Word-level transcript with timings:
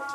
Hey, 0.00 0.06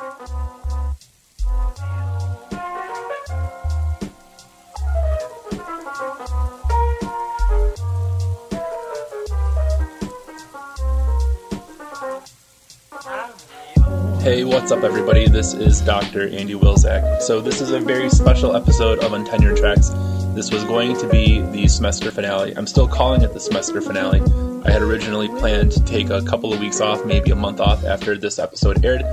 what's 14.42 14.72
up, 14.72 14.82
everybody? 14.82 15.28
This 15.28 15.54
is 15.54 15.80
Dr. 15.80 16.28
Andy 16.30 16.54
Wilczak. 16.54 17.22
So, 17.22 17.40
this 17.40 17.60
is 17.60 17.70
a 17.70 17.78
very 17.78 18.10
special 18.10 18.56
episode 18.56 19.04
of 19.04 19.12
Untenured 19.12 19.56
Tracks. 19.56 19.90
This 20.34 20.50
was 20.50 20.64
going 20.64 20.98
to 20.98 21.08
be 21.08 21.40
the 21.40 21.68
semester 21.68 22.10
finale. 22.10 22.56
I'm 22.56 22.66
still 22.66 22.88
calling 22.88 23.22
it 23.22 23.32
the 23.32 23.40
semester 23.40 23.80
finale. 23.80 24.20
I 24.66 24.72
had 24.72 24.82
originally 24.82 25.28
planned 25.28 25.70
to 25.72 25.84
take 25.84 26.10
a 26.10 26.20
couple 26.22 26.52
of 26.52 26.58
weeks 26.58 26.80
off, 26.80 27.06
maybe 27.06 27.30
a 27.30 27.36
month 27.36 27.60
off 27.60 27.84
after 27.84 28.18
this 28.18 28.40
episode 28.40 28.84
aired, 28.84 29.04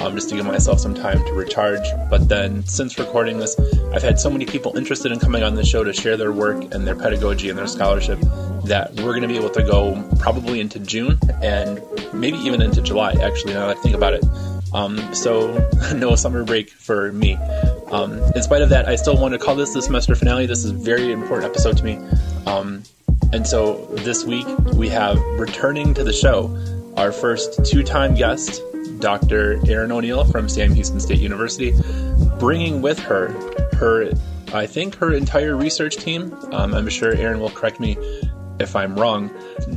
um, 0.00 0.14
just 0.14 0.28
to 0.30 0.36
give 0.36 0.46
myself 0.46 0.80
some 0.80 0.94
time 0.94 1.18
to 1.26 1.32
recharge. 1.32 1.86
But 2.10 2.28
then, 2.28 2.64
since 2.64 2.98
recording 2.98 3.38
this, 3.38 3.58
I've 3.92 4.02
had 4.02 4.18
so 4.18 4.30
many 4.30 4.46
people 4.46 4.76
interested 4.76 5.12
in 5.12 5.18
coming 5.18 5.42
on 5.42 5.54
the 5.54 5.64
show 5.64 5.84
to 5.84 5.92
share 5.92 6.16
their 6.16 6.32
work 6.32 6.74
and 6.74 6.86
their 6.86 6.96
pedagogy 6.96 7.50
and 7.50 7.58
their 7.58 7.66
scholarship 7.66 8.18
that 8.64 8.92
we're 8.96 9.12
going 9.12 9.22
to 9.22 9.28
be 9.28 9.36
able 9.36 9.50
to 9.50 9.62
go 9.62 10.02
probably 10.18 10.60
into 10.60 10.78
June 10.78 11.18
and 11.42 11.82
maybe 12.12 12.38
even 12.38 12.62
into 12.62 12.80
July, 12.80 13.12
actually, 13.12 13.54
now 13.54 13.66
that 13.66 13.76
I 13.76 13.80
think 13.80 13.94
about 13.94 14.14
it. 14.14 14.24
Um, 14.72 15.14
so, 15.14 15.68
no 15.94 16.14
summer 16.16 16.44
break 16.44 16.70
for 16.70 17.12
me. 17.12 17.34
Um, 17.90 18.18
in 18.34 18.42
spite 18.42 18.62
of 18.62 18.70
that, 18.70 18.88
I 18.88 18.96
still 18.96 19.16
want 19.16 19.34
to 19.34 19.38
call 19.38 19.54
this 19.54 19.74
the 19.74 19.82
semester 19.82 20.14
finale. 20.14 20.46
This 20.46 20.64
is 20.64 20.70
a 20.70 20.74
very 20.74 21.12
important 21.12 21.50
episode 21.50 21.76
to 21.78 21.84
me. 21.84 21.98
Um, 22.46 22.82
and 23.32 23.46
so, 23.46 23.86
this 23.96 24.24
week, 24.24 24.46
we 24.74 24.88
have 24.88 25.18
returning 25.38 25.94
to 25.94 26.04
the 26.04 26.12
show 26.12 26.56
our 26.96 27.12
first 27.12 27.64
two 27.64 27.82
time 27.82 28.14
guest, 28.14 28.62
Dr. 29.02 29.60
Erin 29.68 29.90
O'Neill 29.90 30.24
from 30.24 30.48
Sam 30.48 30.72
Houston 30.72 31.00
State 31.00 31.18
University, 31.18 31.74
bringing 32.38 32.80
with 32.80 33.00
her 33.00 33.28
her, 33.74 34.12
I 34.54 34.66
think, 34.66 34.94
her 34.94 35.12
entire 35.12 35.56
research 35.56 35.96
team. 35.96 36.32
Um, 36.52 36.72
I'm 36.72 36.88
sure 36.88 37.12
Erin 37.12 37.40
will 37.40 37.50
correct 37.50 37.80
me 37.80 37.98
if 38.60 38.76
I'm 38.76 38.94
wrong. 38.94 39.30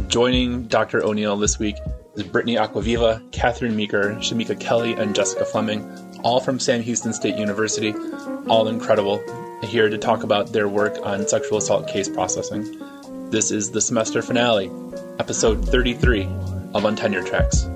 Joining 0.07 0.67
Dr. 0.67 1.03
O'Neill 1.03 1.37
this 1.37 1.57
week 1.57 1.75
is 2.13 2.21
Brittany 2.21 2.55
Acquaviva, 2.55 3.31
Catherine 3.31 3.75
Meeker, 3.75 4.13
Shamika 4.19 4.59
Kelly, 4.59 4.93
and 4.93 5.15
Jessica 5.15 5.43
Fleming, 5.43 5.83
all 6.23 6.39
from 6.39 6.59
Sam 6.59 6.81
Houston 6.83 7.11
State 7.11 7.35
University, 7.35 7.95
all 8.47 8.67
incredible, 8.67 9.23
here 9.63 9.89
to 9.89 9.97
talk 9.97 10.21
about 10.21 10.53
their 10.53 10.67
work 10.67 10.97
on 11.03 11.27
sexual 11.27 11.57
assault 11.57 11.87
case 11.87 12.07
processing. 12.07 12.63
This 13.31 13.49
is 13.49 13.71
the 13.71 13.81
semester 13.81 14.21
finale, 14.21 14.69
episode 15.17 15.67
33 15.67 16.25
of 16.75 16.83
Untenured 16.83 17.25
Tracks. 17.25 17.67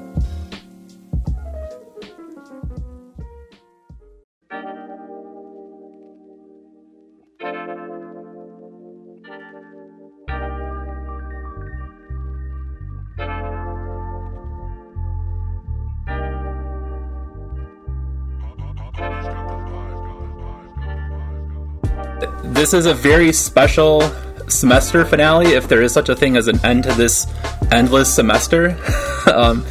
This 22.60 22.74
is 22.74 22.88
a 22.88 22.94
very 22.94 23.32
special 23.32 24.02
semester 24.50 25.06
finale, 25.06 25.54
if 25.54 25.70
there 25.70 25.82
is 25.82 25.94
such 25.94 26.10
a 26.10 26.16
thing 26.16 26.36
as 26.36 26.50
an 26.50 26.60
end 26.66 26.84
to 26.84 26.92
this 26.92 27.26
endless 27.72 28.14
semester. 28.14 28.78
um, 29.34 29.62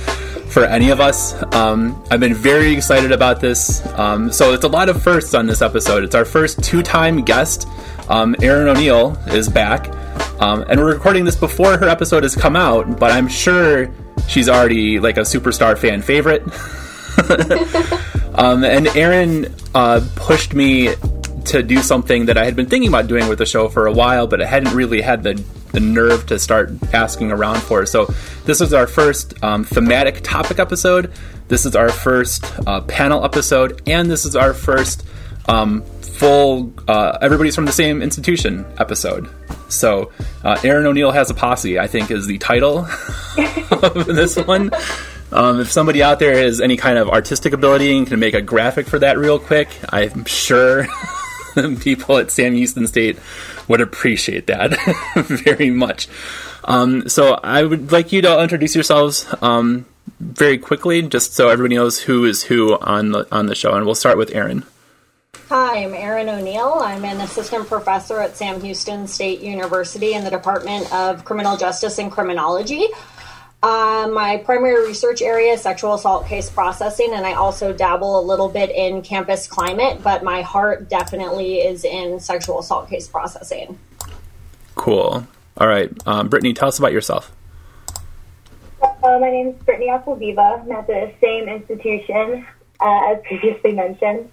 for 0.48 0.64
any 0.64 0.89
of 0.89 0.98
us. 0.98 1.34
Um, 1.55 2.02
I've 2.11 2.18
been 2.18 2.33
very 2.33 2.73
excited 2.73 3.12
about 3.12 3.42
this. 3.42 3.86
Um, 3.98 4.33
so 4.33 4.55
it's 4.55 4.64
a 4.64 4.68
lot 4.68 4.89
of 4.89 5.02
firsts 5.02 5.35
on 5.35 5.45
this 5.45 5.61
episode. 5.61 6.02
It's 6.02 6.14
our 6.14 6.24
first 6.24 6.64
two-time 6.64 7.24
guest. 7.24 7.68
Um, 8.08 8.35
Erin 8.40 8.68
O'Neill 8.68 9.18
is 9.27 9.51
back, 9.51 9.91
um, 10.41 10.64
and 10.70 10.80
we're 10.80 10.95
recording 10.95 11.27
this 11.27 11.36
before 11.36 11.77
her 11.77 11.91
episode 11.91 12.23
has 12.23 12.35
come 12.35 12.57
out. 12.57 12.98
But 12.98 13.12
I'm 13.12 13.29
sure 13.29 13.92
she's 14.29 14.48
already 14.48 14.98
like 14.98 15.18
a 15.18 15.27
superstar 15.29 15.77
fan 15.77 16.01
favorite. 16.01 16.42
Um, 18.39 18.62
and 18.62 18.86
Erin 18.96 19.52
uh, 19.74 20.01
pushed 20.14 20.55
me 20.55 20.95
to 21.48 21.63
do 21.63 21.79
something 21.79 22.27
that 22.27 22.36
I 22.36 22.45
had 22.45 22.57
been 22.57 22.67
thinking 22.67 22.89
about 22.89 23.07
doing 23.07 23.29
with 23.29 23.39
the 23.39 23.47
show 23.47 23.69
for 23.69 23.86
a 23.86 23.92
while, 23.92 24.27
but 24.27 24.42
I 24.42 24.47
hadn't 24.47 24.75
really 24.75 25.01
had 25.01 25.23
the, 25.23 25.35
the 25.73 25.81
nerve 25.81 26.27
to 26.27 26.39
start 26.39 26.73
asking 26.92 27.33
around 27.33 27.61
for. 27.63 27.86
So, 27.86 28.07
this 28.45 28.61
is 28.61 28.75
our 28.75 28.86
first 28.86 29.42
um, 29.42 29.64
thematic 29.64 30.20
topic 30.23 30.59
episode. 30.59 31.13
This 31.48 31.64
is 31.64 31.75
our 31.75 31.89
first 31.89 32.45
uh, 32.67 32.83
panel 32.83 33.25
episode, 33.25 33.81
and 33.86 34.11
this 34.11 34.27
is 34.27 34.36
our 34.36 34.53
first 34.53 35.07
um, 35.48 35.83
full 36.03 36.73
uh, 36.86 37.17
everybody's 37.23 37.55
from 37.55 37.65
the 37.65 37.73
same 37.73 38.03
institution 38.03 38.67
episode. 38.79 39.29
So, 39.69 40.13
uh, 40.45 40.59
Erin 40.63 40.86
O'Neill 40.86 41.13
has 41.13 41.30
a 41.30 41.35
posse, 41.35 41.79
I 41.79 41.86
think, 41.86 42.11
is 42.11 42.27
the 42.27 42.39
title 42.39 42.79
of 43.83 44.07
this 44.07 44.36
one. 44.36 44.70
Um, 45.30 45.61
if 45.61 45.70
somebody 45.70 46.03
out 46.03 46.19
there 46.19 46.36
has 46.36 46.61
any 46.61 46.77
kind 46.77 46.98
of 46.98 47.09
artistic 47.09 47.53
ability 47.53 47.97
and 47.97 48.07
can 48.07 48.19
make 48.19 48.35
a 48.35 48.42
graphic 48.42 48.86
for 48.86 48.98
that 48.98 49.19
real 49.19 49.39
quick, 49.39 49.69
I'm 49.91 50.25
sure 50.25 50.86
people 51.80 52.19
at 52.19 52.30
Sam 52.30 52.55
Houston 52.55 52.86
State 52.86 53.19
would 53.69 53.80
appreciate 53.80 54.46
that 54.46 54.79
very 55.17 55.70
much. 55.70 56.08
Um, 56.64 57.08
so 57.08 57.35
I 57.42 57.63
would 57.63 57.92
like 57.92 58.13
you 58.13 58.23
to 58.23 58.42
introduce 58.42 58.74
yourselves 58.74 59.27
um, 59.41 59.86
very 60.20 60.58
quickly, 60.58 61.02
just 61.02 61.35
so 61.35 61.48
everybody 61.48 61.77
knows 61.77 61.98
who 62.01 62.24
is 62.24 62.42
who 62.45 62.79
on 62.79 63.13
the 63.13 63.27
on 63.33 63.47
the 63.47 63.55
show, 63.55 63.74
and 63.74 63.86
we'll 63.86 63.95
start 63.95 64.18
with 64.18 64.35
Erin. 64.35 64.64
Hi, 65.48 65.83
I'm 65.83 65.95
Erin 65.95 66.29
O'Neill. 66.29 66.74
I'm 66.80 67.05
an 67.07 67.23
assistant 67.23 67.68
professor 67.68 68.20
at 68.20 68.36
Sam 68.36 68.61
Houston 68.61 69.07
State 69.07 69.41
University 69.41 70.13
in 70.13 70.24
the 70.24 70.30
Department 70.30 70.92
of 70.92 71.24
Criminal 71.24 71.57
Justice 71.57 71.98
and 71.98 72.13
Criminology. 72.13 72.86
Uh, 73.61 74.08
my 74.13 74.36
primary 74.45 74.86
research 74.86 75.20
area 75.20 75.52
is 75.52 75.63
sexual 75.63 75.95
assault 75.95 76.27
case 76.27 76.48
processing, 76.48 77.13
and 77.13 77.27
I 77.27 77.33
also 77.33 77.73
dabble 77.73 78.20
a 78.20 78.23
little 78.23 78.48
bit 78.48 78.70
in 78.70 79.02
campus 79.02 79.48
climate, 79.48 80.01
but 80.02 80.23
my 80.23 80.42
heart 80.42 80.89
definitely 80.89 81.58
is 81.58 81.85
in 81.85 82.20
sexual 82.20 82.61
assault 82.61 82.89
case 82.89 83.08
processing. 83.08 83.77
Cool. 84.77 85.27
All 85.57 85.67
right, 85.67 85.91
um, 86.07 86.29
Brittany, 86.29 86.55
tell 86.55 86.68
us 86.68 86.79
about 86.79 86.92
yourself. 86.92 87.33
Uh, 88.80 89.18
my 89.18 89.30
name 89.30 89.48
is 89.48 89.57
Brittany 89.64 89.89
Acquaviva. 89.89 90.63
I'm 90.63 90.70
at 90.70 90.86
the 90.86 91.13
same 91.20 91.48
institution 91.48 92.47
uh, 92.80 93.13
as 93.13 93.23
previously 93.24 93.73
mentioned. 93.73 94.30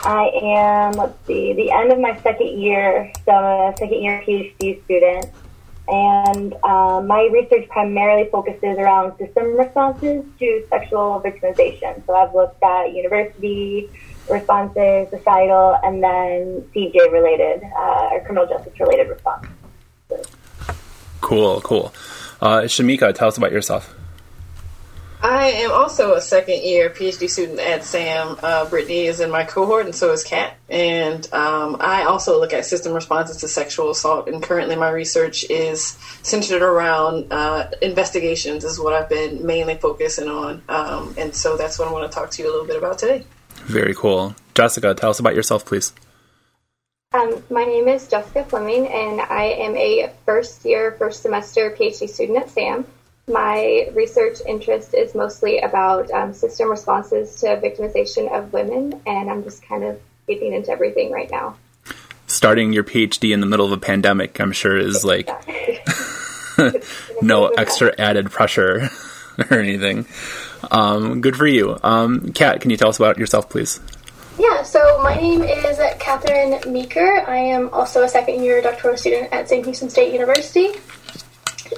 I 0.00 0.30
am, 0.42 0.92
let's 0.92 1.26
see, 1.26 1.54
the 1.54 1.72
end 1.72 1.90
of 1.90 1.98
my 1.98 2.20
second 2.20 2.60
year, 2.60 3.10
so 3.24 3.32
I'm 3.32 3.72
a 3.72 3.76
second 3.76 4.00
year 4.00 4.22
PhD 4.24 4.84
student. 4.84 5.26
And 5.86 6.54
uh, 6.62 7.02
my 7.02 7.28
research 7.30 7.68
primarily 7.68 8.28
focuses 8.30 8.78
around 8.78 9.18
system 9.18 9.56
responses 9.56 10.24
to 10.38 10.66
sexual 10.70 11.20
victimization. 11.24 12.04
So 12.06 12.14
I've 12.14 12.34
looked 12.34 12.62
at 12.62 12.94
university 12.94 13.90
responses, 14.30 15.10
societal, 15.10 15.78
and 15.82 16.02
then 16.02 16.62
CJ 16.74 17.12
related, 17.12 17.62
uh, 17.76 18.08
or 18.12 18.20
criminal 18.24 18.46
justice 18.46 18.72
related 18.80 19.10
responses. 19.10 19.50
Cool, 21.20 21.60
cool. 21.60 21.92
Uh, 22.40 22.62
Shamika, 22.62 23.14
tell 23.14 23.28
us 23.28 23.36
about 23.36 23.52
yourself. 23.52 23.93
I 25.24 25.52
am 25.52 25.72
also 25.72 26.12
a 26.12 26.20
second 26.20 26.62
year 26.64 26.90
PhD 26.90 27.30
student 27.30 27.58
at 27.58 27.82
SAM. 27.82 28.38
Uh, 28.42 28.68
Brittany 28.68 29.06
is 29.06 29.20
in 29.20 29.30
my 29.30 29.44
cohort, 29.44 29.86
and 29.86 29.94
so 29.94 30.12
is 30.12 30.22
Kat. 30.22 30.54
And 30.68 31.26
um, 31.32 31.78
I 31.80 32.02
also 32.02 32.38
look 32.38 32.52
at 32.52 32.66
system 32.66 32.92
responses 32.92 33.38
to 33.38 33.48
sexual 33.48 33.90
assault. 33.90 34.28
And 34.28 34.42
currently, 34.42 34.76
my 34.76 34.90
research 34.90 35.48
is 35.48 35.98
centered 36.22 36.60
around 36.60 37.32
uh, 37.32 37.70
investigations, 37.80 38.64
is 38.64 38.78
what 38.78 38.92
I've 38.92 39.08
been 39.08 39.46
mainly 39.46 39.76
focusing 39.76 40.28
on. 40.28 40.62
Um, 40.68 41.14
and 41.16 41.34
so 41.34 41.56
that's 41.56 41.78
what 41.78 41.88
I 41.88 41.92
want 41.92 42.12
to 42.12 42.14
talk 42.14 42.30
to 42.32 42.42
you 42.42 42.50
a 42.50 42.52
little 42.52 42.66
bit 42.66 42.76
about 42.76 42.98
today. 42.98 43.24
Very 43.64 43.94
cool. 43.94 44.36
Jessica, 44.54 44.92
tell 44.92 45.08
us 45.08 45.20
about 45.20 45.34
yourself, 45.34 45.64
please. 45.64 45.94
Um, 47.14 47.42
my 47.48 47.64
name 47.64 47.88
is 47.88 48.08
Jessica 48.08 48.44
Fleming, 48.44 48.88
and 48.88 49.22
I 49.22 49.44
am 49.44 49.74
a 49.74 50.12
first 50.26 50.66
year, 50.66 50.92
first 50.98 51.22
semester 51.22 51.70
PhD 51.70 52.10
student 52.10 52.40
at 52.40 52.50
SAM. 52.50 52.84
My 53.26 53.88
research 53.94 54.38
interest 54.46 54.92
is 54.92 55.14
mostly 55.14 55.58
about 55.58 56.10
um, 56.10 56.34
system 56.34 56.68
responses 56.68 57.36
to 57.40 57.46
victimization 57.56 58.30
of 58.30 58.52
women, 58.52 59.00
and 59.06 59.30
I'm 59.30 59.42
just 59.42 59.66
kind 59.66 59.82
of 59.82 59.98
getting 60.26 60.52
into 60.52 60.70
everything 60.70 61.10
right 61.10 61.30
now. 61.30 61.56
Starting 62.26 62.72
your 62.74 62.84
PhD 62.84 63.32
in 63.32 63.40
the 63.40 63.46
middle 63.46 63.64
of 63.64 63.72
a 63.72 63.78
pandemic, 63.78 64.38
I'm 64.40 64.52
sure, 64.52 64.76
is 64.76 65.06
like 65.06 65.30
no 67.22 67.46
extra 67.48 67.94
added 67.98 68.30
pressure 68.30 68.90
or 69.50 69.58
anything. 69.58 70.06
Um, 70.70 71.22
good 71.22 71.36
for 71.36 71.46
you. 71.46 71.78
Um, 71.82 72.32
Kat, 72.32 72.60
can 72.60 72.70
you 72.70 72.76
tell 72.76 72.88
us 72.88 72.98
about 72.98 73.16
yourself, 73.16 73.48
please? 73.48 73.80
Yeah, 74.38 74.62
so 74.64 75.00
my 75.02 75.14
name 75.14 75.42
is 75.42 75.78
Catherine 75.98 76.60
Meeker. 76.70 77.24
I 77.26 77.36
am 77.36 77.70
also 77.70 78.02
a 78.02 78.08
second 78.08 78.42
year 78.42 78.60
doctoral 78.60 78.96
student 78.98 79.32
at 79.32 79.48
Sam 79.48 79.64
Houston 79.64 79.88
State 79.88 80.12
University. 80.12 80.72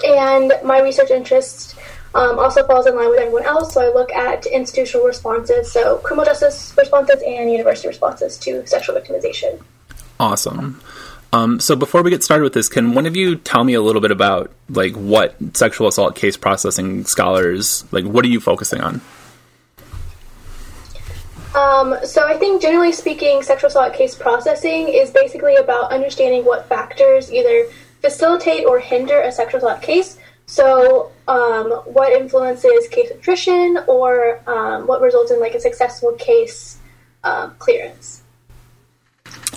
And 0.05 0.53
my 0.65 0.81
research 0.81 1.11
interests 1.11 1.75
um, 2.15 2.38
also 2.38 2.67
falls 2.67 2.87
in 2.87 2.97
line 2.97 3.11
with 3.11 3.21
everyone 3.21 3.44
else. 3.44 3.75
So 3.75 3.81
I 3.81 3.93
look 3.93 4.11
at 4.12 4.47
institutional 4.47 5.06
responses, 5.06 5.71
so 5.71 5.99
criminal 5.99 6.25
justice 6.25 6.75
responses 6.77 7.23
and 7.27 7.50
university 7.50 7.88
responses 7.88 8.38
to 8.38 8.67
sexual 8.67 8.97
victimization. 8.97 9.62
Awesome. 10.19 10.81
Um, 11.33 11.61
so 11.61 11.77
before 11.77 12.03
we 12.03 12.11
get 12.11 12.23
started 12.23 12.44
with 12.44 12.55
this, 12.55 12.69
can 12.69 12.94
one 12.94 13.05
of 13.05 13.17
you 13.17 13.37
tell 13.37 13.65
me 13.65 13.75
a 13.75 13.83
little 13.83 14.00
bit 14.00 14.11
about 14.11 14.50
like 14.71 14.94
what 14.94 15.35
sexual 15.55 15.88
assault 15.88 16.17
case 16.17 16.37
processing 16.37 17.05
scholars 17.05 17.85
like? 17.93 18.05
What 18.05 18.25
are 18.25 18.29
you 18.29 18.41
focusing 18.41 18.81
on? 18.81 19.00
Um, 21.55 21.97
so 22.05 22.27
I 22.27 22.37
think 22.37 22.62
generally 22.62 22.93
speaking, 22.93 23.43
sexual 23.43 23.69
assault 23.69 23.94
case 23.94 24.15
processing 24.15 24.88
is 24.88 25.11
basically 25.11 25.56
about 25.56 25.91
understanding 25.91 26.44
what 26.44 26.69
factors 26.69 27.33
either 27.33 27.67
facilitate 28.06 28.64
or 28.64 28.79
hinder 28.79 29.20
a 29.20 29.32
sexual 29.32 29.58
assault 29.58 29.82
case. 29.82 30.19
So 30.47 31.11
um, 31.26 31.70
what 31.97 32.12
influences 32.12 32.87
case 32.88 33.11
attrition 33.11 33.79
or 33.88 34.41
um, 34.49 34.87
what 34.87 35.00
results 35.00 35.32
in 35.32 35.41
like 35.41 35.55
a 35.55 35.61
successful 35.61 36.12
case 36.12 36.79
uh, 37.25 37.49
clearance. 37.58 38.23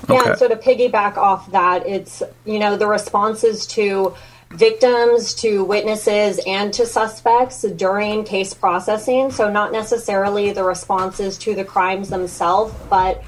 Yeah, 0.10 0.34
so 0.34 0.48
to 0.48 0.56
piggyback 0.56 1.18
off 1.18 1.52
that, 1.52 1.86
it's 1.86 2.24
you 2.44 2.58
know 2.58 2.76
the 2.76 2.88
responses 2.88 3.68
to 3.68 4.16
victims, 4.50 5.36
to 5.36 5.64
witnesses, 5.64 6.40
and 6.48 6.74
to 6.74 6.88
suspects 6.88 7.62
during 7.62 8.24
case 8.24 8.56
processing. 8.56 9.30
So 9.30 9.52
not 9.52 9.72
necessarily 9.72 10.52
the 10.52 10.64
responses 10.64 11.38
to 11.40 11.54
the 11.54 11.64
crimes 11.64 12.10
themselves, 12.10 12.74
but 12.90 13.24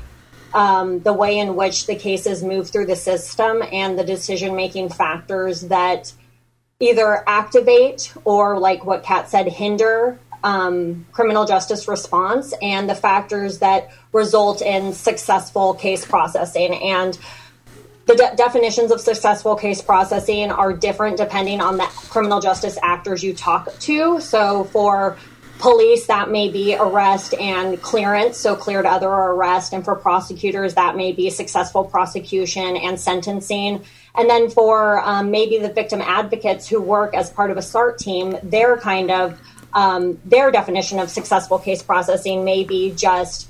um, 0.54 1.00
the 1.00 1.14
way 1.14 1.38
in 1.38 1.56
which 1.56 1.86
the 1.86 1.96
cases 1.96 2.44
move 2.44 2.70
through 2.70 2.86
the 2.86 2.96
system 2.96 3.64
and 3.72 3.98
the 3.98 4.04
decision 4.04 4.56
making 4.56 4.90
factors 4.90 5.62
that 5.62 6.12
either 6.80 7.24
activate 7.28 8.14
or, 8.26 8.60
like 8.60 8.86
what 8.86 9.04
Kat 9.04 9.30
said, 9.30 9.48
hinder 9.48 10.20
um, 10.44 11.06
criminal 11.12 11.46
justice 11.46 11.88
response 11.88 12.54
and 12.62 12.90
the 12.90 12.96
factors 12.96 13.60
that 13.60 13.92
result 14.12 14.62
in 14.62 14.94
successful 14.94 15.74
case 15.76 16.06
processing. 16.06 16.74
And 16.74 17.18
the 18.08 18.16
de- 18.16 18.36
definitions 18.36 18.92
of 18.92 19.00
successful 19.00 19.56
case 19.56 19.82
processing 19.82 20.52
are 20.52 20.74
different 20.74 21.18
depending 21.18 21.62
on 21.62 21.78
the 21.78 21.86
criminal 21.86 22.42
justice 22.42 22.78
actors 22.82 23.24
you 23.24 23.34
talk 23.34 23.72
to. 23.80 24.20
So 24.20 24.64
for 24.66 25.18
police, 25.62 26.08
that 26.08 26.30
may 26.30 26.50
be 26.50 26.76
arrest 26.76 27.34
and 27.36 27.82
clearance, 27.82 28.38
so 28.38 28.56
cleared 28.56 28.86
other 28.86 29.08
arrest. 29.08 29.74
And 29.74 29.86
for 29.86 29.96
prosecutors, 29.96 30.74
that 30.74 30.96
may 30.98 31.12
be 31.12 31.30
successful 31.30 31.86
prosecution 31.86 32.76
and 32.76 33.00
sentencing. 33.00 33.86
And 34.16 34.30
then 34.30 34.50
for 34.50 35.00
um, 35.00 35.32
maybe 35.32 35.60
the 35.60 35.72
victim 35.72 36.02
advocates 36.02 36.68
who 36.68 36.82
work 36.82 37.14
as 37.14 37.30
part 37.30 37.52
of 37.52 37.58
a 37.58 37.62
SART 37.62 38.00
team, 38.00 38.38
they're 38.44 38.78
kind 38.78 39.12
of 39.12 39.40
um, 39.74 40.20
their 40.26 40.52
definition 40.52 41.00
of 41.00 41.10
successful 41.10 41.60
case 41.60 41.82
processing 41.82 42.44
may 42.44 42.64
be 42.64 42.92
just 42.92 43.48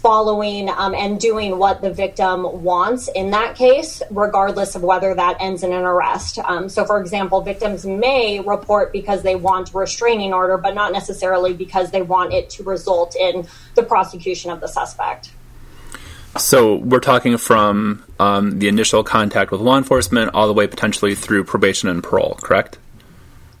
following 0.00 0.68
um, 0.70 0.94
and 0.94 1.20
doing 1.20 1.58
what 1.58 1.82
the 1.82 1.92
victim 1.92 2.62
wants 2.62 3.08
in 3.08 3.30
that 3.30 3.54
case, 3.54 4.02
regardless 4.10 4.74
of 4.74 4.82
whether 4.82 5.14
that 5.14 5.36
ends 5.40 5.62
in 5.62 5.72
an 5.72 5.82
arrest. 5.82 6.38
Um, 6.38 6.68
so, 6.68 6.84
for 6.84 7.00
example, 7.00 7.42
victims 7.42 7.84
may 7.84 8.40
report 8.40 8.92
because 8.92 9.22
they 9.22 9.36
want 9.36 9.74
a 9.74 9.78
restraining 9.78 10.32
order, 10.32 10.56
but 10.56 10.74
not 10.74 10.92
necessarily 10.92 11.52
because 11.52 11.90
they 11.90 12.02
want 12.02 12.32
it 12.32 12.50
to 12.50 12.62
result 12.62 13.14
in 13.14 13.46
the 13.74 13.82
prosecution 13.82 14.50
of 14.50 14.60
the 14.60 14.68
suspect. 14.68 15.32
So, 16.38 16.76
we're 16.76 17.00
talking 17.00 17.36
from 17.36 18.04
um, 18.18 18.58
the 18.58 18.68
initial 18.68 19.04
contact 19.04 19.50
with 19.50 19.60
law 19.60 19.76
enforcement 19.76 20.30
all 20.32 20.46
the 20.46 20.54
way 20.54 20.66
potentially 20.66 21.14
through 21.14 21.44
probation 21.44 21.88
and 21.88 22.02
parole, 22.02 22.38
correct? 22.40 22.78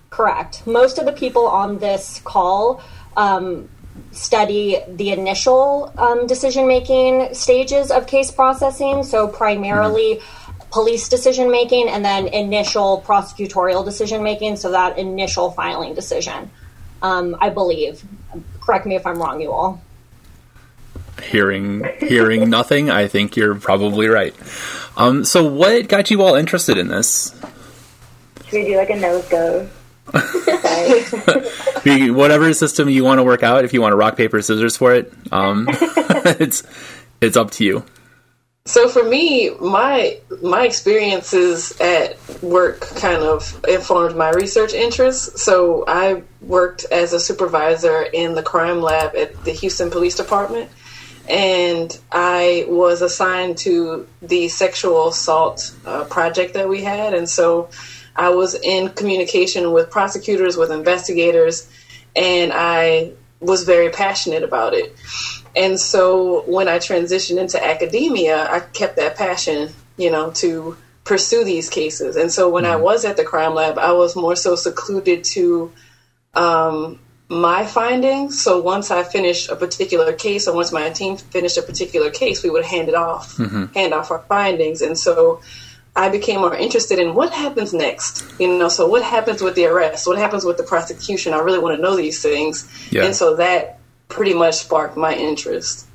Correct. 0.08 0.66
Most 0.66 0.98
of 0.98 1.04
the 1.04 1.12
people 1.12 1.46
on 1.46 1.78
this 1.78 2.20
call 2.24 2.82
um, 3.16 3.68
study 4.12 4.80
the 4.88 5.10
initial 5.10 5.92
um, 5.96 6.26
decision 6.26 6.66
making 6.66 7.34
stages 7.34 7.90
of 7.90 8.06
case 8.06 8.30
processing. 8.30 9.02
So, 9.02 9.28
primarily 9.28 10.16
mm-hmm. 10.16 10.70
police 10.70 11.08
decision 11.08 11.50
making 11.50 11.88
and 11.88 12.04
then 12.04 12.26
initial 12.28 13.02
prosecutorial 13.06 13.84
decision 13.84 14.22
making. 14.22 14.56
So, 14.56 14.72
that 14.72 14.98
initial 14.98 15.50
filing 15.52 15.94
decision, 15.94 16.50
um, 17.02 17.36
I 17.40 17.50
believe. 17.50 18.02
Correct 18.60 18.86
me 18.86 18.96
if 18.96 19.06
I'm 19.06 19.18
wrong, 19.18 19.40
you 19.40 19.52
all. 19.52 19.82
Hearing 21.22 21.84
hearing 21.98 22.50
nothing, 22.58 22.90
I 22.90 23.06
think 23.06 23.36
you're 23.36 23.54
probably 23.54 24.08
right. 24.08 24.34
Um, 24.96 25.24
so, 25.24 25.46
what 25.46 25.88
got 25.88 26.10
you 26.10 26.22
all 26.22 26.34
interested 26.34 26.78
in 26.78 26.88
this? 26.88 27.34
Should 28.46 28.64
we 28.64 28.64
do 28.64 28.76
like 28.76 28.90
a 28.90 28.96
nose 28.96 29.28
go? 29.28 29.68
Whatever 32.14 32.52
system 32.52 32.88
you 32.88 33.04
want 33.04 33.18
to 33.18 33.24
work 33.24 33.42
out, 33.42 33.64
if 33.64 33.72
you 33.72 33.80
want 33.80 33.92
to 33.92 33.96
rock 33.96 34.16
paper 34.16 34.42
scissors 34.42 34.76
for 34.76 34.94
it, 34.94 35.12
um, 35.32 35.66
it's 35.70 36.62
it's 37.20 37.36
up 37.36 37.50
to 37.52 37.64
you. 37.64 37.84
So 38.66 38.88
for 38.88 39.02
me, 39.02 39.50
my 39.60 40.18
my 40.42 40.64
experiences 40.64 41.78
at 41.80 42.16
work 42.42 42.80
kind 42.80 43.22
of 43.22 43.64
informed 43.66 44.16
my 44.16 44.30
research 44.30 44.74
interests. 44.74 45.42
So 45.42 45.84
I 45.88 46.22
worked 46.42 46.84
as 46.92 47.12
a 47.12 47.20
supervisor 47.20 48.02
in 48.02 48.34
the 48.34 48.42
crime 48.42 48.80
lab 48.80 49.16
at 49.16 49.44
the 49.44 49.52
Houston 49.52 49.90
Police 49.90 50.14
Department, 50.14 50.70
and 51.28 51.98
I 52.12 52.66
was 52.68 53.02
assigned 53.02 53.58
to 53.58 54.06
the 54.20 54.48
sexual 54.48 55.08
assault 55.08 55.74
uh, 55.86 56.04
project 56.04 56.54
that 56.54 56.68
we 56.68 56.84
had, 56.84 57.14
and 57.14 57.28
so 57.28 57.70
I 58.20 58.28
was 58.28 58.54
in 58.54 58.90
communication 58.90 59.72
with 59.72 59.90
prosecutors, 59.90 60.54
with 60.54 60.70
investigators, 60.70 61.66
and 62.14 62.52
I 62.54 63.12
was 63.40 63.64
very 63.64 63.88
passionate 63.88 64.42
about 64.42 64.74
it. 64.74 64.94
And 65.56 65.80
so 65.80 66.42
when 66.42 66.68
I 66.68 66.78
transitioned 66.78 67.38
into 67.38 67.64
academia, 67.64 68.46
I 68.50 68.60
kept 68.60 68.96
that 68.96 69.16
passion, 69.16 69.70
you 69.96 70.10
know, 70.10 70.32
to 70.32 70.76
pursue 71.04 71.44
these 71.44 71.70
cases. 71.70 72.16
And 72.16 72.30
so 72.30 72.50
when 72.50 72.64
mm-hmm. 72.64 72.74
I 72.74 72.76
was 72.76 73.06
at 73.06 73.16
the 73.16 73.24
crime 73.24 73.54
lab, 73.54 73.78
I 73.78 73.92
was 73.92 74.14
more 74.14 74.36
so 74.36 74.54
secluded 74.54 75.24
to 75.36 75.72
um, 76.34 77.00
my 77.28 77.64
findings. 77.64 78.42
So 78.42 78.60
once 78.60 78.90
I 78.90 79.02
finished 79.02 79.48
a 79.48 79.56
particular 79.56 80.12
case, 80.12 80.46
or 80.46 80.54
once 80.54 80.72
my 80.72 80.90
team 80.90 81.16
finished 81.16 81.56
a 81.56 81.62
particular 81.62 82.10
case, 82.10 82.42
we 82.42 82.50
would 82.50 82.66
hand 82.66 82.90
it 82.90 82.94
off, 82.94 83.38
mm-hmm. 83.38 83.72
hand 83.72 83.94
off 83.94 84.10
our 84.10 84.22
findings. 84.28 84.82
And 84.82 84.98
so 84.98 85.40
I 85.96 86.08
became 86.08 86.40
more 86.40 86.54
interested 86.54 86.98
in 86.98 87.14
what 87.14 87.32
happens 87.32 87.74
next. 87.74 88.32
You 88.38 88.56
know, 88.58 88.68
so 88.68 88.86
what 88.86 89.02
happens 89.02 89.42
with 89.42 89.54
the 89.54 89.66
arrest? 89.66 90.06
What 90.06 90.18
happens 90.18 90.44
with 90.44 90.56
the 90.56 90.62
prosecution? 90.62 91.34
I 91.34 91.38
really 91.38 91.58
want 91.58 91.76
to 91.76 91.82
know 91.82 91.96
these 91.96 92.22
things. 92.22 92.68
Yeah. 92.90 93.04
And 93.04 93.14
so 93.14 93.36
that 93.36 93.78
pretty 94.08 94.34
much 94.34 94.54
sparked 94.54 94.96
my 94.96 95.14
interest. 95.14 95.86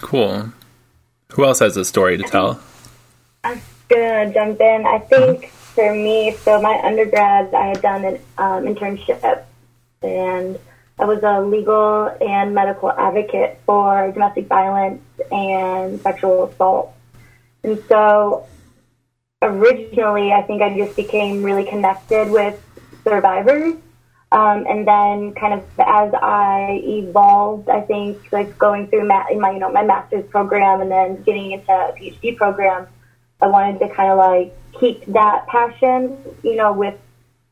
Cool. 0.00 0.52
Who 1.32 1.44
else 1.44 1.58
has 1.58 1.76
a 1.76 1.84
story 1.84 2.16
to 2.16 2.24
tell? 2.24 2.60
I'm 3.44 3.60
gonna 3.88 4.32
jump 4.32 4.60
in. 4.60 4.86
I 4.86 4.98
think 4.98 5.44
mm-hmm. 5.44 5.74
for 5.74 5.94
me, 5.94 6.32
so 6.32 6.60
my 6.60 6.80
undergrad, 6.82 7.54
I 7.54 7.68
had 7.68 7.82
done 7.82 8.04
an 8.04 8.14
um, 8.38 8.64
internship, 8.64 9.44
and 10.02 10.58
I 10.98 11.04
was 11.04 11.22
a 11.22 11.40
legal 11.42 12.16
and 12.20 12.54
medical 12.54 12.90
advocate 12.90 13.60
for 13.66 14.10
domestic 14.12 14.46
violence 14.46 15.02
and 15.30 16.00
sexual 16.00 16.44
assault. 16.44 16.94
And 17.62 17.82
so 17.88 18.46
originally, 19.42 20.32
I 20.32 20.42
think 20.42 20.62
I 20.62 20.76
just 20.76 20.96
became 20.96 21.42
really 21.42 21.64
connected 21.64 22.30
with 22.30 22.60
survivors. 23.04 23.74
Um, 24.32 24.66
and 24.68 24.86
then, 24.86 25.34
kind 25.34 25.54
of 25.54 25.64
as 25.78 26.12
I 26.14 26.80
evolved, 26.82 27.68
I 27.68 27.80
think 27.82 28.32
like 28.32 28.58
going 28.58 28.88
through 28.88 29.06
ma- 29.06 29.26
my 29.38 29.52
you 29.52 29.60
know 29.60 29.70
my 29.70 29.84
master's 29.84 30.26
program 30.28 30.80
and 30.80 30.90
then 30.90 31.22
getting 31.22 31.52
into 31.52 31.70
a 31.70 31.92
PhD 31.92 32.36
program, 32.36 32.88
I 33.40 33.46
wanted 33.46 33.78
to 33.78 33.94
kind 33.94 34.10
of 34.10 34.18
like 34.18 34.54
keep 34.80 35.06
that 35.06 35.46
passion, 35.46 36.18
you 36.42 36.56
know, 36.56 36.72
with 36.72 36.98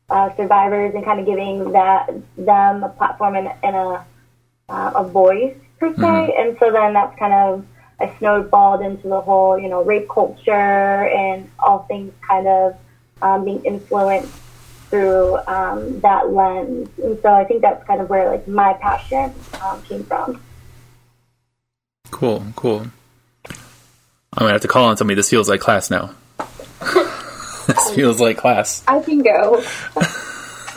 uh, 0.09 0.35
survivors 0.35 0.93
and 0.95 1.05
kind 1.05 1.19
of 1.19 1.25
giving 1.25 1.71
that 1.71 2.09
them 2.37 2.83
a 2.83 2.89
platform 2.89 3.35
and, 3.35 3.49
and 3.63 3.75
a 3.75 4.05
uh, 4.67 4.91
a 4.95 5.03
voice 5.05 5.55
per 5.79 5.93
se. 5.95 6.01
Mm-hmm. 6.01 6.41
And 6.41 6.57
so 6.59 6.71
then 6.71 6.93
that's 6.93 7.17
kind 7.17 7.33
of 7.33 7.65
I 7.99 8.13
snowballed 8.17 8.81
into 8.81 9.07
the 9.07 9.21
whole, 9.21 9.57
you 9.57 9.69
know, 9.69 9.83
rape 9.83 10.09
culture 10.09 10.51
and 10.51 11.49
all 11.59 11.79
things 11.83 12.13
kind 12.27 12.47
of 12.47 12.77
um, 13.21 13.45
being 13.45 13.63
influenced 13.63 14.33
through 14.89 15.37
um, 15.47 15.99
that 16.01 16.31
lens. 16.31 16.89
And 17.01 17.19
so 17.21 17.33
I 17.33 17.45
think 17.45 17.61
that's 17.61 17.85
kind 17.87 18.01
of 18.01 18.09
where 18.09 18.29
like 18.29 18.47
my 18.47 18.73
passion 18.73 19.33
um, 19.61 19.81
came 19.83 20.03
from. 20.03 20.41
Cool, 22.11 22.45
cool. 22.55 22.87
I'm 23.47 24.39
gonna 24.39 24.51
have 24.51 24.61
to 24.61 24.67
call 24.67 24.85
on 24.85 24.97
somebody. 24.97 25.15
This 25.15 25.29
feels 25.29 25.47
like 25.47 25.61
class 25.61 25.89
now. 25.89 26.13
this 27.67 27.91
feels 27.95 28.19
like 28.19 28.37
class. 28.37 28.83
I 28.87 28.99
can 28.99 29.23
go. 29.23 29.63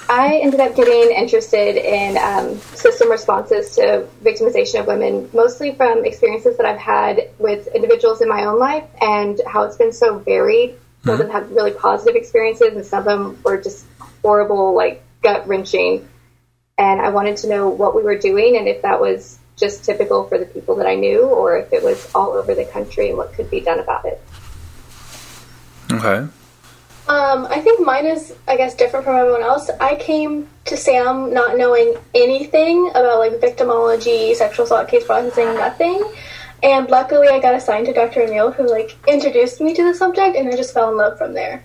I 0.08 0.38
ended 0.38 0.60
up 0.60 0.74
getting 0.74 1.14
interested 1.14 1.76
in 1.76 2.16
um, 2.16 2.58
system 2.74 3.10
responses 3.10 3.74
to 3.76 4.06
victimization 4.24 4.80
of 4.80 4.86
women, 4.86 5.28
mostly 5.34 5.74
from 5.74 6.04
experiences 6.04 6.56
that 6.56 6.66
I've 6.66 6.78
had 6.78 7.28
with 7.38 7.66
individuals 7.74 8.22
in 8.22 8.28
my 8.28 8.44
own 8.44 8.58
life 8.58 8.88
and 9.00 9.38
how 9.46 9.64
it's 9.64 9.76
been 9.76 9.92
so 9.92 10.18
varied. 10.18 10.76
Some 11.04 11.12
of 11.12 11.18
them 11.18 11.30
have 11.30 11.50
really 11.50 11.72
positive 11.72 12.16
experiences, 12.16 12.74
and 12.74 12.84
some 12.86 13.00
of 13.00 13.04
them 13.04 13.38
were 13.44 13.60
just 13.60 13.84
horrible, 14.22 14.74
like 14.74 15.02
gut 15.22 15.46
wrenching. 15.46 16.08
and 16.78 17.00
I 17.00 17.10
wanted 17.10 17.38
to 17.38 17.48
know 17.48 17.68
what 17.68 17.94
we 17.94 18.02
were 18.02 18.16
doing 18.16 18.56
and 18.56 18.68
if 18.68 18.82
that 18.82 19.00
was 19.00 19.38
just 19.56 19.84
typical 19.84 20.24
for 20.24 20.38
the 20.38 20.46
people 20.46 20.76
that 20.76 20.86
I 20.86 20.94
knew 20.94 21.22
or 21.24 21.58
if 21.58 21.72
it 21.72 21.82
was 21.82 22.08
all 22.14 22.30
over 22.30 22.54
the 22.54 22.64
country 22.64 23.08
and 23.08 23.18
what 23.18 23.32
could 23.32 23.50
be 23.50 23.60
done 23.60 23.80
about 23.80 24.04
it. 24.04 24.22
Okay. 25.90 26.28
Um, 27.08 27.46
I 27.46 27.60
think 27.60 27.84
mine 27.86 28.04
is, 28.04 28.34
I 28.46 28.56
guess, 28.58 28.74
different 28.74 29.06
from 29.06 29.16
everyone 29.16 29.42
else. 29.42 29.70
I 29.80 29.96
came 29.96 30.46
to 30.66 30.76
Sam 30.76 31.32
not 31.32 31.56
knowing 31.56 31.96
anything 32.14 32.90
about 32.90 33.18
like 33.18 33.32
victimology, 33.40 34.34
sexual 34.34 34.66
assault 34.66 34.88
case 34.88 35.06
processing, 35.06 35.54
nothing. 35.54 36.04
And 36.62 36.90
luckily, 36.90 37.28
I 37.28 37.40
got 37.40 37.54
assigned 37.54 37.86
to 37.86 37.94
Dr. 37.94 38.22
O'Neill, 38.22 38.52
who 38.52 38.68
like 38.68 38.96
introduced 39.06 39.60
me 39.60 39.74
to 39.74 39.84
the 39.84 39.94
subject, 39.94 40.36
and 40.36 40.48
I 40.48 40.56
just 40.56 40.74
fell 40.74 40.90
in 40.90 40.98
love 40.98 41.16
from 41.16 41.32
there. 41.32 41.64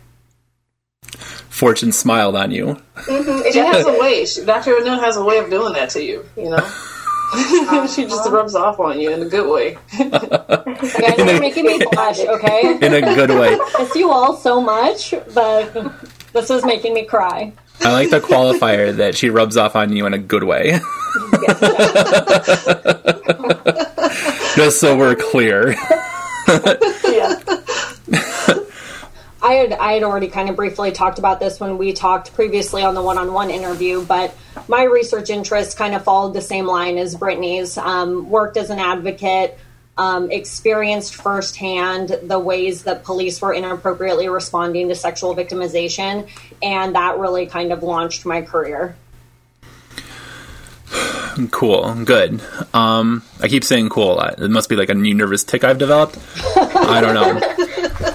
Fortune 1.04 1.92
smiled 1.92 2.36
on 2.38 2.52
you. 2.52 2.82
Mm-hmm. 2.96 3.52
She 3.52 3.60
has 3.60 3.86
a 3.86 4.00
way. 4.00 4.26
She, 4.26 4.46
Dr. 4.46 4.78
O'Neill 4.78 5.00
has 5.00 5.18
a 5.18 5.24
way 5.24 5.40
of 5.40 5.50
doing 5.50 5.74
that 5.74 5.90
to 5.92 6.04
you, 6.04 6.26
you 6.38 6.50
know? 6.50 6.72
she 7.88 8.04
just 8.04 8.28
um, 8.28 8.34
rubs 8.34 8.56
off 8.56 8.80
on 8.80 9.00
you 9.00 9.12
in 9.12 9.22
a 9.22 9.26
good 9.26 9.50
way. 9.50 9.78
Okay, 10.00 11.16
you're 11.18 11.40
making 11.40 11.66
me 11.66 11.80
blush, 11.92 12.20
okay? 12.28 12.78
In 12.82 12.94
a 12.94 13.02
good 13.02 13.30
way. 13.32 13.58
miss 13.80 13.96
you 13.96 14.12
all 14.12 14.36
so 14.36 14.62
much, 14.62 15.14
but 15.34 15.74
this 16.34 16.50
is 16.50 16.64
making 16.66 16.94
me 16.94 17.06
cry. 17.06 17.54
I 17.82 17.92
like 17.92 18.10
the 18.12 18.20
qualifier 18.20 18.96
that 18.98 19.16
she 19.16 19.30
rubs 19.30 19.58
off 19.58 19.76
on 19.76 19.96
you 19.96 20.06
in 20.06 20.14
a 20.14 20.20
good 20.20 20.44
way. 20.44 20.80
Just 24.56 24.80
so 24.80 24.96
we're 24.96 25.16
clear. 25.16 25.72
yeah. 26.50 27.40
I 29.44 29.56
had 29.56 29.74
I 29.74 29.92
had 29.92 30.04
already 30.04 30.30
kind 30.30 30.50
of 30.50 30.56
briefly 30.56 30.94
talked 30.94 31.20
about 31.20 31.42
this 31.42 31.60
when 31.60 31.78
we 31.78 31.92
talked 31.92 32.34
previously 32.34 32.82
on 32.82 32.96
the 32.96 33.02
one-on-one 33.02 33.50
interview, 33.50 34.06
but 34.06 34.34
my 34.70 34.84
research 34.84 35.30
interests 35.30 35.76
kind 35.76 35.94
of 35.94 36.04
followed 36.06 36.34
the 36.34 36.42
same 36.42 36.66
line 36.66 36.98
as 36.98 37.14
Brittany's. 37.16 37.78
Um, 37.78 38.30
worked 38.30 38.56
as 38.56 38.70
an 38.70 38.80
advocate, 38.80 39.60
um, 39.98 40.32
experienced 40.32 41.16
firsthand 41.16 42.18
the 42.24 42.40
ways 42.40 42.84
that 42.84 43.04
police 43.04 43.42
were 43.42 43.54
inappropriately 43.54 44.30
responding 44.30 44.88
to 44.88 44.96
sexual 44.96 45.36
victimization, 45.36 46.30
and 46.62 46.96
that 46.96 47.18
really 47.18 47.46
kind 47.46 47.74
of 47.74 47.84
launched 47.84 48.26
my 48.26 48.44
career. 48.44 48.96
Cool, 51.50 52.06
good. 52.06 52.42
Um, 52.76 53.24
I 53.42 53.48
keep 53.48 53.64
saying 53.64 53.90
cool 53.90 54.14
a 54.14 54.16
lot. 54.16 54.40
It 54.40 54.52
must 54.52 54.70
be 54.70 54.76
like 54.76 54.90
a 54.90 54.94
new 54.94 55.16
nervous 55.16 55.44
tic 55.44 55.64
I've 55.64 55.80
developed. 55.80 56.20
I 56.56 57.02
don't 57.02 57.16
know. 57.16 57.40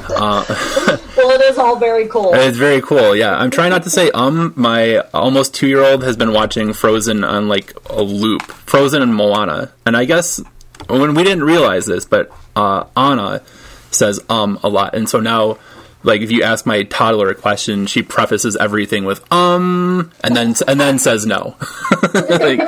Well, 1.16 1.30
it 1.30 1.40
is 1.42 1.58
all 1.58 1.76
very 1.76 2.06
cool. 2.06 2.32
It's 2.34 2.56
very 2.56 2.80
cool. 2.80 3.14
Yeah, 3.14 3.36
I'm 3.36 3.50
trying 3.50 3.70
not 3.70 3.82
to 3.84 3.90
say 3.90 4.10
um. 4.12 4.52
My 4.56 4.98
almost 5.12 5.54
two 5.54 5.66
year 5.66 5.82
old 5.82 6.02
has 6.04 6.16
been 6.16 6.32
watching 6.32 6.72
Frozen 6.72 7.24
on 7.24 7.48
like 7.48 7.72
a 7.90 8.02
loop, 8.02 8.42
Frozen 8.42 9.02
and 9.02 9.14
Moana, 9.14 9.72
and 9.84 9.96
I 9.96 10.04
guess 10.04 10.40
when 10.88 11.14
we 11.14 11.24
didn't 11.24 11.44
realize 11.44 11.86
this, 11.86 12.04
but 12.04 12.32
uh, 12.56 12.84
Anna 12.96 13.42
says 13.90 14.20
um 14.28 14.58
a 14.62 14.68
lot, 14.68 14.94
and 14.94 15.08
so 15.08 15.20
now. 15.20 15.58
Like 16.02 16.20
if 16.20 16.30
you 16.30 16.42
ask 16.42 16.64
my 16.64 16.84
toddler 16.84 17.28
a 17.30 17.34
question, 17.34 17.86
she 17.86 18.02
prefaces 18.02 18.56
everything 18.56 19.04
with 19.04 19.30
um, 19.32 20.12
and 20.22 20.36
then 20.36 20.54
and 20.66 20.80
then 20.80 20.98
says 20.98 21.26
no. 21.26 21.56
like, 22.14 22.60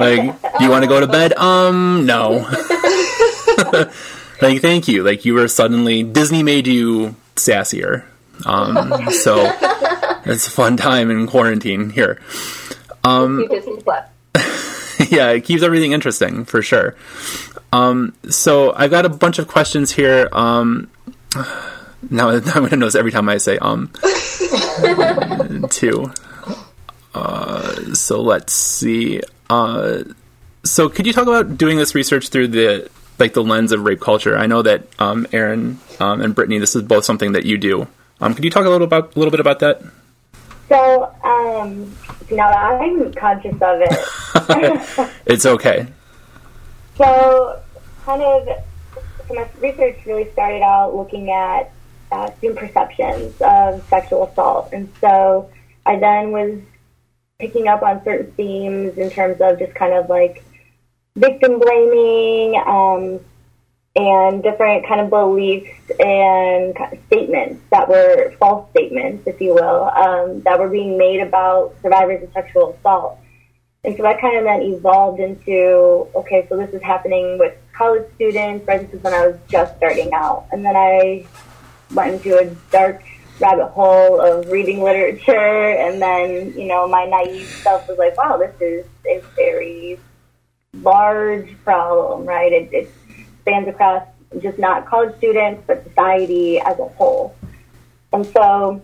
like, 0.00 0.36
you 0.60 0.68
want 0.68 0.82
to 0.82 0.88
go 0.88 0.98
to 0.98 1.06
bed? 1.06 1.32
Um, 1.34 2.06
no. 2.06 2.30
like, 4.42 4.60
thank 4.60 4.88
you. 4.88 5.04
Like 5.04 5.24
you 5.24 5.34
were 5.34 5.48
suddenly 5.48 6.02
Disney 6.02 6.42
made 6.42 6.66
you 6.66 7.14
sassier. 7.36 8.04
Um, 8.44 9.10
so 9.12 9.36
it's 10.24 10.48
a 10.48 10.50
fun 10.50 10.76
time 10.76 11.10
in 11.10 11.26
quarantine 11.26 11.90
here. 11.90 12.20
Um, 13.04 13.48
yeah, 15.08 15.30
it 15.30 15.44
keeps 15.44 15.62
everything 15.62 15.92
interesting 15.92 16.44
for 16.44 16.62
sure. 16.62 16.96
Um, 17.72 18.14
so 18.28 18.72
I've 18.74 18.90
got 18.90 19.06
a 19.06 19.08
bunch 19.08 19.38
of 19.38 19.48
questions 19.48 19.92
here. 19.92 20.28
Um, 20.32 20.90
now 22.10 22.28
I'm 22.30 22.42
gonna 22.42 22.76
notice 22.76 22.94
every 22.94 23.12
time 23.12 23.28
I 23.28 23.38
say 23.38 23.58
um. 23.58 23.90
two. 25.70 26.12
Uh, 27.14 27.94
so 27.94 28.20
let's 28.22 28.52
see. 28.52 29.20
Uh, 29.50 30.02
so 30.64 30.88
could 30.88 31.06
you 31.06 31.12
talk 31.12 31.26
about 31.26 31.58
doing 31.58 31.76
this 31.76 31.94
research 31.94 32.28
through 32.28 32.48
the 32.48 32.90
like 33.18 33.34
the 33.34 33.42
lens 33.42 33.72
of 33.72 33.84
rape 33.84 34.00
culture? 34.00 34.36
I 34.36 34.46
know 34.46 34.62
that 34.62 34.86
um, 34.98 35.26
Erin 35.32 35.78
um, 36.00 36.20
and 36.20 36.34
Brittany, 36.34 36.58
this 36.58 36.74
is 36.74 36.82
both 36.82 37.04
something 37.04 37.32
that 37.32 37.44
you 37.44 37.58
do. 37.58 37.86
Um, 38.20 38.34
could 38.34 38.44
you 38.44 38.50
talk 38.50 38.64
a 38.64 38.70
little 38.70 38.86
about 38.86 39.14
a 39.14 39.18
little 39.18 39.30
bit 39.30 39.40
about 39.40 39.58
that? 39.60 39.82
So, 40.68 41.14
um, 41.22 41.94
now 42.30 42.48
I'm 42.48 43.12
conscious 43.12 43.54
of 43.60 43.82
it, 43.82 45.10
It's 45.26 45.44
okay. 45.44 45.86
so 46.96 47.60
kind 48.06 48.22
of, 48.22 48.48
so 49.28 49.34
my 49.34 49.46
research 49.60 49.98
really 50.06 50.30
started 50.32 50.62
out 50.62 50.94
looking 50.94 51.30
at 51.30 51.72
perceptions 52.54 53.34
of 53.40 53.86
sexual 53.88 54.26
assault, 54.26 54.70
and 54.72 54.88
so 55.00 55.50
I 55.84 55.98
then 55.98 56.32
was 56.32 56.60
picking 57.38 57.66
up 57.66 57.82
on 57.82 58.02
certain 58.04 58.30
themes 58.32 58.96
in 58.98 59.10
terms 59.10 59.40
of 59.40 59.58
just 59.58 59.74
kind 59.74 59.92
of 59.92 60.08
like 60.08 60.44
victim 61.16 61.58
blaming 61.58 62.56
um, 62.64 63.20
and 63.94 64.42
different 64.42 64.86
kind 64.86 65.00
of 65.00 65.10
beliefs 65.10 65.90
and 66.00 66.74
kind 66.74 66.92
of 66.92 66.98
statements 67.08 67.62
that 67.70 67.88
were 67.88 68.32
false 68.38 68.70
statements, 68.70 69.26
if 69.26 69.40
you 69.40 69.54
will, 69.54 69.84
um, 69.84 70.40
that 70.42 70.58
were 70.58 70.68
being 70.68 70.96
made 70.96 71.20
about 71.20 71.74
survivors 71.82 72.22
of 72.22 72.32
sexual 72.32 72.74
assault. 72.74 73.18
And 73.84 73.96
so 73.96 74.04
that 74.04 74.20
kind 74.20 74.38
of 74.38 74.44
then 74.44 74.62
evolved 74.62 75.18
into 75.18 76.06
okay, 76.14 76.46
so 76.48 76.56
this 76.56 76.72
is 76.72 76.82
happening 76.82 77.38
with 77.38 77.54
college 77.72 78.04
students, 78.14 78.66
right? 78.66 78.80
This 78.80 78.98
is 78.98 79.02
when 79.02 79.12
I 79.12 79.26
was 79.26 79.36
just 79.48 79.76
starting 79.76 80.14
out. 80.14 80.46
And 80.52 80.64
then 80.64 80.76
I 80.76 81.26
went 81.94 82.14
into 82.14 82.38
a 82.38 82.46
dark 82.70 83.02
rabbit 83.40 83.68
hole 83.68 84.20
of 84.20 84.50
reading 84.50 84.82
literature, 84.82 85.70
and 85.70 86.00
then, 86.00 86.52
you 86.58 86.66
know, 86.66 86.86
my 86.86 87.04
naive 87.04 87.46
self 87.46 87.88
was 87.88 87.98
like, 87.98 88.16
wow, 88.16 88.36
this 88.36 88.54
is 88.60 88.86
a 89.06 89.22
very 89.36 89.98
large 90.74 91.56
problem, 91.64 92.26
right? 92.26 92.52
It, 92.52 92.72
it 92.72 92.90
spans 93.40 93.68
across 93.68 94.06
just 94.40 94.58
not 94.58 94.86
college 94.86 95.16
students, 95.18 95.62
but 95.66 95.84
society 95.84 96.58
as 96.60 96.78
a 96.78 96.86
whole. 96.86 97.34
And 98.12 98.24
so 98.26 98.82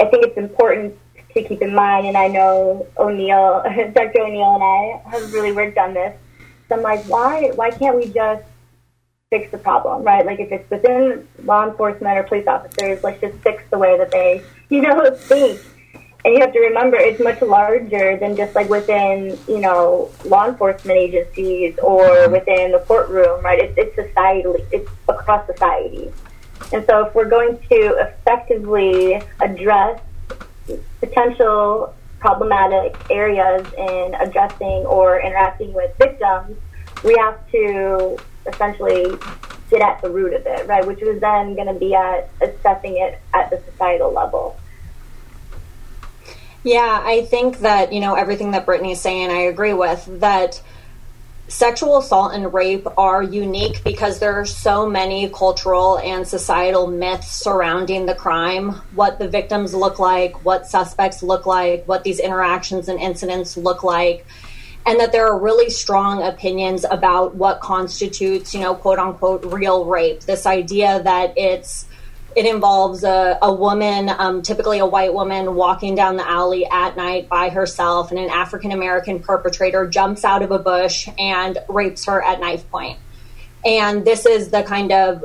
I 0.00 0.06
think 0.06 0.24
it's 0.26 0.38
important 0.38 0.96
to 1.34 1.42
keep 1.42 1.60
in 1.60 1.74
mind, 1.74 2.06
and 2.06 2.16
I 2.16 2.28
know 2.28 2.86
O'Neill, 2.98 3.62
Dr. 3.94 4.22
O'Neill 4.22 4.54
and 4.54 4.62
I 4.62 5.10
have 5.10 5.32
really 5.32 5.52
worked 5.52 5.78
on 5.78 5.94
this. 5.94 6.16
So 6.68 6.76
I'm 6.76 6.82
like, 6.82 7.04
why, 7.04 7.50
why 7.54 7.70
can't 7.70 7.96
we 7.96 8.08
just 8.08 8.42
fix 9.30 9.50
the 9.50 9.58
problem, 9.58 10.04
right? 10.04 10.24
Like 10.24 10.38
if 10.38 10.52
it's 10.52 10.70
within 10.70 11.26
law 11.42 11.68
enforcement 11.68 12.16
or 12.16 12.22
police 12.22 12.46
officers, 12.46 13.02
let's 13.02 13.20
just 13.20 13.36
fix 13.38 13.64
the 13.70 13.78
way 13.78 13.98
that 13.98 14.12
they, 14.12 14.40
you 14.68 14.82
know, 14.82 15.10
think. 15.16 15.60
And 16.24 16.34
you 16.34 16.40
have 16.40 16.52
to 16.52 16.60
remember 16.60 16.96
it's 16.96 17.20
much 17.20 17.42
larger 17.42 18.16
than 18.18 18.36
just 18.36 18.54
like 18.54 18.68
within, 18.68 19.36
you 19.48 19.58
know, 19.58 20.12
law 20.24 20.46
enforcement 20.46 20.96
agencies 20.96 21.76
or 21.82 22.28
within 22.28 22.70
the 22.70 22.78
courtroom, 22.86 23.42
right? 23.42 23.58
It's, 23.58 23.74
it's 23.76 23.96
societally, 23.96 24.64
it's 24.70 24.88
across 25.08 25.44
society. 25.46 26.12
And 26.72 26.86
so 26.86 27.06
if 27.06 27.14
we're 27.14 27.28
going 27.28 27.58
to 27.68 27.96
effectively 27.98 29.20
address 29.40 30.00
potential 31.00 31.94
problematic 32.20 32.96
areas 33.10 33.66
in 33.76 34.14
addressing 34.20 34.86
or 34.86 35.20
interacting 35.20 35.72
with 35.72 35.96
victims, 35.98 36.56
we 37.04 37.16
have 37.18 37.38
to 37.50 38.18
essentially 38.48 39.18
get 39.70 39.82
at 39.82 40.00
the 40.00 40.10
root 40.10 40.32
of 40.32 40.46
it, 40.46 40.66
right? 40.66 40.86
Which 40.86 41.00
was 41.00 41.20
then 41.20 41.54
going 41.54 41.66
to 41.66 41.74
be 41.74 41.94
at 41.94 42.30
assessing 42.40 42.96
it 42.98 43.20
at 43.34 43.50
the 43.50 43.60
societal 43.70 44.12
level. 44.12 44.58
Yeah, 46.62 47.00
I 47.04 47.24
think 47.26 47.60
that, 47.60 47.92
you 47.92 48.00
know, 48.00 48.14
everything 48.14 48.50
that 48.52 48.66
Brittany's 48.66 49.00
saying, 49.00 49.30
I 49.30 49.42
agree 49.42 49.72
with. 49.72 50.04
That 50.20 50.60
sexual 51.48 51.98
assault 51.98 52.34
and 52.34 52.52
rape 52.52 52.86
are 52.98 53.22
unique 53.22 53.84
because 53.84 54.18
there 54.18 54.32
are 54.32 54.44
so 54.44 54.88
many 54.88 55.28
cultural 55.28 55.98
and 55.98 56.26
societal 56.26 56.88
myths 56.88 57.30
surrounding 57.30 58.06
the 58.06 58.14
crime 58.16 58.70
what 58.96 59.20
the 59.20 59.28
victims 59.28 59.72
look 59.74 60.00
like, 60.00 60.44
what 60.44 60.66
suspects 60.66 61.22
look 61.22 61.46
like, 61.46 61.86
what 61.86 62.02
these 62.02 62.18
interactions 62.18 62.88
and 62.88 62.98
incidents 62.98 63.56
look 63.56 63.84
like. 63.84 64.26
And 64.86 65.00
that 65.00 65.10
there 65.10 65.26
are 65.26 65.38
really 65.38 65.68
strong 65.68 66.22
opinions 66.22 66.84
about 66.88 67.34
what 67.34 67.60
constitutes, 67.60 68.54
you 68.54 68.60
know, 68.60 68.74
quote 68.74 69.00
unquote, 69.00 69.44
real 69.44 69.84
rape. 69.84 70.20
This 70.20 70.46
idea 70.46 71.02
that 71.02 71.36
it's 71.36 71.86
it 72.36 72.44
involves 72.44 73.02
a, 73.02 73.38
a 73.40 73.52
woman, 73.52 74.10
um, 74.10 74.42
typically 74.42 74.78
a 74.78 74.84
white 74.86 75.14
woman, 75.14 75.54
walking 75.54 75.94
down 75.94 76.16
the 76.16 76.28
alley 76.28 76.66
at 76.66 76.94
night 76.94 77.30
by 77.30 77.48
herself, 77.48 78.10
and 78.10 78.20
an 78.20 78.28
African 78.28 78.72
American 78.72 79.20
perpetrator 79.20 79.86
jumps 79.86 80.22
out 80.22 80.42
of 80.42 80.50
a 80.50 80.58
bush 80.58 81.08
and 81.18 81.58
rapes 81.66 82.04
her 82.04 82.22
at 82.22 82.38
knife 82.38 82.70
point. 82.70 82.98
And 83.64 84.04
this 84.04 84.26
is 84.26 84.50
the 84.50 84.62
kind 84.62 84.92
of 84.92 85.24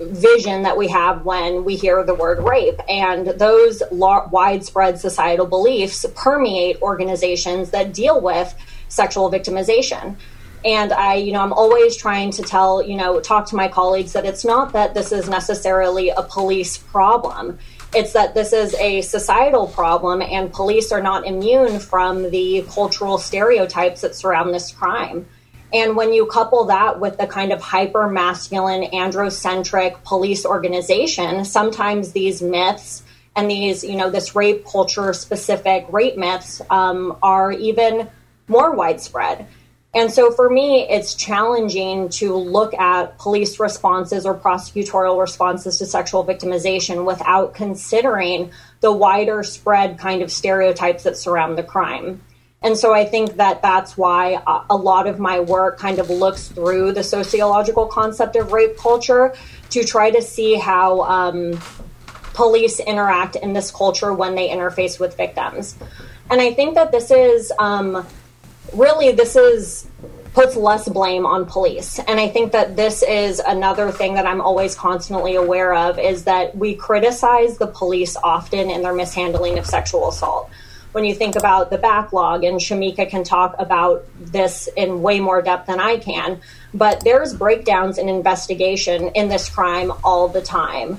vision 0.00 0.62
that 0.62 0.76
we 0.76 0.88
have 0.88 1.24
when 1.24 1.64
we 1.64 1.76
hear 1.76 2.02
the 2.04 2.14
word 2.14 2.42
rape. 2.42 2.80
And 2.88 3.26
those 3.26 3.82
widespread 3.90 4.98
societal 4.98 5.46
beliefs 5.46 6.06
permeate 6.14 6.80
organizations 6.82 7.70
that 7.70 7.92
deal 7.92 8.20
with 8.20 8.54
sexual 8.88 9.30
victimization. 9.30 10.16
And 10.64 10.92
I, 10.92 11.14
you 11.14 11.32
know, 11.32 11.40
I'm 11.40 11.54
always 11.54 11.96
trying 11.96 12.32
to 12.32 12.42
tell, 12.42 12.82
you 12.82 12.96
know, 12.96 13.20
talk 13.20 13.46
to 13.46 13.56
my 13.56 13.68
colleagues 13.68 14.12
that 14.12 14.26
it's 14.26 14.44
not 14.44 14.72
that 14.74 14.92
this 14.92 15.10
is 15.10 15.28
necessarily 15.28 16.10
a 16.10 16.22
police 16.22 16.76
problem. 16.76 17.58
It's 17.94 18.12
that 18.12 18.34
this 18.34 18.52
is 18.52 18.74
a 18.74 19.00
societal 19.00 19.66
problem, 19.66 20.22
and 20.22 20.52
police 20.52 20.92
are 20.92 21.02
not 21.02 21.26
immune 21.26 21.80
from 21.80 22.30
the 22.30 22.64
cultural 22.68 23.18
stereotypes 23.18 24.02
that 24.02 24.14
surround 24.14 24.54
this 24.54 24.70
crime. 24.70 25.26
And 25.72 25.96
when 25.96 26.12
you 26.12 26.26
couple 26.26 26.64
that 26.64 26.98
with 26.98 27.18
the 27.18 27.26
kind 27.26 27.52
of 27.52 27.60
hyper 27.60 28.08
masculine, 28.08 28.90
androcentric 28.90 30.02
police 30.02 30.44
organization, 30.44 31.44
sometimes 31.44 32.12
these 32.12 32.42
myths 32.42 33.02
and 33.36 33.48
these, 33.48 33.84
you 33.84 33.96
know, 33.96 34.10
this 34.10 34.34
rape 34.34 34.66
culture 34.66 35.12
specific 35.12 35.86
rape 35.90 36.16
myths 36.16 36.60
um, 36.70 37.16
are 37.22 37.52
even 37.52 38.08
more 38.48 38.74
widespread. 38.74 39.46
And 39.92 40.12
so 40.12 40.30
for 40.30 40.48
me, 40.48 40.88
it's 40.88 41.14
challenging 41.14 42.10
to 42.10 42.34
look 42.34 42.74
at 42.74 43.18
police 43.18 43.58
responses 43.58 44.24
or 44.24 44.36
prosecutorial 44.36 45.20
responses 45.20 45.78
to 45.78 45.86
sexual 45.86 46.24
victimization 46.24 47.04
without 47.04 47.54
considering 47.54 48.52
the 48.80 48.92
wider 48.92 49.42
spread 49.42 49.98
kind 49.98 50.22
of 50.22 50.30
stereotypes 50.30 51.02
that 51.04 51.16
surround 51.16 51.58
the 51.58 51.64
crime. 51.64 52.20
And 52.62 52.76
so 52.76 52.92
I 52.92 53.06
think 53.06 53.36
that 53.36 53.62
that's 53.62 53.96
why 53.96 54.42
a 54.68 54.76
lot 54.76 55.06
of 55.06 55.18
my 55.18 55.40
work 55.40 55.78
kind 55.78 55.98
of 55.98 56.10
looks 56.10 56.48
through 56.48 56.92
the 56.92 57.02
sociological 57.02 57.86
concept 57.86 58.36
of 58.36 58.52
rape 58.52 58.76
culture 58.76 59.34
to 59.70 59.82
try 59.82 60.10
to 60.10 60.20
see 60.20 60.56
how 60.56 61.00
um, 61.02 61.58
police 62.34 62.78
interact 62.78 63.36
in 63.36 63.54
this 63.54 63.70
culture 63.70 64.12
when 64.12 64.34
they 64.34 64.48
interface 64.50 65.00
with 65.00 65.16
victims. 65.16 65.76
And 66.28 66.40
I 66.40 66.52
think 66.52 66.74
that 66.74 66.92
this 66.92 67.10
is. 67.10 67.52
Um, 67.58 68.06
really 68.72 69.12
this 69.12 69.36
is 69.36 69.86
puts 70.32 70.54
less 70.54 70.88
blame 70.88 71.26
on 71.26 71.44
police 71.44 71.98
and 72.00 72.20
i 72.20 72.28
think 72.28 72.52
that 72.52 72.76
this 72.76 73.02
is 73.02 73.40
another 73.40 73.90
thing 73.90 74.14
that 74.14 74.26
i'm 74.26 74.40
always 74.40 74.74
constantly 74.74 75.34
aware 75.34 75.74
of 75.74 75.98
is 75.98 76.24
that 76.24 76.56
we 76.56 76.74
criticize 76.74 77.58
the 77.58 77.66
police 77.66 78.16
often 78.22 78.70
in 78.70 78.82
their 78.82 78.94
mishandling 78.94 79.58
of 79.58 79.66
sexual 79.66 80.08
assault 80.08 80.48
when 80.92 81.04
you 81.04 81.14
think 81.14 81.36
about 81.36 81.70
the 81.70 81.78
backlog 81.78 82.44
and 82.44 82.60
shamika 82.60 83.08
can 83.08 83.24
talk 83.24 83.54
about 83.58 84.04
this 84.18 84.68
in 84.76 85.02
way 85.02 85.20
more 85.20 85.42
depth 85.42 85.66
than 85.66 85.80
i 85.80 85.96
can 85.96 86.40
but 86.72 87.02
there's 87.04 87.34
breakdowns 87.34 87.98
in 87.98 88.08
investigation 88.08 89.08
in 89.08 89.28
this 89.28 89.48
crime 89.48 89.92
all 90.04 90.28
the 90.28 90.42
time 90.42 90.98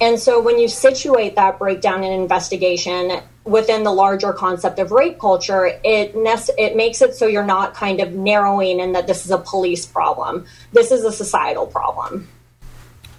and 0.00 0.18
so 0.18 0.40
when 0.40 0.58
you 0.58 0.68
situate 0.68 1.36
that 1.36 1.58
breakdown 1.58 2.02
in 2.02 2.12
investigation 2.12 3.20
within 3.44 3.84
the 3.84 3.92
larger 3.92 4.32
concept 4.32 4.78
of 4.78 4.90
rape 4.90 5.18
culture, 5.18 5.66
it 5.66 6.14
it 6.14 6.76
makes 6.76 7.02
it 7.02 7.14
so 7.14 7.26
you're 7.26 7.44
not 7.44 7.74
kind 7.74 8.00
of 8.00 8.12
narrowing 8.12 8.80
in 8.80 8.92
that 8.92 9.06
this 9.06 9.24
is 9.24 9.30
a 9.30 9.38
police 9.38 9.86
problem. 9.86 10.46
This 10.72 10.90
is 10.90 11.04
a 11.04 11.12
societal 11.12 11.66
problem. 11.66 12.28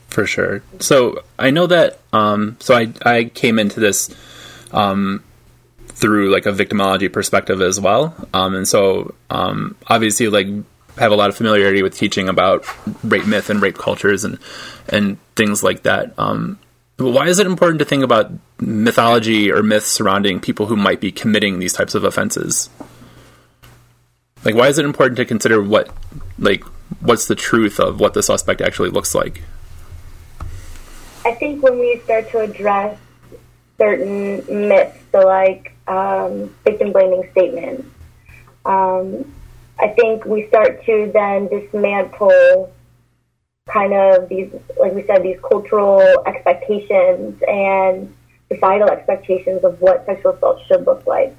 For 0.09 0.25
sure. 0.25 0.61
So 0.79 1.23
I 1.37 1.51
know 1.51 1.67
that. 1.67 1.99
Um, 2.11 2.57
so 2.59 2.75
I 2.75 2.91
I 3.05 3.25
came 3.25 3.59
into 3.59 3.79
this 3.79 4.13
um, 4.71 5.23
through 5.95 6.31
like 6.31 6.45
a 6.45 6.51
victimology 6.51 7.11
perspective 7.11 7.61
as 7.61 7.79
well, 7.79 8.15
um, 8.33 8.55
and 8.55 8.67
so 8.67 9.15
um, 9.29 9.75
obviously 9.87 10.27
like 10.27 10.47
have 10.97 11.11
a 11.11 11.15
lot 11.15 11.29
of 11.29 11.35
familiarity 11.35 11.83
with 11.83 11.95
teaching 11.95 12.29
about 12.29 12.65
rape 13.03 13.25
myth 13.25 13.49
and 13.49 13.61
rape 13.61 13.77
cultures 13.77 14.23
and 14.23 14.39
and 14.89 15.17
things 15.35 15.63
like 15.63 15.83
that. 15.83 16.13
Um, 16.17 16.59
why 16.97 17.27
is 17.27 17.39
it 17.39 17.47
important 17.47 17.79
to 17.79 17.85
think 17.85 18.03
about 18.03 18.31
mythology 18.59 19.51
or 19.51 19.61
myths 19.61 19.87
surrounding 19.87 20.39
people 20.39 20.67
who 20.67 20.77
might 20.77 21.01
be 21.01 21.11
committing 21.11 21.59
these 21.59 21.73
types 21.73 21.93
of 21.95 22.03
offenses? 22.03 22.69
Like, 24.45 24.55
why 24.55 24.67
is 24.67 24.77
it 24.77 24.85
important 24.85 25.17
to 25.17 25.25
consider 25.25 25.61
what, 25.61 25.89
like, 26.37 26.63
what's 27.01 27.27
the 27.27 27.35
truth 27.35 27.79
of 27.79 27.99
what 27.99 28.13
the 28.13 28.23
suspect 28.23 28.61
actually 28.61 28.91
looks 28.91 29.13
like? 29.13 29.41
I 31.25 31.33
think 31.33 31.63
when 31.63 31.79
we 31.79 31.99
start 32.03 32.29
to 32.29 32.39
address 32.39 32.97
certain 33.77 34.69
myths, 34.69 34.97
so 35.11 35.19
like 35.19 35.74
um, 35.87 36.53
victim 36.63 36.91
blaming 36.91 37.29
statements, 37.31 37.87
um, 38.65 39.31
I 39.79 39.89
think 39.89 40.25
we 40.25 40.47
start 40.47 40.85
to 40.85 41.11
then 41.13 41.47
dismantle 41.47 42.71
kind 43.69 43.93
of 43.93 44.29
these, 44.29 44.51
like 44.79 44.93
we 44.93 45.03
said, 45.05 45.23
these 45.23 45.39
cultural 45.41 46.01
expectations 46.25 47.41
and 47.47 48.13
societal 48.51 48.89
expectations 48.89 49.63
of 49.63 49.81
what 49.81 50.05
sexual 50.05 50.33
assault 50.33 50.61
should 50.67 50.85
look 50.85 51.05
like. 51.05 51.35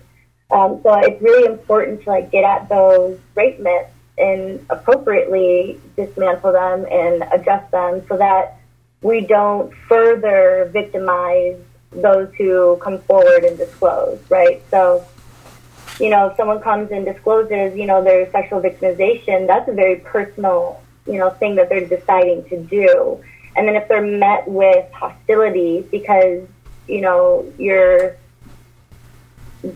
Um, 0.51 0.81
so 0.83 0.95
it's 0.99 1.21
really 1.21 1.47
important 1.47 2.03
to 2.03 2.11
like 2.11 2.31
get 2.31 2.45
at 2.45 2.69
those 2.69 3.19
rape 3.35 3.59
myths 3.59 3.91
and 4.19 4.65
appropriately 4.71 5.81
dismantle 5.97 6.53
them 6.53 6.87
and 6.91 7.25
adjust 7.33 7.71
them 7.71 8.03
so 8.09 8.17
that 8.17 8.59
we 9.03 9.21
don't 9.21 9.73
further 9.89 10.71
victimize 10.73 11.59
those 12.03 12.33
who 12.35 12.77
come 12.83 12.99
forward 13.01 13.45
and 13.45 13.57
disclose, 13.57 14.19
right? 14.29 14.63
So, 14.71 15.05
you 15.99 16.11
know, 16.11 16.29
if 16.29 16.37
someone 16.37 16.61
comes 16.61 16.91
and 16.91 17.05
discloses, 17.05 17.77
you 17.77 17.87
know, 17.87 18.03
their 18.03 18.31
sexual 18.31 18.61
victimization, 18.61 19.47
that's 19.47 19.69
a 19.69 19.73
very 19.73 19.97
personal 19.97 20.81
you 21.07 21.19
know 21.19 21.31
thing 21.31 21.55
that 21.57 21.69
they're 21.69 21.87
deciding 21.87 22.45
to 22.49 22.59
do 22.65 23.23
and 23.57 23.67
then 23.67 23.77
if 23.77 23.89
they're 23.89 24.03
met 24.03 24.47
with 24.49 24.91
hostility 24.93 25.87
because 25.91 26.47
you 26.89 27.01
know 27.01 27.51
you're 27.59 28.17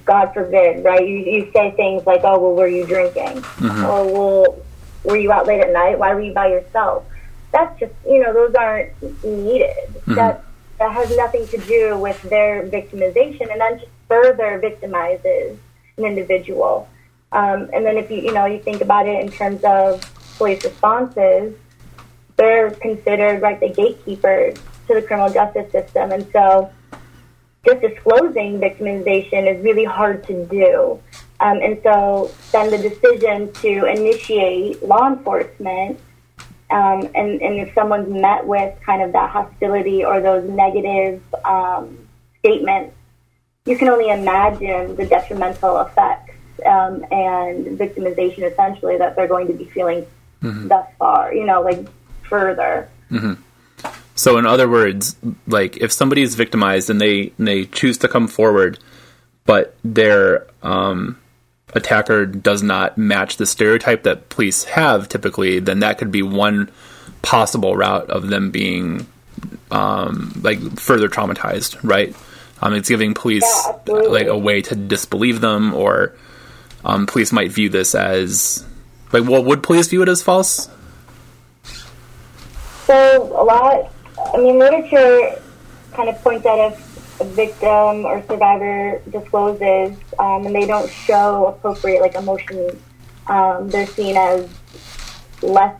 god 0.05 0.33
forbid 0.33 0.85
right 0.85 1.07
you, 1.07 1.17
you 1.17 1.51
say 1.53 1.71
things 1.73 2.05
like 2.07 2.21
oh 2.25 2.39
well 2.39 2.55
were 2.55 2.69
you 2.69 2.87
drinking 2.87 3.43
mm-hmm. 3.43 3.85
or 3.85 4.05
well 4.13 4.59
were 5.05 5.17
you 5.17 5.33
out 5.33 5.47
late 5.47 5.61
at 5.61 5.73
night 5.73 5.99
why 5.99 6.13
were 6.15 6.21
you 6.21 6.33
by 6.33 6.49
yourself 6.49 7.05
that's 7.53 7.79
just 7.81 7.93
you 8.07 8.23
know 8.23 8.33
those 8.33 8.55
aren't 8.55 9.25
needed 9.25 9.75
mm-hmm. 9.89 10.15
that 10.15 10.45
that 10.81 10.93
has 10.93 11.17
nothing 11.17 11.47
to 11.49 11.59
do 11.59 11.97
with 11.97 12.21
their 12.23 12.67
victimization 12.67 13.53
and 13.53 13.61
then 13.61 13.79
just 13.79 13.91
further 14.09 14.61
victimizes 14.61 15.57
an 15.97 16.05
individual 16.05 16.89
um, 17.33 17.71
and 17.73 17.87
then 17.87 17.97
if 17.97 18.11
you 18.11 18.19
you 18.19 18.33
know 18.33 18.47
you 18.47 18.59
think 18.59 18.81
about 18.81 19.07
it 19.07 19.23
in 19.25 19.31
terms 19.31 19.63
of 19.63 20.03
police 20.37 20.65
responses, 20.65 21.55
they're 22.37 22.71
considered 22.71 23.43
like 23.43 23.61
the 23.61 23.69
gatekeepers 23.69 24.55
to 24.89 24.95
the 24.95 25.03
criminal 25.03 25.31
justice 25.31 25.71
system. 25.71 26.13
And 26.13 26.27
so 26.33 26.71
just 27.67 27.83
disclosing 27.83 28.59
victimization 28.59 29.55
is 29.55 29.63
really 29.63 29.85
hard 29.85 30.27
to 30.29 30.47
do. 30.47 30.99
Um, 31.41 31.59
and 31.63 31.79
so 31.83 32.31
then 32.53 32.71
the 32.71 32.79
decision 32.79 33.53
to 33.53 33.85
initiate 33.85 34.83
law 34.83 35.09
enforcement, 35.09 36.01
um, 36.71 37.09
and, 37.15 37.43
and 37.43 37.61
if 37.61 37.75
someone's 37.75 38.09
met 38.09 38.47
with 38.47 38.79
kind 38.85 39.03
of 39.03 39.13
that 39.13 39.31
hostility 39.31 40.05
or 40.05 40.21
those 40.21 40.49
negative 40.49 41.23
um, 41.45 42.09
statements, 42.39 42.95
you 43.67 43.77
can 43.77 43.89
only 43.89 44.09
imagine 44.09 44.97
the 44.97 45.07
detrimental 45.07 45.81
effects 45.81 46.35
um, 46.65 47.05
and 47.11 47.79
victimization 47.79 48.51
essentially 48.51 48.97
that 48.99 49.17
they're 49.17 49.29
going 49.29 49.47
to 49.49 49.53
be 49.53 49.65
feeling 49.65 50.07
mm-hmm. 50.43 50.69
thus 50.69 50.87
far, 50.99 51.35
you 51.35 51.45
know, 51.45 51.63
like 51.63 51.87
further. 52.23 52.89
Mm-hmm. 53.11 53.35
So, 54.15 54.39
in 54.39 54.47
other 54.47 54.69
words, 54.69 55.17
like 55.47 55.79
if 55.79 55.93
somebody 55.93 56.23
is 56.23 56.35
victimized 56.35 56.91
and 56.91 57.01
they 57.01 57.33
and 57.39 57.49
they 57.49 57.65
choose 57.65 57.99
to 57.99 58.09
come 58.09 58.29
forward, 58.29 58.79
but 59.45 59.75
their 59.83 60.47
um, 60.63 61.19
attacker 61.75 62.27
does 62.27 62.63
not 62.63 62.99
match 62.99 63.37
the 63.37 63.47
stereotype 63.47 64.03
that 64.03 64.29
police 64.29 64.65
have 64.65 65.09
typically, 65.09 65.61
then 65.61 65.81
that 65.81 65.99
could 65.99 66.11
be 66.11 66.23
one 66.23 66.71
possible 67.23 67.77
route 67.77 68.11
of 68.11 68.29
them 68.29 68.51
being 68.51 69.07
um, 69.71 70.33
like 70.43 70.61
further 70.79 71.09
traumatized, 71.09 71.79
right? 71.83 72.15
Um, 72.63 72.75
it's 72.75 72.89
giving 72.89 73.15
police 73.15 73.47
yeah, 73.87 73.95
like 73.95 74.27
a 74.27 74.37
way 74.37 74.61
to 74.63 74.75
disbelieve 74.75 75.41
them, 75.41 75.73
or 75.75 76.15
um, 76.85 77.07
police 77.07 77.33
might 77.33 77.51
view 77.51 77.69
this 77.69 77.95
as 77.95 78.67
like, 79.13 79.25
well, 79.25 79.43
would 79.43 79.63
police 79.63 79.89
view 79.89 80.03
it 80.03 80.09
as 80.09 80.23
false? 80.23 80.69
So 82.87 83.23
a 83.23 83.45
lot. 83.45 83.93
I 84.35 84.37
mean, 84.37 84.59
literature 84.59 85.41
kind 85.93 86.09
of 86.09 86.21
points 86.23 86.45
out 86.47 86.73
if 86.73 86.90
victim 87.25 88.05
or 88.05 88.23
survivor 88.27 89.01
discloses 89.11 89.97
um, 90.19 90.47
and 90.47 90.55
they 90.55 90.67
don't 90.67 90.91
show 90.91 91.47
appropriate 91.47 92.01
like 92.01 92.15
emotions, 92.15 92.81
um, 93.27 93.69
they're 93.69 93.87
seen 93.87 94.17
as 94.17 94.49
less 95.43 95.79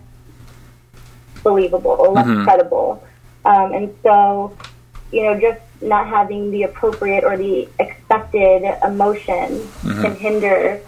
believable 1.43 1.97
or 1.99 2.09
less 2.09 2.27
mm-hmm. 2.27 2.45
credible. 2.45 3.05
Um, 3.45 3.73
and 3.73 3.95
so, 4.03 4.57
you 5.13 5.23
know, 5.23 5.41
just 5.41 5.61
not 5.81 6.07
having 6.07 6.51
the 6.51 6.65
appropriate 6.65 7.25
or 7.25 7.37
the 7.37 7.69
expected 7.79 8.63
emotion 8.85 9.49
mm-hmm. 9.49 10.03
can 10.03 10.15
hinder 10.15 10.81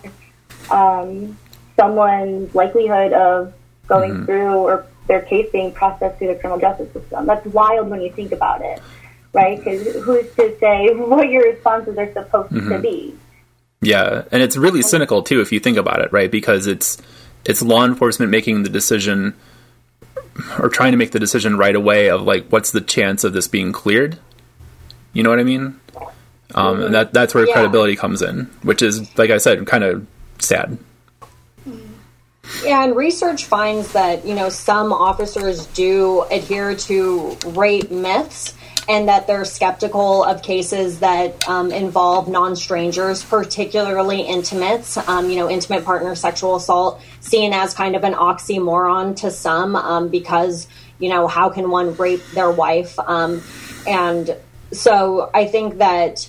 um, 0.70 1.36
someone's 1.76 2.54
likelihood 2.54 3.12
of 3.12 3.54
going 3.88 4.12
mm-hmm. 4.12 4.24
through 4.26 4.54
or 4.54 4.86
their 5.08 5.22
case 5.22 5.48
being 5.50 5.72
processed 5.72 6.18
through 6.18 6.28
the 6.28 6.34
criminal 6.36 6.60
justice 6.60 6.92
system. 6.92 7.26
That's 7.26 7.44
wild 7.46 7.88
when 7.88 8.00
you 8.00 8.12
think 8.12 8.32
about 8.32 8.62
it, 8.62 8.80
right? 9.32 9.58
Because 9.58 9.82
who's 10.04 10.30
to 10.34 10.56
say 10.58 10.94
what 10.94 11.28
your 11.30 11.44
responses 11.44 11.96
are 11.98 12.12
supposed 12.12 12.52
mm-hmm. 12.52 12.68
to 12.70 12.78
be? 12.78 13.16
Yeah, 13.80 14.24
and 14.30 14.42
it's 14.42 14.56
really 14.56 14.82
cynical 14.82 15.22
too 15.22 15.40
if 15.40 15.52
you 15.52 15.60
think 15.60 15.76
about 15.76 16.00
it, 16.00 16.12
right? 16.12 16.30
Because 16.30 16.66
it's 16.66 16.98
it's 17.44 17.62
law 17.62 17.84
enforcement 17.84 18.30
making 18.30 18.62
the 18.62 18.68
decision 18.68 19.34
or 20.58 20.68
trying 20.68 20.92
to 20.92 20.96
make 20.96 21.10
the 21.10 21.18
decision 21.18 21.58
right 21.58 21.74
away 21.74 22.08
of 22.08 22.22
like 22.22 22.46
what's 22.48 22.70
the 22.70 22.80
chance 22.80 23.24
of 23.24 23.32
this 23.32 23.48
being 23.48 23.72
cleared. 23.72 24.18
You 25.12 25.22
know 25.22 25.30
what 25.30 25.40
I 25.40 25.44
mean? 25.44 25.80
Um, 26.54 26.82
and 26.82 26.94
that 26.94 27.12
that's 27.12 27.34
where 27.34 27.46
yeah. 27.46 27.54
credibility 27.54 27.96
comes 27.96 28.22
in, 28.22 28.44
which 28.62 28.82
is 28.82 29.16
like 29.18 29.30
I 29.30 29.38
said, 29.38 29.66
kind 29.66 29.84
of 29.84 30.06
sad. 30.38 30.78
Yeah, 32.64 32.84
and 32.84 32.94
research 32.94 33.46
finds 33.46 33.92
that 33.92 34.26
you 34.26 34.34
know 34.34 34.48
some 34.48 34.92
officers 34.92 35.66
do 35.66 36.22
adhere 36.30 36.76
to 36.76 37.36
rape 37.46 37.90
myths 37.90 38.54
and 38.88 39.08
that 39.08 39.26
they're 39.26 39.44
skeptical 39.44 40.24
of 40.24 40.42
cases 40.42 41.00
that 41.00 41.48
um, 41.48 41.70
involve 41.70 42.28
non-strangers, 42.28 43.24
particularly 43.24 44.22
intimates. 44.22 44.96
Um, 44.96 45.30
you 45.30 45.36
know, 45.36 45.48
intimate 45.48 45.84
partner 45.84 46.14
sexual 46.14 46.56
assault 46.56 47.00
seen 47.20 47.52
as 47.52 47.74
kind 47.74 47.94
of 47.94 48.04
an 48.04 48.14
oxymoron 48.14 49.16
to 49.16 49.30
some 49.30 49.76
um, 49.76 50.08
because 50.08 50.66
you 50.98 51.08
know 51.08 51.26
how 51.26 51.50
can 51.50 51.70
one 51.70 51.94
rape 51.96 52.24
their 52.34 52.50
wife? 52.50 52.98
Um, 52.98 53.42
and 53.86 54.36
so 54.72 55.30
I 55.32 55.46
think 55.46 55.78
that 55.78 56.28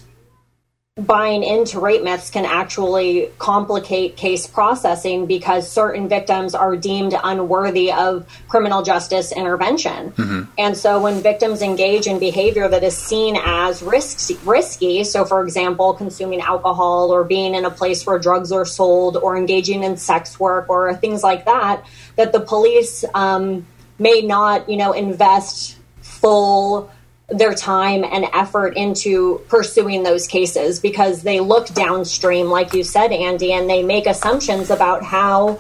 buying 0.95 1.41
into 1.41 1.79
rape 1.79 2.03
myths 2.03 2.29
can 2.29 2.45
actually 2.45 3.27
complicate 3.39 4.15
case 4.15 4.45
processing 4.45 5.25
because 5.25 5.67
certain 5.67 6.07
victims 6.07 6.53
are 6.53 6.75
deemed 6.75 7.15
unworthy 7.23 7.91
of 7.91 8.27
criminal 8.47 8.83
justice 8.83 9.31
intervention. 9.31 10.11
Mm-hmm. 10.11 10.51
And 10.59 10.77
so 10.77 11.01
when 11.01 11.23
victims 11.23 11.63
engage 11.63 12.05
in 12.05 12.19
behavior 12.19 12.69
that 12.69 12.83
is 12.83 12.95
seen 12.95 13.35
as 13.43 13.81
risky, 13.81 14.35
risky, 14.45 15.03
so 15.03 15.25
for 15.25 15.43
example, 15.43 15.95
consuming 15.95 16.41
alcohol 16.41 17.11
or 17.11 17.23
being 17.23 17.55
in 17.55 17.65
a 17.65 17.71
place 17.71 18.05
where 18.05 18.19
drugs 18.19 18.51
are 18.51 18.65
sold 18.65 19.17
or 19.17 19.35
engaging 19.35 19.83
in 19.83 19.97
sex 19.97 20.39
work 20.39 20.69
or 20.69 20.93
things 20.93 21.23
like 21.23 21.45
that, 21.45 21.83
that 22.17 22.33
the 22.33 22.39
police 22.39 23.03
um, 23.15 23.65
may 23.97 24.21
not, 24.21 24.69
you 24.69 24.77
know, 24.77 24.93
invest 24.93 25.75
full 26.01 26.91
their 27.37 27.53
time 27.53 28.03
and 28.03 28.25
effort 28.33 28.77
into 28.77 29.39
pursuing 29.47 30.03
those 30.03 30.27
cases 30.27 30.79
because 30.79 31.23
they 31.23 31.39
look 31.39 31.67
downstream, 31.69 32.47
like 32.47 32.73
you 32.73 32.83
said, 32.83 33.11
Andy, 33.11 33.53
and 33.53 33.69
they 33.69 33.83
make 33.83 34.05
assumptions 34.05 34.69
about 34.69 35.03
how 35.03 35.59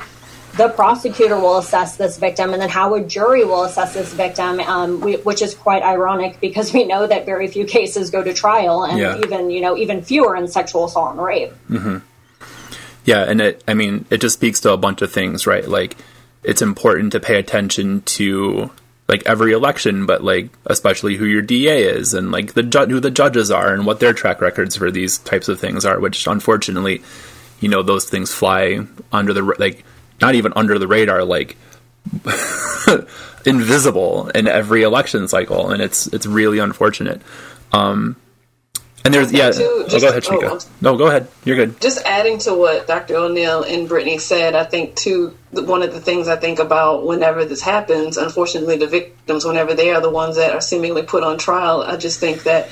the 0.57 0.69
prosecutor 0.69 1.35
will 1.35 1.57
assess 1.57 1.97
this 1.97 2.17
victim 2.17 2.53
and 2.53 2.61
then 2.61 2.69
how 2.69 2.93
a 2.93 3.03
jury 3.03 3.43
will 3.43 3.63
assess 3.63 3.95
this 3.95 4.13
victim, 4.13 4.59
um, 4.59 5.01
we, 5.01 5.15
which 5.17 5.41
is 5.41 5.55
quite 5.55 5.81
ironic 5.81 6.39
because 6.39 6.71
we 6.71 6.83
know 6.83 7.07
that 7.07 7.25
very 7.25 7.47
few 7.47 7.65
cases 7.65 8.11
go 8.11 8.23
to 8.23 8.33
trial 8.33 8.83
and 8.83 8.99
yeah. 8.99 9.17
even, 9.17 9.49
you 9.49 9.61
know, 9.61 9.75
even 9.75 10.03
fewer 10.03 10.35
in 10.35 10.47
sexual 10.47 10.85
assault 10.85 11.13
and 11.13 11.23
rape. 11.23 11.51
Mm-hmm. 11.69 11.97
Yeah. 13.05 13.23
And 13.23 13.41
it, 13.41 13.63
I 13.67 13.73
mean, 13.73 14.05
it 14.11 14.21
just 14.21 14.35
speaks 14.35 14.59
to 14.61 14.71
a 14.71 14.77
bunch 14.77 15.01
of 15.01 15.11
things, 15.11 15.47
right? 15.47 15.67
Like, 15.67 15.97
it's 16.43 16.61
important 16.61 17.13
to 17.13 17.19
pay 17.19 17.39
attention 17.39 18.01
to 18.01 18.69
like 19.07 19.23
every 19.25 19.51
election, 19.51 20.05
but 20.05 20.23
like 20.23 20.49
especially 20.65 21.17
who 21.17 21.25
your 21.25 21.41
DA 21.41 21.83
is 21.83 22.13
and 22.13 22.31
like 22.31 22.53
the 22.53 22.63
ju- 22.63 22.85
who 22.85 22.99
the 22.99 23.11
judges 23.11 23.51
are 23.51 23.73
and 23.73 23.85
what 23.85 23.99
their 23.99 24.13
track 24.13 24.41
records 24.41 24.75
for 24.75 24.91
these 24.91 25.17
types 25.19 25.47
of 25.47 25.59
things 25.59 25.85
are. 25.85 25.99
Which 25.99 26.25
unfortunately, 26.25 27.01
you 27.59 27.69
know, 27.69 27.83
those 27.83 28.09
things 28.09 28.31
fly 28.31 28.79
under 29.11 29.33
the 29.33 29.41
like 29.59 29.83
not 30.21 30.35
even 30.35 30.53
under 30.55 30.79
the 30.79 30.87
radar, 30.87 31.23
like 31.25 31.57
invisible 33.45 34.29
in 34.29 34.47
every 34.47 34.83
election 34.83 35.27
cycle, 35.27 35.71
and 35.71 35.81
it's 35.81 36.07
it's 36.07 36.25
really 36.25 36.59
unfortunate. 36.59 37.21
Um, 37.71 38.15
and 39.05 39.13
there's 39.13 39.31
yeah. 39.33 39.51
Too, 39.51 39.85
just, 39.89 39.95
oh, 39.95 39.99
go 39.99 40.09
ahead. 40.09 40.23
Oh, 40.29 40.59
no, 40.81 40.97
go 40.97 41.07
ahead. 41.07 41.27
You're 41.43 41.57
good. 41.57 41.81
Just 41.81 42.03
adding 42.05 42.37
to 42.39 42.53
what 42.53 42.87
Dr. 42.87 43.15
O'Neill 43.15 43.63
and 43.63 43.87
Brittany 43.87 44.17
said, 44.17 44.55
I 44.55 44.63
think 44.63 44.95
too 44.95 45.35
one 45.51 45.83
of 45.83 45.93
the 45.93 45.99
things 45.99 46.27
I 46.27 46.35
think 46.35 46.59
about 46.59 47.05
whenever 47.05 47.45
this 47.45 47.61
happens, 47.61 48.17
unfortunately, 48.17 48.77
the 48.77 48.87
victims, 48.87 49.45
whenever 49.45 49.73
they 49.73 49.91
are 49.91 50.01
the 50.01 50.09
ones 50.09 50.37
that 50.37 50.53
are 50.53 50.61
seemingly 50.61 51.03
put 51.03 51.23
on 51.23 51.37
trial, 51.37 51.83
I 51.83 51.97
just 51.97 52.19
think 52.19 52.43
that 52.43 52.69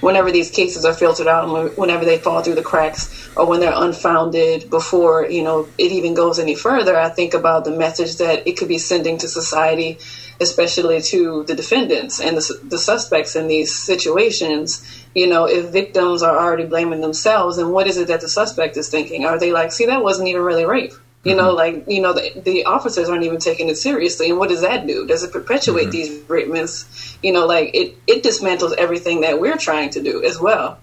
whenever 0.00 0.30
these 0.32 0.50
cases 0.50 0.84
are 0.84 0.94
filtered 0.94 1.26
out 1.26 1.48
and 1.48 1.76
whenever 1.76 2.04
they 2.04 2.18
fall 2.18 2.42
through 2.42 2.54
the 2.54 2.62
cracks 2.62 3.30
or 3.36 3.46
when 3.46 3.60
they're 3.60 3.72
unfounded 3.74 4.70
before 4.70 5.26
you 5.26 5.42
know 5.42 5.68
it 5.78 5.92
even 5.92 6.14
goes 6.14 6.38
any 6.38 6.54
further 6.54 6.96
i 6.96 7.08
think 7.10 7.34
about 7.34 7.64
the 7.64 7.70
message 7.70 8.16
that 8.16 8.46
it 8.46 8.56
could 8.56 8.68
be 8.68 8.78
sending 8.78 9.18
to 9.18 9.28
society 9.28 9.98
especially 10.40 11.02
to 11.02 11.44
the 11.44 11.54
defendants 11.54 12.20
and 12.20 12.36
the, 12.36 12.60
the 12.64 12.78
suspects 12.78 13.36
in 13.36 13.48
these 13.48 13.74
situations 13.74 15.00
you 15.14 15.26
know, 15.26 15.46
if 15.46 15.70
victims 15.70 16.22
are 16.22 16.38
already 16.38 16.66
blaming 16.66 17.00
themselves, 17.00 17.58
and 17.58 17.72
what 17.72 17.86
is 17.86 17.96
it 17.96 18.08
that 18.08 18.20
the 18.20 18.28
suspect 18.28 18.76
is 18.76 18.88
thinking? 18.88 19.24
Are 19.24 19.38
they 19.38 19.52
like, 19.52 19.72
see, 19.72 19.86
that 19.86 20.02
wasn't 20.02 20.28
even 20.28 20.42
really 20.42 20.64
rape? 20.64 20.92
You 21.22 21.32
mm-hmm. 21.32 21.38
know, 21.38 21.52
like, 21.52 21.84
you 21.88 22.00
know, 22.00 22.12
the, 22.12 22.40
the, 22.40 22.64
officers 22.64 23.08
aren't 23.08 23.24
even 23.24 23.40
taking 23.40 23.68
it 23.68 23.76
seriously. 23.76 24.30
And 24.30 24.38
what 24.38 24.48
does 24.48 24.62
that 24.62 24.86
do? 24.86 25.06
Does 25.06 25.22
it 25.22 25.32
perpetuate 25.32 25.82
mm-hmm. 25.82 25.90
these 25.90 26.30
rape 26.30 26.48
myths? 26.48 27.18
You 27.22 27.32
know, 27.32 27.46
like, 27.46 27.74
it, 27.74 27.96
it 28.06 28.22
dismantles 28.22 28.74
everything 28.78 29.22
that 29.22 29.40
we're 29.40 29.58
trying 29.58 29.90
to 29.90 30.02
do 30.02 30.24
as 30.24 30.40
well. 30.40 30.78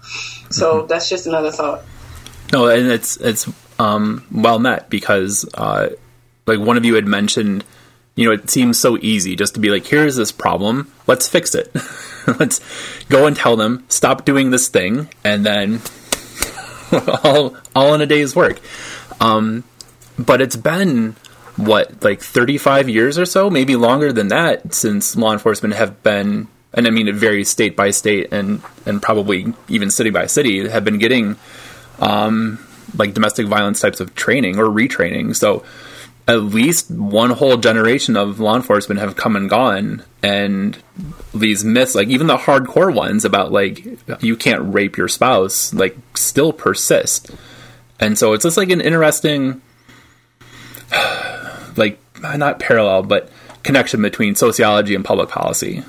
So 0.51 0.79
mm-hmm. 0.79 0.87
that's 0.87 1.09
just 1.09 1.25
another 1.25 1.51
thought. 1.51 1.83
No, 2.51 2.67
and 2.67 2.87
it's, 2.87 3.17
it's, 3.17 3.49
um, 3.79 4.25
well 4.31 4.59
met 4.59 4.89
because, 4.89 5.49
uh, 5.53 5.89
like 6.45 6.59
one 6.59 6.77
of 6.77 6.85
you 6.85 6.95
had 6.95 7.07
mentioned, 7.07 7.63
you 8.17 8.25
know, 8.25 8.33
it 8.33 8.49
seems 8.49 8.79
so 8.79 8.97
easy 8.97 9.35
just 9.35 9.53
to 9.53 9.59
be 9.61 9.69
like, 9.69 9.85
here's 9.85 10.15
this 10.15 10.31
problem, 10.31 10.91
let's 11.05 11.29
fix 11.29 11.53
it. 11.53 11.73
let's 12.39 12.59
go 13.09 13.27
and 13.27 13.37
tell 13.37 13.55
them, 13.55 13.85
stop 13.89 14.25
doing 14.25 14.49
this 14.49 14.67
thing, 14.67 15.07
and 15.23 15.45
then 15.45 15.79
all, 17.23 17.55
all 17.75 17.93
in 17.93 18.01
a 18.01 18.07
day's 18.07 18.35
work. 18.35 18.59
Um, 19.21 19.63
but 20.17 20.41
it's 20.41 20.55
been, 20.55 21.15
what, 21.57 22.03
like 22.03 22.21
35 22.21 22.89
years 22.89 23.19
or 23.19 23.25
so, 23.27 23.51
maybe 23.51 23.75
longer 23.75 24.11
than 24.11 24.29
that, 24.29 24.73
since 24.73 25.15
law 25.15 25.31
enforcement 25.31 25.75
have 25.75 26.01
been, 26.01 26.47
and 26.73 26.87
I 26.87 26.89
mean, 26.89 27.07
it 27.07 27.15
varies 27.15 27.49
state 27.49 27.75
by 27.75 27.91
state 27.91 28.33
and, 28.33 28.63
and 28.87 28.99
probably 28.99 29.53
even 29.69 29.91
city 29.91 30.09
by 30.09 30.25
city, 30.25 30.67
have 30.67 30.83
been 30.83 30.97
getting, 30.97 31.35
um, 31.99 32.65
like 32.97 33.13
domestic 33.13 33.45
violence 33.45 33.79
types 33.79 33.99
of 33.99 34.15
training 34.15 34.57
or 34.57 34.65
retraining. 34.65 35.35
So, 35.35 35.63
at 36.27 36.43
least 36.43 36.91
one 36.91 37.29
whole 37.31 37.57
generation 37.57 38.17
of 38.17 38.39
law 38.39 38.55
enforcement 38.55 38.99
have 38.99 39.15
come 39.15 39.35
and 39.35 39.49
gone 39.49 40.03
and 40.21 40.77
these 41.33 41.63
myths 41.63 41.95
like 41.95 42.09
even 42.09 42.27
the 42.27 42.37
hardcore 42.37 42.93
ones 42.93 43.23
about 43.23 43.51
like 43.51 43.85
you 44.21 44.35
can't 44.35 44.73
rape 44.73 44.97
your 44.97 45.07
spouse 45.07 45.73
like 45.73 45.95
still 46.15 46.51
persist. 46.51 47.31
And 47.99 48.17
so 48.17 48.33
it's 48.33 48.43
just 48.43 48.57
like 48.57 48.69
an 48.69 48.81
interesting 48.81 49.61
like 51.77 51.99
not 52.21 52.59
parallel 52.59 53.03
but 53.03 53.31
connection 53.63 54.01
between 54.01 54.35
sociology 54.35 54.95
and 54.95 55.05
public 55.05 55.29
policy 55.29 55.83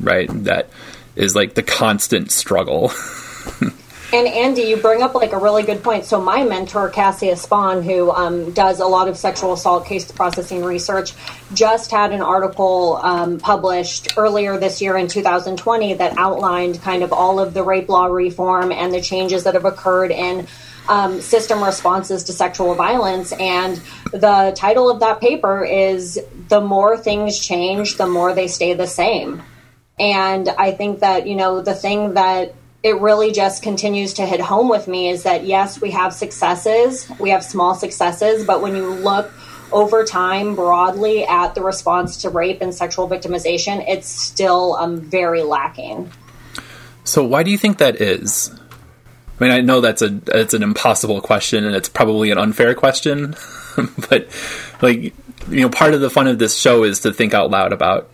right? 0.00 0.28
That 0.44 0.70
is 1.14 1.36
like 1.36 1.54
the 1.54 1.62
constant 1.62 2.30
struggle 2.32 2.88
And 4.12 4.28
Andy, 4.28 4.62
you 4.62 4.76
bring 4.76 5.02
up 5.02 5.14
like 5.14 5.32
a 5.32 5.38
really 5.38 5.64
good 5.64 5.82
point. 5.82 6.04
So 6.04 6.20
my 6.20 6.44
mentor, 6.44 6.88
Cassia 6.88 7.34
Spohn, 7.34 7.82
who 7.82 8.12
um, 8.12 8.52
does 8.52 8.78
a 8.78 8.86
lot 8.86 9.08
of 9.08 9.16
sexual 9.16 9.54
assault 9.54 9.86
case 9.86 10.10
processing 10.12 10.64
research, 10.64 11.14
just 11.52 11.90
had 11.90 12.12
an 12.12 12.20
article 12.20 13.00
um, 13.02 13.38
published 13.38 14.16
earlier 14.16 14.56
this 14.56 14.80
year 14.80 14.96
in 14.96 15.08
2020 15.08 15.94
that 15.94 16.16
outlined 16.16 16.80
kind 16.82 17.02
of 17.02 17.12
all 17.12 17.40
of 17.40 17.54
the 17.54 17.64
rape 17.64 17.88
law 17.88 18.06
reform 18.06 18.70
and 18.70 18.92
the 18.92 19.00
changes 19.00 19.44
that 19.44 19.54
have 19.54 19.64
occurred 19.64 20.12
in 20.12 20.46
um, 20.88 21.20
system 21.20 21.62
responses 21.62 22.24
to 22.24 22.32
sexual 22.32 22.74
violence. 22.74 23.32
And 23.32 23.80
the 24.12 24.52
title 24.56 24.90
of 24.90 25.00
that 25.00 25.20
paper 25.20 25.64
is 25.64 26.20
The 26.48 26.60
More 26.60 26.96
Things 26.96 27.38
Change, 27.38 27.96
the 27.96 28.06
More 28.06 28.34
They 28.34 28.48
Stay 28.48 28.74
the 28.74 28.86
Same. 28.86 29.42
And 29.98 30.48
I 30.48 30.72
think 30.72 31.00
that, 31.00 31.26
you 31.26 31.36
know, 31.36 31.62
the 31.62 31.74
thing 31.74 32.14
that 32.14 32.54
it 32.84 33.00
really 33.00 33.32
just 33.32 33.62
continues 33.62 34.12
to 34.12 34.26
hit 34.26 34.40
home 34.40 34.68
with 34.68 34.86
me 34.86 35.08
is 35.08 35.22
that 35.22 35.46
yes, 35.46 35.80
we 35.80 35.90
have 35.92 36.12
successes, 36.12 37.10
we 37.18 37.30
have 37.30 37.42
small 37.42 37.74
successes, 37.74 38.44
but 38.44 38.60
when 38.60 38.76
you 38.76 38.90
look 38.90 39.32
over 39.72 40.04
time 40.04 40.54
broadly 40.54 41.24
at 41.24 41.54
the 41.54 41.62
response 41.62 42.18
to 42.22 42.28
rape 42.28 42.60
and 42.60 42.74
sexual 42.74 43.08
victimization, 43.08 43.82
it's 43.88 44.06
still 44.06 44.74
um, 44.74 45.00
very 45.00 45.42
lacking. 45.42 46.12
So, 47.04 47.24
why 47.24 47.42
do 47.42 47.50
you 47.50 47.56
think 47.56 47.78
that 47.78 48.02
is? 48.02 48.54
I 49.40 49.44
mean, 49.44 49.50
I 49.50 49.62
know 49.62 49.80
that's 49.80 50.02
a 50.02 50.20
it's 50.28 50.52
an 50.52 50.62
impossible 50.62 51.22
question, 51.22 51.64
and 51.64 51.74
it's 51.74 51.88
probably 51.88 52.30
an 52.32 52.38
unfair 52.38 52.74
question, 52.74 53.34
but 54.10 54.28
like 54.82 55.14
you 55.48 55.62
know, 55.62 55.70
part 55.70 55.94
of 55.94 56.02
the 56.02 56.10
fun 56.10 56.26
of 56.26 56.38
this 56.38 56.54
show 56.54 56.84
is 56.84 57.00
to 57.00 57.14
think 57.14 57.32
out 57.32 57.50
loud 57.50 57.72
about 57.72 58.10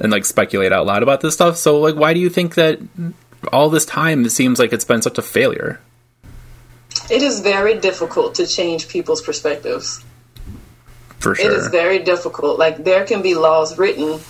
and 0.00 0.10
like 0.10 0.24
speculate 0.24 0.72
out 0.72 0.86
loud 0.86 1.04
about 1.04 1.20
this 1.20 1.34
stuff. 1.34 1.56
So, 1.56 1.78
like, 1.78 1.94
why 1.94 2.14
do 2.14 2.20
you 2.20 2.28
think 2.28 2.56
that 2.56 2.80
all 3.52 3.70
this 3.70 3.86
time 3.86 4.24
it 4.24 4.30
seems 4.30 4.58
like 4.58 4.72
it's 4.72 4.84
been 4.84 5.02
such 5.02 5.18
a 5.18 5.22
failure. 5.22 5.80
It 7.10 7.22
is 7.22 7.40
very 7.40 7.78
difficult 7.78 8.34
to 8.36 8.46
change 8.46 8.88
people's 8.88 9.22
perspectives. 9.22 10.04
For 11.20 11.34
sure. 11.34 11.50
It 11.50 11.56
is 11.56 11.68
very 11.68 12.00
difficult. 12.00 12.58
Like 12.58 12.84
there 12.84 13.04
can 13.04 13.22
be 13.22 13.34
laws 13.34 13.78
written, 13.78 14.20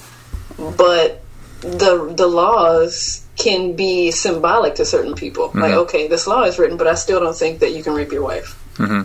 but 0.57 1.23
the 1.61 2.12
the 2.16 2.27
laws 2.27 3.25
can 3.37 3.75
be 3.75 4.11
symbolic 4.11 4.77
to 4.77 4.85
certain 4.85 5.14
people. 5.14 5.47
Like, 5.47 5.71
mm-hmm. 5.71 5.79
okay, 5.81 6.09
this 6.09 6.27
law 6.27 6.42
is 6.42 6.59
written, 6.59 6.77
but 6.77 6.87
I 6.87 6.94
still 6.94 7.21
don't 7.21 7.37
think 7.37 7.61
that 7.61 7.73
you 7.73 7.83
can 7.83 7.94
rape 7.94 8.12
your 8.12 8.23
wife. 8.23 8.61
Mm-hmm. 8.77 9.03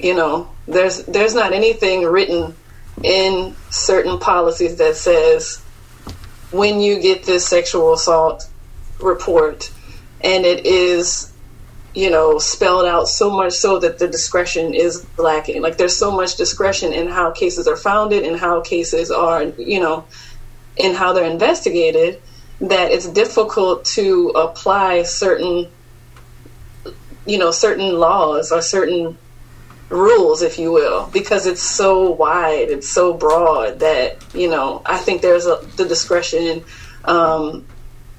You 0.00 0.14
know, 0.14 0.50
there's 0.66 1.04
there's 1.04 1.34
not 1.34 1.52
anything 1.52 2.04
written 2.04 2.54
in 3.02 3.54
certain 3.70 4.18
policies 4.18 4.76
that 4.76 4.96
says 4.96 5.62
when 6.50 6.80
you 6.80 7.00
get 7.00 7.24
this 7.24 7.46
sexual 7.46 7.92
assault 7.92 8.48
report 9.00 9.70
and 10.20 10.44
it 10.44 10.66
is 10.66 11.32
you 11.94 12.10
know 12.10 12.38
spelled 12.38 12.86
out 12.86 13.08
so 13.08 13.30
much 13.30 13.52
so 13.52 13.78
that 13.78 13.98
the 13.98 14.08
discretion 14.08 14.74
is 14.74 15.06
lacking. 15.18 15.62
Like 15.62 15.78
there's 15.78 15.96
so 15.96 16.10
much 16.10 16.36
discretion 16.36 16.92
in 16.92 17.08
how 17.08 17.30
cases 17.30 17.66
are 17.66 17.76
founded 17.76 18.24
and 18.24 18.36
how 18.36 18.60
cases 18.60 19.10
are 19.10 19.42
you 19.42 19.80
know 19.80 20.04
in 20.76 20.94
how 20.94 21.12
they're 21.12 21.30
investigated 21.30 22.20
that 22.60 22.90
it's 22.90 23.06
difficult 23.06 23.84
to 23.84 24.30
apply 24.30 25.02
certain 25.02 25.68
you 27.26 27.38
know 27.38 27.50
certain 27.50 27.98
laws 27.98 28.52
or 28.52 28.62
certain 28.62 29.16
rules 29.90 30.42
if 30.42 30.58
you 30.58 30.70
will 30.70 31.08
because 31.12 31.46
it's 31.46 31.62
so 31.62 32.10
wide 32.10 32.68
it's 32.68 32.88
so 32.88 33.14
broad 33.14 33.78
that 33.78 34.22
you 34.34 34.50
know 34.50 34.82
i 34.84 34.98
think 34.98 35.22
there's 35.22 35.46
a 35.46 35.56
the 35.76 35.84
discretion 35.84 36.62
um, 37.04 37.64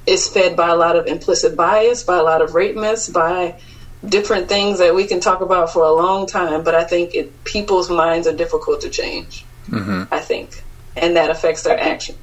is 0.06 0.28
fed 0.28 0.56
by 0.56 0.70
a 0.70 0.76
lot 0.76 0.96
of 0.96 1.08
implicit 1.08 1.56
bias 1.56 2.04
by 2.04 2.18
a 2.18 2.24
lot 2.24 2.42
of 2.42 2.56
rape 2.56 2.76
myths 2.76 3.10
by 3.10 3.60
different 4.08 4.48
things 4.48 4.80
that 4.80 4.96
we 4.96 5.06
can 5.06 5.20
talk 5.20 5.42
about 5.42 5.72
for 5.72 5.84
a 5.84 5.92
long 5.92 6.26
time 6.26 6.64
but 6.64 6.74
i 6.74 6.84
think 6.84 7.14
it, 7.14 7.44
people's 7.44 7.90
minds 7.90 8.28
are 8.28 8.36
difficult 8.36 8.82
to 8.82 8.90
change 8.90 9.46
mm-hmm. 9.68 10.04
i 10.14 10.20
think 10.20 10.64
and 10.96 11.16
that 11.16 11.30
affects 11.30 11.64
their 11.64 11.80
action 11.80 12.16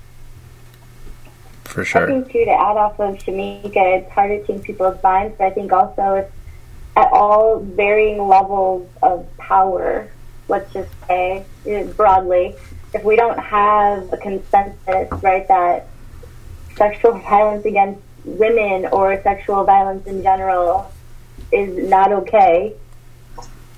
For 1.65 1.85
sure. 1.85 2.03
I 2.03 2.07
sure. 2.07 2.23
think 2.23 2.33
too 2.33 2.45
to 2.45 2.51
add 2.51 2.77
off 2.77 2.99
of 3.01 3.17
Shamika, 3.17 3.99
it's 3.99 4.11
hard 4.13 4.31
to 4.31 4.47
change 4.47 4.65
people's 4.65 5.03
minds, 5.03 5.35
but 5.37 5.45
I 5.47 5.51
think 5.51 5.73
also 5.73 6.15
it's 6.15 6.33
at 6.97 7.13
all 7.13 7.61
varying 7.61 8.27
levels 8.27 8.89
of 9.03 9.27
power. 9.37 10.11
Let's 10.49 10.73
just 10.73 10.91
say 11.07 11.45
broadly, 11.97 12.55
if 12.95 13.05
we 13.05 13.17
don't 13.17 13.39
have 13.39 14.13
a 14.13 14.17
consensus, 14.17 15.23
right, 15.23 15.47
that 15.49 15.89
sexual 16.77 17.13
violence 17.13 17.65
against 17.65 18.01
women 18.25 18.87
or 18.87 19.21
sexual 19.23 19.65
violence 19.65 20.07
in 20.07 20.23
general 20.23 20.91
is 21.53 21.89
not 21.89 22.13
okay, 22.13 22.75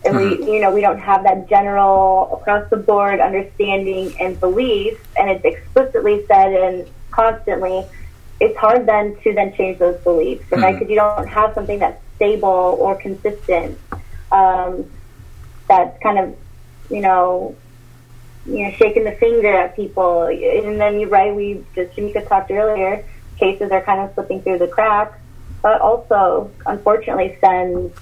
and 0.05 0.17
we, 0.17 0.53
you 0.53 0.61
know, 0.61 0.73
we 0.73 0.81
don't 0.81 0.99
have 0.99 1.25
that 1.25 1.49
general 1.49 2.39
across 2.41 2.69
the 2.71 2.77
board 2.77 3.21
understanding 3.21 4.15
and 4.21 4.39
belief, 4.41 4.99
and 5.19 5.29
it's 5.31 5.45
explicitly 5.45 6.25
said 6.27 6.53
and 6.53 6.89
constantly, 7.11 7.85
it's 8.41 8.57
hard 8.57 8.87
then 8.87 9.17
to 9.23 9.35
then 9.35 9.55
change 9.55 9.79
those 9.79 9.99
beliefs, 10.03 10.45
right? 10.53 10.73
Because 10.73 10.89
you 10.89 10.97
don't 10.97 11.27
have 11.27 11.53
something 11.55 11.79
that's 11.81 12.01
stable 12.17 12.77
or 12.79 12.95
consistent. 12.95 13.79
Um, 14.31 14.91
that's 15.67 16.01
kind 16.03 16.19
of, 16.19 16.37
you 16.91 17.01
know, 17.01 17.57
you 18.49 18.65
know, 18.65 18.71
shaking 18.73 19.05
the 19.05 19.13
finger 19.13 19.53
at 19.53 19.77
people, 19.77 20.25
and 20.25 20.81
then 20.81 20.99
you're 20.99 21.09
right. 21.09 21.35
We 21.35 21.65
just 21.75 21.95
Shamika 21.95 22.27
talked 22.29 22.51
earlier. 22.51 23.05
Cases 23.39 23.71
are 23.71 23.83
kind 23.83 24.01
of 24.01 24.15
slipping 24.15 24.43
through 24.43 24.59
the 24.59 24.69
cracks, 24.69 25.19
but 25.63 25.81
also, 25.81 26.51
unfortunately, 26.67 27.37
sends 27.41 27.95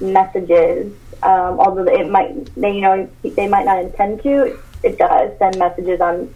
messages. 0.00 0.92
Um, 1.22 1.58
although 1.60 1.86
it 1.86 2.10
might, 2.10 2.54
they 2.56 2.74
you 2.74 2.80
know, 2.82 3.08
they 3.22 3.48
might 3.48 3.64
not 3.64 3.78
intend 3.78 4.22
to. 4.24 4.58
It 4.82 4.98
does 4.98 5.38
send 5.38 5.58
messages 5.58 6.00
on 6.00 6.34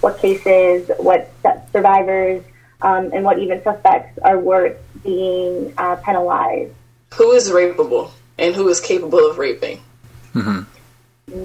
what 0.00 0.18
cases, 0.18 0.90
what 0.98 1.32
survivors, 1.72 2.44
um, 2.82 3.10
and 3.12 3.24
what 3.24 3.38
even 3.38 3.62
suspects 3.62 4.18
are 4.22 4.38
worth 4.38 4.78
being 5.02 5.72
uh, 5.78 5.96
penalized. 5.96 6.72
who 7.14 7.32
is 7.32 7.50
rapeable 7.50 8.10
and 8.38 8.54
who 8.54 8.68
is 8.68 8.78
capable 8.80 9.18
of 9.30 9.38
raping 9.38 9.80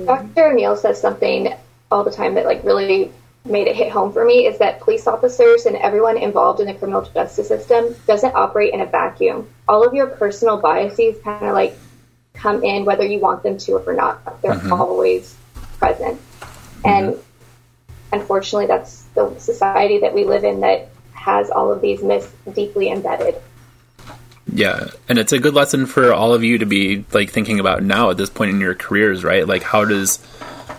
Dr. 0.06 0.48
O'Neill 0.48 0.76
says 0.76 1.00
something 1.00 1.54
all 1.92 2.04
the 2.04 2.12
time 2.12 2.36
that 2.36 2.46
like 2.46 2.64
really 2.64 3.12
made 3.46 3.68
it 3.68 3.76
hit 3.76 3.92
home 3.92 4.12
for 4.12 4.26
me 4.26 4.48
is 4.48 4.58
that 4.58 4.80
police 4.80 5.06
officers 5.06 5.66
and 5.66 5.76
everyone 5.76 6.18
involved 6.18 6.60
in 6.60 6.68
the 6.68 6.74
criminal 6.74 7.04
justice 7.04 7.48
system 7.48 7.96
doesn't 8.08 8.34
operate 8.34 8.74
in 8.74 8.82
a 8.82 8.86
vacuum. 8.86 9.48
All 9.68 9.86
of 9.86 9.94
your 9.94 10.08
personal 10.08 10.58
biases 10.58 11.22
kind 11.24 11.46
of 11.46 11.54
like 11.54 11.78
come 12.34 12.64
in 12.64 12.86
whether 12.86 13.06
you 13.06 13.20
want 13.20 13.44
them 13.44 13.58
to 13.60 13.74
or 13.78 13.94
not. 13.94 14.42
They're 14.42 14.54
mm-hmm. 14.54 14.74
always 14.74 15.36
present. 15.78 16.20
Mm-hmm. 16.20 16.88
And 16.88 17.20
unfortunately 18.12 18.68
that's 18.68 19.04
the 19.16 19.38
society 19.38 20.00
that 20.00 20.14
we 20.14 20.26
live 20.26 20.44
in 20.44 20.62
that 20.62 20.90
has 21.14 21.50
all 21.50 21.72
of 21.72 21.82
these 21.82 22.02
myths 22.02 22.32
deeply 22.54 22.90
embedded. 22.90 23.36
Yeah, 24.52 24.90
and 25.10 25.18
it's 25.18 25.32
a 25.32 25.40
good 25.40 25.54
lesson 25.54 25.86
for 25.86 26.14
all 26.14 26.34
of 26.34 26.44
you 26.44 26.60
to 26.60 26.66
be 26.66 27.04
like 27.12 27.32
thinking 27.32 27.60
about 27.60 27.84
now 27.84 28.12
at 28.12 28.18
this 28.18 28.30
point 28.30 28.52
in 28.52 28.60
your 28.60 28.76
careers, 28.76 29.24
right? 29.24 29.48
Like 29.48 29.64
how 29.64 29.86
does 29.86 30.20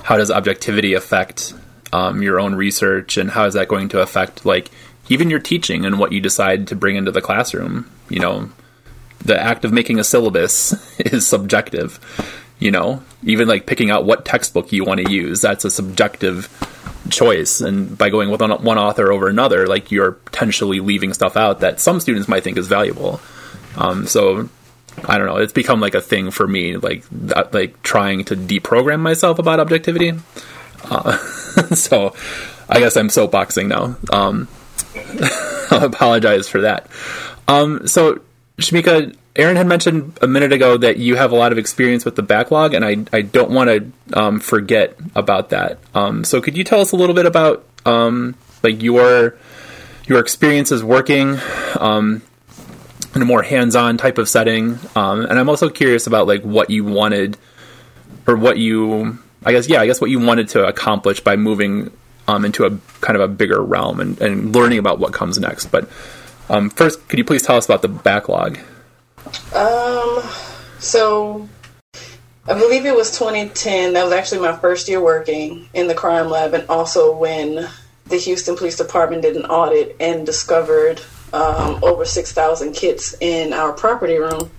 how 0.04 0.16
does 0.16 0.30
objectivity 0.30 0.94
affect 0.94 1.52
um, 1.92 2.22
your 2.22 2.38
own 2.38 2.54
research, 2.54 3.16
and 3.16 3.30
how 3.30 3.44
is 3.46 3.54
that 3.54 3.68
going 3.68 3.88
to 3.90 4.00
affect 4.00 4.46
like 4.46 4.70
even 5.08 5.30
your 5.30 5.40
teaching 5.40 5.84
and 5.84 5.98
what 5.98 6.12
you 6.12 6.20
decide 6.20 6.68
to 6.68 6.76
bring 6.76 6.96
into 6.96 7.10
the 7.10 7.20
classroom? 7.20 7.90
You 8.08 8.20
know, 8.20 8.50
the 9.24 9.40
act 9.40 9.64
of 9.64 9.72
making 9.72 9.98
a 9.98 10.04
syllabus 10.04 10.72
is 11.00 11.26
subjective. 11.26 11.98
You 12.58 12.70
know, 12.70 13.02
even 13.22 13.48
like 13.48 13.66
picking 13.66 13.90
out 13.90 14.06
what 14.06 14.24
textbook 14.24 14.72
you 14.72 14.84
want 14.84 15.04
to 15.04 15.12
use, 15.12 15.40
that's 15.40 15.64
a 15.64 15.70
subjective 15.70 16.48
choice. 17.10 17.60
And 17.60 17.98
by 17.98 18.10
going 18.10 18.30
with 18.30 18.40
one 18.40 18.62
one 18.62 18.78
author 18.78 19.12
over 19.12 19.28
another, 19.28 19.66
like 19.66 19.90
you're 19.90 20.12
potentially 20.12 20.80
leaving 20.80 21.12
stuff 21.12 21.36
out 21.36 21.60
that 21.60 21.80
some 21.80 22.00
students 22.00 22.28
might 22.28 22.44
think 22.44 22.56
is 22.56 22.68
valuable. 22.68 23.20
Um, 23.76 24.06
so 24.06 24.48
I 25.04 25.18
don't 25.18 25.26
know. 25.26 25.36
It's 25.36 25.52
become 25.52 25.80
like 25.80 25.94
a 25.94 26.00
thing 26.00 26.30
for 26.30 26.46
me, 26.46 26.76
like 26.76 27.04
that, 27.10 27.52
like 27.52 27.82
trying 27.82 28.24
to 28.26 28.36
deprogram 28.36 29.00
myself 29.00 29.38
about 29.38 29.60
objectivity. 29.60 30.14
Uh, 30.84 31.16
so 31.74 32.14
I 32.68 32.78
guess 32.80 32.96
I'm 32.96 33.08
soapboxing 33.08 33.68
now. 33.68 33.96
Um, 34.12 34.48
I 35.70 35.84
apologize 35.84 36.48
for 36.48 36.62
that. 36.62 36.88
Um, 37.48 37.86
so 37.86 38.20
Shamika, 38.58 39.14
Erin 39.36 39.56
had 39.56 39.66
mentioned 39.66 40.18
a 40.22 40.26
minute 40.26 40.52
ago 40.52 40.76
that 40.78 40.96
you 40.96 41.16
have 41.16 41.30
a 41.32 41.36
lot 41.36 41.52
of 41.52 41.58
experience 41.58 42.04
with 42.04 42.16
the 42.16 42.22
backlog, 42.22 42.72
and 42.72 42.84
I 42.84 42.96
I 43.12 43.20
don't 43.20 43.50
want 43.50 43.68
to 43.68 44.18
um, 44.18 44.40
forget 44.40 44.96
about 45.14 45.50
that. 45.50 45.78
Um, 45.94 46.24
so 46.24 46.40
could 46.40 46.56
you 46.56 46.64
tell 46.64 46.80
us 46.80 46.92
a 46.92 46.96
little 46.96 47.14
bit 47.14 47.26
about 47.26 47.64
um, 47.84 48.34
like 48.62 48.82
your 48.82 49.36
your 50.06 50.20
experiences 50.20 50.82
working 50.82 51.38
um, 51.78 52.22
in 53.16 53.22
a 53.22 53.24
more 53.24 53.42
hands-on 53.42 53.96
type 53.96 54.18
of 54.18 54.28
setting? 54.28 54.78
Um, 54.94 55.22
and 55.22 55.38
I'm 55.38 55.48
also 55.48 55.68
curious 55.68 56.06
about 56.06 56.26
like 56.26 56.42
what 56.42 56.70
you 56.70 56.84
wanted 56.84 57.36
or 58.26 58.36
what 58.36 58.58
you 58.58 59.18
I 59.44 59.52
guess 59.52 59.68
yeah 59.68 59.80
I 59.80 59.86
guess 59.86 60.00
what 60.00 60.10
you 60.10 60.20
wanted 60.20 60.48
to 60.50 60.66
accomplish 60.66 61.20
by 61.20 61.36
moving 61.36 61.90
um, 62.28 62.44
into 62.44 62.64
a 62.64 62.70
kind 63.00 63.16
of 63.16 63.22
a 63.22 63.28
bigger 63.28 63.62
realm 63.62 64.00
and, 64.00 64.20
and 64.20 64.54
learning 64.54 64.78
about 64.78 64.98
what 64.98 65.12
comes 65.12 65.38
next. 65.38 65.66
But 65.66 65.88
um, 66.48 66.70
first, 66.70 67.08
could 67.08 67.18
you 67.18 67.24
please 67.24 67.42
tell 67.42 67.56
us 67.56 67.64
about 67.64 67.82
the 67.82 67.88
backlog? 67.88 68.58
Um, 69.54 70.22
so 70.78 71.48
I 72.46 72.54
believe 72.54 72.84
it 72.84 72.94
was 72.94 73.16
2010. 73.16 73.92
That 73.92 74.04
was 74.04 74.12
actually 74.12 74.40
my 74.40 74.56
first 74.56 74.88
year 74.88 75.00
working 75.00 75.68
in 75.72 75.86
the 75.86 75.94
crime 75.94 76.28
lab, 76.28 76.54
and 76.54 76.68
also 76.68 77.16
when 77.16 77.68
the 78.06 78.16
Houston 78.16 78.56
Police 78.56 78.76
Department 78.76 79.22
did 79.22 79.36
an 79.36 79.46
audit 79.46 79.96
and 79.98 80.26
discovered 80.26 81.00
um, 81.36 81.84
over 81.84 82.04
6,000 82.04 82.72
kits 82.72 83.14
in 83.20 83.52
our 83.52 83.72
property 83.72 84.16
room, 84.16 84.50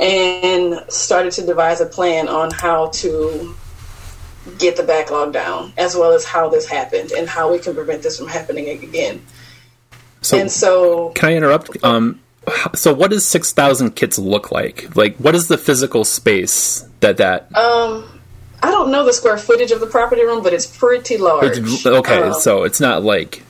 and 0.00 0.82
started 0.88 1.32
to 1.32 1.44
devise 1.46 1.80
a 1.80 1.86
plan 1.86 2.28
on 2.28 2.50
how 2.50 2.88
to 2.88 3.54
get 4.58 4.76
the 4.76 4.82
backlog 4.82 5.32
down, 5.32 5.72
as 5.76 5.94
well 5.94 6.12
as 6.12 6.24
how 6.24 6.48
this 6.48 6.66
happened 6.66 7.12
and 7.12 7.28
how 7.28 7.52
we 7.52 7.58
can 7.58 7.74
prevent 7.74 8.02
this 8.02 8.18
from 8.18 8.28
happening 8.28 8.68
again. 8.68 9.20
So, 10.22 10.38
And 10.38 10.50
so 10.50 11.10
can 11.10 11.28
I 11.30 11.34
interrupt? 11.36 11.76
Um, 11.84 12.20
so, 12.74 12.94
what 12.94 13.10
does 13.10 13.26
six 13.26 13.52
thousand 13.52 13.90
kits 13.94 14.18
look 14.18 14.50
like? 14.50 14.96
Like, 14.96 15.16
what 15.18 15.34
is 15.34 15.48
the 15.48 15.58
physical 15.58 16.04
space 16.04 16.84
that 17.00 17.18
that? 17.18 17.54
Um, 17.56 18.20
I 18.62 18.70
don't 18.70 18.90
know 18.90 19.04
the 19.04 19.12
square 19.12 19.38
footage 19.38 19.70
of 19.70 19.80
the 19.80 19.86
property 19.86 20.24
room, 20.24 20.42
but 20.42 20.52
it's 20.52 20.66
pretty 20.66 21.18
large. 21.18 21.58
It's- 21.58 21.86
okay, 21.86 22.22
Um, 22.22 22.34
so 22.34 22.64
it's 22.64 22.80
not 22.80 23.04
like 23.04 23.42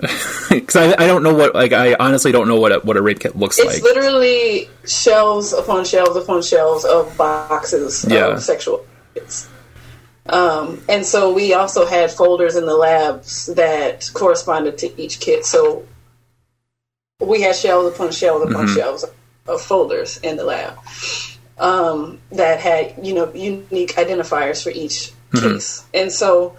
because 0.50 0.76
I, 0.76 1.04
I 1.04 1.06
don't 1.06 1.22
know 1.22 1.34
what 1.34 1.54
like 1.54 1.72
I 1.72 1.94
honestly 1.94 2.32
don't 2.32 2.48
know 2.48 2.58
what 2.58 2.72
a, 2.72 2.78
what 2.80 2.96
a 2.96 3.02
rape 3.02 3.20
kit 3.20 3.36
looks 3.36 3.58
it's 3.58 3.66
like. 3.66 3.76
It's 3.76 3.84
literally 3.84 4.68
shelves 4.86 5.52
upon 5.52 5.84
shelves 5.84 6.16
upon 6.16 6.42
shelves 6.42 6.84
of 6.84 7.16
boxes 7.16 8.04
Yeah. 8.08 8.28
of 8.34 8.42
sexual 8.42 8.84
kits. 9.14 9.48
Um, 10.26 10.82
and 10.88 11.04
so 11.04 11.32
we 11.32 11.54
also 11.54 11.86
had 11.86 12.10
folders 12.10 12.54
in 12.56 12.66
the 12.66 12.76
labs 12.76 13.46
that 13.46 14.08
corresponded 14.14 14.78
to 14.78 15.00
each 15.00 15.18
kit. 15.20 15.44
So 15.44 15.86
we 17.20 17.42
had 17.42 17.56
shelves 17.56 17.94
upon 17.94 18.12
shelves 18.12 18.44
upon 18.50 18.66
Mm-hmm. 18.66 18.76
shelves 18.76 19.04
of 19.48 19.60
folders 19.60 20.18
in 20.18 20.36
the 20.36 20.44
lab 20.44 20.78
um, 21.58 22.20
that 22.30 22.60
had 22.60 22.94
you 23.02 23.14
know 23.14 23.32
unique 23.34 23.94
identifiers 23.96 24.62
for 24.62 24.70
each 24.70 25.12
case. 25.34 25.84
And 25.92 26.12
so 26.12 26.56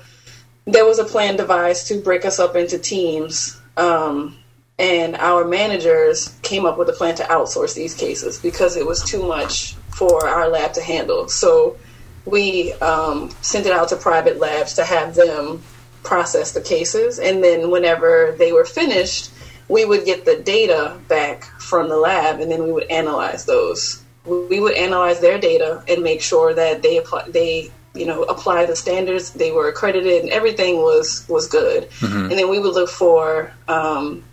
there 0.65 0.85
was 0.85 0.99
a 0.99 1.05
plan 1.05 1.35
devised 1.37 1.87
to 1.87 2.01
break 2.01 2.25
us 2.25 2.39
up 2.39 2.55
into 2.55 2.77
teams. 2.77 3.59
Um, 3.77 4.37
and 4.77 5.15
our 5.15 5.45
managers 5.45 6.35
came 6.41 6.65
up 6.65 6.77
with 6.77 6.89
a 6.89 6.93
plan 6.93 7.15
to 7.15 7.23
outsource 7.23 7.75
these 7.75 7.93
cases 7.93 8.39
because 8.39 8.75
it 8.75 8.85
was 8.85 9.03
too 9.03 9.27
much 9.27 9.73
for 9.95 10.27
our 10.27 10.49
lab 10.49 10.73
to 10.73 10.81
handle. 10.81 11.27
So 11.27 11.77
we 12.25 12.73
um, 12.73 13.29
sent 13.41 13.65
it 13.65 13.71
out 13.71 13.89
to 13.89 13.95
private 13.95 14.39
labs 14.39 14.73
to 14.75 14.83
have 14.83 15.15
them 15.15 15.61
process 16.03 16.51
the 16.53 16.61
cases. 16.61 17.19
And 17.19 17.43
then 17.43 17.69
whenever 17.69 18.35
they 18.37 18.51
were 18.51 18.65
finished, 18.65 19.31
we 19.67 19.85
would 19.85 20.05
get 20.05 20.25
the 20.25 20.37
data 20.37 20.99
back 21.07 21.45
from 21.61 21.89
the 21.89 21.97
lab 21.97 22.39
and 22.39 22.51
then 22.51 22.63
we 22.63 22.71
would 22.71 22.89
analyze 22.89 23.45
those. 23.45 24.03
We 24.25 24.59
would 24.59 24.75
analyze 24.75 25.19
their 25.19 25.39
data 25.39 25.83
and 25.87 26.03
make 26.03 26.21
sure 26.21 26.53
that 26.53 26.81
they 26.81 26.97
apply, 26.97 27.29
they 27.29 27.71
you 27.93 28.05
know 28.05 28.23
apply 28.23 28.65
the 28.65 28.75
standards 28.75 29.31
they 29.31 29.51
were 29.51 29.67
accredited 29.67 30.21
and 30.21 30.31
everything 30.31 30.77
was 30.77 31.25
was 31.27 31.47
good 31.47 31.89
and 32.01 32.31
then 32.31 32.49
we 32.49 32.57
would 32.57 32.73
look 32.73 32.89
for 32.89 33.51
um, 33.67 34.23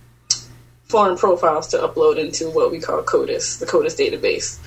foreign 0.89 1.17
profiles 1.17 1.69
to 1.69 1.79
upload 1.79 2.19
into 2.19 2.51
what 2.51 2.71
we 2.71 2.81
call 2.81 3.03
CODIS, 3.03 3.59
the 3.59 3.67
CODIS 3.67 3.95
database. 3.95 4.59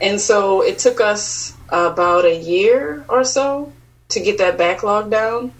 And 0.00 0.20
so 0.20 0.62
it 0.62 0.78
took 0.78 1.00
us 1.00 1.54
about 1.70 2.26
a 2.26 2.36
year 2.36 3.04
or 3.08 3.24
so 3.24 3.72
to 4.10 4.20
get 4.20 4.38
that 4.38 4.58
backlog 4.58 5.10
down. 5.10 5.52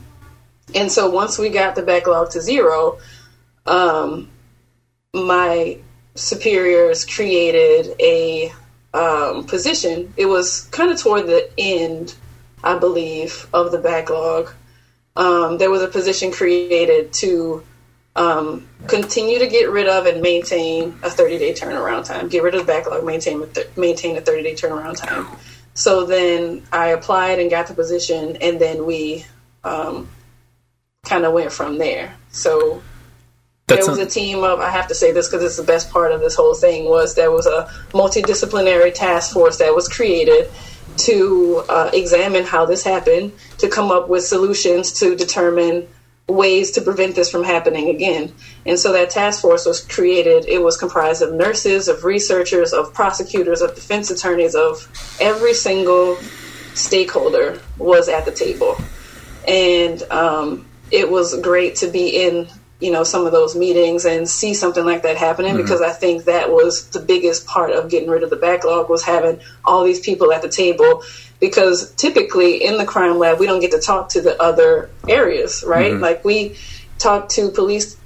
And 0.75 0.93
so 0.93 1.09
once 1.09 1.39
we 1.39 1.49
got 1.49 1.75
the 1.75 1.83
backlog 1.83 2.31
to 2.31 2.41
zero, 2.41 2.99
um, 3.67 4.29
my 5.15 5.79
superiors 6.15 7.05
created 7.05 7.95
a 8.01 8.53
um, 8.93 9.45
position. 9.45 10.13
It 10.17 10.27
was 10.27 10.63
kind 10.67 10.91
of 10.91 11.01
toward 11.01 11.27
the 11.27 11.49
end, 11.57 12.15
I 12.65 12.79
believe, 12.79 13.47
of 13.53 13.71
the 13.71 13.79
backlog. 13.79 14.53
Um, 15.17 15.59
there 15.59 15.71
was 15.71 15.83
a 15.83 15.89
position 15.89 16.33
created 16.33 17.13
to 17.15 17.63
um, 18.17 18.67
continue 18.87 19.39
to 19.39 19.47
get 19.47 19.71
rid 19.71 19.89
of 19.89 20.07
and 20.07 20.23
maintain 20.23 20.99
a 21.03 21.11
30 21.11 21.39
day 21.39 21.53
turnaround 21.53 22.05
time. 22.07 22.29
Get 22.29 22.43
rid 22.43 22.55
of 22.55 22.67
the 22.67 22.73
backlog, 22.73 23.05
maintain 23.05 23.47
maintain 23.77 24.17
a 24.17 24.21
30 24.21 24.43
day 24.43 24.55
turnaround 24.55 24.97
time. 24.97 25.27
So 25.75 26.07
then 26.07 26.63
I 26.73 26.89
applied 26.89 27.41
and 27.41 27.51
got 27.51 27.67
the 27.67 27.75
position, 27.75 28.37
and 28.37 28.61
then 28.61 28.87
we 28.87 29.27
um, 29.65 30.09
kind 31.05 31.25
of 31.25 31.33
went 31.33 31.53
from 31.53 31.79
there. 31.79 32.15
So 32.31 32.83
That's 33.67 33.87
there 33.87 33.97
was 33.97 33.99
a- 33.99 34.11
team 34.11 34.45
of 34.45 34.61
I 34.61 34.71
have 34.71 34.89
to 34.89 34.95
say 34.95 35.13
this 35.13 35.29
because 35.29 35.45
it's 35.45 35.57
the 35.57 35.63
best 35.63 35.91
part 35.91 36.13
of 36.13 36.21
this 36.21 36.35
whole 36.35 36.55
thing 36.55 36.85
was 36.85 37.15
there 37.15 37.31
was 37.31 37.47
a 37.47 37.71
multidisciplinary 37.93 38.93
task 38.93 39.33
force 39.33 39.59
that 39.59 39.75
was 39.75 39.89
created 39.89 40.51
to 40.97 41.65
uh, 41.69 41.91
examine 41.93 42.45
how 42.45 42.67
this 42.67 42.85
happened, 42.85 43.33
to 43.59 43.69
come 43.69 43.91
up 43.91 44.09
with 44.09 44.25
solutions 44.25 44.93
to 45.01 45.17
determine 45.17 45.89
ways 46.29 46.71
to 46.73 46.81
prevent 46.81 47.15
this 47.15 47.31
from 47.31 47.45
happening 47.45 47.89
again. 47.89 48.33
And 48.65 48.79
so 48.79 48.93
that 48.93 49.11
task 49.11 49.43
force 49.43 49.67
was 49.67 49.81
created. 49.81 50.47
It 50.47 50.63
was 50.63 50.77
comprised 50.77 51.21
of 51.21 51.35
nurses, 51.35 51.89
of 51.89 52.05
researchers, 52.05 52.73
of 52.73 52.95
prosecutors, 52.95 53.61
of 53.61 53.75
defense 53.75 54.11
attorneys, 54.11 54.55
of 54.55 54.89
every 55.21 55.53
single 55.53 56.17
stakeholder 56.75 57.61
was 57.77 58.09
at 58.09 58.25
the 58.25 58.33
table. 58.33 58.77
And 59.47 60.03
um, 60.05 60.67
it 60.91 61.11
was 61.11 61.39
great 61.41 61.77
to 61.77 61.89
be 61.89 62.25
in 62.25 62.49
you 62.81 62.91
know 62.91 63.05
some 63.05 63.25
of 63.25 63.33
those 63.33 63.55
meetings 63.55 64.05
and 64.05 64.29
see 64.29 64.53
something 64.53 64.85
like 64.85 65.03
that 65.03 65.17
happening 65.17 65.57
because 65.57 65.81
mm-hmm. 65.81 65.91
I 65.91 65.95
think 65.95 66.25
that 66.25 66.51
was 66.51 66.89
the 66.89 67.01
biggest 67.01 67.47
part 67.47 67.71
of 67.71 67.89
getting 67.89 68.11
rid 68.11 68.23
of 68.23 68.31
the 68.31 68.37
backlog 68.37 68.91
was 68.91 69.05
having 69.05 69.41
all 69.65 69.85
these 69.85 70.01
people 70.01 70.33
at 70.33 70.43
the 70.43 70.49
table 70.49 71.03
because 71.41 71.93
typically 71.95 72.65
in 72.65 72.77
the 72.79 72.85
crime 72.85 73.19
lab 73.19 73.39
we 73.39 73.47
don't 73.47 73.61
get 73.61 73.71
to 73.71 73.81
talk 73.81 74.11
to 74.11 74.21
the 74.21 74.41
other 74.43 74.91
areas 75.09 75.65
right? 75.67 75.93
Mm-hmm. 75.93 76.03
Like 76.03 76.25
we 76.25 76.57
talk 76.99 77.29
to 77.31 77.51
police 77.51 77.97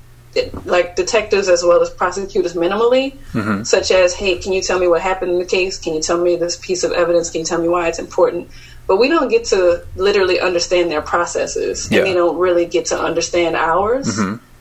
like 0.64 0.94
detectives 0.94 1.48
as 1.48 1.64
well 1.64 1.80
as 1.80 1.90
prosecutors 1.90 2.54
minimally 2.54 3.16
mm-hmm. 3.32 3.62
such 3.64 3.90
as 3.90 4.14
hey 4.14 4.38
can 4.38 4.52
you 4.52 4.62
tell 4.62 4.78
me 4.78 4.86
what 4.86 5.00
happened 5.00 5.32
in 5.32 5.38
the 5.38 5.46
case? 5.46 5.78
Can 5.78 5.94
you 5.94 6.02
tell 6.02 6.18
me 6.18 6.36
this 6.36 6.56
piece 6.56 6.84
of 6.84 6.92
evidence? 6.92 7.30
Can 7.30 7.40
you 7.40 7.46
tell 7.46 7.60
me 7.60 7.68
why 7.68 7.88
it's 7.88 7.98
important? 7.98 8.50
But 8.86 8.98
we 8.98 9.08
don't 9.08 9.28
get 9.28 9.44
to 9.46 9.84
literally 9.96 10.40
understand 10.40 10.90
their 10.90 11.02
processes 11.02 11.88
Yeah. 11.90 11.98
and 11.98 12.06
they 12.06 12.14
don't 12.14 12.38
really 12.38 12.66
get 12.66 12.86
to 12.86 13.00
understand 13.00 13.56
ours 13.56 14.18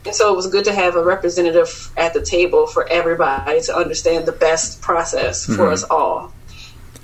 and 0.08 0.16
so 0.16 0.34
it 0.34 0.36
was 0.36 0.48
good 0.48 0.66
to 0.66 0.74
have 0.74 0.96
a 0.96 1.04
representative 1.04 1.92
at 1.96 2.14
the 2.14 2.22
table 2.22 2.66
for 2.66 2.88
everybody 2.88 3.62
to 3.62 3.76
understand 3.76 4.26
the 4.26 4.32
best 4.32 4.82
process 4.82 5.46
for 5.46 5.68
us 5.70 5.84
all. 5.84 6.34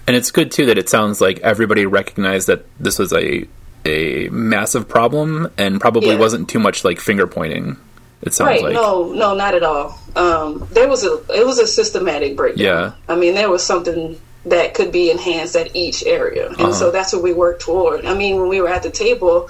And 0.07 0.15
it's 0.15 0.31
good 0.31 0.51
too 0.51 0.65
that 0.65 0.77
it 0.77 0.89
sounds 0.89 1.21
like 1.21 1.39
everybody 1.39 1.85
recognized 1.85 2.47
that 2.47 2.65
this 2.79 2.97
was 2.99 3.13
a 3.13 3.47
a 3.85 4.29
massive 4.29 4.87
problem 4.87 5.51
and 5.57 5.79
probably 5.81 6.09
Yeah. 6.11 6.17
wasn't 6.19 6.49
too 6.49 6.59
much 6.59 6.83
like 6.85 6.99
finger 7.01 7.27
pointing. 7.27 7.75
It 8.21 8.33
sounds 8.33 8.47
Right? 8.47 8.63
like 8.63 8.73
No, 8.73 9.11
no, 9.11 9.33
not 9.33 9.53
at 9.55 9.63
all. 9.63 9.99
Um, 10.15 10.65
there 10.71 10.87
was 10.87 11.03
a 11.03 11.19
it 11.29 11.45
was 11.45 11.59
a 11.59 11.67
systematic 11.67 12.35
breakdown. 12.37 12.65
Yeah. 12.65 12.91
I 13.09 13.15
mean, 13.17 13.35
there 13.35 13.49
was 13.49 13.63
something 13.63 14.19
that 14.45 14.73
could 14.73 14.91
be 14.91 15.09
enhanced 15.09 15.55
at 15.55 15.73
each 15.75 16.03
area, 16.05 16.47
and 16.47 16.59
Uh-huh. 16.59 16.73
so 16.73 16.91
that's 16.91 17.13
what 17.13 17.23
we 17.23 17.31
worked 17.33 17.61
toward. 17.61 18.05
I 18.05 18.13
mean, 18.13 18.39
when 18.39 18.49
we 18.49 18.59
were 18.61 18.69
at 18.69 18.83
the 18.83 18.89
table. 18.91 19.49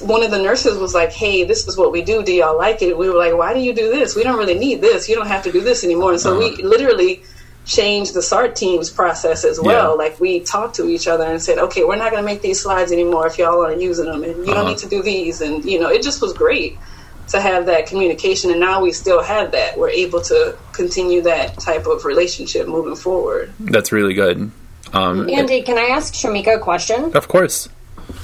One 0.00 0.22
of 0.22 0.30
the 0.30 0.40
nurses 0.42 0.76
was 0.78 0.94
like, 0.94 1.12
"Hey, 1.12 1.44
this 1.44 1.66
is 1.66 1.76
what 1.76 1.92
we 1.92 2.02
do. 2.02 2.22
Do 2.22 2.32
y'all 2.32 2.56
like 2.56 2.82
it?" 2.82 2.96
We 2.96 3.08
were 3.08 3.16
like, 3.18 3.34
"Why 3.36 3.52
do 3.54 3.60
you 3.60 3.72
do 3.74 3.90
this? 3.90 4.14
We 4.16 4.22
don't 4.22 4.38
really 4.38 4.58
need 4.58 4.80
this. 4.80 5.08
You 5.08 5.14
don't 5.14 5.26
have 5.28 5.42
to 5.44 5.52
do 5.52 5.60
this 5.60 5.84
anymore." 5.84 6.12
And 6.12 6.20
so 6.20 6.38
we 6.38 6.46
Uh-huh. 6.46 6.66
literally 6.68 7.22
changed 7.66 8.12
the 8.12 8.20
SART 8.22 8.54
team's 8.56 8.90
process 8.90 9.42
as 9.44 9.58
well. 9.58 9.92
Yeah. 9.92 10.04
Like 10.04 10.20
we 10.20 10.40
talked 10.40 10.76
to 10.76 10.88
each 10.88 11.08
other 11.08 11.24
and 11.24 11.42
said, 11.42 11.58
"Okay, 11.58 11.82
we're 11.84 11.96
not 11.96 12.10
going 12.10 12.22
to 12.22 12.26
make 12.26 12.42
these 12.42 12.60
slides 12.60 12.92
anymore 12.92 13.26
if 13.26 13.38
y'all 13.38 13.62
aren't 13.64 13.80
using 13.80 14.04
them, 14.06 14.22
and 14.22 14.36
you 14.36 14.42
Uh-huh. 14.52 14.54
don't 14.54 14.66
need 14.68 14.78
to 14.78 14.88
do 14.88 15.02
these." 15.02 15.40
And 15.40 15.64
you 15.64 15.80
know, 15.80 15.88
it 15.88 16.02
just 16.02 16.20
was 16.20 16.32
great 16.32 16.76
to 17.28 17.40
have 17.40 17.64
that 17.66 17.86
communication 17.86 18.50
and 18.50 18.60
now 18.60 18.82
we 18.82 18.92
still 18.92 19.22
have 19.22 19.52
that 19.52 19.78
we're 19.78 19.88
able 19.88 20.20
to 20.20 20.54
continue 20.72 21.22
that 21.22 21.58
type 21.58 21.86
of 21.86 22.04
relationship 22.04 22.68
moving 22.68 22.94
forward 22.94 23.50
that's 23.60 23.92
really 23.92 24.12
good. 24.12 24.50
Um, 24.92 25.30
Andy, 25.30 25.62
can 25.62 25.78
I 25.78 25.84
ask 25.96 26.12
Shamika 26.12 26.56
a 26.56 26.58
question? 26.58 27.12
of 27.16 27.26
course. 27.26 27.66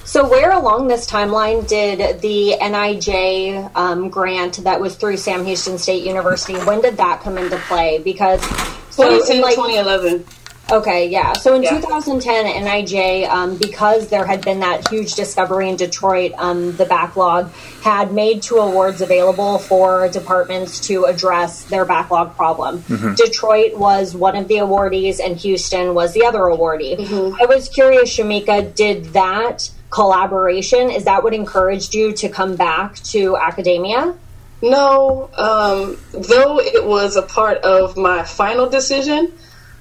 So, 0.04 0.28
where 0.28 0.50
along 0.50 0.88
this 0.88 1.08
timeline 1.08 1.68
did 1.68 2.20
the 2.20 2.56
NIJ 2.60 3.76
um, 3.76 4.10
grant 4.10 4.56
that 4.64 4.80
was 4.80 4.96
through 4.96 5.18
Sam 5.18 5.44
Houston 5.44 5.78
State 5.78 6.04
University? 6.04 6.54
When 6.54 6.80
did 6.80 6.96
that 6.96 7.20
come 7.20 7.38
into 7.38 7.56
play? 7.58 7.98
Because 7.98 8.42
so 8.90 9.04
2010 9.04 9.40
like 9.40 9.54
2011 9.54 10.24
okay, 10.72 11.09
yeah. 11.09 11.33
So 11.35 11.54
in 11.54 11.62
Yeah. 11.62 11.80
2010, 11.80 12.46
NIJ, 12.64 13.26
um, 13.28 13.56
because 13.56 14.09
there 14.09 14.24
had 14.24 14.42
been 14.44 14.61
that 14.61 14.88
huge 14.88 15.14
discovery 15.14 15.68
in 15.68 15.76
Detroit, 15.76 16.33
um, 16.38 16.76
the 16.76 16.85
backlog 16.85 17.50
had 17.83 18.12
made 18.12 18.42
two 18.42 18.56
awards 18.59 19.00
available 19.00 19.59
for 19.59 20.09
departments 20.09 20.80
to 20.88 21.04
address 21.04 21.64
their 21.64 21.85
backlog 21.85 22.37
problem. 22.37 22.83
Detroit 23.16 23.76
was 23.76 24.14
one 24.14 24.37
of 24.37 24.48
the 24.48 24.56
awardees, 24.56 25.18
and 25.24 25.37
Houston 25.38 25.94
was 25.94 26.12
the 26.12 26.24
other 26.24 26.40
awardee. 26.40 26.98
I 27.40 27.46
was 27.46 27.68
curious, 27.68 28.16
Shamika, 28.16 28.74
did 28.74 29.06
that 29.12 29.70
collaboration 29.90 30.88
is 30.88 31.02
that 31.04 31.22
what 31.24 31.35
encouraged 31.35 31.94
you 31.94 32.12
to 32.12 32.28
come 32.28 32.54
back 32.54 32.94
to 33.02 33.37
academia? 33.37 34.14
no 34.62 35.28
um, 35.37 35.96
though 36.12 36.61
it 36.61 36.85
was 36.85 37.16
a 37.16 37.22
part 37.22 37.59
of 37.59 37.96
my 37.96 38.22
final 38.22 38.68
decision 38.68 39.33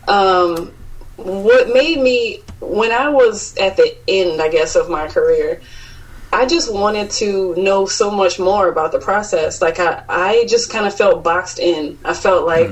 um, 0.10 0.74
what 1.18 1.70
made 1.74 2.00
me 2.00 2.42
when 2.60 2.92
i 2.92 3.08
was 3.10 3.56
at 3.58 3.78
the 3.78 3.96
end 4.08 4.42
i 4.42 4.50
guess 4.50 4.76
of 4.76 4.90
my 4.90 5.08
career 5.08 5.62
I 6.32 6.46
just 6.46 6.72
wanted 6.72 7.10
to 7.12 7.56
know 7.56 7.86
so 7.88 8.12
much 8.12 8.38
more 8.40 8.68
about 8.68 8.92
the 8.92 9.00
process. 9.00 9.62
Like 9.62 9.80
I, 9.80 10.04
I 10.08 10.46
just 10.48 10.72
kind 10.72 10.86
of 10.86 10.96
felt 10.96 11.24
boxed 11.24 11.58
in. 11.58 11.98
I 12.06 12.14
felt 12.14 12.46
like 12.46 12.72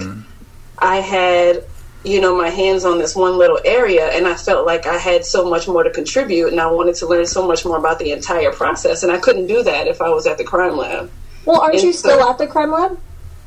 I 0.77 0.97
had, 0.97 1.63
you 2.03 2.21
know, 2.21 2.37
my 2.37 2.49
hands 2.49 2.85
on 2.85 2.99
this 2.99 3.15
one 3.15 3.37
little 3.37 3.59
area, 3.65 4.09
and 4.09 4.27
I 4.27 4.35
felt 4.35 4.67
like 4.67 4.85
I 4.85 4.97
had 4.97 5.25
so 5.25 5.49
much 5.49 5.67
more 5.67 5.83
to 5.83 5.89
contribute, 5.89 6.49
and 6.49 6.61
I 6.61 6.69
wanted 6.69 6.95
to 6.97 7.07
learn 7.07 7.25
so 7.25 7.47
much 7.47 7.65
more 7.65 7.77
about 7.77 7.97
the 7.97 8.11
entire 8.11 8.51
process, 8.51 9.01
and 9.01 9.11
I 9.11 9.17
couldn't 9.17 9.47
do 9.47 9.63
that 9.63 9.87
if 9.87 10.01
I 10.01 10.09
was 10.09 10.27
at 10.27 10.37
the 10.37 10.43
crime 10.43 10.77
lab. 10.77 11.09
Well, 11.45 11.61
aren't 11.61 11.81
you 11.81 11.93
so- 11.93 12.09
still 12.09 12.29
at 12.29 12.37
the 12.37 12.45
crime 12.45 12.71
lab? 12.71 12.99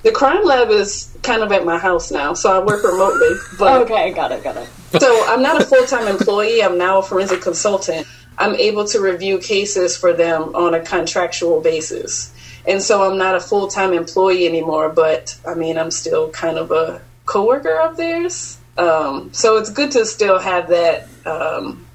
The 0.02 0.12
crime 0.12 0.44
lab 0.44 0.70
is 0.70 1.14
kind 1.22 1.42
of 1.42 1.52
at 1.52 1.64
my 1.64 1.78
house 1.78 2.10
now, 2.10 2.32
so 2.32 2.50
I 2.50 2.64
work 2.64 2.82
remotely. 2.82 3.36
But 3.58 3.82
Okay, 3.82 4.12
got 4.12 4.32
it, 4.32 4.42
got 4.42 4.56
it. 4.56 4.68
so 5.00 5.24
I'm 5.28 5.42
not 5.42 5.60
a 5.60 5.64
full 5.64 5.84
time 5.86 6.08
employee. 6.08 6.62
I'm 6.62 6.78
now 6.78 6.98
a 6.98 7.02
forensic 7.02 7.42
consultant. 7.42 8.06
I'm 8.38 8.54
able 8.54 8.86
to 8.86 9.00
review 9.00 9.38
cases 9.38 9.96
for 9.96 10.14
them 10.14 10.54
on 10.54 10.72
a 10.72 10.80
contractual 10.80 11.60
basis. 11.60 12.32
And 12.66 12.82
so 12.82 13.10
I'm 13.10 13.18
not 13.18 13.34
a 13.34 13.40
full 13.40 13.68
time 13.68 13.92
employee 13.92 14.46
anymore, 14.46 14.88
but 14.88 15.38
I 15.46 15.54
mean, 15.54 15.76
I'm 15.76 15.90
still 15.90 16.30
kind 16.30 16.56
of 16.56 16.70
a 16.70 17.02
coworker 17.26 17.78
of 17.80 17.96
theirs. 17.96 18.58
Um, 18.78 19.32
so 19.34 19.58
it's 19.58 19.70
good 19.70 19.90
to 19.92 20.06
still 20.06 20.38
have 20.38 20.68
that 20.68 21.08
um, 21.26 21.86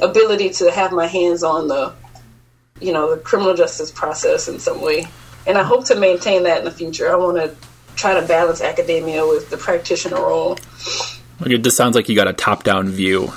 ability 0.00 0.50
to 0.50 0.70
have 0.70 0.92
my 0.92 1.06
hands 1.06 1.42
on 1.42 1.68
the, 1.68 1.92
you 2.80 2.92
know, 2.92 3.14
the 3.14 3.20
criminal 3.20 3.54
justice 3.54 3.90
process 3.90 4.48
in 4.48 4.58
some 4.58 4.80
way. 4.80 5.06
And 5.46 5.56
I 5.56 5.62
hope 5.62 5.84
to 5.86 5.94
maintain 5.94 6.42
that 6.44 6.58
in 6.58 6.64
the 6.64 6.70
future. 6.70 7.10
I 7.12 7.16
want 7.16 7.36
to 7.36 7.54
try 7.94 8.18
to 8.18 8.26
balance 8.26 8.60
academia 8.60 9.26
with 9.26 9.50
the 9.50 9.56
practitioner 9.56 10.16
role. 10.16 10.58
It 11.44 11.58
just 11.58 11.76
sounds 11.76 11.94
like 11.94 12.08
you 12.08 12.16
got 12.16 12.28
a 12.28 12.32
top 12.32 12.64
down 12.64 12.88
view 12.88 13.32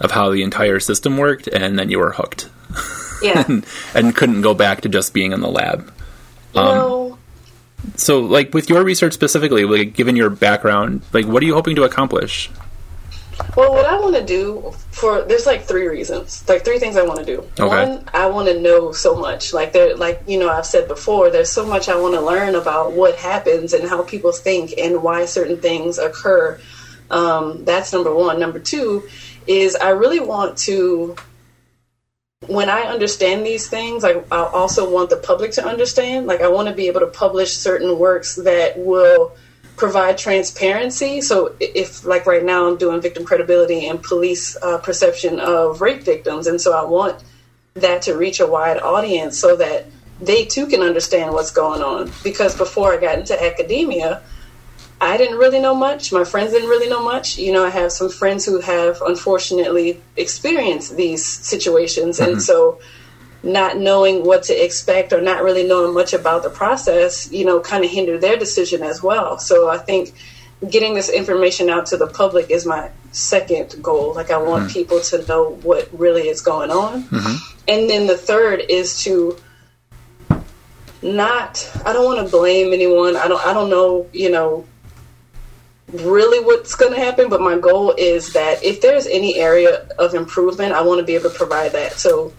of 0.00 0.10
how 0.10 0.30
the 0.30 0.42
entire 0.42 0.80
system 0.80 1.16
worked, 1.16 1.48
and 1.48 1.78
then 1.78 1.90
you 1.90 1.98
were 1.98 2.12
hooked 2.12 2.48
Yeah. 3.22 3.44
and, 3.48 3.66
and 3.94 4.14
couldn't 4.14 4.42
go 4.42 4.54
back 4.54 4.82
to 4.82 4.88
just 4.88 5.14
being 5.14 5.32
in 5.32 5.40
the 5.40 5.48
lab. 5.48 5.92
You 6.54 6.60
um, 6.60 6.74
know, 6.74 7.18
So, 7.96 8.20
like 8.20 8.52
with 8.52 8.68
your 8.68 8.82
research 8.84 9.14
specifically, 9.14 9.64
like 9.64 9.94
given 9.94 10.16
your 10.16 10.30
background, 10.30 11.02
like 11.12 11.26
what 11.26 11.42
are 11.42 11.46
you 11.46 11.54
hoping 11.54 11.76
to 11.76 11.84
accomplish? 11.84 12.50
Well, 13.56 13.72
what 13.72 13.84
I 13.84 13.98
want 14.00 14.16
to 14.16 14.24
do 14.24 14.72
for 14.90 15.22
there's 15.22 15.46
like 15.46 15.64
three 15.64 15.86
reasons, 15.86 16.46
like 16.48 16.64
three 16.64 16.78
things 16.78 16.96
I 16.96 17.02
want 17.02 17.20
to 17.20 17.24
do. 17.24 17.38
Okay. 17.58 17.66
One, 17.66 18.08
I 18.12 18.26
want 18.26 18.48
to 18.48 18.58
know 18.60 18.92
so 18.92 19.14
much. 19.14 19.52
Like 19.52 19.72
there, 19.72 19.96
like 19.96 20.22
you 20.26 20.38
know, 20.38 20.48
I've 20.48 20.66
said 20.66 20.88
before, 20.88 21.30
there's 21.30 21.50
so 21.50 21.66
much 21.66 21.88
I 21.88 21.96
want 21.96 22.14
to 22.14 22.20
learn 22.20 22.54
about 22.54 22.92
what 22.92 23.16
happens 23.16 23.72
and 23.72 23.88
how 23.88 24.02
people 24.02 24.32
think 24.32 24.74
and 24.78 25.02
why 25.02 25.26
certain 25.26 25.58
things 25.58 25.98
occur. 25.98 26.58
Um, 27.10 27.64
that's 27.64 27.92
number 27.92 28.14
one. 28.14 28.40
Number 28.40 28.58
two 28.58 29.08
is 29.46 29.76
I 29.76 29.90
really 29.90 30.20
want 30.20 30.58
to. 30.58 31.16
When 32.46 32.68
I 32.68 32.82
understand 32.82 33.44
these 33.44 33.68
things, 33.68 34.02
like 34.02 34.26
I 34.30 34.44
also 34.44 34.90
want 34.90 35.10
the 35.10 35.16
public 35.16 35.52
to 35.52 35.66
understand. 35.66 36.26
Like 36.26 36.40
I 36.40 36.48
want 36.48 36.68
to 36.68 36.74
be 36.74 36.86
able 36.88 37.00
to 37.00 37.06
publish 37.06 37.52
certain 37.52 37.98
works 37.98 38.36
that 38.36 38.78
will 38.78 39.36
provide 39.76 40.18
transparency. 40.18 41.20
So 41.20 41.54
if 41.60 42.04
like 42.04 42.26
right 42.26 42.44
now 42.44 42.68
I'm 42.68 42.76
doing 42.76 43.00
victim 43.00 43.24
credibility 43.24 43.86
and 43.86 44.02
police 44.02 44.56
uh, 44.62 44.78
perception 44.78 45.38
of 45.38 45.80
rape 45.80 46.02
victims, 46.02 46.46
and 46.46 46.60
so 46.60 46.72
I 46.72 46.84
want 46.84 47.22
that 47.74 48.02
to 48.02 48.16
reach 48.16 48.40
a 48.40 48.46
wide 48.46 48.80
audience 48.80 49.38
so 49.38 49.56
that 49.56 49.86
they 50.20 50.46
too 50.46 50.66
can 50.66 50.80
understand 50.80 51.32
what's 51.32 51.50
going 51.50 51.82
on. 51.82 52.10
Because 52.24 52.56
before 52.56 52.94
I 52.94 52.96
got 52.96 53.18
into 53.18 53.40
academia, 53.40 54.22
I 54.98 55.18
didn't 55.18 55.36
really 55.36 55.60
know 55.60 55.74
much. 55.74 56.10
My 56.10 56.24
friends 56.24 56.52
didn't 56.52 56.70
really 56.70 56.88
know 56.88 57.02
much. 57.02 57.36
You 57.36 57.52
know, 57.52 57.64
I 57.64 57.68
have 57.68 57.92
some 57.92 58.08
friends 58.08 58.46
who 58.46 58.60
have 58.60 59.02
unfortunately 59.02 60.00
experienced 60.16 60.96
these 60.96 61.24
situations, 61.24 62.18
and 62.18 62.42
so 62.42 62.80
not 63.46 63.78
knowing 63.78 64.24
what 64.24 64.42
to 64.44 64.64
expect 64.64 65.12
or 65.12 65.20
not 65.20 65.42
really 65.42 65.66
knowing 65.66 65.94
much 65.94 66.12
about 66.12 66.42
the 66.42 66.50
process, 66.50 67.30
you 67.30 67.44
know, 67.44 67.60
kind 67.60 67.84
of 67.84 67.90
hindered 67.90 68.20
their 68.20 68.36
decision 68.36 68.82
as 68.82 69.02
well. 69.02 69.38
So 69.38 69.68
I 69.68 69.78
think 69.78 70.12
getting 70.68 70.94
this 70.94 71.08
information 71.08 71.70
out 71.70 71.86
to 71.86 71.96
the 71.96 72.08
public 72.08 72.50
is 72.50 72.66
my 72.66 72.90
second 73.12 73.82
goal. 73.82 74.14
Like 74.14 74.30
I 74.30 74.38
want 74.38 74.64
mm-hmm. 74.64 74.72
people 74.72 75.00
to 75.00 75.24
know 75.26 75.50
what 75.62 75.88
really 75.98 76.28
is 76.28 76.40
going 76.40 76.70
on. 76.70 77.04
Mm-hmm. 77.04 77.36
And 77.68 77.88
then 77.88 78.06
the 78.06 78.16
third 78.16 78.62
is 78.68 79.02
to 79.04 79.38
not 81.02 81.70
I 81.84 81.92
don't 81.92 82.04
want 82.04 82.26
to 82.26 82.30
blame 82.30 82.72
anyone. 82.72 83.16
I 83.16 83.28
don't 83.28 83.44
I 83.46 83.52
don't 83.52 83.70
know, 83.70 84.08
you 84.12 84.30
know, 84.30 84.66
really 85.92 86.44
what's 86.44 86.74
going 86.74 86.92
to 86.92 86.98
happen, 86.98 87.28
but 87.28 87.40
my 87.40 87.58
goal 87.58 87.94
is 87.96 88.32
that 88.32 88.64
if 88.64 88.80
there's 88.80 89.06
any 89.06 89.36
area 89.36 89.86
of 89.98 90.14
improvement, 90.14 90.72
I 90.72 90.82
want 90.82 90.98
to 90.98 91.06
be 91.06 91.14
able 91.14 91.30
to 91.30 91.36
provide 91.36 91.72
that. 91.72 91.92
So 91.92 92.32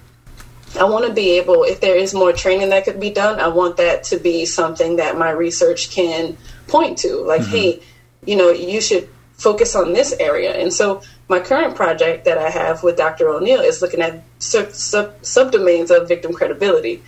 I 0.75 0.83
want 0.83 1.07
to 1.07 1.13
be 1.13 1.37
able, 1.37 1.63
if 1.63 1.79
there 1.79 1.95
is 1.95 2.13
more 2.13 2.33
training 2.33 2.69
that 2.69 2.83
could 2.83 2.99
be 2.99 3.09
done, 3.09 3.39
I 3.39 3.47
want 3.47 3.77
that 3.77 4.03
to 4.05 4.17
be 4.17 4.45
something 4.45 4.97
that 4.97 5.17
my 5.17 5.31
research 5.31 5.91
can 5.91 6.37
point 6.67 6.97
to. 6.99 7.17
Like, 7.17 7.41
mm-hmm. 7.41 7.51
hey, 7.51 7.83
you 8.25 8.35
know, 8.35 8.49
you 8.49 8.81
should 8.81 9.09
focus 9.33 9.75
on 9.75 9.93
this 9.93 10.13
area. 10.19 10.53
And 10.53 10.73
so 10.73 11.01
my 11.29 11.39
current 11.39 11.75
project 11.75 12.25
that 12.25 12.37
I 12.37 12.49
have 12.49 12.83
with 12.83 12.97
Dr. 12.97 13.29
O'Neill 13.29 13.61
is 13.61 13.81
looking 13.81 14.01
at 14.01 14.23
sub, 14.39 14.71
sub, 14.71 15.21
subdomains 15.21 15.89
of 15.89 16.07
victim 16.07 16.33
credibility. 16.33 17.03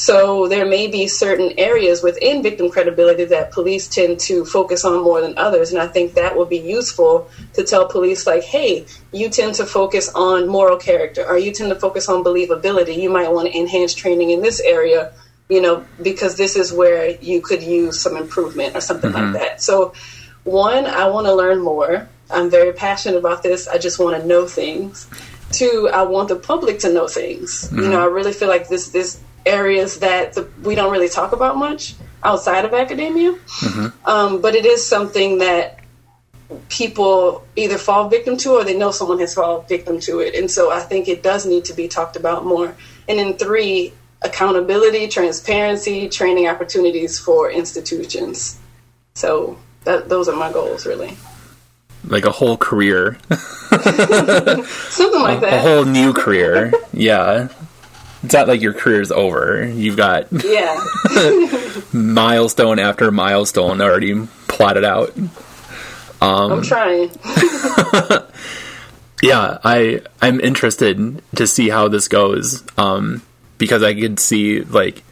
So 0.00 0.48
there 0.48 0.64
may 0.64 0.86
be 0.86 1.06
certain 1.08 1.52
areas 1.58 2.02
within 2.02 2.42
victim 2.42 2.70
credibility 2.70 3.26
that 3.26 3.52
police 3.52 3.86
tend 3.86 4.18
to 4.20 4.46
focus 4.46 4.82
on 4.82 5.02
more 5.02 5.20
than 5.20 5.36
others, 5.36 5.72
and 5.72 5.78
I 5.78 5.88
think 5.88 6.14
that 6.14 6.34
will 6.34 6.46
be 6.46 6.56
useful 6.56 7.28
to 7.52 7.62
tell 7.62 7.84
police 7.86 8.26
like, 8.26 8.42
"Hey, 8.42 8.86
you 9.12 9.28
tend 9.28 9.56
to 9.56 9.66
focus 9.66 10.10
on 10.14 10.48
moral 10.48 10.78
character, 10.78 11.22
or 11.28 11.36
you 11.36 11.52
tend 11.52 11.68
to 11.68 11.78
focus 11.78 12.08
on 12.08 12.24
believability. 12.24 12.96
You 12.96 13.10
might 13.10 13.30
want 13.30 13.48
to 13.48 13.54
enhance 13.54 13.92
training 13.92 14.30
in 14.30 14.40
this 14.40 14.58
area, 14.60 15.12
you 15.50 15.60
know, 15.60 15.84
because 16.00 16.36
this 16.36 16.56
is 16.56 16.72
where 16.72 17.10
you 17.20 17.42
could 17.42 17.62
use 17.62 18.00
some 18.00 18.16
improvement 18.16 18.74
or 18.74 18.80
something 18.80 19.12
like 19.12 19.24
mm-hmm. 19.24 19.32
that." 19.34 19.62
So, 19.62 19.92
one, 20.44 20.86
I 20.86 21.10
want 21.10 21.26
to 21.26 21.34
learn 21.34 21.60
more. 21.60 22.08
I'm 22.30 22.48
very 22.48 22.72
passionate 22.72 23.18
about 23.18 23.42
this. 23.42 23.68
I 23.68 23.76
just 23.76 23.98
want 23.98 24.18
to 24.18 24.26
know 24.26 24.46
things. 24.46 25.08
Two, 25.52 25.90
I 25.92 26.04
want 26.04 26.28
the 26.28 26.36
public 26.36 26.78
to 26.84 26.88
know 26.90 27.06
things. 27.06 27.68
You 27.70 27.82
mm-hmm. 27.82 27.90
know, 27.90 28.00
I 28.00 28.06
really 28.06 28.32
feel 28.32 28.48
like 28.48 28.68
this 28.68 28.88
this 28.88 29.18
areas 29.46 30.00
that 30.00 30.34
the, 30.34 30.48
we 30.62 30.74
don't 30.74 30.92
really 30.92 31.08
talk 31.08 31.32
about 31.32 31.56
much 31.56 31.94
outside 32.22 32.64
of 32.64 32.74
academia. 32.74 33.34
Um, 34.04 34.40
but 34.40 34.54
it 34.54 34.66
is 34.66 34.86
something 34.86 35.38
that 35.38 35.78
people 36.68 37.46
either 37.56 37.78
fall 37.78 38.08
victim 38.08 38.36
to 38.38 38.50
or 38.52 38.64
they 38.64 38.76
know 38.76 38.90
someone 38.90 39.18
has 39.20 39.34
fallen 39.34 39.64
victim 39.68 40.00
to 40.00 40.18
it. 40.20 40.34
And 40.34 40.50
so 40.50 40.70
I 40.70 40.80
think 40.80 41.08
it 41.08 41.22
does 41.22 41.46
need 41.46 41.64
to 41.66 41.72
be 41.72 41.88
talked 41.88 42.16
about 42.16 42.44
more. 42.44 42.74
And 43.08 43.18
then 43.18 43.34
three, 43.34 43.92
accountability, 44.22 45.08
transparency, 45.08 46.08
training 46.08 46.48
opportunities 46.48 47.18
for 47.18 47.50
institutions. 47.50 48.58
So 49.14 49.58
that, 49.84 50.08
those 50.08 50.28
are 50.28 50.36
my 50.36 50.52
goals, 50.52 50.86
really. 50.86 51.16
Like 52.04 52.24
a 52.24 52.30
whole 52.30 52.56
career, 52.56 53.18
Something 53.30 55.20
like 55.22 55.40
that. 55.40 55.52
a 55.52 55.58
whole 55.60 55.84
new 55.84 56.12
career. 56.12 56.72
Yeah. 56.92 57.48
It's 58.22 58.34
not 58.34 58.48
like 58.48 58.60
your 58.60 58.74
career's 58.74 59.10
over. 59.10 59.64
You've 59.66 59.96
got 59.96 60.26
Yeah. 60.44 60.78
milestone 61.92 62.78
after 62.78 63.10
milestone 63.10 63.80
already 63.80 64.26
plotted 64.48 64.84
out. 64.84 65.14
I'm 66.20 66.62
trying. 66.62 67.10
Yeah, 69.22 69.58
I 69.62 70.00
I'm 70.22 70.40
interested 70.40 71.22
to 71.36 71.46
see 71.46 71.68
how 71.68 71.88
this 71.88 72.08
goes. 72.08 72.64
Um, 72.78 73.20
because 73.58 73.82
I 73.82 73.92
could 73.92 74.18
see 74.18 74.62
like 74.62 75.02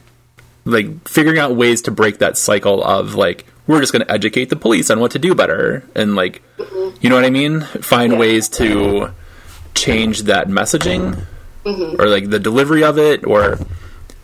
like 0.64 1.06
figuring 1.06 1.38
out 1.38 1.56
ways 1.56 1.82
to 1.82 1.90
break 1.90 2.16
that 2.18 2.38
cycle 2.38 2.82
of 2.82 3.14
like 3.14 3.44
we're 3.66 3.80
just 3.80 3.92
going 3.92 4.04
to 4.06 4.10
educate 4.10 4.46
the 4.48 4.56
police 4.56 4.88
on 4.90 4.98
what 5.00 5.10
to 5.10 5.18
do 5.18 5.34
better 5.34 5.84
and 5.94 6.16
like 6.16 6.40
you 7.02 7.10
know 7.10 7.16
what 7.16 7.26
I 7.26 7.30
mean? 7.30 7.60
Find 7.60 8.12
Yeah. 8.14 8.18
ways 8.18 8.48
to 8.50 9.10
change 9.74 10.22
that 10.22 10.48
messaging 10.48 11.26
Mm-hmm. 11.68 12.00
or 12.00 12.06
like 12.08 12.30
the 12.30 12.38
delivery 12.38 12.84
of 12.84 12.98
it 12.98 13.26
or 13.26 13.58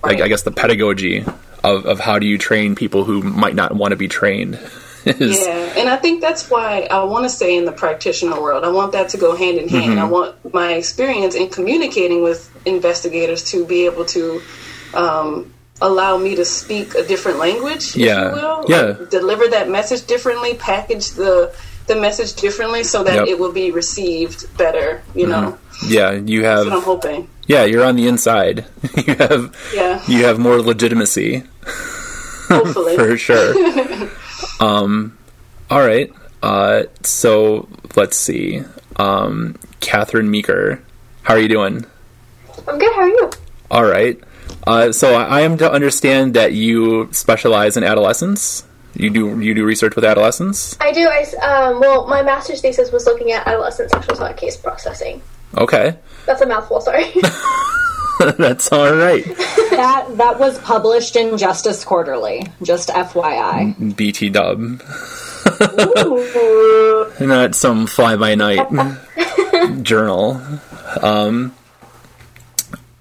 like 0.02 0.20
I 0.20 0.28
guess 0.28 0.42
the 0.42 0.50
pedagogy 0.50 1.24
of 1.62 1.86
of 1.86 2.00
how 2.00 2.18
do 2.18 2.26
you 2.26 2.38
train 2.38 2.74
people 2.74 3.04
who 3.04 3.22
might 3.22 3.54
not 3.54 3.74
want 3.74 3.92
to 3.92 3.96
be 3.96 4.08
trained. 4.08 4.54
is, 5.04 5.40
Yeah, 5.40 5.74
and 5.76 5.88
I 5.88 5.96
think 5.96 6.20
that's 6.20 6.48
why 6.48 6.88
I 6.90 7.04
want 7.04 7.24
to 7.24 7.28
say 7.28 7.56
in 7.56 7.64
the 7.64 7.72
practitioner 7.72 8.40
world. 8.40 8.64
I 8.64 8.70
want 8.70 8.92
that 8.92 9.10
to 9.10 9.18
go 9.18 9.36
hand 9.36 9.58
in 9.58 9.68
hand. 9.68 9.98
I 9.98 10.02
mm-hmm. 10.04 10.10
want 10.10 10.54
my 10.54 10.74
experience 10.74 11.34
in 11.34 11.48
communicating 11.50 12.22
with 12.22 12.50
investigators 12.64 13.50
to 13.52 13.66
be 13.66 13.84
able 13.84 14.06
to 14.06 14.40
um, 14.94 15.52
allow 15.80 16.16
me 16.16 16.36
to 16.36 16.44
speak 16.44 16.94
a 16.94 17.04
different 17.06 17.38
language, 17.38 17.96
Yeah, 17.96 18.28
if 18.28 18.36
you 18.36 18.42
will. 18.42 18.64
yeah. 18.68 18.82
Like, 18.98 19.10
deliver 19.10 19.48
that 19.48 19.68
message 19.68 20.06
differently, 20.06 20.54
package 20.54 21.10
the 21.12 21.54
the 21.86 21.96
message 21.96 22.32
differently 22.40 22.82
so 22.82 23.04
that 23.04 23.14
Yep. 23.14 23.28
it 23.28 23.38
will 23.38 23.52
be 23.52 23.70
received 23.70 24.56
better. 24.56 25.02
You 25.14 25.26
know, 25.26 25.58
mm-hmm. 25.58 25.92
Yeah, 25.92 26.12
you 26.12 26.44
have 26.44 26.64
that's 26.64 26.70
what 26.70 26.78
I'm 26.78 26.82
hoping. 26.82 27.28
Yeah, 27.46 27.64
you're 27.64 27.84
on 27.84 27.96
the 27.96 28.08
inside. 28.08 28.64
you 29.06 29.14
have 29.14 29.56
Yeah, 29.74 30.02
you 30.08 30.24
have 30.24 30.38
more 30.38 30.60
legitimacy 30.60 31.44
hopefully. 32.48 32.96
for 32.96 33.16
sure. 33.16 33.54
um, 34.60 35.16
all 35.70 35.80
right. 35.80 36.12
Uh, 36.42 36.84
so 37.02 37.68
let's 37.96 38.16
see. 38.16 38.62
Um, 38.96 39.58
Catherine 39.80 40.30
Meeker, 40.30 40.82
how 41.22 41.34
are 41.34 41.40
you 41.40 41.48
doing? 41.48 41.84
I'm 42.68 42.78
good. 42.78 42.92
How 42.94 43.02
are 43.02 43.08
you? 43.08 43.30
All 43.70 43.84
right. 43.84 44.20
Uh, 44.66 44.92
so 44.92 45.14
I 45.14 45.24
I 45.24 45.40
am 45.40 45.58
to 45.58 45.70
understand 45.70 46.34
that 46.34 46.52
you 46.52 47.08
specialize 47.12 47.76
in 47.76 47.84
adolescence. 47.84 48.64
You 48.94 49.10
do 49.10 49.40
you 49.40 49.54
do 49.54 49.64
research 49.64 49.96
with 49.96 50.04
adolescents? 50.04 50.76
I 50.80 50.92
do. 50.92 51.08
I 51.08 51.24
um, 51.42 51.80
well, 51.80 52.06
my 52.06 52.22
master's 52.22 52.60
thesis 52.60 52.92
was 52.92 53.06
looking 53.06 53.32
at 53.32 53.46
adolescent 53.46 53.90
sexual 53.90 54.14
assault 54.14 54.36
case 54.36 54.56
processing. 54.56 55.22
Okay, 55.56 55.96
That's 56.26 56.40
a 56.40 56.46
mouthful. 56.46 56.80
Sorry. 56.80 57.12
that's 58.38 58.70
all 58.72 58.94
right. 58.94 59.24
That 59.24 60.06
that 60.16 60.38
was 60.38 60.58
published 60.60 61.16
in 61.16 61.36
Justice 61.36 61.84
Quarterly. 61.84 62.46
Just 62.62 62.88
FYI. 62.88 63.96
BT 63.96 64.30
Dub, 64.30 64.60
not 67.20 67.54
some 67.54 67.86
fly 67.86 68.16
by 68.16 68.36
night 68.36 69.82
journal. 69.82 70.40
Um, 71.02 71.54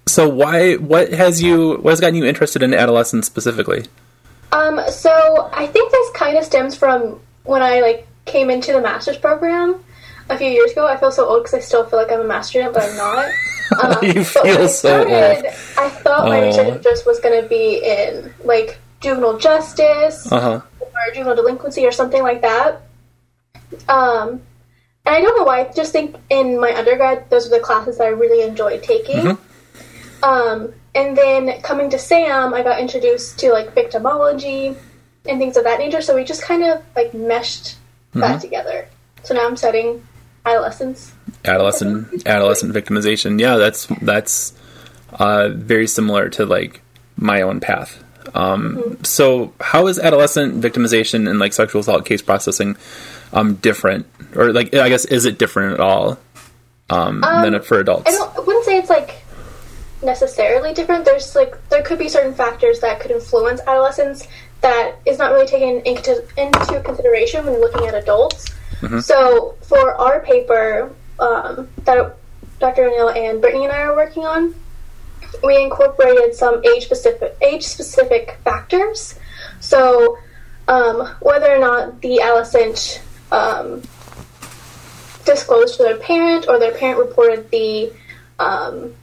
so 0.08 0.28
why? 0.30 0.76
What 0.76 1.14
has 1.14 1.44
you? 1.44 1.76
What 1.78 1.92
has 1.92 2.00
gotten 2.00 2.16
you 2.16 2.26
interested 2.26 2.64
in 2.64 2.74
adolescents 2.74 3.28
specifically? 3.28 3.86
Um, 4.52 4.82
so 4.90 5.50
I 5.54 5.68
think 5.68 5.92
this 5.92 6.10
kind 6.12 6.38
of 6.38 6.44
stems 6.44 6.76
from 6.76 7.20
when 7.44 7.62
I 7.62 7.82
like 7.82 8.08
came 8.26 8.50
into 8.50 8.74
the 8.74 8.82
master's 8.82 9.18
program 9.18 9.84
a 10.30 10.38
few 10.38 10.48
years 10.50 10.72
ago. 10.72 10.88
I 10.88 10.98
feel 10.98 11.12
so 11.12 11.26
old 11.28 11.44
because 11.44 11.54
I 11.56 11.60
still 11.60 11.86
feel 11.86 12.00
like 12.00 12.12
I'm 12.12 12.22
a 12.22 12.24
master 12.26 12.50
student, 12.60 12.74
but 12.74 12.84
I'm 12.90 12.98
not. 12.98 13.30
Um, 13.82 14.04
You 14.04 14.24
feel 14.24 14.44
I 14.46 14.66
so 14.68 15.00
old. 15.00 15.08
started, 15.08 15.46
I 15.78 15.90
thought 15.90 16.28
my 16.28 16.42
Aw. 16.42 16.46
research 16.48 16.68
interest 16.76 17.06
was 17.08 17.20
going 17.22 17.42
to 17.42 17.48
be 17.48 17.82
in 17.84 18.32
like 18.44 18.78
juvenile 19.00 19.38
justice 19.40 20.32
Uh 20.32 20.40
huh. 20.40 20.62
or 20.80 21.14
juvenile 21.16 21.36
delinquency 21.36 21.84
or 21.86 21.92
something 21.92 22.22
like 22.22 22.42
that. 22.42 22.82
Um, 23.90 24.42
and 25.06 25.16
I 25.16 25.22
don't 25.22 25.36
know 25.38 25.44
why. 25.44 25.62
I 25.62 25.72
just 25.74 25.92
think 25.92 26.18
in 26.30 26.60
my 26.60 26.72
undergrad, 26.78 27.30
those 27.32 27.50
were 27.50 27.58
the 27.58 27.64
classes 27.64 27.98
that 27.98 28.06
I 28.06 28.10
really 28.12 28.46
enjoyed 28.48 28.84
taking. 28.84 29.18
Mm-hmm. 29.18 30.24
Um, 30.24 30.74
and 30.94 31.18
then 31.18 31.60
coming 31.62 31.90
to 31.90 31.98
SAM, 31.98 32.54
I 32.54 32.62
got 32.64 32.80
introduced 32.80 33.40
to 33.40 33.52
like 33.52 33.74
victimology 33.74 34.76
and 35.28 35.40
things 35.40 35.58
of 35.58 35.64
that 35.64 35.80
nature. 35.80 36.02
So 36.02 36.16
we 36.16 36.24
just 36.26 36.44
kind 36.44 36.64
of 36.64 36.84
like 36.96 37.14
meshed 37.14 37.78
Mm-hmm. 38.12 38.20
that 38.20 38.42
together. 38.42 38.88
So 39.24 39.34
now 39.34 39.48
I'm 39.48 39.58
studying 39.58 40.06
adolescence. 40.46 41.14
adolescent 41.46 42.28
adolescent 42.28 42.74
victimization. 42.74 43.40
Yeah, 43.40 43.58
that's 43.58 43.88
that's 44.02 44.54
uh, 45.12 45.50
very 45.50 45.88
similar 45.88 46.30
to 46.30 46.46
like 46.46 46.82
my 47.16 47.42
own 47.42 47.60
path. 47.60 48.04
Um, 48.34 48.98
So, 49.04 49.54
how 49.60 49.88
is 49.88 50.00
adolescent 50.00 50.62
victimization 50.62 51.30
and 51.30 51.40
like 51.40 51.54
sexual 51.54 51.82
assault 51.82 52.06
case 52.06 52.22
processing 52.22 52.78
um, 53.32 53.56
different, 53.56 54.08
or 54.36 54.54
like 54.54 54.74
I 54.74 54.90
guess 54.90 55.06
is 55.06 55.26
it 55.26 55.38
different 55.38 55.74
at 55.74 55.80
all 55.80 56.18
um, 56.90 57.22
than 57.22 57.62
for 57.62 57.80
adults? 57.80 58.08
I 58.08 58.12
don't. 58.12 58.36
I 58.36 58.40
wouldn't 58.40 58.66
say 58.66 58.78
it's 58.78 58.90
like 58.90 59.24
necessarily 60.02 60.74
different. 60.74 61.06
There's 61.06 61.36
like 61.36 61.70
there 61.70 61.84
could 61.84 62.00
be 62.00 62.10
certain 62.10 62.34
factors 62.34 62.80
that 62.80 63.00
could 63.00 63.12
influence 63.12 63.62
adolescence 63.62 64.28
that 64.62 64.96
is 65.06 65.18
not 65.18 65.32
really 65.32 65.48
taken 65.48 65.82
into 65.86 66.24
into 66.38 66.82
consideration 66.82 67.46
when 67.46 67.60
looking 67.60 67.88
at 67.88 67.94
adults. 67.94 68.48
So 69.02 69.56
for 69.62 69.96
our 69.96 70.20
paper 70.20 70.92
um, 71.20 71.70
that 71.84 72.16
Dr. 72.60 72.86
O'Neill 72.86 73.10
and 73.10 73.42
Brittany 73.42 73.66
and 73.66 73.74
I 73.74 73.82
are 73.82 73.96
working 73.96 74.26
on, 74.26 74.56
we 75.44 75.62
incorporated 75.62 76.36
some 76.36 76.64
age 76.66 76.86
specific 76.86 77.36
age 77.42 77.64
specific 77.64 78.38
factors. 78.44 79.18
So 79.60 80.18
um, 80.68 81.08
whether 81.20 81.54
or 81.54 81.60
not 81.60 82.02
the 82.02 82.22
adolescent 82.22 83.02
um, 83.32 83.82
disclosed 85.26 85.78
to 85.78 85.84
their 85.84 85.98
parent 85.98 86.48
or 86.48 86.60
their 86.60 86.74
parent 86.74 87.00
reported 87.00 87.50
the 87.52 87.92
um, 88.40 88.94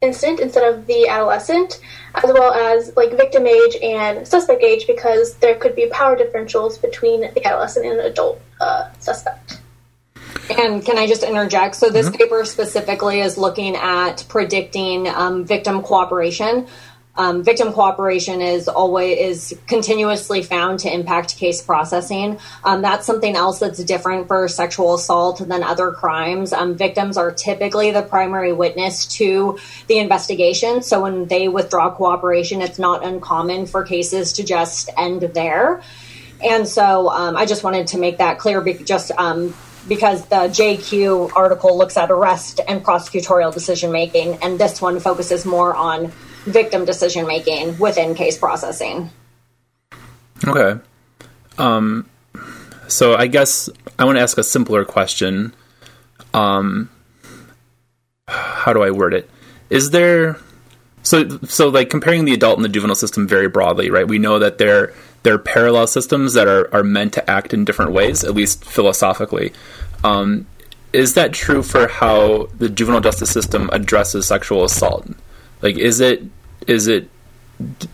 incident 0.00 0.40
instead 0.40 0.72
of 0.72 0.86
the 0.86 1.08
adolescent, 1.08 1.80
as 2.14 2.24
well 2.24 2.52
as 2.52 2.94
like 2.96 3.10
victim 3.16 3.46
age 3.46 3.76
and 3.82 4.26
suspect 4.26 4.62
age, 4.62 4.86
because 4.86 5.34
there 5.36 5.56
could 5.56 5.74
be 5.74 5.86
power 5.86 6.16
differentials 6.16 6.80
between 6.80 7.20
the 7.34 7.44
adolescent 7.46 7.86
and 7.86 8.00
adult 8.00 8.40
uh, 8.60 8.90
suspect. 8.98 9.60
And 10.50 10.84
can 10.84 10.98
I 10.98 11.06
just 11.06 11.22
interject? 11.22 11.76
So 11.76 11.88
this 11.88 12.10
paper 12.10 12.44
specifically 12.44 13.20
is 13.20 13.38
looking 13.38 13.76
at 13.76 14.24
predicting 14.28 15.08
um, 15.08 15.44
victim 15.44 15.82
cooperation. 15.82 16.66
Um, 17.14 17.44
victim 17.44 17.72
cooperation 17.74 18.40
is 18.40 18.68
always 18.68 19.18
is 19.18 19.58
continuously 19.66 20.42
found 20.42 20.78
to 20.80 20.92
impact 20.92 21.36
case 21.36 21.60
processing. 21.60 22.38
Um, 22.64 22.80
that's 22.80 23.06
something 23.06 23.36
else 23.36 23.58
that's 23.58 23.84
different 23.84 24.28
for 24.28 24.48
sexual 24.48 24.94
assault 24.94 25.46
than 25.46 25.62
other 25.62 25.90
crimes. 25.90 26.54
Um, 26.54 26.74
victims 26.74 27.18
are 27.18 27.30
typically 27.30 27.90
the 27.90 28.02
primary 28.02 28.54
witness 28.54 29.06
to 29.18 29.58
the 29.88 29.98
investigation, 29.98 30.82
so 30.82 31.02
when 31.02 31.26
they 31.26 31.48
withdraw 31.48 31.90
cooperation, 31.90 32.62
it's 32.62 32.78
not 32.78 33.04
uncommon 33.04 33.66
for 33.66 33.84
cases 33.84 34.32
to 34.34 34.44
just 34.44 34.88
end 34.96 35.22
there. 35.34 35.82
And 36.42 36.66
so 36.66 37.10
um, 37.10 37.36
I 37.36 37.44
just 37.44 37.62
wanted 37.62 37.88
to 37.88 37.98
make 37.98 38.18
that 38.18 38.38
clear, 38.38 38.62
be- 38.62 38.74
just 38.74 39.10
um, 39.12 39.54
because 39.86 40.24
the 40.26 40.48
JQ 40.48 41.32
article 41.36 41.76
looks 41.76 41.96
at 41.96 42.10
arrest 42.10 42.60
and 42.66 42.82
prosecutorial 42.82 43.52
decision 43.52 43.92
making, 43.92 44.38
and 44.42 44.58
this 44.58 44.80
one 44.80 44.98
focuses 44.98 45.44
more 45.44 45.74
on 45.74 46.10
victim 46.44 46.84
decision 46.84 47.26
making 47.26 47.78
within 47.78 48.14
case 48.14 48.38
processing. 48.38 49.10
Okay. 50.46 50.80
Um, 51.58 52.08
so 52.88 53.14
I 53.14 53.26
guess 53.26 53.68
I 53.98 54.04
want 54.04 54.18
to 54.18 54.22
ask 54.22 54.38
a 54.38 54.42
simpler 54.42 54.84
question. 54.84 55.54
Um, 56.34 56.88
how 58.28 58.72
do 58.72 58.82
I 58.82 58.90
word 58.90 59.14
it? 59.14 59.30
Is 59.70 59.90
there 59.90 60.38
so 61.02 61.28
so 61.44 61.68
like 61.68 61.90
comparing 61.90 62.24
the 62.24 62.34
adult 62.34 62.56
and 62.56 62.64
the 62.64 62.68
juvenile 62.68 62.94
system 62.94 63.26
very 63.26 63.48
broadly, 63.48 63.90
right? 63.90 64.06
We 64.06 64.18
know 64.18 64.38
that 64.38 64.58
they're 64.58 64.92
they're 65.22 65.38
parallel 65.38 65.86
systems 65.86 66.34
that 66.34 66.48
are 66.48 66.72
are 66.74 66.82
meant 66.84 67.12
to 67.14 67.30
act 67.30 67.54
in 67.54 67.64
different 67.64 67.92
ways, 67.92 68.24
at 68.24 68.34
least 68.34 68.64
philosophically. 68.64 69.52
Um, 70.04 70.46
is 70.92 71.14
that 71.14 71.32
true 71.32 71.62
for 71.62 71.88
how 71.88 72.48
the 72.58 72.68
juvenile 72.68 73.00
justice 73.00 73.30
system 73.30 73.70
addresses 73.72 74.26
sexual 74.26 74.64
assault? 74.64 75.06
Like, 75.62 75.76
is 75.76 76.00
it 76.00 76.22
is 76.66 76.88
it 76.88 77.08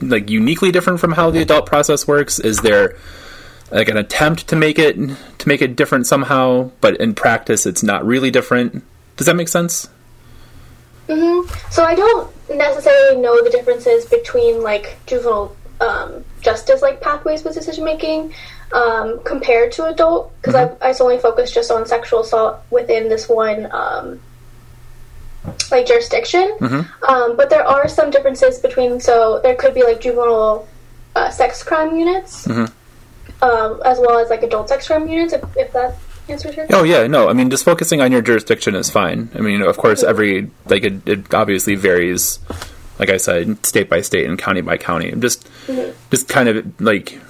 like 0.01 0.31
uniquely 0.31 0.73
different 0.73 1.01
from 1.01 1.13
how 1.13 1.31
the 1.31 1.43
adult 1.43 1.67
process 1.67 2.07
works? 2.07 2.39
Is 2.39 2.61
there 2.61 2.97
like 3.71 3.89
an 3.89 3.97
attempt 3.97 4.49
to 4.49 4.57
make 4.57 4.79
it 4.79 4.97
to 4.97 5.49
make 5.49 5.63
it 5.63 5.77
different 5.77 6.07
somehow, 6.07 6.71
but 6.81 6.97
in 6.97 7.15
practice 7.15 7.67
it's 7.67 7.83
not 7.83 8.05
really 8.05 8.31
different? 8.31 8.85
Does 9.17 9.27
that 9.27 9.37
make 9.37 9.49
sense? 9.49 9.89
So 11.71 11.85
I 11.85 11.95
don't 11.95 12.31
necessarily 12.51 13.21
know 13.21 13.43
the 13.43 13.51
differences 13.51 14.07
between 14.07 14.63
like 14.63 14.99
juvenile 15.07 15.57
um, 15.81 16.25
justice 16.41 16.83
like 16.83 17.01
pathways 17.01 17.45
with 17.45 17.55
decision 17.55 17.85
making 17.85 18.35
um, 18.73 19.21
compared 19.25 19.73
to 19.73 19.87
adult 19.87 20.33
because 20.41 20.55
I, 20.55 20.89
I 20.89 20.93
solely 20.93 21.19
focused 21.19 21.55
just 21.55 21.71
on 21.71 21.87
sexual 21.87 22.21
assault 22.21 22.61
within 22.71 23.09
this 23.09 23.29
one 23.29 23.69
um, 23.73 24.21
like 25.71 25.87
jurisdiction. 25.87 26.57
Um, 27.07 27.37
but 27.37 27.51
there 27.51 27.67
are 27.67 27.89
some 27.89 28.11
differences 28.11 28.59
between 28.59 29.01
so 29.01 29.41
there 29.43 29.55
could 29.55 29.75
be 29.75 29.83
like 29.83 30.01
juvenile 30.01 30.67
uh, 31.15 31.31
sex 31.31 31.63
crime 31.63 31.97
units 31.97 32.47
um, 33.43 33.81
as 33.85 33.99
well 33.99 34.19
as 34.19 34.31
like 34.31 34.43
adult 34.43 34.69
sex 34.69 34.87
crime 34.87 35.09
units 35.09 35.33
if, 35.33 35.45
if 35.57 35.73
that 35.73 35.97
answers 36.29 36.57
your 36.57 36.67
question. 36.67 36.75
Oh 36.75 36.85
yeah, 36.85 37.07
no. 37.07 37.29
I 37.29 37.33
mean, 37.33 37.51
just 37.51 37.65
focusing 37.65 38.01
on 38.01 38.13
your 38.13 38.23
jurisdiction 38.23 38.75
is 38.75 38.91
fine. 38.91 39.31
I 39.35 39.41
mean, 39.41 39.63
of 39.63 39.77
course, 39.77 40.03
every 40.03 40.51
like 40.67 40.85
it, 40.85 41.09
it 41.09 41.35
obviously 41.35 41.75
varies. 41.75 42.39
Like 42.99 43.11
I 43.11 43.17
said, 43.17 43.65
state 43.65 43.89
by 43.89 44.01
state 44.01 44.27
and 44.27 44.37
county 44.37 44.61
by 44.61 44.77
county. 44.77 45.13
Just, 45.13 45.49
just 46.11 46.29
kind 46.29 46.49
of 46.49 46.81
like 46.81 47.21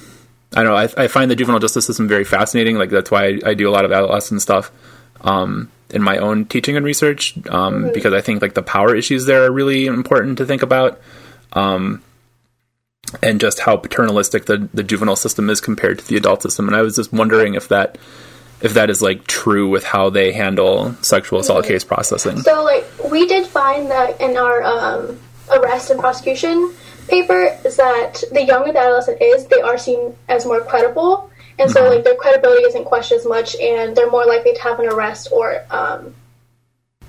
I 0.56 0.62
don't 0.62 0.72
know. 0.72 0.76
I, 0.76 1.04
I 1.04 1.08
find 1.08 1.30
the 1.30 1.36
juvenile 1.36 1.60
justice 1.60 1.84
system 1.84 2.08
very 2.08 2.24
fascinating. 2.24 2.78
Like 2.78 2.90
that's 2.90 3.10
why 3.10 3.26
I, 3.26 3.40
I 3.50 3.54
do 3.54 3.68
a 3.68 3.72
lot 3.72 3.84
of 3.84 3.92
adolescent 3.92 4.40
stuff 4.40 4.72
um, 5.20 5.70
in 5.90 6.02
my 6.02 6.18
own 6.18 6.44
teaching 6.44 6.76
and 6.76 6.84
research 6.84 7.34
um, 7.48 7.90
because 7.92 8.12
I 8.12 8.20
think 8.20 8.42
like 8.42 8.54
the 8.54 8.62
power 8.62 8.94
issues 8.94 9.26
there 9.26 9.44
are 9.44 9.50
really 9.50 9.86
important 9.86 10.38
to 10.38 10.46
think 10.46 10.62
about. 10.62 11.00
Um, 11.52 12.02
and 13.22 13.40
just 13.40 13.60
how 13.60 13.76
paternalistic 13.76 14.44
the, 14.44 14.68
the 14.74 14.82
juvenile 14.82 15.16
system 15.16 15.48
is 15.48 15.62
compared 15.62 15.98
to 15.98 16.06
the 16.06 16.16
adult 16.16 16.42
system. 16.42 16.66
And 16.66 16.76
I 16.76 16.82
was 16.82 16.96
just 16.96 17.10
wondering 17.10 17.54
if 17.54 17.68
that 17.68 17.96
if 18.60 18.74
that 18.74 18.90
is 18.90 19.00
like 19.00 19.26
true 19.26 19.68
with 19.68 19.84
how 19.84 20.10
they 20.10 20.32
handle 20.32 20.92
sexual 21.00 21.38
assault 21.38 21.64
case 21.64 21.84
processing. 21.84 22.40
So, 22.40 22.64
like, 22.64 22.84
we 23.10 23.26
did 23.26 23.46
find 23.46 23.90
that 23.90 24.20
in 24.20 24.36
our 24.36 24.62
um, 24.62 25.18
arrest 25.50 25.90
and 25.90 26.00
prosecution 26.00 26.74
paper 27.08 27.56
is 27.64 27.76
that 27.76 28.22
the 28.32 28.44
younger 28.44 28.72
the 28.72 28.80
adolescent 28.80 29.22
is, 29.22 29.46
they 29.46 29.60
are 29.60 29.78
seen 29.78 30.14
as 30.28 30.44
more 30.44 30.60
credible, 30.60 31.27
and 31.58 31.70
so 31.70 31.88
like 31.88 32.04
their 32.04 32.14
credibility 32.14 32.62
isn't 32.64 32.84
questioned 32.84 33.20
as 33.20 33.26
much, 33.26 33.56
and 33.56 33.96
they're 33.96 34.10
more 34.10 34.24
likely 34.24 34.54
to 34.54 34.62
have 34.62 34.78
an 34.80 34.86
arrest 34.86 35.28
or 35.32 35.64
um, 35.70 36.14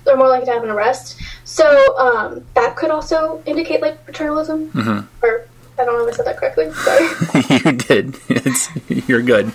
they're 0.04 0.16
more 0.16 0.28
likely 0.28 0.46
to 0.46 0.52
have 0.52 0.64
an 0.64 0.70
arrest. 0.70 1.20
So 1.44 1.96
um, 1.98 2.44
that 2.54 2.76
could 2.76 2.90
also 2.90 3.42
indicate 3.46 3.80
like 3.80 4.04
paternalism, 4.06 4.70
or 5.22 5.46
I 5.78 5.84
don't 5.84 5.98
know 5.98 6.06
if 6.06 6.14
I 6.14 6.16
said 6.16 6.26
that 6.26 6.36
correctly. 6.36 6.72
Sorry. 6.72 7.64
you 7.64 7.72
did. 7.72 8.16
It's, 8.28 8.68
you're 9.08 9.22
good. 9.22 9.52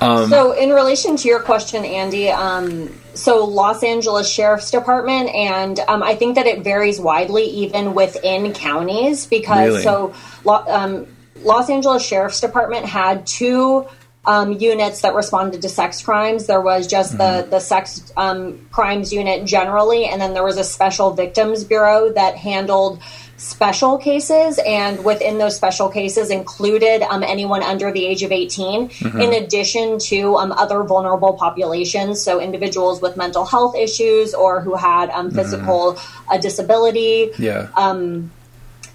so, 0.00 0.52
in 0.52 0.70
relation 0.70 1.16
to 1.16 1.28
your 1.28 1.40
question, 1.40 1.84
Andy, 1.84 2.28
um, 2.28 2.90
so 3.14 3.44
Los 3.44 3.82
Angeles 3.82 4.28
Sheriff's 4.28 4.70
Department, 4.70 5.28
and 5.34 5.78
um, 5.80 6.02
I 6.02 6.16
think 6.16 6.36
that 6.36 6.46
it 6.46 6.62
varies 6.62 7.00
widely 7.00 7.44
even 7.44 7.94
within 7.94 8.52
counties 8.52 9.26
because 9.26 9.68
Really? 9.68 9.82
so 9.82 10.14
um, 10.46 11.06
Los 11.42 11.70
Angeles 11.70 12.04
Sheriff's 12.04 12.40
Department 12.40 12.86
had 12.86 13.26
two 13.26 13.86
um, 14.24 14.52
units 14.52 15.02
that 15.02 15.14
responded 15.14 15.62
to 15.62 15.68
sex 15.68 16.00
crimes. 16.02 16.46
There 16.46 16.60
was 16.60 16.86
just 16.86 17.18
the 17.18 17.46
the 17.50 17.58
sex 17.60 18.12
um, 18.16 18.66
crimes 18.70 19.12
unit 19.12 19.44
generally, 19.44 20.06
and 20.06 20.20
then 20.20 20.32
there 20.34 20.44
was 20.44 20.58
a 20.58 20.64
special 20.64 21.12
victims 21.12 21.64
bureau 21.64 22.12
that 22.12 22.36
handled 22.36 23.00
special 23.36 23.98
cases, 23.98 24.60
and 24.64 25.04
within 25.04 25.38
those 25.38 25.56
special 25.56 25.88
cases 25.88 26.30
included 26.30 27.02
um, 27.02 27.24
anyone 27.24 27.60
under 27.64 27.90
the 27.90 28.06
age 28.06 28.22
of 28.22 28.30
18, 28.30 28.90
in 29.16 29.32
addition 29.32 29.98
to 29.98 30.36
um, 30.36 30.52
other 30.52 30.84
vulnerable 30.84 31.32
populations, 31.32 32.22
so 32.22 32.40
individuals 32.40 33.02
with 33.02 33.16
mental 33.16 33.44
health 33.44 33.74
issues 33.74 34.32
or 34.32 34.60
who 34.60 34.76
had 34.76 35.10
um, 35.10 35.32
physical 35.32 35.98
uh, 36.30 36.38
disability, 36.38 37.32
Yeah. 37.36 37.66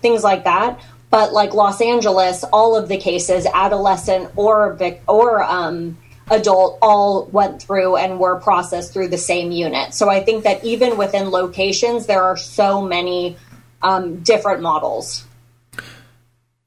things 0.02 0.24
like 0.24 0.46
that. 0.46 0.80
But 1.10 1.32
like 1.32 1.54
Los 1.54 1.82
Angeles, 1.82 2.44
all 2.52 2.76
of 2.76 2.90
the 2.90 2.98
cases, 2.98 3.48
adolescent 3.54 4.32
or 4.36 4.78
or 5.08 5.44
um, 5.44 5.98
adult, 6.30 6.78
all 6.82 7.26
went 7.32 7.62
through 7.62 7.96
and 7.96 8.20
were 8.20 8.40
processed 8.40 8.94
through 8.94 9.08
the 9.08 9.18
same 9.18 9.52
unit. 9.52 9.94
So 9.94 10.10
I 10.10 10.22
think 10.22 10.44
that 10.44 10.64
even 10.64 10.98
within 10.98 11.30
locations, 11.30 12.08
there 12.08 12.24
are 12.24 12.36
so 12.36 12.82
many 12.82 13.38
um, 13.82 14.18
different 14.22 14.62
models. 14.62 15.26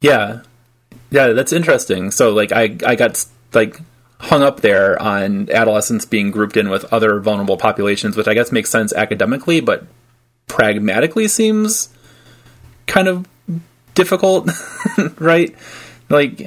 Yeah. 0.01 0.43
Yeah, 1.11 1.29
that's 1.29 1.53
interesting. 1.53 2.11
So 2.11 2.33
like 2.33 2.53
I 2.53 2.77
I 2.87 2.95
got 2.95 3.25
like 3.53 3.81
hung 4.21 4.43
up 4.43 4.61
there 4.61 5.01
on 5.01 5.51
adolescents 5.51 6.05
being 6.05 6.31
grouped 6.31 6.57
in 6.57 6.69
with 6.69 6.85
other 6.93 7.21
vulnerable 7.21 7.57
populations, 7.57 8.17
which 8.17 8.29
I 8.29 8.35
guess 8.35 8.53
makes 8.53 8.71
sense 8.71 8.93
academically, 8.93 9.61
but 9.61 9.85
pragmatically 10.47 11.27
seems 11.27 11.89
kind 12.87 13.09
of 13.09 13.27
difficult, 13.95 14.51
right? 15.19 15.55
Like, 16.09 16.41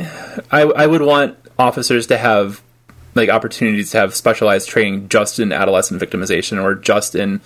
I, 0.52 0.62
I 0.62 0.88
would 0.88 1.02
want 1.02 1.38
officers 1.58 2.08
to 2.08 2.18
have 2.18 2.62
like 3.16 3.30
opportunities 3.30 3.92
to 3.92 4.00
have 4.00 4.16
specialized 4.16 4.68
training 4.68 5.08
just 5.10 5.40
in 5.40 5.52
adolescent 5.52 6.02
victimization 6.02 6.62
or 6.62 6.76
just 6.76 7.16
in 7.16 7.42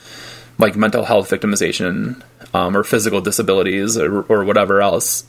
like 0.58 0.76
mental 0.76 1.04
health 1.04 1.30
victimization 1.30 2.22
um, 2.54 2.76
or 2.76 2.84
physical 2.84 3.22
disabilities 3.22 3.98
or, 3.98 4.24
or 4.24 4.43
whatever 4.43 4.82
else. 4.82 5.26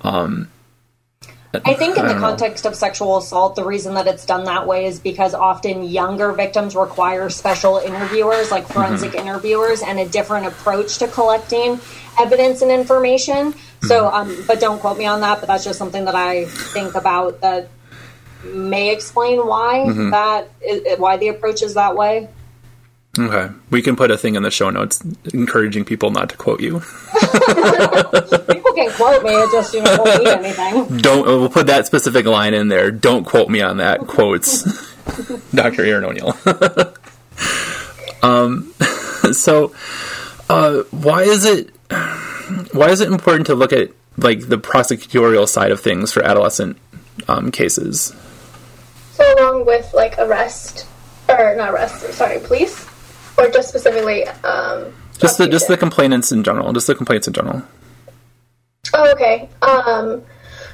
Um, 0.00 0.48
I 1.54 1.74
think 1.74 1.98
in 1.98 2.04
I 2.04 2.08
the 2.08 2.12
don't 2.14 2.22
know. 2.22 2.28
context 2.28 2.64
of 2.64 2.74
sexual 2.74 3.18
assault, 3.18 3.56
the 3.56 3.64
reason 3.64 3.94
that 3.94 4.06
it's 4.06 4.24
done 4.24 4.44
that 4.44 4.66
way 4.66 4.86
is 4.86 4.98
because 4.98 5.34
often 5.34 5.84
younger 5.84 6.32
victims 6.32 6.74
require 6.74 7.28
special 7.28 7.76
interviewers, 7.76 8.50
like 8.50 8.64
mm-hmm. 8.64 8.72
forensic 8.72 9.14
interviewers, 9.14 9.82
and 9.82 9.98
a 9.98 10.08
different 10.08 10.46
approach 10.46 10.98
to 10.98 11.08
collecting 11.08 11.78
evidence 12.18 12.62
and 12.62 12.70
information. 12.70 13.54
So, 13.82 14.04
mm-hmm. 14.04 14.30
um, 14.30 14.44
but 14.46 14.60
don't 14.60 14.80
quote 14.80 14.96
me 14.96 15.04
on 15.04 15.20
that. 15.20 15.40
But 15.40 15.48
that's 15.48 15.64
just 15.64 15.78
something 15.78 16.06
that 16.06 16.14
I 16.14 16.46
think 16.46 16.94
about 16.94 17.42
that 17.42 17.68
may 18.44 18.90
explain 18.90 19.46
why 19.46 19.84
mm-hmm. 19.86 20.10
that 20.10 20.48
i- 20.66 20.96
why 20.98 21.18
the 21.18 21.28
approach 21.28 21.62
is 21.62 21.74
that 21.74 21.96
way. 21.96 22.28
Okay, 23.18 23.52
we 23.68 23.82
can 23.82 23.94
put 23.94 24.10
a 24.10 24.16
thing 24.16 24.36
in 24.36 24.42
the 24.42 24.50
show 24.50 24.70
notes 24.70 25.04
encouraging 25.34 25.84
people 25.84 26.10
not 26.10 26.30
to 26.30 26.36
quote 26.36 26.60
you. 26.60 26.80
People 26.80 28.72
can 28.72 28.90
quote 28.92 29.22
me; 29.22 29.32
it 29.32 29.50
just 29.52 29.74
you 29.74 29.82
know 29.82 29.98
won't 29.98 30.18
mean 30.18 30.28
anything. 30.28 30.96
Don't. 30.96 31.26
We'll 31.26 31.50
put 31.50 31.66
that 31.66 31.86
specific 31.86 32.24
line 32.24 32.54
in 32.54 32.68
there. 32.68 32.90
Don't 32.90 33.24
quote 33.24 33.50
me 33.50 33.60
on 33.60 33.76
that. 33.76 34.06
Quotes, 34.06 34.62
Dr. 35.54 35.84
Erin 35.84 36.04
O'Neill. 36.04 36.34
um, 38.22 38.72
so, 39.32 39.74
uh, 40.48 40.82
why 40.90 41.24
is 41.24 41.44
it 41.44 41.70
why 42.72 42.88
is 42.88 43.02
it 43.02 43.08
important 43.08 43.46
to 43.48 43.54
look 43.54 43.74
at 43.74 43.90
like 44.16 44.48
the 44.48 44.56
prosecutorial 44.56 45.46
side 45.46 45.70
of 45.70 45.80
things 45.80 46.14
for 46.14 46.22
adolescent 46.22 46.78
um, 47.28 47.50
cases? 47.50 48.14
So 49.12 49.34
along 49.34 49.66
with 49.66 49.92
like 49.92 50.18
arrest 50.18 50.86
or 51.28 51.54
not 51.56 51.72
arrest, 51.72 52.10
sorry, 52.14 52.40
police, 52.40 52.86
or 53.42 53.50
just 53.50 53.68
specifically 53.68 54.24
um, 54.44 54.92
Just 55.18 55.38
the 55.38 55.48
just 55.48 55.68
the 55.68 55.76
complainants 55.76 56.32
in 56.32 56.44
general. 56.44 56.72
Just 56.72 56.86
the 56.86 56.94
complaints 56.94 57.26
in 57.26 57.34
general. 57.34 57.62
Oh, 58.94 59.12
okay. 59.12 59.48
Um, 59.62 60.22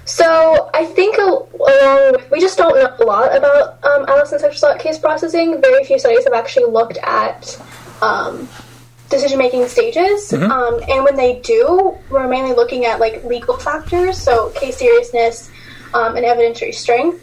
so 0.05 0.71
I 0.73 0.87
think 0.87 1.19
along 1.19 2.13
with, 2.13 2.31
we 2.31 2.41
just 2.41 2.57
don't 2.57 2.75
know 2.75 2.95
a 2.99 3.05
lot 3.05 3.37
about 3.37 3.85
um, 3.85 4.03
adolescent 4.05 4.41
sexual 4.41 4.71
assault 4.71 4.79
case 4.81 4.99
processing. 4.99 5.61
Very 5.61 5.85
few 5.85 5.99
studies 5.99 6.25
have 6.25 6.33
actually 6.33 6.71
looked 6.71 6.97
at 7.03 7.61
um, 8.01 8.49
decision 9.11 9.39
making 9.39 9.67
stages, 9.69 10.33
um, 10.33 10.81
and 10.89 11.05
when 11.05 11.17
they 11.17 11.41
do, 11.41 11.97
we're 12.11 12.29
mainly 12.29 12.55
looking 12.55 12.87
at 12.87 13.01
like 13.01 13.23
legal 13.25 13.57
factors, 13.59 14.19
so 14.19 14.51
case 14.51 14.79
seriousness 14.79 15.51
um, 15.95 16.17
and 16.17 16.25
evidentiary 16.25 16.75
strength. 16.75 17.23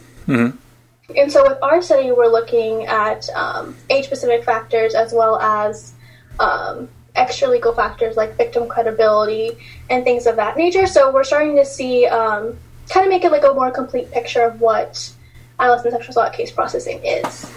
And 1.15 1.31
so 1.31 1.47
with 1.47 1.59
our 1.61 1.81
study, 1.81 2.11
we're 2.11 2.27
looking 2.27 2.85
at 2.85 3.29
um, 3.29 3.75
age 3.89 4.05
specific 4.05 4.43
factors 4.43 4.95
as 4.95 5.13
well 5.13 5.39
as 5.39 5.93
um, 6.39 6.89
extra 7.15 7.47
legal 7.47 7.73
factors 7.73 8.15
like 8.15 8.35
victim 8.35 8.67
credibility 8.67 9.51
and 9.89 10.03
things 10.03 10.25
of 10.25 10.35
that 10.37 10.57
nature. 10.57 10.87
So 10.87 11.11
we're 11.11 11.23
starting 11.23 11.55
to 11.57 11.65
see 11.65 12.05
um, 12.07 12.57
kind 12.89 13.05
of 13.05 13.09
make 13.09 13.23
it 13.23 13.31
like 13.31 13.43
a 13.43 13.53
more 13.53 13.71
complete 13.71 14.11
picture 14.11 14.41
of 14.41 14.59
what 14.61 15.11
adolescent 15.59 15.93
sexual 15.93 16.11
assault 16.11 16.33
case 16.33 16.51
processing 16.51 16.99
is. 17.03 17.51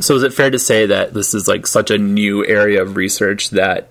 So 0.00 0.16
is 0.16 0.22
it 0.22 0.32
fair 0.32 0.50
to 0.50 0.58
say 0.58 0.86
that 0.86 1.14
this 1.14 1.34
is 1.34 1.46
like 1.46 1.66
such 1.66 1.90
a 1.90 1.98
new 1.98 2.44
area 2.44 2.82
of 2.82 2.96
research 2.96 3.50
that 3.50 3.88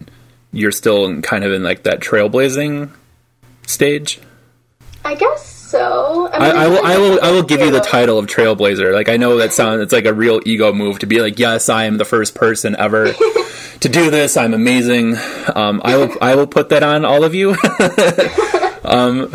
you're 0.52 0.72
still 0.72 1.22
kind 1.22 1.44
of 1.44 1.54
in 1.54 1.64
like 1.64 1.84
that 1.84 2.00
trailblazing 2.00 2.92
stage? 3.66 4.20
I 5.06 5.16
guess 5.16 5.53
so. 5.74 6.30
I, 6.32 6.40
mean, 6.40 6.58
I 6.58 6.68
will. 6.68 6.86
I 6.86 6.98
will. 6.98 7.20
I 7.24 7.32
will 7.32 7.44
give 7.44 7.60
you 7.60 7.72
the 7.72 7.82
title 7.82 8.20
of 8.20 8.28
trailblazer. 8.28 8.94
Like 8.94 9.10
I 9.10 9.18
know 9.18 9.38
that 9.38 9.54
sounds. 9.54 9.82
It's 9.82 9.92
like 9.92 10.06
a 10.06 10.14
real 10.14 10.40
ego 10.46 10.72
move 10.72 11.00
to 11.00 11.08
be 11.08 11.20
like, 11.20 11.40
yes, 11.40 11.68
I 11.68 11.86
am 11.86 11.98
the 11.98 12.06
first 12.06 12.36
person 12.36 12.76
ever 12.78 13.12
to 13.80 13.90
do 13.90 14.12
this. 14.12 14.38
I'm 14.38 14.54
amazing. 14.54 15.18
Um, 15.54 15.82
I 15.84 15.98
will. 15.98 16.12
I 16.22 16.36
will 16.36 16.48
put 16.48 16.70
that 16.70 16.84
on 16.84 17.06
all 17.06 17.24
of 17.24 17.34
you. 17.34 17.50
um, 18.84 19.22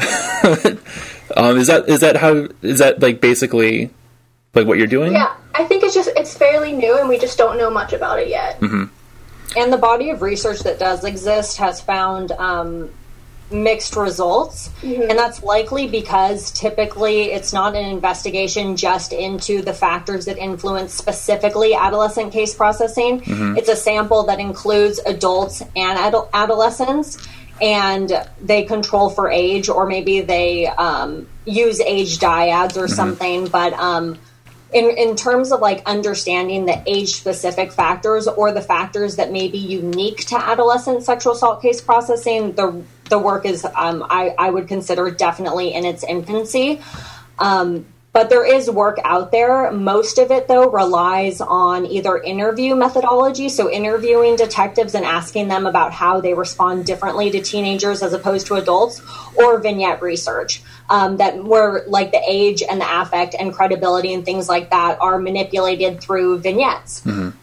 um, 1.36 1.59
is 1.59 1.66
that 1.66 1.84
is 1.89 2.01
that 2.01 2.16
how 2.16 2.47
is 2.62 2.78
that 2.78 3.03
like 3.03 3.20
basically 3.20 3.91
like 4.55 4.68
what 4.68 4.78
you're 4.78 4.86
doing? 4.86 5.14
Yeah, 5.14 5.34
I 5.55 5.64
think 5.64 5.82
it's 5.82 5.95
just 5.95 6.11
it's 6.16 6.39
fairly 6.39 6.72
new 6.72 6.97
and 6.99 7.09
we 7.09 7.18
just 7.18 7.36
don't 7.36 7.59
know 7.59 7.68
much 7.68 7.93
about 7.93 8.20
it 8.20 8.28
yet. 8.28 8.62
And 8.62 9.72
the 9.72 9.78
body 9.78 10.11
of 10.11 10.22
research 10.22 10.61
that 10.61 10.78
does 10.78 11.03
exist 11.05 11.57
has 11.57 11.80
found 11.80 12.30
um, 12.32 12.91
mixed 13.51 13.96
results. 13.96 14.70
And 15.09 15.18
that's 15.18 15.42
likely 15.42 15.88
because 15.88 16.51
typically 16.51 17.32
it's 17.32 17.53
not 17.53 17.74
an 17.74 17.84
investigation 17.84 18.76
just 18.76 19.12
into 19.12 19.62
the 19.62 19.72
factors 19.72 20.26
that 20.26 20.38
influence 20.38 20.92
specifically 20.94 21.74
adolescent 21.74 22.32
case 22.32 22.55
processing. 22.55 23.22
It's 23.57 23.68
a 23.68 23.76
sample 23.76 24.24
that 24.24 24.40
includes 24.40 25.01
adults 25.05 25.62
and 25.74 25.99
adol- 25.99 26.28
adolescents. 26.32 27.18
And 27.61 28.12
they 28.40 28.62
control 28.62 29.11
for 29.11 29.28
age, 29.28 29.68
or 29.68 29.86
maybe 29.86 30.20
they 30.20 30.66
um, 30.68 31.26
use 31.44 31.80
age 31.80 32.18
dyads 32.18 32.76
or 32.76 32.86
something. 32.86 33.49
But 33.49 33.72
um, 33.72 34.16
in 34.73 34.91
in 34.91 35.16
terms 35.16 35.53
of 35.53 35.61
like 35.61 35.83
understanding 35.87 36.66
the 36.66 36.83
age 36.87 37.14
specific 37.14 37.73
factors 37.73 38.27
or 38.27 38.53
the 38.53 38.61
factors 38.61 39.16
that 39.16 39.33
may 39.33 39.49
be 39.49 39.59
unique 39.59 40.27
to 40.27 40.37
adolescent 40.37 41.03
sexual 41.03 41.33
assault 41.33 41.62
case 41.62 41.81
processing 41.81 42.53
the 42.53 42.83
the 43.09 43.19
work 43.19 43.47
is 43.47 43.64
um, 43.64 44.07
I, 44.09 44.35
I 44.39 44.51
would 44.51 44.69
consider 44.69 45.11
definitely 45.11 45.73
in 45.73 45.85
its 45.85 46.05
infancy. 46.05 46.83
Um, 47.39 47.87
but 48.12 48.30
there 48.30 48.44
is 48.44 48.70
work 48.70 48.98
out 49.04 49.30
there. 49.30 49.70
Most 49.70 50.18
of 50.18 50.30
it 50.30 50.48
though 50.48 50.70
relies 50.70 51.40
on 51.40 51.86
either 51.86 52.18
interview 52.18 52.74
methodology 52.74 53.48
so 53.48 53.70
interviewing 53.70 54.36
detectives 54.36 54.94
and 54.94 55.04
asking 55.04 55.48
them 55.48 55.66
about 55.66 55.92
how 55.92 56.20
they 56.20 56.34
respond 56.34 56.86
differently 56.86 57.30
to 57.30 57.40
teenagers 57.40 58.02
as 58.02 58.12
opposed 58.12 58.46
to 58.48 58.54
adults 58.54 59.02
or 59.36 59.59
vignette 59.59 60.02
research 60.02 60.62
um, 60.90 61.18
that 61.18 61.42
where 61.44 61.84
like 61.86 62.11
the 62.11 62.22
age 62.26 62.62
and 62.62 62.80
the 62.80 63.00
affect 63.00 63.34
and 63.38 63.52
credibility 63.52 64.12
and 64.12 64.24
things 64.24 64.48
like 64.48 64.70
that 64.70 64.98
are 65.00 65.18
manipulated 65.18 66.00
through 66.00 66.38
vignettes. 66.38 67.02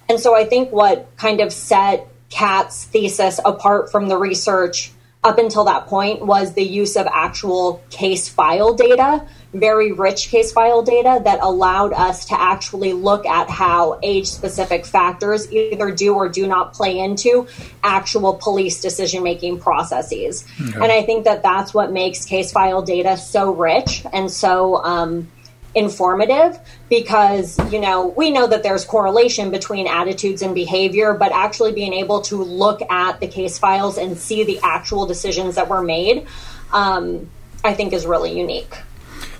And 0.09 0.19
so 0.19 0.35
i 0.35 0.45
think 0.45 0.71
what 0.71 1.09
kind 1.17 1.41
of 1.41 1.53
set 1.53 2.07
kat's 2.29 2.85
thesis 2.85 3.39
apart 3.45 3.91
from 3.91 4.07
the 4.07 4.17
research 4.17 4.91
up 5.25 5.39
until 5.39 5.63
that 5.63 5.87
point 5.87 6.23
was 6.23 6.53
the 6.53 6.63
use 6.63 6.95
of 6.95 7.07
actual 7.11 7.83
case 7.89 8.29
file 8.29 8.75
data, 8.75 9.25
very 9.53 9.91
rich 9.91 10.29
case 10.29 10.51
file 10.51 10.83
data 10.83 11.19
that 11.23 11.39
allowed 11.41 11.93
us 11.93 12.25
to 12.25 12.39
actually 12.39 12.93
look 12.93 13.25
at 13.25 13.49
how 13.49 13.99
age 14.03 14.27
specific 14.27 14.85
factors 14.85 15.51
either 15.51 15.89
do 15.89 16.13
or 16.13 16.29
do 16.29 16.45
not 16.45 16.73
play 16.73 16.99
into 16.99 17.47
actual 17.83 18.35
police 18.35 18.81
decision 18.81 19.23
making 19.23 19.59
processes. 19.59 20.45
And 20.75 20.91
I 20.91 21.01
think 21.01 21.23
that 21.25 21.41
that's 21.41 21.73
what 21.73 21.91
makes 21.91 22.25
case 22.25 22.51
file 22.51 22.83
data 22.83 23.17
so 23.17 23.51
rich 23.51 24.05
and 24.13 24.29
so 24.29 24.83
um, 24.83 25.27
informative 25.75 26.57
because 26.89 27.59
you 27.71 27.79
know 27.79 28.07
we 28.07 28.31
know 28.31 28.47
that 28.47 28.63
there's 28.63 28.85
correlation 28.85 29.51
between 29.51 29.87
attitudes 29.87 30.41
and 30.41 30.55
behavior 30.55 31.13
but 31.13 31.31
actually 31.33 31.73
being 31.73 31.93
able 31.93 32.21
to 32.21 32.37
look 32.37 32.81
at 32.89 33.19
the 33.19 33.27
case 33.27 33.59
files 33.59 33.97
and 33.97 34.17
see 34.17 34.45
the 34.45 34.57
actual 34.63 35.05
decisions 35.05 35.55
that 35.55 35.67
were 35.67 35.83
made 35.83 36.25
um, 36.71 37.29
i 37.63 37.73
think 37.73 37.91
is 37.91 38.05
really 38.05 38.37
unique 38.37 38.77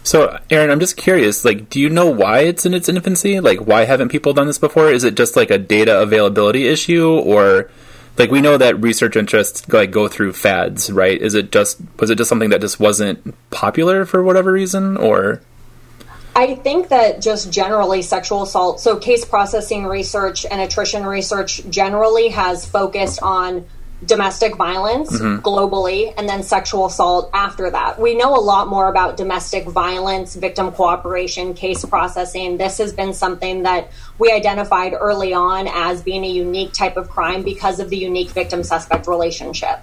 So, 0.04 0.38
Erin, 0.52 0.70
I'm 0.70 0.80
just 0.80 0.98
curious. 0.98 1.44
Like, 1.44 1.68
do 1.68 1.80
you 1.80 1.90
know 1.90 2.06
why 2.06 2.42
it's 2.42 2.64
in 2.64 2.76
its 2.76 2.88
infancy? 2.88 3.40
Like, 3.40 3.66
why 3.66 3.86
haven't 3.86 4.10
people 4.10 4.34
done 4.34 4.46
this 4.46 4.60
before? 4.60 4.92
Is 4.92 5.04
it 5.04 5.16
just 5.16 5.36
like 5.36 5.50
a 5.50 5.58
data 5.58 6.00
availability 6.00 6.68
issue, 6.68 7.10
or 7.10 7.72
like 8.18 8.30
we 8.30 8.40
know 8.40 8.56
that 8.56 8.80
research 8.80 9.16
interests 9.16 9.68
like 9.74 9.90
go 9.90 10.08
through 10.08 10.34
fads, 10.34 10.92
right? 10.92 11.20
Is 11.20 11.34
it 11.34 11.52
just 11.52 11.82
was 12.00 12.12
it 12.12 12.20
just 12.20 12.30
something 12.30 12.52
that 12.52 12.62
just 12.62 12.80
wasn't 12.80 13.34
popular 13.50 14.06
for 14.06 14.22
whatever 14.22 14.52
reason, 14.52 14.96
or 14.96 15.42
I 16.36 16.56
think 16.56 16.90
that 16.90 17.22
just 17.22 17.50
generally 17.50 18.02
sexual 18.02 18.44
assault, 18.44 18.82
so 18.82 18.98
case 18.98 19.24
processing 19.24 19.86
research 19.86 20.46
and 20.46 20.60
attrition 20.60 21.06
research 21.06 21.62
generally 21.70 22.28
has 22.30 22.66
focused 22.66 23.22
on 23.22 23.66
domestic 24.06 24.58
violence 24.58 25.12
mm-hmm. 25.14 25.40
globally 25.40 26.14
and 26.18 26.28
then 26.28 26.44
sexual 26.44 26.88
assault 26.88 27.30
after 27.34 27.70
that. 27.72 28.00
We 28.00 28.16
know 28.16 28.36
a 28.36 28.42
lot 28.42 28.68
more 28.68 28.90
about 28.90 29.16
domestic 29.16 29.66
violence, 29.66 30.36
victim 30.36 30.72
cooperation, 30.74 31.54
case 31.54 31.86
processing. 31.86 32.58
This 32.58 32.78
has 32.80 32.92
been 32.92 33.14
something 33.14 33.64
that 33.64 33.90
we 34.20 34.32
identified 34.32 34.94
early 34.94 35.34
on 35.34 35.68
as 35.68 36.02
being 36.02 36.26
a 36.26 36.30
unique 36.30 36.74
type 36.74 36.98
of 36.98 37.10
crime 37.10 37.44
because 37.44 37.80
of 37.80 37.90
the 37.90 37.98
unique 37.98 38.30
victim 38.30 38.64
suspect 38.64 39.08
relationship. 39.08 39.80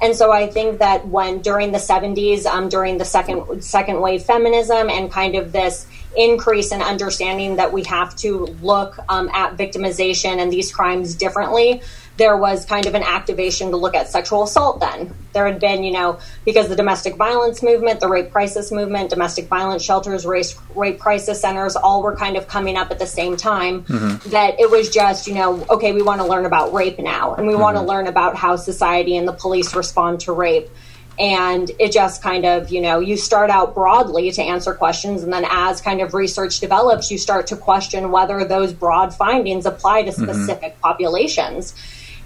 And 0.00 0.14
so 0.14 0.30
I 0.30 0.46
think 0.46 0.78
that 0.80 1.06
when 1.08 1.40
during 1.40 1.72
the 1.72 1.78
70s, 1.78 2.44
um, 2.44 2.68
during 2.68 2.98
the 2.98 3.04
second 3.04 3.62
second 3.62 4.00
wave 4.00 4.22
feminism 4.22 4.90
and 4.90 5.10
kind 5.10 5.36
of 5.36 5.52
this 5.52 5.86
increase 6.16 6.72
in 6.72 6.82
understanding 6.82 7.56
that 7.56 7.72
we 7.72 7.84
have 7.84 8.14
to 8.16 8.46
look 8.62 8.98
um, 9.08 9.28
at 9.30 9.56
victimization 9.56 10.38
and 10.38 10.52
these 10.52 10.72
crimes 10.72 11.14
differently, 11.14 11.82
there 12.16 12.36
was 12.36 12.64
kind 12.64 12.86
of 12.86 12.94
an 12.94 13.02
activation 13.02 13.70
to 13.70 13.76
look 13.76 13.94
at 13.94 14.08
sexual 14.08 14.42
assault 14.44 14.80
then. 14.80 15.14
There 15.32 15.46
had 15.46 15.60
been, 15.60 15.84
you 15.84 15.92
know, 15.92 16.18
because 16.46 16.68
the 16.68 16.76
domestic 16.76 17.16
violence 17.16 17.62
movement, 17.62 18.00
the 18.00 18.08
rape 18.08 18.32
crisis 18.32 18.72
movement, 18.72 19.10
domestic 19.10 19.48
violence 19.48 19.82
shelters, 19.82 20.24
race, 20.24 20.58
rape 20.74 20.98
crisis 20.98 21.40
centers, 21.40 21.76
all 21.76 22.02
were 22.02 22.16
kind 22.16 22.36
of 22.36 22.48
coming 22.48 22.76
up 22.76 22.90
at 22.90 22.98
the 22.98 23.06
same 23.06 23.36
time, 23.36 23.84
mm-hmm. 23.84 24.30
that 24.30 24.58
it 24.58 24.70
was 24.70 24.88
just, 24.88 25.26
you 25.26 25.34
know, 25.34 25.66
okay, 25.68 25.92
we 25.92 26.00
want 26.00 26.20
to 26.22 26.26
learn 26.26 26.46
about 26.46 26.72
rape 26.72 26.98
now, 26.98 27.34
and 27.34 27.46
we 27.46 27.52
mm-hmm. 27.52 27.62
want 27.62 27.76
to 27.76 27.82
learn 27.82 28.06
about 28.06 28.34
how 28.34 28.56
society 28.56 29.16
and 29.16 29.28
the 29.28 29.32
police 29.32 29.74
respond 29.74 30.20
to 30.20 30.32
rape. 30.32 30.70
And 31.18 31.70
it 31.78 31.92
just 31.92 32.22
kind 32.22 32.44
of, 32.44 32.70
you 32.70 32.82
know, 32.82 32.98
you 32.98 33.16
start 33.16 33.48
out 33.48 33.74
broadly 33.74 34.30
to 34.32 34.42
answer 34.42 34.74
questions, 34.74 35.22
and 35.22 35.32
then 35.32 35.46
as 35.48 35.80
kind 35.80 36.00
of 36.00 36.14
research 36.14 36.60
develops, 36.60 37.10
you 37.10 37.18
start 37.18 37.46
to 37.48 37.56
question 37.56 38.10
whether 38.10 38.44
those 38.44 38.72
broad 38.72 39.14
findings 39.14 39.66
apply 39.66 40.02
to 40.02 40.10
mm-hmm. 40.10 40.24
specific 40.24 40.72
mm-hmm. 40.72 40.80
populations. 40.80 41.74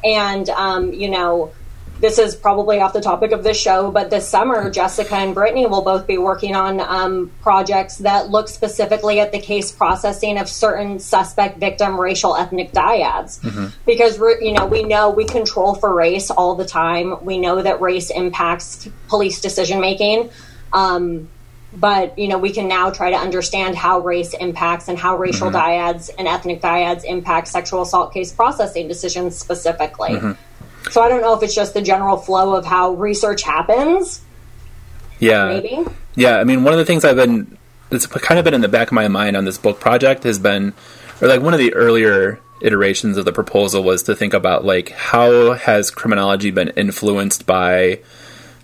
And, 0.05 0.49
um, 0.51 0.93
you 0.93 1.11
know, 1.11 1.53
this 2.01 2.19
is 2.19 2.35
probably 2.35 2.81
off 2.81 2.95
the 2.95 3.01
topic 3.03 3.33
of 3.33 3.45
this 3.45 3.61
show, 3.61 3.91
but 3.91 4.09
this 4.09 4.27
summer, 4.27 4.71
Jessica 4.71 5.15
and 5.17 5.35
Brittany 5.35 5.67
will 5.67 5.83
both 5.83 6.07
be 6.07 6.17
working 6.17 6.57
on 6.57 6.81
um, 6.81 7.31
projects 7.43 7.99
that 7.99 8.31
look 8.31 8.49
specifically 8.49 9.21
at 9.21 9.33
the 9.33 9.39
case 9.39 9.71
processing 9.71 10.39
of 10.39 10.49
certain 10.49 10.99
suspect 10.99 11.59
victim 11.59 12.01
racial 12.01 12.35
ethnic 12.37 12.73
dyads. 12.73 13.41
Mm-hmm. 13.41 13.67
Because, 13.85 14.19
you 14.41 14.53
know, 14.53 14.65
we 14.65 14.83
know 14.83 15.11
we 15.11 15.27
control 15.27 15.75
for 15.75 15.95
race 15.95 16.31
all 16.31 16.55
the 16.55 16.65
time. 16.65 17.23
We 17.23 17.39
know 17.39 17.61
that 17.61 17.83
race 17.83 18.11
impacts 18.11 18.89
police 19.09 19.43
decision 19.43 19.81
making. 19.81 20.31
Um, 20.73 21.29
but 21.73 22.19
you 22.19 22.29
know 22.29 22.39
we 22.39 22.53
can 22.53 22.69
now 22.69 22.91
try 22.91 23.11
to 23.11 23.17
understand 23.17 23.77
how 23.77 24.01
race 24.01 24.35
impacts 24.35 24.89
and 24.89 24.99
how 24.99 25.17
racial 25.17 25.49
mm-hmm. 25.49 25.57
dyads 25.57 26.11
and 26.19 26.27
ethnic 26.27 26.61
dyads 26.61 27.05
impact 27.05 27.49
sexual 27.49 27.83
assault 27.83 28.13
case 28.13 28.33
processing 28.33 28.89
decisions 28.89 29.37
specifically 29.39 30.11
mm-hmm. 30.11 30.91
so 30.91 31.01
i 31.01 31.09
don't 31.09 31.21
know 31.21 31.35
if 31.35 31.43
it's 31.43 31.55
just 31.55 31.75
the 31.75 31.83
general 31.83 32.17
flow 32.17 32.55
of 32.55 32.65
how 32.65 32.93
research 32.93 33.43
happens 33.43 34.23
yeah 35.19 35.49
maybe 35.49 35.85
yeah 36.17 36.39
i 36.39 36.45
mean 36.45 36.65
one 36.65 36.73
of 36.73 36.79
the 36.79 36.85
things 36.85 37.05
i've 37.05 37.17
been 37.17 37.57
it's 37.91 38.07
kind 38.07 38.39
of 38.39 38.45
been 38.45 38.55
in 38.55 38.61
the 38.61 38.69
back 38.69 38.89
of 38.89 38.93
my 38.93 39.09
mind 39.09 39.37
on 39.37 39.45
this 39.45 39.59
book 39.59 39.81
project 39.81 40.25
has 40.25 40.39
been 40.39 40.73
or 41.21 41.29
like 41.29 41.41
one 41.41 41.55
of 41.55 41.61
the 41.61 41.73
earlier 41.75 42.41
iterations 42.63 43.17
of 43.17 43.25
the 43.25 43.33
proposal 43.33 43.83
was 43.83 44.03
to 44.03 44.15
think 44.15 44.35
about 44.35 44.65
like 44.65 44.91
how 44.91 45.53
has 45.53 45.91
criminology 45.91 46.51
been 46.51 46.69
influenced 46.71 47.47
by 47.47 48.01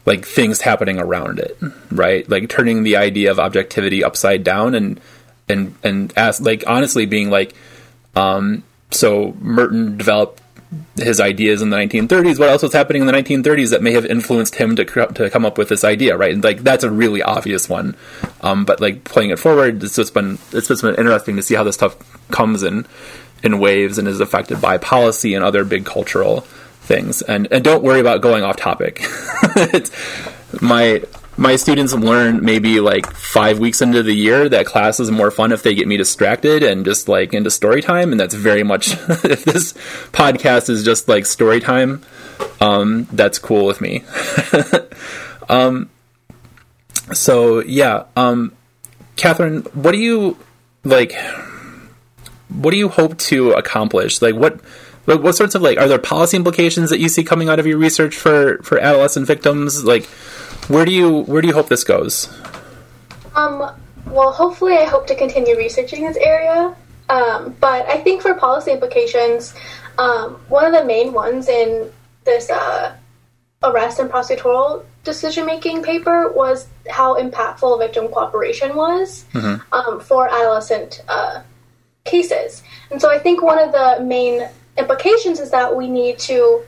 like 0.06 0.24
things 0.24 0.60
happening 0.60 0.98
around 0.98 1.40
it, 1.40 1.58
right? 1.90 2.28
Like 2.28 2.48
turning 2.48 2.84
the 2.84 2.96
idea 2.96 3.30
of 3.30 3.38
objectivity 3.38 4.02
upside 4.02 4.44
down 4.44 4.74
and 4.74 5.00
and 5.48 5.74
and 5.82 6.12
ask 6.16 6.40
like 6.40 6.64
honestly 6.66 7.06
being 7.06 7.28
like, 7.28 7.54
um, 8.14 8.62
so 8.90 9.34
Merton 9.40 9.96
developed 9.96 10.40
his 10.96 11.20
ideas 11.20 11.62
in 11.62 11.70
the 11.70 11.76
1930s. 11.76 12.38
What 12.38 12.48
else 12.48 12.62
was 12.62 12.72
happening 12.72 13.02
in 13.02 13.06
the 13.06 13.12
1930s 13.12 13.70
that 13.70 13.82
may 13.82 13.92
have 13.92 14.06
influenced 14.06 14.54
him 14.54 14.76
to 14.76 14.84
to 14.84 15.28
come 15.28 15.44
up 15.44 15.58
with 15.58 15.68
this 15.68 15.84
idea, 15.84 16.16
right? 16.16 16.32
And 16.32 16.42
like 16.42 16.60
that's 16.60 16.84
a 16.84 16.90
really 16.90 17.22
obvious 17.22 17.68
one. 17.68 17.96
Um, 18.40 18.64
but 18.64 18.80
like 18.80 19.04
playing 19.04 19.30
it 19.30 19.40
forward, 19.40 19.82
it's 19.82 19.96
just 19.96 20.14
been 20.14 20.38
it's 20.52 20.68
just 20.68 20.82
been 20.82 20.94
interesting 20.94 21.36
to 21.36 21.42
see 21.42 21.56
how 21.56 21.64
this 21.64 21.74
stuff 21.74 21.96
comes 22.30 22.62
in 22.62 22.86
in 23.42 23.58
waves 23.58 23.98
and 23.98 24.06
is 24.08 24.20
affected 24.20 24.60
by 24.60 24.78
policy 24.78 25.34
and 25.34 25.44
other 25.44 25.64
big 25.64 25.84
cultural 25.84 26.46
things. 26.86 27.22
And 27.22 27.48
and 27.50 27.62
don't 27.62 27.82
worry 27.82 28.00
about 28.00 28.20
going 28.22 28.44
off 28.44 28.56
topic. 28.56 29.02
my 30.60 31.02
my 31.36 31.56
students 31.56 31.92
learn 31.92 32.42
maybe 32.42 32.80
like 32.80 33.10
five 33.12 33.58
weeks 33.58 33.82
into 33.82 34.02
the 34.02 34.14
year 34.14 34.48
that 34.48 34.64
class 34.64 34.98
is 35.00 35.10
more 35.10 35.30
fun 35.30 35.52
if 35.52 35.62
they 35.62 35.74
get 35.74 35.86
me 35.86 35.96
distracted 35.96 36.62
and 36.62 36.84
just 36.84 37.08
like 37.08 37.34
into 37.34 37.50
story 37.50 37.82
time 37.82 38.10
and 38.10 38.18
that's 38.18 38.34
very 38.34 38.62
much 38.62 38.92
if 39.24 39.44
this 39.44 39.74
podcast 40.12 40.70
is 40.70 40.84
just 40.84 41.08
like 41.08 41.26
story 41.26 41.60
time 41.60 42.02
um, 42.60 43.06
that's 43.12 43.38
cool 43.38 43.66
with 43.66 43.80
me 43.80 44.02
um, 45.48 45.90
so 47.12 47.60
yeah 47.60 48.04
um, 48.16 48.52
catherine 49.16 49.60
what 49.74 49.92
do 49.92 49.98
you 49.98 50.38
like 50.84 51.14
what 52.48 52.70
do 52.70 52.78
you 52.78 52.88
hope 52.88 53.18
to 53.18 53.50
accomplish 53.52 54.22
like 54.22 54.34
what 54.34 54.60
what, 55.06 55.22
what 55.22 55.34
sorts 55.34 55.54
of 55.54 55.62
like 55.62 55.78
are 55.78 55.88
there 55.88 55.98
policy 55.98 56.36
implications 56.36 56.90
that 56.90 57.00
you 57.00 57.08
see 57.08 57.24
coming 57.24 57.48
out 57.48 57.58
of 57.58 57.66
your 57.66 57.78
research 57.78 58.14
for 58.14 58.58
for 58.58 58.78
adolescent 58.78 59.26
victims? 59.26 59.84
Like, 59.84 60.04
where 60.68 60.84
do 60.84 60.92
you 60.92 61.22
where 61.22 61.40
do 61.40 61.48
you 61.48 61.54
hope 61.54 61.68
this 61.68 61.84
goes? 61.84 62.28
Um. 63.34 63.74
Well, 64.06 64.30
hopefully, 64.30 64.74
I 64.74 64.84
hope 64.84 65.08
to 65.08 65.16
continue 65.16 65.56
researching 65.56 66.04
this 66.04 66.16
area. 66.16 66.76
Um, 67.08 67.56
but 67.60 67.86
I 67.86 67.98
think 67.98 68.22
for 68.22 68.34
policy 68.34 68.72
implications, 68.72 69.54
um, 69.98 70.34
one 70.48 70.64
of 70.64 70.72
the 70.72 70.84
main 70.84 71.12
ones 71.12 71.48
in 71.48 71.90
this 72.24 72.50
uh, 72.50 72.96
arrest 73.62 73.98
and 73.98 74.10
prosecutorial 74.10 74.84
decision 75.04 75.46
making 75.46 75.82
paper 75.82 76.32
was 76.32 76.66
how 76.88 77.20
impactful 77.20 77.78
victim 77.78 78.08
cooperation 78.08 78.74
was 78.74 79.24
mm-hmm. 79.32 79.74
um, 79.74 80.00
for 80.00 80.28
adolescent 80.28 81.02
uh, 81.08 81.42
cases. 82.04 82.62
And 82.90 83.00
so 83.00 83.10
I 83.10 83.18
think 83.18 83.42
one 83.42 83.58
of 83.58 83.72
the 83.72 84.04
main 84.04 84.48
implications 84.78 85.40
is 85.40 85.50
that 85.50 85.74
we 85.74 85.88
need 85.88 86.18
to 86.20 86.62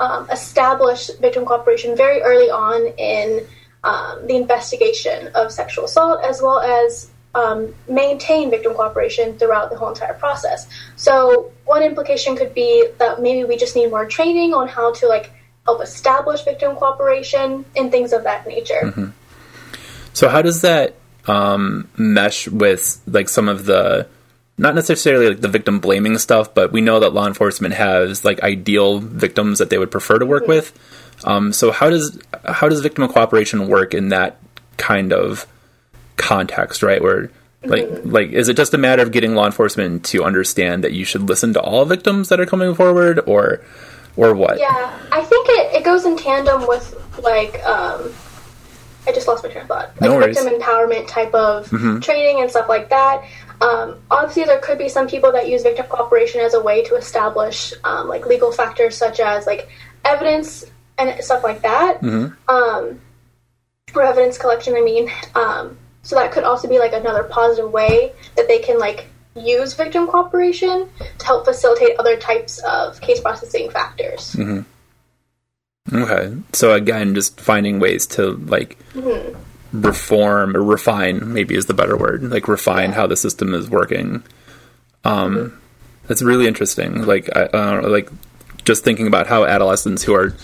um, 0.00 0.28
establish 0.30 1.10
victim 1.20 1.44
cooperation 1.44 1.96
very 1.96 2.20
early 2.22 2.50
on 2.50 2.86
in 2.98 3.46
um, 3.84 4.26
the 4.26 4.36
investigation 4.36 5.28
of 5.34 5.52
sexual 5.52 5.84
assault, 5.84 6.24
as 6.24 6.40
well 6.40 6.60
as 6.60 7.10
um, 7.34 7.74
maintain 7.88 8.50
victim 8.50 8.74
cooperation 8.74 9.38
throughout 9.38 9.70
the 9.70 9.76
whole 9.76 9.88
entire 9.88 10.14
process. 10.14 10.66
So, 10.96 11.52
one 11.64 11.82
implication 11.82 12.36
could 12.36 12.54
be 12.54 12.88
that 12.98 13.20
maybe 13.20 13.44
we 13.44 13.56
just 13.56 13.74
need 13.76 13.90
more 13.90 14.06
training 14.06 14.54
on 14.54 14.68
how 14.68 14.92
to 14.94 15.08
like 15.08 15.30
help 15.64 15.82
establish 15.82 16.42
victim 16.44 16.76
cooperation 16.76 17.64
and 17.76 17.90
things 17.90 18.12
of 18.12 18.24
that 18.24 18.46
nature. 18.46 18.80
Mm-hmm. 18.82 19.10
So, 20.12 20.28
how 20.28 20.42
does 20.42 20.62
that 20.62 20.94
um, 21.26 21.88
mesh 21.96 22.48
with 22.48 23.00
like 23.06 23.28
some 23.28 23.48
of 23.48 23.66
the 23.66 24.08
not 24.56 24.74
necessarily 24.74 25.28
like 25.28 25.40
the 25.40 25.48
victim 25.48 25.80
blaming 25.80 26.18
stuff, 26.18 26.54
but 26.54 26.72
we 26.72 26.80
know 26.80 27.00
that 27.00 27.12
law 27.12 27.26
enforcement 27.26 27.74
has 27.74 28.24
like 28.24 28.40
ideal 28.42 28.98
victims 29.00 29.58
that 29.58 29.70
they 29.70 29.78
would 29.78 29.90
prefer 29.90 30.18
to 30.18 30.26
work 30.26 30.46
with. 30.46 30.72
Um, 31.24 31.52
so 31.52 31.72
how 31.72 31.90
does 31.90 32.18
how 32.44 32.68
does 32.68 32.80
victim 32.80 33.06
cooperation 33.08 33.68
work 33.68 33.94
in 33.94 34.10
that 34.10 34.38
kind 34.76 35.12
of 35.12 35.46
context, 36.16 36.82
right? 36.82 37.02
Where 37.02 37.30
like 37.62 37.88
like 38.04 38.30
is 38.30 38.48
it 38.48 38.56
just 38.56 38.74
a 38.74 38.78
matter 38.78 39.02
of 39.02 39.10
getting 39.10 39.34
law 39.34 39.46
enforcement 39.46 40.04
to 40.06 40.22
understand 40.22 40.84
that 40.84 40.92
you 40.92 41.04
should 41.04 41.22
listen 41.22 41.52
to 41.54 41.60
all 41.60 41.84
victims 41.84 42.28
that 42.28 42.38
are 42.40 42.46
coming 42.46 42.74
forward, 42.74 43.20
or 43.26 43.60
or 44.16 44.34
what? 44.34 44.58
Yeah, 44.58 44.98
I 45.10 45.22
think 45.22 45.48
it, 45.48 45.76
it 45.76 45.84
goes 45.84 46.04
in 46.04 46.16
tandem 46.16 46.66
with 46.68 46.94
like 47.22 47.64
um, 47.64 48.12
I 49.06 49.12
just 49.12 49.28
lost 49.28 49.44
my 49.44 49.50
train 49.50 49.62
of 49.62 49.68
thought. 49.68 50.00
Like 50.00 50.10
no 50.10 50.18
victim 50.18 50.46
empowerment 50.46 51.08
type 51.08 51.34
of 51.34 51.68
mm-hmm. 51.70 52.00
training 52.00 52.40
and 52.40 52.50
stuff 52.50 52.68
like 52.68 52.90
that. 52.90 53.24
Um, 53.64 54.02
obviously, 54.10 54.44
there 54.44 54.58
could 54.58 54.76
be 54.76 54.90
some 54.90 55.08
people 55.08 55.32
that 55.32 55.48
use 55.48 55.62
victim 55.62 55.86
cooperation 55.86 56.42
as 56.42 56.52
a 56.52 56.60
way 56.60 56.84
to 56.84 56.96
establish 56.96 57.72
um, 57.82 58.08
like 58.08 58.26
legal 58.26 58.52
factors 58.52 58.94
such 58.94 59.20
as 59.20 59.46
like 59.46 59.68
evidence 60.04 60.66
and 60.98 61.24
stuff 61.24 61.42
like 61.42 61.62
that, 61.62 62.02
mm-hmm. 62.02 62.34
um, 62.54 63.00
or 63.94 64.02
evidence 64.02 64.36
collection. 64.36 64.74
I 64.76 64.82
mean, 64.82 65.10
um, 65.34 65.78
so 66.02 66.16
that 66.16 66.30
could 66.30 66.44
also 66.44 66.68
be 66.68 66.78
like 66.78 66.92
another 66.92 67.24
positive 67.24 67.72
way 67.72 68.12
that 68.36 68.48
they 68.48 68.58
can 68.58 68.78
like 68.78 69.06
use 69.34 69.72
victim 69.72 70.08
cooperation 70.08 70.90
to 71.18 71.26
help 71.26 71.46
facilitate 71.46 71.98
other 71.98 72.18
types 72.18 72.58
of 72.58 73.00
case 73.00 73.20
processing 73.20 73.70
factors. 73.70 74.34
Mm-hmm. 74.34 75.96
Okay, 75.96 76.36
so 76.52 76.74
again, 76.74 77.14
just 77.14 77.40
finding 77.40 77.78
ways 77.78 78.06
to 78.08 78.32
like. 78.32 78.78
Mm-hmm 78.92 79.40
reform 79.74 80.56
or 80.56 80.62
refine 80.62 81.32
maybe 81.32 81.56
is 81.56 81.66
the 81.66 81.74
better 81.74 81.96
word 81.96 82.22
like 82.22 82.46
refine 82.46 82.92
how 82.92 83.06
the 83.06 83.16
system 83.16 83.54
is 83.54 83.68
working. 83.68 84.22
Um 85.04 85.34
mm-hmm. 85.34 85.56
that's 86.06 86.22
really 86.22 86.46
interesting. 86.46 87.02
Like 87.02 87.28
I, 87.36 87.42
uh, 87.46 87.88
like 87.88 88.08
just 88.64 88.84
thinking 88.84 89.06
about 89.06 89.26
how 89.26 89.44
adolescents 89.44 90.02
who 90.02 90.14
are 90.14 90.34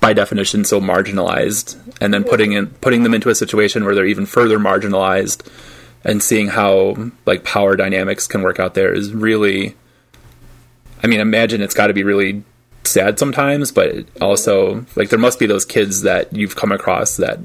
by 0.00 0.12
definition 0.12 0.64
so 0.64 0.80
marginalized 0.80 1.78
and 2.00 2.12
then 2.12 2.24
putting 2.24 2.52
in 2.52 2.66
putting 2.66 3.04
them 3.04 3.14
into 3.14 3.28
a 3.28 3.34
situation 3.34 3.84
where 3.84 3.94
they're 3.94 4.04
even 4.04 4.26
further 4.26 4.58
marginalized 4.58 5.46
and 6.04 6.20
seeing 6.22 6.48
how 6.48 6.96
like 7.24 7.44
power 7.44 7.76
dynamics 7.76 8.26
can 8.26 8.42
work 8.42 8.58
out 8.58 8.74
there 8.74 8.92
is 8.92 9.12
really 9.12 9.76
i 11.04 11.06
mean 11.06 11.20
imagine 11.20 11.62
it's 11.62 11.72
got 11.72 11.86
to 11.86 11.94
be 11.94 12.02
really 12.02 12.42
sad 12.82 13.16
sometimes 13.16 13.70
but 13.70 14.04
also 14.20 14.84
like 14.96 15.08
there 15.08 15.20
must 15.20 15.38
be 15.38 15.46
those 15.46 15.64
kids 15.64 16.02
that 16.02 16.34
you've 16.34 16.56
come 16.56 16.72
across 16.72 17.16
that 17.16 17.38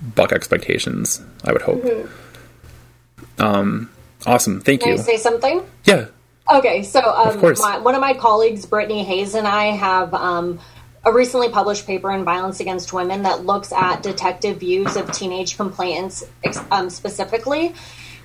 buck 0.00 0.32
expectations. 0.32 1.22
I 1.44 1.52
would 1.52 1.62
hope. 1.62 1.82
Mm-hmm. 1.82 3.42
Um, 3.42 3.90
awesome. 4.26 4.60
Thank 4.60 4.82
you. 4.82 4.86
Can 4.86 4.96
you. 4.96 5.02
I 5.02 5.04
say 5.04 5.16
something? 5.16 5.64
Yeah. 5.84 6.06
Okay, 6.50 6.82
so 6.82 7.00
um, 7.00 7.28
of 7.28 7.38
course. 7.38 7.60
My, 7.60 7.78
one 7.78 7.94
of 7.94 8.00
my 8.00 8.14
colleagues, 8.14 8.64
Brittany 8.64 9.04
Hayes, 9.04 9.34
and 9.34 9.46
I 9.46 9.66
have 9.66 10.14
um, 10.14 10.60
a 11.04 11.12
recently 11.12 11.50
published 11.50 11.86
paper 11.86 12.10
in 12.12 12.24
Violence 12.24 12.60
Against 12.60 12.92
Women 12.92 13.22
that 13.22 13.44
looks 13.44 13.72
at 13.72 14.02
detective 14.02 14.58
views 14.58 14.96
of 14.96 15.12
teenage 15.12 15.56
complainants 15.56 16.24
um, 16.70 16.90
specifically. 16.90 17.74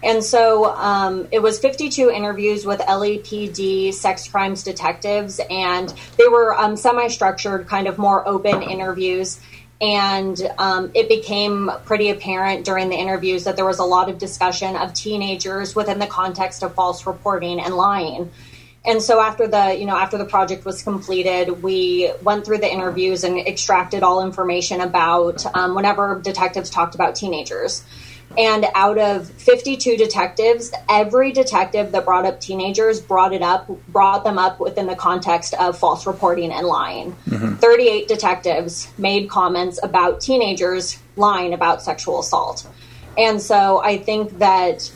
And 0.03 0.21
so 0.21 0.65
um, 0.65 1.30
it 1.32 1.41
was 1.41 1.59
52 1.59 2.11
interviews 2.11 2.65
with 2.65 2.82
LAPD 2.82 3.93
sex 3.93 4.28
crimes 4.28 4.63
detectives, 4.63 5.39
and 5.49 5.93
they 6.17 6.28
were 6.28 6.57
um, 6.57 6.76
semi 6.76 7.07
structured, 7.07 7.67
kind 7.67 7.88
of 7.88 7.97
more 7.97 8.28
open 8.28 8.61
interviews. 8.63 9.39
And 9.82 10.39
um, 10.57 10.91
it 10.93 11.09
became 11.09 11.69
pretty 11.84 12.09
apparent 12.09 12.63
during 12.65 12.89
the 12.89 12.95
interviews 12.95 13.43
that 13.43 13.55
there 13.55 13.65
was 13.65 13.80
a 13.80 13.84
lot 13.84 14.09
of 14.09 14.17
discussion 14.17 14.76
of 14.76 14.93
teenagers 14.93 15.76
within 15.76 15.99
the 15.99 16.07
context 16.07 16.63
of 16.63 16.74
false 16.74 17.05
reporting 17.05 17.59
and 17.59 17.76
lying. 17.76 18.32
And 18.86 19.01
so 19.01 19.21
after 19.21 19.47
the, 19.47 19.78
you 19.78 19.86
know, 19.86 19.95
after 19.95 20.17
the 20.17 20.26
project 20.26 20.65
was 20.65 20.84
completed, 20.84 21.63
we 21.63 22.11
went 22.21 22.45
through 22.45 22.57
the 22.57 22.71
interviews 22.71 23.24
and 23.24 23.39
extracted 23.39 24.03
all 24.03 24.24
information 24.24 24.82
about 24.82 25.45
um, 25.55 25.74
whenever 25.74 26.19
detectives 26.21 26.69
talked 26.69 26.93
about 26.95 27.15
teenagers. 27.15 27.84
And 28.38 28.65
out 28.73 28.97
of 28.97 29.29
52 29.29 29.97
detectives, 29.97 30.71
every 30.89 31.31
detective 31.31 31.91
that 31.91 32.05
brought 32.05 32.25
up 32.25 32.39
teenagers 32.39 32.99
brought 32.99 33.34
it 33.34 33.41
up, 33.41 33.67
brought 33.89 34.23
them 34.23 34.38
up 34.38 34.59
within 34.59 34.88
the 34.88 34.95
context 34.95 35.53
of 35.55 35.77
false 35.77 36.07
reporting 36.07 36.51
and 36.51 36.65
lying. 36.65 37.15
Mm-hmm. 37.27 37.55
38 37.55 38.07
detectives 38.07 38.88
made 38.97 39.29
comments 39.29 39.79
about 39.84 40.21
teenagers 40.21 40.97
lying 41.15 41.53
about 41.53 41.81
sexual 41.84 42.19
assault. 42.19 42.67
And 43.17 43.41
so 43.41 43.79
I 43.84 43.97
think 43.97 44.39
that 44.39 44.91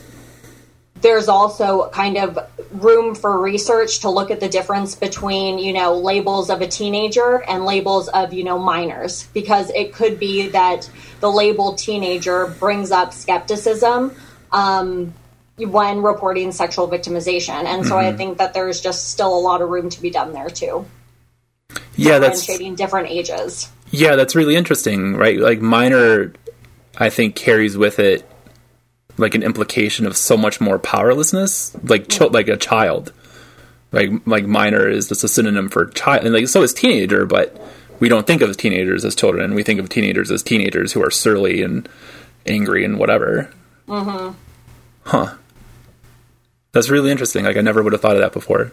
there's 1.00 1.28
also 1.28 1.88
kind 1.90 2.16
of 2.16 2.38
room 2.72 3.14
for 3.14 3.40
research 3.40 4.00
to 4.00 4.10
look 4.10 4.30
at 4.30 4.40
the 4.40 4.48
difference 4.48 4.94
between 4.94 5.58
you 5.58 5.72
know 5.72 5.94
labels 5.94 6.50
of 6.50 6.60
a 6.60 6.66
teenager 6.66 7.42
and 7.42 7.64
labels 7.64 8.08
of 8.08 8.32
you 8.32 8.44
know 8.44 8.58
minors 8.58 9.26
because 9.34 9.70
it 9.70 9.92
could 9.92 10.18
be 10.18 10.48
that 10.48 10.88
the 11.20 11.30
label 11.30 11.74
teenager 11.74 12.46
brings 12.58 12.90
up 12.90 13.12
skepticism 13.12 14.14
um, 14.52 15.12
when 15.56 16.02
reporting 16.02 16.52
sexual 16.52 16.88
victimization. 16.88 17.64
And 17.64 17.84
so 17.86 17.98
i 17.98 18.12
think 18.12 18.38
that 18.38 18.54
there's 18.54 18.80
just 18.80 19.10
still 19.10 19.36
a 19.36 19.40
lot 19.40 19.60
of 19.62 19.68
room 19.68 19.90
to 19.90 20.00
be 20.00 20.10
done 20.10 20.32
there 20.32 20.48
too. 20.48 20.86
Yeah, 21.96 22.18
that's 22.18 22.46
different 22.46 23.10
ages. 23.10 23.68
Yeah, 23.90 24.16
that's 24.16 24.34
really 24.36 24.56
interesting, 24.56 25.16
right? 25.16 25.38
Like 25.38 25.60
minor, 25.60 26.32
I 26.96 27.10
think 27.10 27.34
carries 27.34 27.76
with 27.76 27.98
it 27.98 28.28
like 29.18 29.34
an 29.34 29.42
implication 29.42 30.06
of 30.06 30.16
so 30.16 30.36
much 30.36 30.60
more 30.60 30.78
powerlessness, 30.78 31.76
like 31.84 32.08
ch- 32.08 32.20
like 32.20 32.48
a 32.48 32.56
child. 32.56 33.12
Like 33.90 34.10
like 34.26 34.44
minor 34.46 34.88
is 34.88 35.08
just 35.08 35.24
a 35.24 35.28
synonym 35.28 35.68
for 35.68 35.86
child, 35.86 36.24
and 36.24 36.34
like 36.34 36.48
so 36.48 36.62
is 36.62 36.74
teenager, 36.74 37.26
but 37.26 37.58
we 38.00 38.08
don't 38.08 38.26
think 38.26 38.42
of 38.42 38.56
teenagers 38.56 39.04
as 39.04 39.14
children. 39.14 39.54
We 39.54 39.62
think 39.62 39.80
of 39.80 39.88
teenagers 39.88 40.30
as 40.30 40.42
teenagers 40.42 40.92
who 40.92 41.02
are 41.02 41.10
surly 41.10 41.62
and 41.62 41.88
angry 42.46 42.84
and 42.84 42.98
whatever. 42.98 43.50
Mm-hmm. 43.88 44.34
Huh. 45.04 45.34
That's 46.72 46.90
really 46.90 47.10
interesting. 47.10 47.44
Like 47.44 47.56
I 47.56 47.62
never 47.62 47.82
would 47.82 47.92
have 47.92 48.02
thought 48.02 48.16
of 48.16 48.22
that 48.22 48.32
before. 48.32 48.72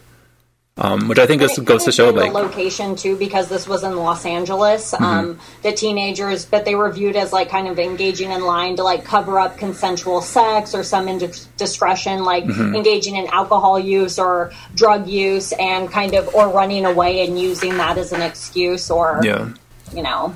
Um, 0.78 1.08
which 1.08 1.20
I 1.20 1.26
think 1.26 1.42
just 1.42 1.64
goes 1.64 1.86
to 1.86 1.92
show, 1.94 2.12
the 2.12 2.20
like, 2.20 2.34
location 2.34 2.98
too, 2.98 3.16
because 3.16 3.48
this 3.48 3.66
was 3.66 3.86
in 3.86 3.96
Los 3.96 4.26
Angeles. 4.26 4.92
Mm-hmm. 4.92 5.04
Um, 5.06 5.40
the 5.62 5.72
teenagers, 5.72 6.44
but 6.44 6.66
they 6.66 6.76
were 6.76 6.92
viewed 6.92 7.16
as 7.16 7.32
like 7.32 7.48
kind 7.48 7.70
of 7.70 7.80
engaging 7.80 8.32
in 8.32 8.44
line 8.44 8.76
to 8.76 8.84
like 8.84 9.06
cover 9.06 9.40
up 9.40 9.58
consensual 9.58 10.20
sex 10.20 10.76
or 10.76 10.84
some 10.84 11.08
indiscretion, 11.08 12.26
like 12.26 12.44
Mm-hmm. 12.44 12.76
engaging 12.76 13.16
in 13.16 13.28
alcohol 13.28 13.80
use 13.80 14.20
or 14.20 14.52
drug 14.76 15.08
use, 15.08 15.54
and 15.54 15.90
kind 15.90 16.14
of 16.14 16.28
or 16.36 16.50
running 16.50 16.86
away 16.86 17.26
and 17.26 17.40
using 17.40 17.78
that 17.78 17.98
as 17.98 18.12
an 18.12 18.22
excuse, 18.22 18.92
or 18.92 19.22
yeah, 19.24 19.50
you 19.94 20.04
know, 20.04 20.36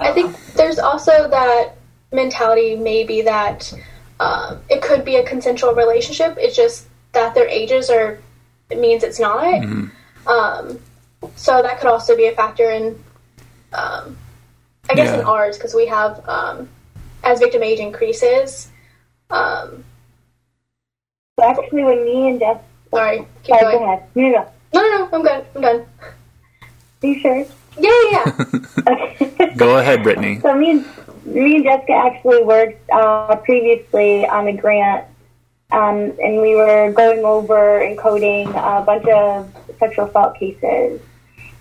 I 0.00 0.14
think 0.14 0.34
there's 0.54 0.78
also 0.78 1.28
that 1.28 1.76
mentality, 2.10 2.74
maybe 2.74 3.20
that 3.22 3.70
um, 4.18 4.60
it 4.70 4.80
could 4.80 5.04
be 5.04 5.16
a 5.16 5.24
consensual 5.24 5.74
relationship. 5.74 6.38
It's 6.38 6.56
just 6.56 6.86
that 7.12 7.34
their 7.34 7.46
ages 7.46 7.90
are 7.90 8.18
it 8.70 8.78
means 8.78 9.02
it's 9.02 9.18
not. 9.20 9.44
Mm-hmm. 9.44 10.28
Um, 10.28 10.78
so 11.36 11.62
that 11.62 11.78
could 11.80 11.88
also 11.88 12.16
be 12.16 12.26
a 12.26 12.32
factor 12.34 12.70
in, 12.70 13.02
um, 13.72 14.16
I 14.90 14.94
guess, 14.94 15.18
in 15.18 15.24
ours 15.24 15.56
because 15.56 15.74
we 15.74 15.86
have 15.86 16.26
um, 16.28 16.68
as 17.24 17.38
victim 17.40 17.62
age 17.62 17.78
increases. 17.80 18.68
Um, 19.30 19.84
So 21.38 21.44
actually, 21.44 21.84
when 21.84 22.04
me 22.04 22.28
and 22.28 22.40
Jess, 22.40 22.58
sorry, 22.90 23.18
keep 23.42 23.56
sorry, 23.58 23.60
go 23.72 23.78
going. 23.78 23.84
ahead. 23.84 24.08
No, 24.14 24.22
no, 24.22 24.30
no. 24.30 24.48
No, 24.74 24.80
no, 24.82 24.88
no, 24.98 25.08
I'm 25.12 25.22
good. 25.22 25.46
I'm 25.54 25.62
done. 25.62 25.86
Are 27.02 27.06
you 27.06 27.20
sure? 27.20 27.46
Yeah, 27.78 27.90
yeah, 28.10 28.10
yeah. 28.12 28.32
Okay. 28.88 29.54
go 29.56 29.78
ahead, 29.78 30.02
Brittany. 30.02 30.40
So 30.40 30.54
me 30.54 30.70
and 30.70 30.84
me 31.24 31.56
and 31.56 31.64
Jessica 31.64 31.92
actually 31.92 32.42
worked 32.42 32.90
uh, 32.90 33.36
previously 33.36 34.26
on 34.26 34.48
a 34.48 34.52
grant, 34.52 35.04
um, 35.70 36.12
and 36.22 36.40
we 36.40 36.54
were 36.54 36.92
going 36.92 37.24
over 37.24 37.80
and 37.80 37.98
coding 37.98 38.48
a 38.48 38.82
bunch 38.84 39.06
of 39.06 39.52
sexual 39.78 40.06
assault 40.06 40.36
cases. 40.36 41.00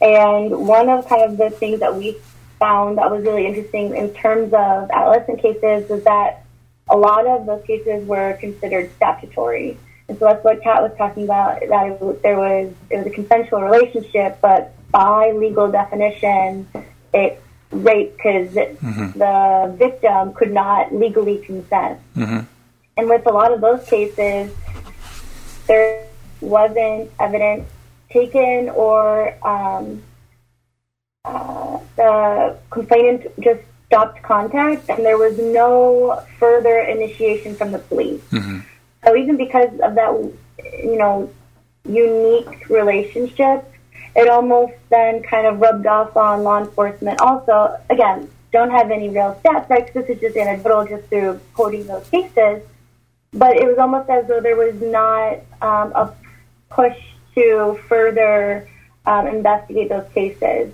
And 0.01 0.67
one 0.67 0.89
of 0.89 1.07
kind 1.07 1.23
of 1.23 1.37
the 1.37 1.49
things 1.49 1.79
that 1.81 1.95
we 1.95 2.17
found 2.59 2.97
that 2.97 3.11
was 3.11 3.23
really 3.23 3.45
interesting 3.45 3.95
in 3.95 4.13
terms 4.13 4.53
of 4.53 4.89
adolescent 4.91 5.41
cases 5.41 5.89
was 5.89 6.03
that 6.05 6.45
a 6.89 6.95
lot 6.97 7.27
of 7.27 7.45
those 7.45 7.63
cases 7.65 8.07
were 8.07 8.37
considered 8.39 8.89
statutory. 8.95 9.77
And 10.07 10.17
so 10.17 10.25
that's 10.25 10.43
what 10.43 10.61
Kat 10.63 10.81
was 10.81 10.93
talking 10.97 11.25
about, 11.25 11.59
that 11.59 11.87
it, 11.87 12.21
there 12.21 12.37
was, 12.37 12.71
it 12.89 12.97
was 12.97 13.07
a 13.07 13.09
consensual 13.09 13.61
relationship, 13.61 14.39
but 14.41 14.73
by 14.89 15.31
legal 15.31 15.69
definition, 15.69 16.65
it 17.13 17.43
rape 17.71 18.15
because 18.15 18.53
the 18.53 19.75
victim 19.77 20.33
could 20.33 20.53
not 20.53 20.93
legally 20.95 21.39
consent. 21.39 21.99
And 22.97 23.07
with 23.07 23.25
a 23.27 23.31
lot 23.31 23.51
of 23.51 23.61
those 23.61 23.85
cases, 23.85 24.51
there 25.67 26.07
wasn't 26.41 27.11
evidence 27.19 27.69
taken 28.09 28.69
or 28.69 29.35
um, 29.45 30.03
uh, 31.25 31.79
the 31.95 32.57
complainant 32.69 33.27
just 33.39 33.61
stopped 33.87 34.21
contact 34.21 34.89
and 34.89 35.05
there 35.05 35.17
was 35.17 35.37
no 35.37 36.21
further 36.39 36.79
initiation 36.79 37.55
from 37.55 37.71
the 37.71 37.79
police. 37.79 38.21
So 39.03 39.15
even 39.15 39.37
because 39.37 39.71
of 39.81 39.95
that, 39.95 40.11
you 40.83 40.97
know, 40.97 41.29
unique 41.85 42.67
relationship, 42.69 43.71
it 44.15 44.27
almost 44.27 44.73
then 44.89 45.21
kind 45.21 45.47
of 45.47 45.59
rubbed 45.61 45.85
off 45.85 46.17
on 46.17 46.43
law 46.43 46.59
enforcement. 46.59 47.21
Also, 47.21 47.77
again, 47.89 48.29
don't 48.51 48.71
have 48.71 48.89
any 48.91 49.09
real 49.09 49.39
stats, 49.43 49.69
right? 49.69 49.93
this 49.93 50.09
is 50.09 50.19
just 50.19 50.35
anecdotal 50.35 50.85
just 50.85 51.07
through 51.09 51.39
quoting 51.53 51.85
those 51.87 52.07
cases. 52.09 52.63
But 53.33 53.57
it 53.57 53.67
was 53.67 53.77
almost 53.77 54.09
as 54.09 54.27
though 54.27 54.39
there 54.39 54.55
was 54.55 54.81
not 54.81 55.39
um, 55.61 55.91
a 55.93 56.13
push 56.69 56.97
to 57.35 57.79
further 57.87 58.67
um, 59.05 59.27
investigate 59.27 59.89
those 59.89 60.07
cases. 60.13 60.73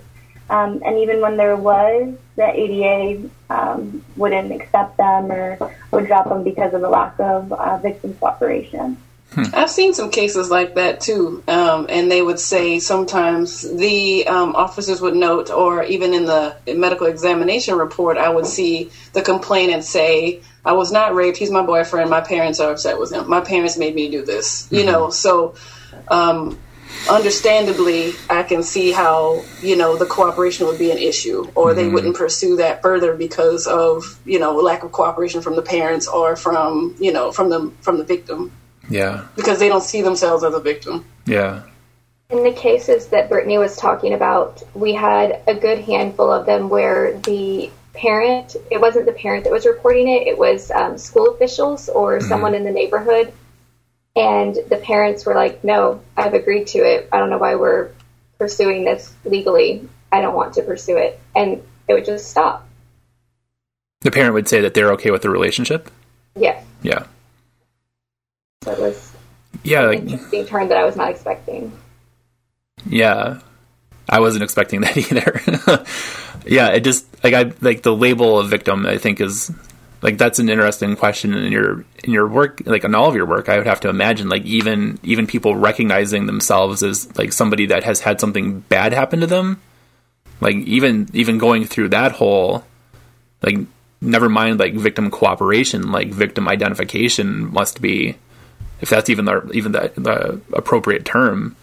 Um, 0.50 0.82
and 0.84 0.98
even 0.98 1.20
when 1.20 1.36
there 1.36 1.56
was, 1.56 2.14
the 2.36 2.46
ADA 2.46 3.28
um, 3.48 4.04
wouldn't 4.16 4.52
accept 4.52 4.96
them 4.96 5.32
or 5.32 5.74
would 5.90 6.06
drop 6.06 6.28
them 6.28 6.42
because 6.42 6.74
of 6.74 6.80
the 6.80 6.88
lack 6.88 7.18
of 7.18 7.52
uh, 7.52 7.78
victim 7.78 8.14
cooperation. 8.14 8.98
I've 9.36 9.70
seen 9.70 9.94
some 9.94 10.10
cases 10.10 10.50
like 10.50 10.74
that 10.74 11.00
too, 11.00 11.42
um, 11.48 11.86
and 11.88 12.10
they 12.10 12.22
would 12.22 12.38
say 12.38 12.78
sometimes 12.78 13.62
the 13.62 14.26
um, 14.28 14.54
officers 14.54 15.00
would 15.00 15.16
note, 15.16 15.50
or 15.50 15.82
even 15.82 16.14
in 16.14 16.24
the 16.24 16.56
medical 16.68 17.06
examination 17.06 17.76
report, 17.76 18.16
I 18.16 18.28
would 18.28 18.46
see 18.46 18.90
the 19.12 19.22
complainant 19.22 19.82
say, 19.84 20.40
"I 20.64 20.72
was 20.72 20.90
not 20.92 21.14
raped. 21.14 21.36
He's 21.38 21.50
my 21.50 21.62
boyfriend. 21.62 22.10
My 22.10 22.20
parents 22.20 22.60
are 22.60 22.70
upset 22.72 22.98
with 22.98 23.12
him. 23.12 23.28
My 23.28 23.40
parents 23.40 23.76
made 23.76 23.94
me 23.94 24.10
do 24.10 24.24
this." 24.24 24.66
You 24.70 24.84
know, 24.84 25.10
so 25.10 25.54
um, 26.08 26.58
understandably, 27.10 28.12
I 28.28 28.42
can 28.42 28.62
see 28.62 28.92
how 28.92 29.42
you 29.62 29.76
know 29.76 29.96
the 29.96 30.06
cooperation 30.06 30.66
would 30.66 30.78
be 30.78 30.90
an 30.90 30.98
issue, 30.98 31.50
or 31.54 31.74
they 31.74 31.88
wouldn't 31.88 32.16
pursue 32.16 32.56
that 32.56 32.82
further 32.82 33.14
because 33.14 33.66
of 33.66 34.18
you 34.24 34.38
know 34.38 34.54
lack 34.56 34.82
of 34.82 34.92
cooperation 34.92 35.40
from 35.42 35.56
the 35.56 35.62
parents 35.62 36.06
or 36.06 36.36
from 36.36 36.94
you 36.98 37.12
know 37.12 37.32
from 37.32 37.48
the 37.50 37.72
from 37.80 37.98
the 37.98 38.04
victim 38.04 38.52
Yeah, 38.88 39.24
because 39.36 39.58
they 39.58 39.68
don't 39.68 39.82
see 39.82 40.02
themselves 40.02 40.44
as 40.44 40.54
a 40.54 40.60
victim. 40.60 41.04
yeah, 41.26 41.62
In 42.30 42.42
the 42.44 42.52
cases 42.52 43.08
that 43.08 43.28
Brittany 43.28 43.58
was 43.58 43.76
talking 43.76 44.12
about, 44.12 44.62
we 44.74 44.92
had 44.92 45.40
a 45.46 45.54
good 45.54 45.78
handful 45.80 46.30
of 46.30 46.44
them 46.46 46.68
where 46.68 47.18
the 47.20 47.70
parent, 47.94 48.56
it 48.70 48.80
wasn't 48.80 49.06
the 49.06 49.12
parent 49.12 49.44
that 49.44 49.52
was 49.52 49.66
reporting 49.66 50.08
it, 50.08 50.26
it 50.26 50.36
was 50.38 50.70
um, 50.70 50.98
school 50.98 51.28
officials 51.34 51.88
or 51.88 52.20
someone 52.20 52.54
in 52.54 52.64
the 52.64 52.70
neighborhood. 52.70 53.32
And 54.16 54.54
the 54.68 54.76
parents 54.76 55.26
were 55.26 55.34
like, 55.34 55.64
no, 55.64 56.00
I've 56.16 56.34
agreed 56.34 56.66
to 56.68 56.78
it. 56.78 57.08
I 57.12 57.18
don't 57.18 57.30
know 57.30 57.38
why 57.38 57.56
we're 57.56 57.90
pursuing 58.38 58.84
this 58.84 59.12
legally. 59.24 59.88
I 60.12 60.20
don't 60.20 60.34
want 60.36 60.54
to 60.54 60.62
pursue 60.62 60.96
it. 60.96 61.18
And 61.34 61.62
it 61.88 61.94
would 61.94 62.04
just 62.04 62.30
stop. 62.30 62.66
the 64.02 64.10
parent 64.12 64.34
would 64.34 64.48
say 64.48 64.60
that 64.60 64.74
they're 64.74 64.92
okay 64.92 65.10
with 65.10 65.22
the 65.22 65.30
relationship. 65.30 65.90
Yes. 66.36 66.64
Yeah, 66.82 67.06
So 68.62 68.72
it 68.72 68.78
was 68.78 69.12
yeah, 69.62 69.80
an 69.82 69.88
like 69.88 69.98
interesting 70.00 70.46
turn 70.46 70.68
that 70.68 70.78
I 70.78 70.84
was 70.84 70.94
not 70.96 71.10
expecting. 71.10 71.72
yeah. 72.86 73.40
I 74.08 74.20
wasn't 74.20 74.44
expecting 74.44 74.80
that 74.82 74.96
either. 74.96 75.84
yeah, 76.46 76.68
it 76.68 76.80
just 76.80 77.06
like 77.24 77.34
I 77.34 77.52
like 77.60 77.82
the 77.82 77.94
label 77.94 78.38
of 78.38 78.48
victim. 78.48 78.86
I 78.86 78.98
think 78.98 79.20
is 79.20 79.50
like 80.04 80.18
that's 80.18 80.38
an 80.38 80.50
interesting 80.50 80.96
question 80.96 81.32
in 81.32 81.50
your 81.50 81.84
in 82.04 82.12
your 82.12 82.28
work 82.28 82.60
like 82.66 82.84
in 82.84 82.94
all 82.94 83.08
of 83.08 83.16
your 83.16 83.24
work 83.24 83.48
i 83.48 83.56
would 83.56 83.66
have 83.66 83.80
to 83.80 83.88
imagine 83.88 84.28
like 84.28 84.44
even 84.44 85.00
even 85.02 85.26
people 85.26 85.56
recognizing 85.56 86.26
themselves 86.26 86.82
as 86.82 87.16
like 87.16 87.32
somebody 87.32 87.66
that 87.66 87.82
has 87.82 88.00
had 88.00 88.20
something 88.20 88.60
bad 88.60 88.92
happen 88.92 89.20
to 89.20 89.26
them 89.26 89.60
like 90.40 90.56
even 90.56 91.08
even 91.14 91.38
going 91.38 91.64
through 91.64 91.88
that 91.88 92.12
whole 92.12 92.64
like 93.42 93.56
never 94.02 94.28
mind 94.28 94.60
like 94.60 94.74
victim 94.74 95.10
cooperation 95.10 95.90
like 95.90 96.08
victim 96.08 96.46
identification 96.48 97.50
must 97.50 97.80
be 97.80 98.14
if 98.82 98.90
that's 98.90 99.08
even 99.08 99.24
the 99.24 99.50
even 99.54 99.72
the, 99.72 99.90
the 99.96 100.40
appropriate 100.52 101.06
term 101.06 101.56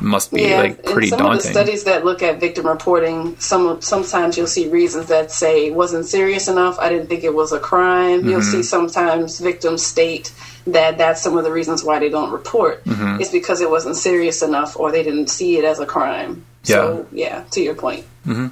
must 0.00 0.32
be 0.32 0.42
yeah, 0.42 0.58
like 0.58 0.84
pretty 0.84 1.08
some 1.08 1.18
daunting 1.18 1.38
of 1.38 1.42
the 1.42 1.48
studies 1.48 1.84
that 1.84 2.04
look 2.04 2.22
at 2.22 2.40
victim 2.40 2.66
reporting, 2.66 3.38
some 3.38 3.80
sometimes 3.80 4.36
you'll 4.36 4.46
see 4.46 4.68
reasons 4.68 5.06
that 5.06 5.30
say 5.30 5.66
it 5.66 5.74
wasn't 5.74 6.06
serious 6.06 6.48
enough. 6.48 6.78
I 6.78 6.88
didn't 6.88 7.08
think 7.08 7.24
it 7.24 7.34
was 7.34 7.52
a 7.52 7.60
crime. 7.60 8.20
Mm-hmm. 8.20 8.28
You'll 8.30 8.42
see 8.42 8.62
sometimes 8.62 9.40
victims 9.40 9.84
state 9.84 10.32
that 10.66 10.98
that's 10.98 11.22
some 11.22 11.36
of 11.36 11.44
the 11.44 11.52
reasons 11.52 11.84
why 11.84 11.98
they 11.98 12.08
don't 12.08 12.30
report. 12.30 12.84
Mm-hmm. 12.84 13.20
It's 13.20 13.30
because 13.30 13.60
it 13.60 13.70
wasn't 13.70 13.96
serious 13.96 14.42
enough 14.42 14.76
or 14.76 14.90
they 14.92 15.02
didn't 15.02 15.28
see 15.28 15.56
it 15.56 15.64
as 15.64 15.78
a 15.80 15.86
crime. 15.86 16.44
So 16.62 17.06
yeah, 17.12 17.44
to 17.52 17.60
your 17.60 17.74
point. 17.74 18.04
And 18.24 18.50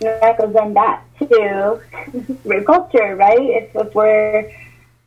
that 0.00 0.38
goes 0.38 0.52
then 0.52 0.72
back 0.72 1.06
to 1.18 1.80
rape 2.44 2.66
culture, 2.66 3.14
right? 3.14 3.38
If, 3.38 3.76
if 3.76 3.94
we're 3.94 4.50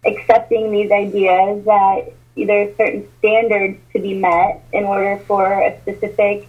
accepting 0.05 0.71
these 0.71 0.91
ideas 0.91 1.65
that 1.65 2.13
there's 2.35 2.75
certain 2.75 3.07
standards 3.19 3.79
to 3.93 3.99
be 3.99 4.13
met 4.13 4.63
in 4.73 4.83
order 4.83 5.21
for 5.25 5.45
a 5.45 5.79
specific 5.81 6.47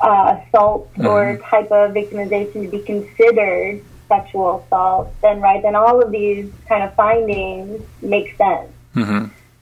uh, 0.00 0.40
assault 0.46 0.90
or 0.98 1.38
type 1.38 1.70
of 1.70 1.92
victimization 1.92 2.64
to 2.64 2.68
be 2.68 2.80
considered 2.80 3.82
sexual 4.08 4.62
assault, 4.64 5.12
then 5.22 5.40
right, 5.40 5.62
then 5.62 5.74
all 5.74 6.02
of 6.02 6.10
these 6.10 6.50
kind 6.68 6.82
of 6.82 6.94
findings 6.94 7.82
make 8.02 8.36
sense. 8.36 8.70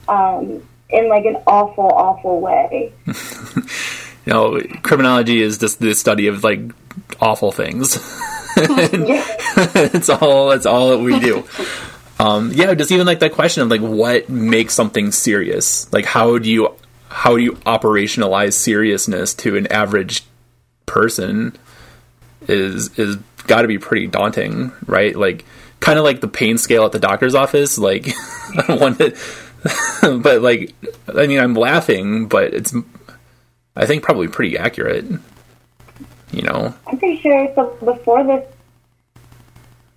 Um, 0.08 0.62
in 0.90 1.08
like 1.08 1.24
an 1.24 1.36
awful, 1.46 1.86
awful 1.86 2.40
way. 2.40 2.92
you 3.06 4.32
know 4.32 4.60
criminology 4.82 5.42
is 5.42 5.58
just 5.58 5.80
the 5.80 5.94
study 5.94 6.26
of 6.26 6.44
like 6.44 6.60
awful 7.20 7.52
things. 7.52 7.98
It's 9.54 10.10
all 10.10 10.50
it's 10.50 10.66
all 10.66 10.90
that 10.90 10.98
we 10.98 11.18
do 11.18 11.44
um 12.22 12.52
yeah 12.52 12.74
just 12.74 12.92
even 12.92 13.06
like 13.06 13.20
that 13.20 13.32
question 13.32 13.62
of 13.62 13.70
like 13.70 13.80
what 13.80 14.28
makes 14.28 14.74
something 14.74 15.10
serious 15.12 15.92
like 15.92 16.04
how 16.04 16.38
do 16.38 16.50
you 16.50 16.74
how 17.08 17.36
do 17.36 17.42
you 17.42 17.52
operationalize 17.52 18.54
seriousness 18.54 19.34
to 19.34 19.56
an 19.56 19.66
average 19.68 20.24
person 20.86 21.56
is 22.48 22.98
is 22.98 23.16
got 23.46 23.62
to 23.62 23.68
be 23.68 23.78
pretty 23.78 24.06
daunting 24.06 24.72
right 24.86 25.16
like 25.16 25.44
kind 25.80 25.98
of 25.98 26.04
like 26.04 26.20
the 26.20 26.28
pain 26.28 26.58
scale 26.58 26.84
at 26.84 26.92
the 26.92 27.00
doctor's 27.00 27.34
office 27.34 27.78
like 27.78 28.08
I 28.56 28.64
don't 28.68 28.80
want 28.80 28.98
that 28.98 29.16
but 30.22 30.42
like 30.42 30.74
i 31.14 31.26
mean 31.26 31.38
i'm 31.38 31.54
laughing 31.54 32.26
but 32.26 32.52
it's 32.52 32.74
i 33.76 33.86
think 33.86 34.02
probably 34.02 34.26
pretty 34.26 34.58
accurate 34.58 35.04
you 36.32 36.42
know 36.42 36.74
I'm 36.86 36.98
pretty 36.98 37.20
sure. 37.20 37.52
So 37.54 37.76
before 37.84 38.24
this 38.24 38.44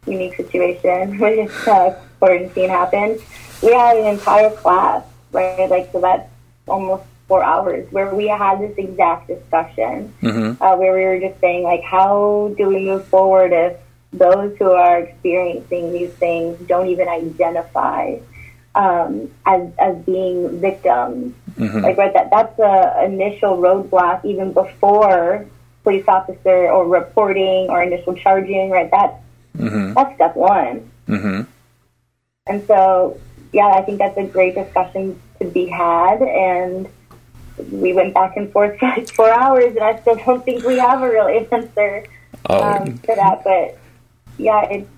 unique 0.05 0.35
situation, 0.35 1.17
when 1.19 1.35
this 1.37 1.67
uh, 1.67 1.99
quarantine 2.25 2.69
happened, 2.69 3.21
we 3.61 3.71
had 3.71 3.97
an 3.97 4.07
entire 4.07 4.49
class, 4.49 5.03
right? 5.31 5.69
Like 5.69 5.91
so 5.91 6.01
that's 6.01 6.27
almost 6.67 7.03
four 7.27 7.43
hours 7.43 7.91
where 7.91 8.13
we 8.13 8.27
had 8.27 8.59
this 8.59 8.75
exact 8.77 9.27
discussion, 9.27 10.13
uh, 10.61 10.75
where 10.75 10.93
we 10.93 11.03
were 11.05 11.19
just 11.19 11.39
saying 11.39 11.63
like, 11.63 11.83
how 11.83 12.53
do 12.57 12.67
we 12.67 12.79
move 12.79 13.05
forward 13.07 13.51
if 13.53 13.77
those 14.13 14.55
who 14.57 14.71
are 14.71 14.99
experiencing 14.99 15.91
these 15.91 16.11
things 16.13 16.57
don't 16.67 16.87
even 16.87 17.07
identify 17.07 18.17
um, 18.73 19.29
as 19.45 19.61
as 19.79 19.95
being 20.05 20.59
victims? 20.59 21.35
Like 21.81 21.97
right, 21.97 22.13
that 22.13 22.29
that's 22.31 22.55
the 22.57 23.03
initial 23.05 23.57
roadblock 23.57 24.25
even 24.25 24.51
before 24.51 25.45
police 25.83 26.07
officer 26.07 26.69
or 26.71 26.87
reporting 26.87 27.69
or 27.69 27.83
initial 27.83 28.15
charging. 28.15 28.71
Right, 28.71 28.89
that's 28.89 29.15
that's 29.93 30.15
step 30.15 30.35
one. 30.35 30.91
And 32.47 32.65
so, 32.67 33.19
yeah, 33.53 33.67
I 33.69 33.81
think 33.81 33.97
that's 33.97 34.17
a 34.17 34.23
great 34.23 34.53
discussion 34.53 35.19
to 35.39 35.45
be 35.45 35.65
had. 35.65 36.21
And 36.21 36.87
we 37.71 37.91
went 37.93 38.13
back 38.13 38.37
and 38.37 38.51
forth 38.51 38.77
for 38.77 38.87
like 38.87 39.09
four 39.09 39.31
hours, 39.31 39.75
and 39.75 39.83
I 39.83 39.99
still 40.01 40.15
don't 40.15 40.45
think 40.45 40.63
we 40.63 40.77
have 40.77 41.01
a 41.01 41.09
real 41.09 41.27
answer 41.51 42.05
oh 42.47 42.63
um, 42.63 42.97
for 42.99 43.15
that. 43.15 43.43
But 43.43 43.79
yeah, 44.37 44.63
it's 44.69 44.89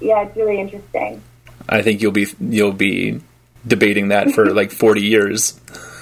yeah, 0.00 0.22
it's 0.22 0.36
really 0.36 0.60
interesting. 0.60 1.22
i 1.68 1.82
think 1.82 2.00
you'll 2.00 2.12
be 2.12 2.26
you'll 2.38 2.72
be 2.72 3.20
debating 3.66 4.08
that 4.08 4.30
for 4.30 4.52
like 4.52 4.70
40 4.84 5.02
years 5.02 5.60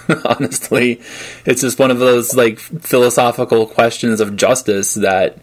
honestly 0.26 1.00
it's 1.46 1.62
just 1.62 1.78
one 1.78 1.90
of 1.90 1.98
those 1.98 2.34
like 2.34 2.58
philosophical 2.58 3.66
questions 3.66 4.20
of 4.20 4.36
justice 4.36 4.94
that 4.94 5.38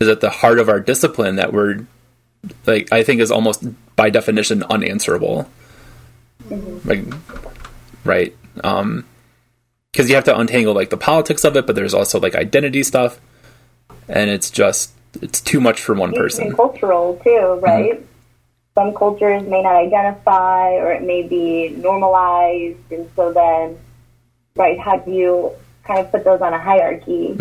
is 0.00 0.08
at 0.08 0.20
the 0.20 0.30
heart 0.30 0.58
of 0.58 0.70
our 0.70 0.80
discipline 0.80 1.36
that 1.36 1.52
we're 1.52 1.84
like 2.64 2.90
i 2.92 3.02
think 3.02 3.20
is 3.20 3.30
almost 3.30 3.64
by 3.96 4.10
definition 4.10 4.62
unanswerable 4.64 5.48
like 6.84 7.04
right 8.04 8.36
um 8.62 9.04
because 9.92 10.08
you 10.08 10.14
have 10.14 10.24
to 10.24 10.38
untangle 10.38 10.74
like 10.74 10.90
the 10.90 10.96
politics 10.96 11.44
of 11.44 11.56
it 11.56 11.66
but 11.66 11.74
there's 11.74 11.94
also 11.94 12.20
like 12.20 12.34
identity 12.34 12.82
stuff 12.82 13.18
and 14.08 14.30
it's 14.30 14.50
just 14.50 14.92
it's 15.22 15.40
too 15.40 15.60
much 15.60 15.80
for 15.80 15.94
one 15.94 16.10
And 16.10 16.18
person 16.18 16.54
cultural 16.54 17.20
too, 17.24 17.58
right? 17.62 18.04
Some 18.74 18.92
cultures 18.94 19.42
may 19.44 19.62
not 19.62 19.74
identify, 19.76 20.72
or 20.74 20.92
it 20.92 21.02
may 21.02 21.22
be 21.22 21.70
normalized, 21.70 22.76
and 22.90 23.08
so 23.16 23.32
then, 23.32 23.78
right? 24.54 24.78
How 24.78 24.98
do 24.98 25.10
you 25.10 25.52
kind 25.84 26.00
of 26.00 26.10
put 26.12 26.24
those 26.24 26.42
on 26.42 26.52
a 26.52 26.58
hierarchy 26.58 27.34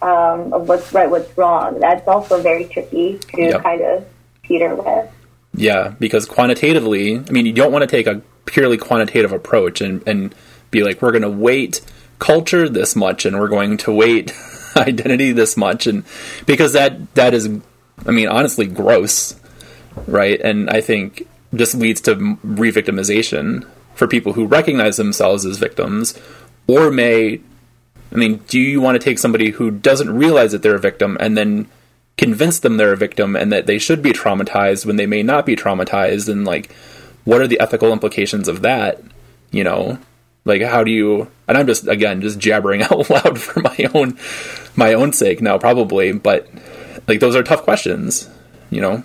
um, 0.00 0.52
of 0.52 0.68
what's 0.68 0.92
right, 0.92 1.10
what's 1.10 1.36
wrong? 1.36 1.80
That's 1.80 2.06
also 2.06 2.40
very 2.40 2.66
tricky 2.66 3.18
to 3.34 3.42
Yep. 3.42 3.62
kind 3.62 3.80
of 3.80 4.06
teeter 4.44 4.74
with. 4.76 5.10
Yeah, 5.58 5.94
because 5.98 6.24
quantitatively, 6.24 7.18
I 7.18 7.30
mean, 7.30 7.44
you 7.44 7.52
don't 7.52 7.72
want 7.72 7.82
to 7.82 7.88
take 7.88 8.06
a 8.06 8.22
purely 8.44 8.78
quantitative 8.78 9.32
approach 9.32 9.80
and, 9.80 10.06
and 10.06 10.34
be 10.70 10.84
like, 10.84 11.02
we're 11.02 11.10
going 11.10 11.22
to 11.22 11.30
weight 11.30 11.80
culture 12.20 12.68
this 12.68 12.94
much 12.94 13.26
and 13.26 13.38
we're 13.38 13.48
going 13.48 13.76
to 13.78 13.92
weight 13.92 14.32
identity 14.76 15.32
this 15.32 15.56
much. 15.56 15.88
And 15.88 16.04
because 16.46 16.74
that, 16.74 17.12
that 17.16 17.34
is, 17.34 17.48
I 18.06 18.10
mean, 18.12 18.28
honestly, 18.28 18.66
gross, 18.66 19.34
right? 20.06 20.40
And 20.40 20.70
I 20.70 20.80
think 20.80 21.26
this 21.52 21.74
leads 21.74 22.00
to 22.02 22.38
re 22.44 22.70
victimization 22.70 23.66
for 23.94 24.06
people 24.06 24.34
who 24.34 24.46
recognize 24.46 24.96
themselves 24.96 25.44
as 25.44 25.58
victims 25.58 26.16
or 26.68 26.92
may, 26.92 27.40
I 28.12 28.14
mean, 28.14 28.36
do 28.46 28.60
you 28.60 28.80
want 28.80 28.94
to 28.94 29.04
take 29.04 29.18
somebody 29.18 29.50
who 29.50 29.72
doesn't 29.72 30.14
realize 30.14 30.52
that 30.52 30.62
they're 30.62 30.76
a 30.76 30.80
victim 30.80 31.16
and 31.18 31.36
then 31.36 31.68
convince 32.18 32.58
them 32.58 32.76
they're 32.76 32.92
a 32.92 32.96
victim 32.96 33.34
and 33.34 33.50
that 33.52 33.66
they 33.66 33.78
should 33.78 34.02
be 34.02 34.12
traumatized 34.12 34.84
when 34.84 34.96
they 34.96 35.06
may 35.06 35.22
not 35.22 35.46
be 35.46 35.56
traumatized 35.56 36.28
and 36.28 36.44
like 36.44 36.70
what 37.24 37.40
are 37.40 37.46
the 37.46 37.60
ethical 37.60 37.92
implications 37.92 38.48
of 38.48 38.60
that 38.62 39.00
you 39.50 39.64
know 39.64 39.96
like 40.44 40.60
how 40.60 40.84
do 40.84 40.90
you 40.90 41.30
and 41.46 41.56
i'm 41.56 41.66
just 41.66 41.86
again 41.88 42.20
just 42.20 42.38
jabbering 42.38 42.82
out 42.90 43.08
loud 43.08 43.40
for 43.40 43.60
my 43.60 43.88
own 43.94 44.18
my 44.76 44.92
own 44.92 45.12
sake 45.12 45.40
now 45.40 45.56
probably 45.56 46.12
but 46.12 46.48
like 47.06 47.20
those 47.20 47.36
are 47.36 47.42
tough 47.42 47.62
questions 47.62 48.28
you 48.70 48.80
know 48.80 49.02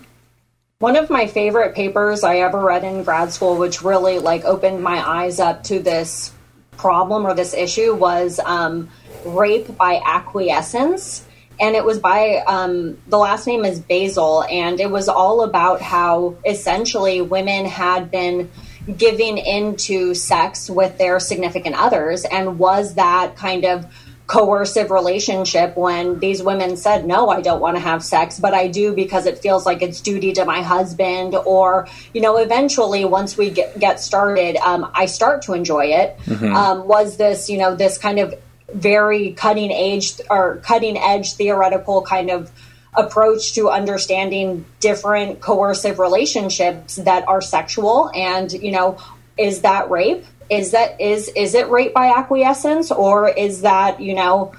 One 0.80 0.97
of 0.97 1.09
my 1.09 1.28
favorite 1.28 1.76
papers 1.76 2.24
I 2.26 2.39
ever 2.39 2.59
read 2.59 2.84
in 2.84 3.03
grad 3.05 3.32
school, 3.32 3.55
which 3.55 3.82
really 3.82 4.20
like 4.20 4.43
opened 4.43 4.84
my 4.84 4.99
eyes 4.99 5.39
up 5.39 5.64
to 5.66 5.80
this 5.80 6.34
problem 6.76 7.26
or 7.26 7.34
this 7.34 7.53
issue, 7.53 7.95
was 7.95 8.38
um, 8.43 8.89
rape 9.24 9.78
by 9.78 10.01
acquiescence. 10.03 11.24
And 11.60 11.76
it 11.76 11.86
was 11.86 11.99
by 11.99 12.43
um, 12.47 12.97
the 13.08 13.18
last 13.18 13.47
name 13.47 13.66
is 13.66 13.80
Basile, 13.80 14.43
and 14.43 14.80
it 14.80 14.89
was 14.89 15.08
all 15.08 15.43
about 15.43 15.82
how 15.82 16.36
essentially 16.45 17.22
women 17.22 17.66
had 17.66 18.12
been 18.12 18.51
giving 18.97 19.38
into 19.38 20.14
sex 20.14 20.70
with 20.70 20.97
their 20.97 21.20
significant 21.20 21.76
others, 21.78 22.26
and 22.26 22.60
was 22.60 22.95
that 22.95 23.36
kind 23.36 23.66
of 23.66 23.86
coercive 24.26 24.89
relationship 24.89 25.76
when 25.76 26.18
these 26.20 26.41
women 26.41 26.78
said 26.78 27.06
no 27.06 27.28
i 27.28 27.41
don't 27.41 27.60
want 27.60 27.76
to 27.76 27.80
have 27.82 28.01
sex 28.01 28.39
but 28.39 28.54
i 28.54 28.70
do 28.70 28.93
because 28.93 29.26
it 29.26 29.38
feels 29.39 29.66
like 29.66 29.82
it's 29.82 29.99
duty 29.99 30.32
to 30.32 30.45
my 30.45 30.62
husband 30.62 31.36
or 31.45 31.89
you 32.14 32.22
know 32.22 32.38
eventually 32.38 33.04
once 33.04 33.38
we 33.38 33.49
get, 33.49 33.78
get 33.78 33.99
started 33.99 34.56
um, 34.58 34.89
i 34.95 35.06
start 35.06 35.41
to 35.41 35.54
enjoy 35.54 35.86
it. 35.88 36.18
Um, 36.56 36.88
was 36.88 37.18
this 37.18 37.49
you 37.49 37.58
know 37.58 37.76
this 37.76 37.97
kind 37.97 38.18
of 38.18 38.34
very 38.74 39.34
cutting 39.34 39.72
edge 39.72 40.20
or 40.30 40.58
cutting 40.58 40.98
edge 40.98 41.34
theoretical 41.34 42.02
kind 42.02 42.30
of 42.30 42.52
approach 42.96 43.54
to 43.54 43.70
understanding 43.70 44.66
different 44.80 45.42
coercive 45.42 45.98
relationships 46.00 46.98
that 46.98 47.28
are 47.28 47.42
sexual 47.42 48.12
and 48.14 48.52
you 48.54 48.72
know 48.72 48.98
is 49.36 49.62
that 49.62 49.90
rape 49.90 50.24
is 50.50 50.72
that 50.72 51.02
is 51.02 51.28
is 51.30 51.56
it 51.56 51.70
rape 51.70 51.94
by 51.94 52.08
acquiescence 52.08 52.92
or 52.92 53.30
is 53.30 53.62
that 53.62 54.00
you 54.00 54.14
know 54.14 54.54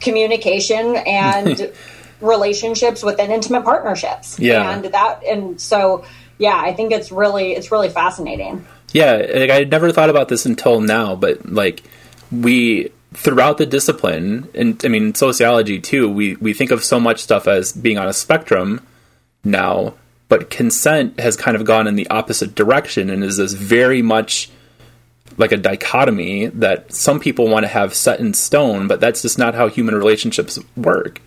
communication 0.00 0.96
and 0.96 1.72
relationships 2.20 3.02
within 3.02 3.30
intimate 3.30 3.64
partnerships. 3.64 4.38
Yeah. 4.38 4.70
And 4.70 4.84
that 4.86 5.24
and 5.24 5.60
so 5.60 6.04
yeah, 6.38 6.56
I 6.56 6.72
think 6.72 6.92
it's 6.92 7.10
really 7.10 7.52
it's 7.52 7.72
really 7.72 7.88
fascinating. 7.88 8.66
Yeah, 8.92 9.16
like 9.34 9.50
I 9.50 9.64
never 9.64 9.92
thought 9.92 10.10
about 10.10 10.28
this 10.28 10.46
until 10.46 10.80
now, 10.80 11.14
but 11.14 11.46
like 11.46 11.82
we 12.32 12.90
throughout 13.12 13.58
the 13.58 13.66
discipline 13.66 14.48
and 14.54 14.80
I 14.84 14.88
mean 14.88 15.14
sociology 15.14 15.80
too, 15.80 16.08
we 16.08 16.36
we 16.36 16.52
think 16.52 16.70
of 16.70 16.84
so 16.84 17.00
much 17.00 17.22
stuff 17.22 17.46
as 17.46 17.72
being 17.72 17.98
on 17.98 18.08
a 18.08 18.12
spectrum 18.12 18.86
now, 19.44 19.94
but 20.28 20.50
consent 20.50 21.18
has 21.20 21.36
kind 21.36 21.56
of 21.56 21.64
gone 21.64 21.86
in 21.86 21.96
the 21.96 22.08
opposite 22.08 22.54
direction 22.54 23.10
and 23.10 23.24
is 23.24 23.38
this 23.38 23.52
very 23.54 24.02
much 24.02 24.50
like 25.36 25.52
a 25.52 25.56
dichotomy 25.56 26.46
that 26.46 26.92
some 26.92 27.20
people 27.20 27.48
want 27.48 27.64
to 27.64 27.68
have 27.68 27.94
set 27.94 28.18
in 28.18 28.34
stone, 28.34 28.88
but 28.88 29.00
that's 29.00 29.22
just 29.22 29.38
not 29.38 29.54
how 29.54 29.68
human 29.68 29.94
relationships 29.94 30.58
work. 30.76 31.20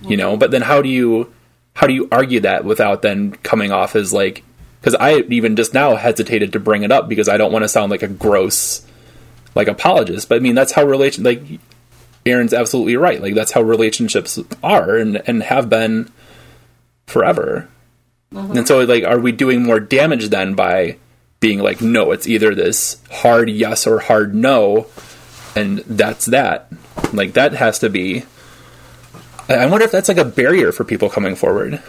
You 0.00 0.16
know, 0.16 0.36
but 0.36 0.50
then 0.50 0.62
how 0.62 0.82
do 0.82 0.88
you 0.88 1.32
how 1.74 1.86
do 1.86 1.94
you 1.94 2.08
argue 2.12 2.40
that 2.40 2.64
without 2.64 3.02
then 3.02 3.32
coming 3.32 3.72
off 3.72 3.96
as 3.96 4.12
like 4.12 4.44
because 4.80 4.94
I 4.94 5.20
even 5.28 5.56
just 5.56 5.74
now 5.74 5.96
hesitated 5.96 6.52
to 6.52 6.60
bring 6.60 6.82
it 6.84 6.92
up 6.92 7.08
because 7.08 7.28
I 7.28 7.36
don't 7.36 7.52
want 7.52 7.64
to 7.64 7.68
sound 7.68 7.90
like 7.90 8.02
a 8.02 8.08
gross 8.08 8.86
like 9.56 9.66
apologist, 9.66 10.28
but 10.28 10.36
I 10.36 10.38
mean 10.38 10.54
that's 10.54 10.72
how 10.72 10.84
relation 10.84 11.24
like 11.24 11.42
Erin's 12.24 12.52
absolutely 12.52 12.96
right. 12.96 13.20
Like 13.20 13.34
that's 13.34 13.52
how 13.52 13.62
relationships 13.62 14.38
are 14.62 14.96
and 14.96 15.22
and 15.26 15.42
have 15.42 15.68
been 15.68 16.12
forever. 17.06 17.68
Mm-hmm. 18.32 18.58
And 18.58 18.68
so 18.68 18.84
like 18.84 19.02
are 19.04 19.18
we 19.18 19.32
doing 19.32 19.64
more 19.64 19.80
damage 19.80 20.28
then 20.28 20.54
by 20.54 20.98
being 21.40 21.58
like 21.58 21.80
no, 21.80 22.12
it's 22.12 22.28
either 22.28 22.54
this 22.54 23.02
hard 23.10 23.48
yes 23.50 23.86
or 23.86 23.98
hard 23.98 24.34
no 24.34 24.86
and 25.56 25.78
that's 25.78 26.26
that. 26.26 26.70
Like 27.12 27.32
that 27.32 27.54
has 27.54 27.78
to 27.80 27.88
be 27.88 28.24
I 29.48 29.66
wonder 29.66 29.84
if 29.84 29.92
that's 29.92 30.08
like 30.08 30.18
a 30.18 30.24
barrier 30.24 30.72
for 30.72 30.84
people 30.84 31.08
coming 31.08 31.34
forward. 31.34 31.82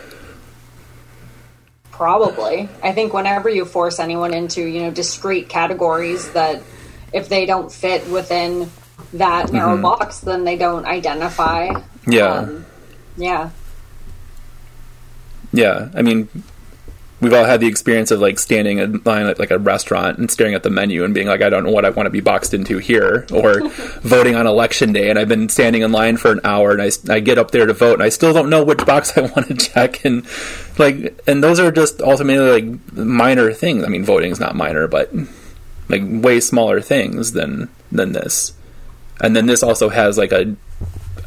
Probably. 1.91 2.69
I 2.83 2.93
think 2.93 3.11
whenever 3.11 3.49
you 3.49 3.65
force 3.65 3.99
anyone 3.99 4.31
into, 4.31 4.61
you 4.61 4.83
know, 4.83 4.91
discrete 4.91 5.49
categories 5.49 6.31
that 6.33 6.61
if 7.13 7.29
they 7.29 7.45
don't 7.45 7.71
fit 7.71 8.07
within 8.09 8.69
that 9.13 9.51
narrow 9.51 9.81
box, 9.81 10.19
then 10.19 10.43
they 10.43 10.57
don't 10.57 10.85
identify. 10.85 11.69
Yeah. 12.05 12.33
Um, 12.33 12.65
yeah. 13.15 13.49
Yeah, 15.53 15.89
I 15.95 16.01
mean, 16.01 16.27
we've 17.19 17.33
all 17.33 17.45
had 17.45 17.59
the 17.59 17.67
experience 17.67 18.11
of 18.11 18.19
like 18.19 18.37
standing 18.37 18.79
in 18.79 19.01
line 19.03 19.25
at 19.25 19.39
like 19.39 19.49
a 19.49 19.57
restaurant 19.57 20.17
and 20.17 20.29
staring 20.29 20.53
at 20.53 20.63
the 20.63 20.69
menu 20.69 21.03
and 21.03 21.13
being 21.13 21.27
like, 21.27 21.41
I 21.41 21.49
don't 21.49 21.63
know 21.63 21.71
what 21.71 21.85
I 21.85 21.89
want 21.89 22.05
to 22.05 22.11
be 22.11 22.19
boxed 22.19 22.53
into 22.53 22.77
here, 22.77 23.25
or 23.31 23.67
voting 24.01 24.35
on 24.35 24.45
election 24.45 24.93
day. 24.93 25.09
And 25.09 25.17
I've 25.17 25.27
been 25.27 25.49
standing 25.49 25.81
in 25.81 25.91
line 25.91 26.17
for 26.17 26.31
an 26.31 26.41
hour 26.43 26.71
and 26.71 26.81
I, 26.81 26.91
I 27.09 27.19
get 27.19 27.37
up 27.37 27.51
there 27.51 27.65
to 27.65 27.73
vote 27.73 27.93
and 27.93 28.03
I 28.03 28.09
still 28.09 28.33
don't 28.33 28.49
know 28.49 28.63
which 28.63 28.85
box 28.85 29.17
I 29.17 29.21
want 29.21 29.47
to 29.47 29.55
check. 29.55 30.03
And 30.05 30.25
like, 30.77 31.19
and 31.27 31.43
those 31.43 31.59
are 31.59 31.71
just 31.71 32.01
ultimately 32.01 32.61
like 32.61 32.93
minor 32.93 33.53
things. 33.53 33.83
I 33.83 33.87
mean, 33.87 34.03
voting 34.03 34.31
is 34.31 34.39
not 34.39 34.55
minor, 34.55 34.87
but 34.87 35.11
like 35.89 36.01
way 36.05 36.39
smaller 36.39 36.81
things 36.81 37.31
than 37.31 37.69
than 37.91 38.11
this. 38.11 38.53
And 39.19 39.35
then 39.35 39.45
this 39.45 39.63
also 39.63 39.89
has 39.89 40.17
like 40.17 40.31
a 40.31 40.55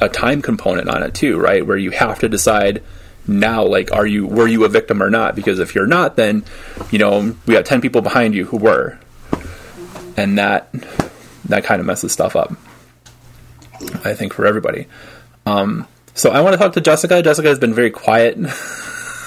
a 0.00 0.08
time 0.08 0.42
component 0.42 0.88
on 0.88 1.02
it 1.02 1.14
too, 1.14 1.38
right? 1.38 1.66
Where 1.66 1.76
you 1.76 1.90
have 1.90 2.18
to 2.20 2.28
decide 2.28 2.82
now, 3.26 3.64
like, 3.64 3.92
are 3.92 4.06
you 4.06 4.26
were 4.26 4.48
you 4.48 4.64
a 4.64 4.68
victim 4.68 5.02
or 5.02 5.10
not? 5.10 5.36
Because 5.36 5.58
if 5.58 5.74
you're 5.74 5.86
not, 5.86 6.16
then 6.16 6.44
you 6.90 6.98
know 6.98 7.36
we 7.46 7.54
got 7.54 7.64
ten 7.64 7.80
people 7.80 8.02
behind 8.02 8.34
you 8.34 8.46
who 8.46 8.56
were, 8.56 8.98
and 10.16 10.38
that 10.38 10.68
that 11.46 11.64
kind 11.64 11.80
of 11.80 11.86
messes 11.86 12.12
stuff 12.12 12.34
up. 12.34 12.52
I 14.04 14.14
think 14.14 14.34
for 14.34 14.46
everybody. 14.46 14.86
Um, 15.46 15.86
so 16.14 16.30
I 16.30 16.40
want 16.40 16.54
to 16.54 16.58
talk 16.58 16.74
to 16.74 16.80
Jessica. 16.80 17.22
Jessica 17.22 17.48
has 17.48 17.58
been 17.58 17.74
very 17.74 17.90
quiet. 17.90 18.36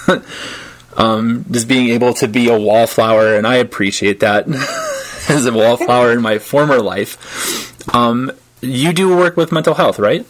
um, 0.97 1.45
just 1.49 1.67
being 1.67 1.89
able 1.89 2.13
to 2.15 2.27
be 2.27 2.49
a 2.49 2.59
wallflower, 2.59 3.35
and 3.35 3.47
I 3.47 3.55
appreciate 3.55 4.19
that 4.19 4.45
as 5.29 5.45
a 5.45 5.53
wallflower 5.53 6.11
in 6.11 6.21
my 6.21 6.39
former 6.39 6.79
life. 6.79 7.93
Um, 7.93 8.31
you 8.61 8.93
do 8.93 9.15
work 9.15 9.37
with 9.37 9.51
mental 9.51 9.73
health, 9.73 9.99
right? 9.99 10.25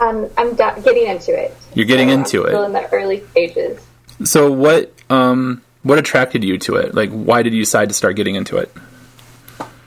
Um, 0.00 0.30
I'm 0.38 0.54
getting 0.56 1.06
into 1.06 1.32
it. 1.38 1.54
You're 1.74 1.86
getting 1.86 2.08
So 2.08 2.14
into 2.14 2.42
I'm 2.44 2.48
Still 2.48 2.64
in 2.64 2.72
the 2.72 2.92
early 2.92 3.24
stages. 3.30 3.80
So 4.24 4.50
what 4.50 4.92
um 5.10 5.62
what 5.82 5.98
attracted 5.98 6.44
you 6.44 6.58
to 6.58 6.76
it? 6.76 6.94
Like 6.94 7.10
why 7.10 7.42
did 7.42 7.52
you 7.52 7.60
decide 7.60 7.88
to 7.88 7.94
start 7.94 8.16
getting 8.16 8.34
into 8.34 8.56
it? 8.56 8.72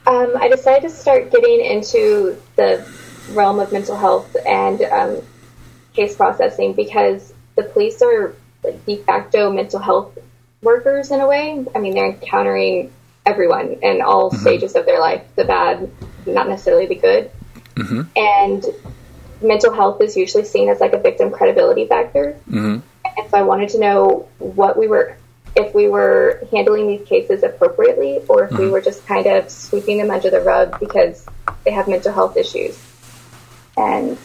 Um, 0.06 0.34
I 0.36 0.50
decided 0.50 0.84
to 0.84 0.90
start 0.90 1.32
getting 1.32 1.62
into 1.62 2.38
the 2.56 2.86
realm 3.32 3.60
of 3.60 3.72
mental 3.72 3.96
health 3.96 4.36
and 4.46 4.82
um, 4.82 5.22
case 5.94 6.16
processing 6.16 6.74
because 6.74 7.34
the 7.56 7.64
police 7.64 8.02
are 8.02 8.36
like, 8.64 8.86
de 8.86 8.98
facto 8.98 9.52
mental 9.52 9.80
health 9.80 10.18
workers 10.62 11.12
in 11.12 11.22
a 11.22 11.28
way. 11.28 11.66
I 11.74 11.80
mean, 11.80 11.94
they're 11.94 12.08
encountering 12.10 12.92
everyone 13.26 13.78
in 13.82 14.02
all 14.02 14.32
mm-hmm. 14.32 14.42
stages 14.42 14.76
of 14.76 14.86
their 14.86 15.00
life 15.00 15.24
the 15.36 15.46
bad, 15.46 15.90
not 16.26 16.48
necessarily 16.48 16.88
the 16.88 16.96
good. 16.96 17.32
Mm-hmm. 17.76 18.02
And 18.16 18.66
mental 19.42 19.74
health 19.74 20.02
is 20.02 20.16
usually 20.16 20.46
seen 20.46 20.70
as 20.70 20.80
like 20.80 20.94
a 20.94 21.00
victim 21.00 21.32
credibility 21.32 21.88
factor. 21.88 22.38
Mhm. 22.50 22.82
And 23.06 23.30
so 23.30 23.38
I 23.38 23.44
wanted 23.44 23.70
to 23.70 23.80
know 23.80 24.28
what 24.40 24.78
we 24.78 24.88
were, 24.88 25.18
if 25.56 25.74
we 25.76 25.90
were 25.90 26.48
handling 26.52 26.88
these 26.88 27.08
cases 27.08 27.44
appropriately, 27.44 28.20
or 28.28 28.46
if 28.46 28.52
we 28.52 28.58
mm-hmm. 28.58 28.72
were 28.72 28.82
just 28.82 29.06
kind 29.06 29.28
of 29.28 29.50
sweeping 29.50 29.98
them 29.98 30.12
under 30.12 30.30
the 30.30 30.42
rug 30.42 30.80
because 30.80 31.26
they 31.64 31.72
have 31.72 31.88
mental 31.88 32.14
health 32.14 32.38
issues. 32.38 32.80
And 33.76 34.18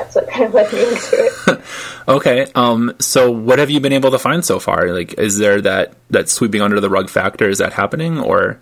that's 0.00 0.14
what 0.14 0.28
kind 0.28 0.44
of 0.46 0.54
led 0.54 0.72
me 0.72 0.80
into 0.80 1.10
it. 1.48 1.60
Okay. 2.08 2.46
Um 2.54 2.94
so 2.98 3.30
what 3.30 3.58
have 3.58 3.70
you 3.70 3.78
been 3.80 3.92
able 3.92 4.10
to 4.10 4.18
find 4.18 4.44
so 4.44 4.58
far? 4.58 4.88
Like 4.92 5.14
is 5.18 5.38
there 5.38 5.60
that 5.60 5.94
that 6.10 6.28
sweeping 6.28 6.62
under 6.62 6.80
the 6.80 6.88
rug 6.90 7.08
factor 7.08 7.48
is 7.48 7.58
that 7.58 7.72
happening 7.72 8.18
or 8.18 8.58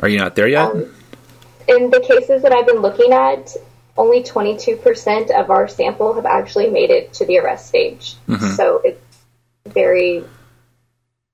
are 0.00 0.08
you 0.08 0.18
not 0.18 0.34
there 0.34 0.48
yet? 0.48 0.72
In 1.68 1.90
the 1.90 2.00
cases 2.00 2.42
that 2.42 2.52
I've 2.52 2.66
been 2.66 2.80
looking 2.80 3.12
at, 3.12 3.54
only 3.96 4.22
22% 4.22 5.30
of 5.30 5.50
our 5.50 5.68
sample 5.68 6.14
have 6.14 6.24
actually 6.26 6.70
made 6.70 6.90
it 6.90 7.12
to 7.14 7.26
the 7.26 7.38
arrest 7.38 7.66
stage. 7.68 8.16
So 8.56 8.80
it's 8.82 9.00
very 9.66 10.24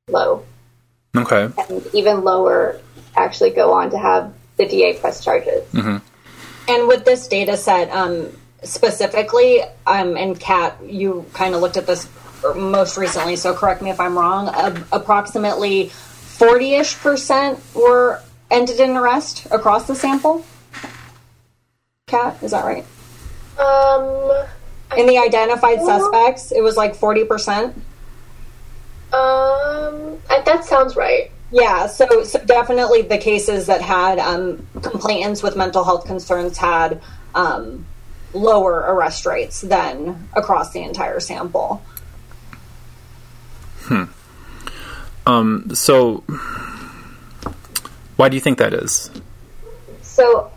low. 0.08 0.44
okay. 1.16 1.48
And 1.70 1.86
even 1.94 2.24
lower 2.24 2.80
actually 3.16 3.50
go 3.50 3.72
on 3.72 3.90
to 3.90 3.98
have 3.98 4.34
the 4.56 4.66
DA 4.66 4.98
press 4.98 5.24
charges. 5.24 5.64
And 6.68 6.88
with 6.88 7.04
this 7.04 7.28
data 7.28 7.56
set, 7.56 7.90
um, 7.90 8.28
specifically, 8.62 9.62
um, 9.86 10.16
and 10.16 10.38
Kat, 10.38 10.76
you 10.84 11.24
kind 11.32 11.54
of 11.54 11.60
looked 11.60 11.76
at 11.76 11.86
this 11.86 12.08
most 12.54 12.96
recently, 12.96 13.36
so 13.36 13.54
correct 13.54 13.82
me 13.82 13.90
if 13.90 13.98
I'm 14.00 14.16
wrong. 14.16 14.48
Uh, 14.48 14.82
approximately 14.92 15.88
40 15.88 16.74
ish 16.74 16.96
percent 16.96 17.58
were 17.74 18.22
ended 18.50 18.78
in 18.80 18.90
arrest 18.96 19.46
across 19.50 19.86
the 19.86 19.94
sample. 19.94 20.44
Kat, 22.06 22.36
is 22.42 22.52
that 22.52 22.64
right? 22.64 22.84
Um, 23.58 24.46
In 24.96 25.06
the 25.06 25.18
identified 25.18 25.80
suspects, 25.82 26.52
it 26.52 26.60
was 26.60 26.76
like 26.76 26.94
40%. 26.96 27.74
um, 29.12 30.18
that 30.44 30.64
sounds 30.64 30.94
right. 30.94 31.30
Yeah, 31.50 31.86
so, 31.86 32.24
so 32.24 32.38
definitely 32.44 33.02
the 33.02 33.18
cases 33.18 33.66
that 33.66 33.80
had 33.80 34.18
um, 34.18 34.66
complainants 34.82 35.42
with 35.42 35.56
mental 35.56 35.84
health 35.84 36.06
concerns 36.06 36.58
had 36.58 37.00
um, 37.34 37.86
lower 38.36 38.78
arrest 38.78 39.26
rates 39.26 39.60
than 39.60 40.28
across 40.34 40.72
the 40.72 40.82
entire 40.82 41.20
sample. 41.20 41.82
Hmm. 43.82 44.04
Um 45.26 45.74
so 45.74 46.24
why 48.16 48.30
do 48.30 48.36
you 48.36 48.40
think 48.40 48.58
that 48.58 48.72
is? 48.72 49.10
So, 50.02 50.50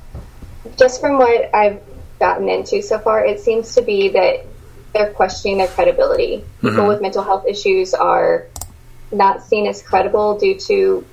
just 0.77 1.01
from 1.01 1.17
what 1.17 1.53
I've 1.53 1.81
gotten 2.19 2.49
into 2.49 2.81
so 2.81 2.99
far, 2.99 3.25
it 3.25 3.39
seems 3.39 3.75
to 3.75 3.81
be 3.81 4.09
that 4.09 4.45
they're 4.93 5.11
questioning 5.11 5.57
their 5.57 5.67
credibility. 5.67 6.43
People 6.61 6.87
with 6.87 7.01
mental 7.01 7.23
health 7.23 7.45
issues 7.45 7.93
are 7.93 8.47
not 9.11 9.43
seen 9.43 9.67
as 9.67 9.81
credible 9.83 10.37
due 10.37 10.57
to 10.59 11.05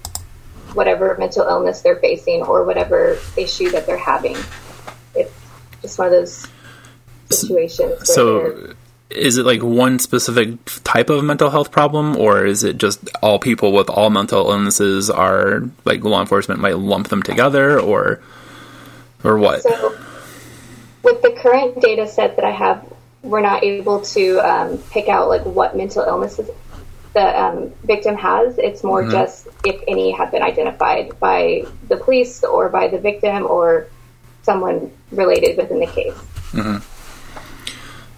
whatever 0.74 1.16
mental 1.18 1.46
illness 1.46 1.80
they're 1.80 1.96
facing 1.96 2.42
or 2.42 2.64
whatever 2.64 3.18
issue 3.36 3.70
that 3.70 3.86
they're 3.86 3.96
having. 3.96 4.36
It's 5.14 5.32
just 5.82 5.98
one 5.98 6.06
of 6.06 6.12
those 6.12 6.46
situations. 7.30 8.12
So 8.12 8.74
is 9.10 9.38
it 9.38 9.46
like 9.46 9.62
one 9.62 9.98
specific 9.98 10.58
type 10.82 11.10
of 11.10 11.22
mental 11.24 11.50
health 11.50 11.70
problem 11.70 12.16
or 12.16 12.44
is 12.44 12.64
it 12.64 12.76
just 12.76 13.08
all 13.22 13.38
people 13.38 13.72
with 13.72 13.88
all 13.88 14.10
mental 14.10 14.50
illnesses 14.50 15.08
are 15.08 15.62
like 15.84 16.02
law 16.02 16.20
enforcement 16.20 16.60
might 16.60 16.78
lump 16.78 17.08
them 17.08 17.22
together 17.22 17.80
or 17.80 18.20
or 19.22 19.38
what? 19.38 19.62
So, 19.62 19.96
with 21.02 21.22
the 21.22 21.30
current 21.32 21.80
data 21.80 22.06
set 22.06 22.36
that 22.36 22.44
I 22.44 22.50
have, 22.50 22.92
we're 23.22 23.40
not 23.40 23.62
able 23.62 24.00
to 24.00 24.38
um, 24.38 24.78
pick 24.90 25.08
out 25.08 25.28
like 25.28 25.44
what 25.44 25.76
mental 25.76 26.02
illnesses 26.02 26.50
the 27.14 27.42
um, 27.42 27.72
victim 27.84 28.16
has. 28.16 28.58
It's 28.58 28.84
more 28.84 29.08
just 29.08 29.48
if 29.64 29.80
any 29.88 30.10
have 30.12 30.30
been 30.30 30.42
identified 30.42 31.18
by 31.18 31.64
the 31.88 31.96
police 31.96 32.44
or 32.44 32.68
by 32.68 32.88
the 32.88 32.98
victim 32.98 33.46
or 33.46 33.86
someone 34.42 34.92
related 35.10 35.56
within 35.56 35.80
the 35.80 35.86
case. 35.86 36.14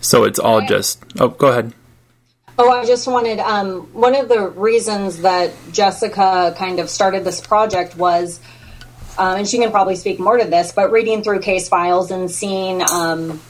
So 0.01 0.25
it's 0.25 0.39
all 0.39 0.65
just. 0.67 1.03
Oh, 1.19 1.29
go 1.29 1.49
ahead. 1.49 1.73
Oh, 2.61 2.71
I 2.71 2.85
just 2.85 3.07
wanted 3.07 3.39
um, 3.39 3.83
one 3.93 4.17
of 4.17 4.29
the 4.29 4.49
reasons 4.49 5.23
that 5.23 5.53
Jessica 5.71 6.55
kind 6.59 6.81
of 6.81 6.91
started 6.91 7.23
this 7.23 7.41
project 7.41 7.97
was, 7.97 8.41
uh, 9.17 9.37
and 9.39 9.49
she 9.49 9.59
can 9.59 9.71
probably 9.71 9.95
speak 9.95 10.19
more 10.19 10.37
to 10.37 10.45
this, 10.45 10.73
but 10.73 10.91
reading 10.91 11.23
through 11.23 11.39
case 11.39 11.69
files 11.69 12.11
and 12.11 12.29
seeing 12.29 12.83
um, 12.83 13.41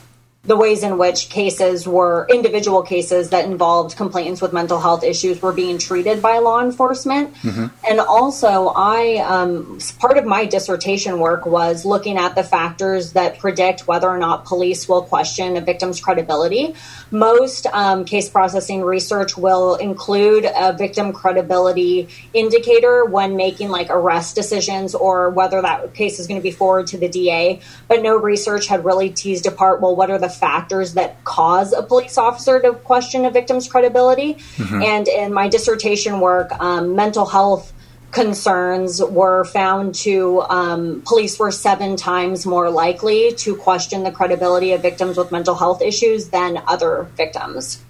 the 0.48 0.56
ways 0.56 0.82
in 0.82 0.96
which 0.96 1.28
cases 1.28 1.86
were 1.86 2.26
individual 2.30 2.82
cases 2.82 3.28
that 3.30 3.44
involved 3.44 3.98
complainants 3.98 4.40
with 4.40 4.50
mental 4.50 4.80
health 4.80 5.04
issues 5.04 5.42
were 5.42 5.52
being 5.52 5.76
treated 5.76 6.22
by 6.22 6.38
law 6.38 6.62
enforcement. 6.62 7.34
Mm-hmm. 7.34 7.66
And 7.86 8.00
also, 8.00 8.68
I 8.68 9.18
um, 9.18 9.78
part 9.98 10.16
of 10.16 10.24
my 10.24 10.46
dissertation 10.46 11.18
work 11.20 11.44
was 11.44 11.84
looking 11.84 12.16
at 12.16 12.34
the 12.34 12.42
factors 12.42 13.12
that 13.12 13.38
predict 13.38 13.86
whether 13.86 14.08
or 14.08 14.16
not 14.16 14.46
police 14.46 14.88
will 14.88 15.02
question 15.02 15.58
a 15.58 15.60
victim's 15.60 16.00
credibility. 16.00 16.74
Most 17.10 17.66
um, 17.66 18.06
case 18.06 18.30
processing 18.30 18.80
research 18.80 19.36
will 19.36 19.74
include 19.74 20.46
a 20.46 20.72
victim 20.72 21.12
credibility 21.12 22.08
indicator 22.32 23.04
when 23.04 23.36
making 23.36 23.68
like 23.68 23.88
arrest 23.90 24.34
decisions 24.34 24.94
or 24.94 25.28
whether 25.28 25.60
that 25.60 25.92
case 25.92 26.18
is 26.18 26.26
going 26.26 26.40
to 26.40 26.42
be 26.42 26.52
forwarded 26.52 26.86
to 26.92 26.96
the 26.96 27.08
DA. 27.08 27.60
But 27.86 28.00
no 28.02 28.16
research 28.16 28.66
had 28.66 28.86
really 28.86 29.10
teased 29.10 29.46
apart 29.46 29.82
well, 29.82 29.94
what 29.94 30.10
are 30.10 30.18
the 30.18 30.37
factors 30.38 30.94
that 30.94 31.22
cause 31.24 31.72
a 31.72 31.82
police 31.82 32.16
officer 32.16 32.60
to 32.60 32.72
question 32.72 33.24
a 33.24 33.30
victim's 33.30 33.68
credibility. 33.68 34.34
Mm-hmm. 34.34 34.82
And 34.82 35.08
in 35.08 35.32
my 35.32 35.48
dissertation 35.48 36.20
work, 36.20 36.52
um, 36.60 36.96
mental 36.96 37.26
health 37.26 37.72
concerns 38.10 39.02
were 39.02 39.44
found 39.44 39.94
to 39.94 40.40
um, 40.42 41.02
police 41.04 41.38
were 41.38 41.50
seven 41.50 41.96
times 41.96 42.46
more 42.46 42.70
likely 42.70 43.32
to 43.32 43.54
question 43.56 44.02
the 44.02 44.10
credibility 44.10 44.72
of 44.72 44.80
victims 44.80 45.16
with 45.16 45.30
mental 45.30 45.54
health 45.54 45.82
issues 45.82 46.30
than 46.30 46.62
other 46.66 47.06
victims. 47.16 47.82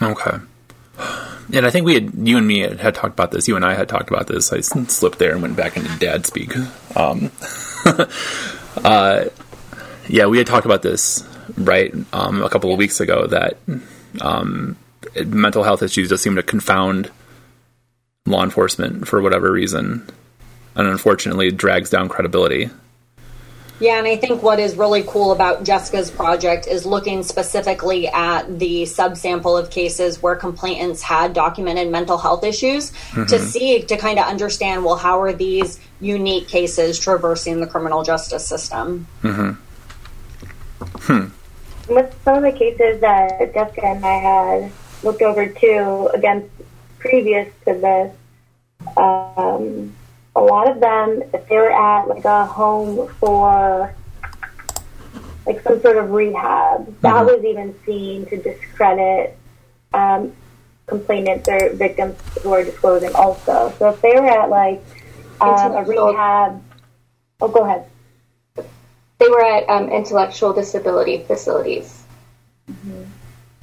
Okay. 0.00 0.38
And 1.52 1.64
I 1.64 1.70
think 1.70 1.86
we 1.86 1.94
had, 1.94 2.12
you 2.14 2.36
and 2.36 2.46
me 2.46 2.60
had, 2.60 2.80
had, 2.80 2.94
talked 2.94 3.14
about 3.14 3.30
this. 3.30 3.48
You 3.48 3.56
and 3.56 3.64
I 3.64 3.74
had 3.74 3.88
talked 3.88 4.10
about 4.10 4.26
this. 4.26 4.52
I 4.52 4.60
slipped 4.60 5.18
there 5.18 5.32
and 5.32 5.42
went 5.42 5.56
back 5.56 5.76
into 5.76 5.88
dad 5.98 6.26
speak. 6.26 6.54
Um, 6.96 7.30
uh, 8.84 9.24
yeah, 10.08 10.26
we 10.26 10.38
had 10.38 10.46
talked 10.46 10.66
about 10.66 10.82
this 10.82 11.22
right 11.56 11.94
um, 12.12 12.42
a 12.42 12.48
couple 12.48 12.72
of 12.72 12.78
weeks 12.78 13.00
ago 13.00 13.26
that 13.26 13.56
um, 14.20 14.76
mental 15.26 15.62
health 15.62 15.82
issues 15.82 16.08
just 16.08 16.22
seem 16.22 16.36
to 16.36 16.42
confound 16.42 17.10
law 18.26 18.42
enforcement 18.42 19.08
for 19.08 19.20
whatever 19.22 19.50
reason, 19.50 20.06
and 20.74 20.86
unfortunately 20.86 21.50
drags 21.50 21.90
down 21.90 22.08
credibility. 22.08 22.70
Yeah, 23.80 23.98
and 23.98 24.08
I 24.08 24.16
think 24.16 24.42
what 24.42 24.58
is 24.58 24.74
really 24.74 25.04
cool 25.06 25.30
about 25.30 25.62
Jessica's 25.62 26.10
project 26.10 26.66
is 26.66 26.84
looking 26.84 27.22
specifically 27.22 28.08
at 28.08 28.58
the 28.58 28.82
subsample 28.82 29.58
of 29.58 29.70
cases 29.70 30.20
where 30.20 30.34
complainants 30.34 31.00
had 31.00 31.32
documented 31.32 31.88
mental 31.88 32.18
health 32.18 32.42
issues 32.42 32.90
mm-hmm. 32.90 33.26
to 33.26 33.38
see, 33.38 33.82
to 33.82 33.96
kind 33.96 34.18
of 34.18 34.26
understand, 34.26 34.84
well, 34.84 34.96
how 34.96 35.20
are 35.20 35.32
these 35.32 35.78
unique 36.00 36.48
cases 36.48 36.98
traversing 36.98 37.60
the 37.60 37.68
criminal 37.68 38.02
justice 38.02 38.44
system? 38.44 39.06
Mm-hmm. 39.22 39.52
Hmm 40.80 41.37
with 41.88 42.14
some 42.24 42.36
of 42.36 42.42
the 42.42 42.56
cases 42.56 43.00
that 43.00 43.52
Jessica 43.54 43.86
and 43.86 44.04
I 44.04 44.18
had 44.18 44.72
looked 45.02 45.22
over 45.22 45.46
too, 45.46 46.10
against 46.14 46.48
previous 46.98 47.48
to 47.64 47.74
this, 47.74 48.14
um, 48.96 49.94
a 50.36 50.40
lot 50.40 50.70
of 50.70 50.80
them, 50.80 51.22
if 51.34 51.48
they 51.48 51.56
were 51.56 51.72
at 51.72 52.08
like 52.08 52.24
a 52.24 52.46
home 52.46 53.08
for 53.20 53.94
like 55.46 55.62
some 55.62 55.80
sort 55.80 55.96
of 55.96 56.10
rehab, 56.10 56.82
mm-hmm. 56.82 57.00
that 57.00 57.24
was 57.24 57.44
even 57.44 57.74
seen 57.84 58.26
to 58.26 58.36
discredit 58.36 59.36
um, 59.94 60.32
complainants 60.86 61.48
or 61.48 61.70
victims 61.74 62.16
who 62.42 62.52
are 62.52 62.64
disclosing 62.64 63.14
also. 63.14 63.72
So 63.78 63.90
if 63.90 64.00
they 64.00 64.12
were 64.14 64.26
at 64.26 64.50
like 64.50 64.82
um, 65.40 65.72
a 65.72 65.84
rehab, 65.84 66.62
oh, 67.40 67.48
go 67.48 67.64
ahead. 67.64 67.86
They 69.18 69.28
were 69.28 69.44
at 69.44 69.68
um, 69.68 69.88
intellectual 69.90 70.52
disability 70.52 71.24
facilities. 71.24 72.04
Mm-hmm. 72.70 73.02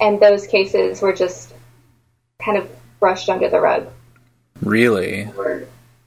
And 0.00 0.20
those 0.20 0.46
cases 0.46 1.00
were 1.00 1.14
just 1.14 1.54
kind 2.42 2.58
of 2.58 2.68
brushed 3.00 3.28
under 3.28 3.48
the 3.48 3.60
rug. 3.60 3.88
Really? 4.62 5.28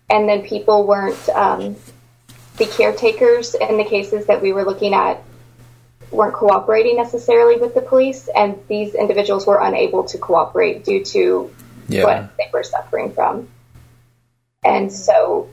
And 0.10 0.30
then 0.30 0.44
people 0.44 0.86
weren't, 0.86 1.30
um, 1.30 1.76
the 2.58 2.66
caretakers 2.66 3.56
in 3.56 3.78
the 3.78 3.86
cases 3.86 4.26
that 4.28 4.42
we 4.42 4.54
were 4.54 4.66
looking 4.66 4.94
at 4.94 5.24
weren't 6.12 6.34
cooperating 6.34 6.98
necessarily 6.98 7.60
with 7.60 7.74
the 7.74 7.82
police, 7.82 8.28
and 8.36 8.60
these 8.68 8.96
individuals 8.96 9.46
were 9.46 9.60
unable 9.62 10.04
to 10.04 10.18
cooperate 10.18 10.84
due 10.84 11.04
to 11.06 11.54
yeah. 11.88 12.04
what 12.04 12.38
they 12.38 12.50
were 12.52 12.64
suffering 12.64 13.14
from. 13.14 13.48
And 14.64 14.92
so 14.92 15.50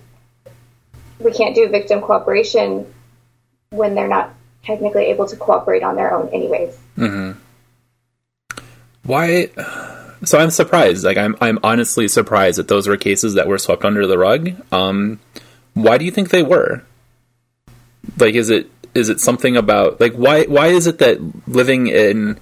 we 1.20 1.32
can't 1.32 1.54
do 1.54 1.68
victim 1.68 2.00
cooperation 2.00 2.92
when 3.70 3.94
they're 3.94 4.08
not 4.08 4.34
technically 4.64 5.06
able 5.06 5.26
to 5.26 5.36
cooperate 5.36 5.82
on 5.82 5.96
their 5.96 6.14
own, 6.14 6.28
anyways. 6.30 6.78
Mm-hmm. 6.96 7.38
Why? 9.04 9.48
So 10.24 10.38
I'm 10.38 10.50
surprised. 10.50 11.04
Like 11.04 11.16
I'm, 11.16 11.36
I'm 11.40 11.58
honestly 11.62 12.08
surprised 12.08 12.58
that 12.58 12.68
those 12.68 12.88
were 12.88 12.96
cases 12.96 13.34
that 13.34 13.46
were 13.46 13.58
swept 13.58 13.84
under 13.84 14.06
the 14.06 14.18
rug. 14.18 14.50
Um, 14.72 15.20
why 15.74 15.98
do 15.98 16.04
you 16.04 16.10
think 16.10 16.30
they 16.30 16.42
were? 16.42 16.82
Like, 18.18 18.34
is 18.34 18.50
it 18.50 18.70
is 18.94 19.10
it 19.10 19.20
something 19.20 19.56
about 19.56 20.00
like 20.00 20.14
why 20.14 20.44
why 20.44 20.68
is 20.68 20.86
it 20.86 20.98
that 20.98 21.18
living 21.46 21.86
in 21.86 22.38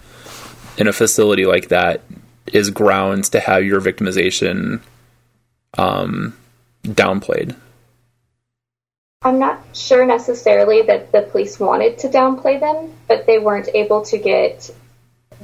in 0.79 0.87
a 0.87 0.93
facility 0.93 1.45
like 1.45 1.69
that 1.69 2.03
is 2.47 2.71
grounds 2.71 3.29
to 3.31 3.41
have 3.41 3.65
your 3.65 3.81
victimization 3.81 4.81
um, 5.77 6.37
downplayed? 6.85 7.57
I'm 9.25 9.39
not 9.39 9.59
sure 9.73 10.05
necessarily 10.05 10.83
that 10.83 11.11
the 11.11 11.23
police 11.23 11.59
wanted 11.59 11.99
to 12.01 12.09
downplay 12.09 12.61
them, 12.61 12.93
but 13.09 13.27
they 13.27 13.39
weren't 13.39 13.71
able 13.75 14.03
to 14.07 14.19
get 14.19 14.71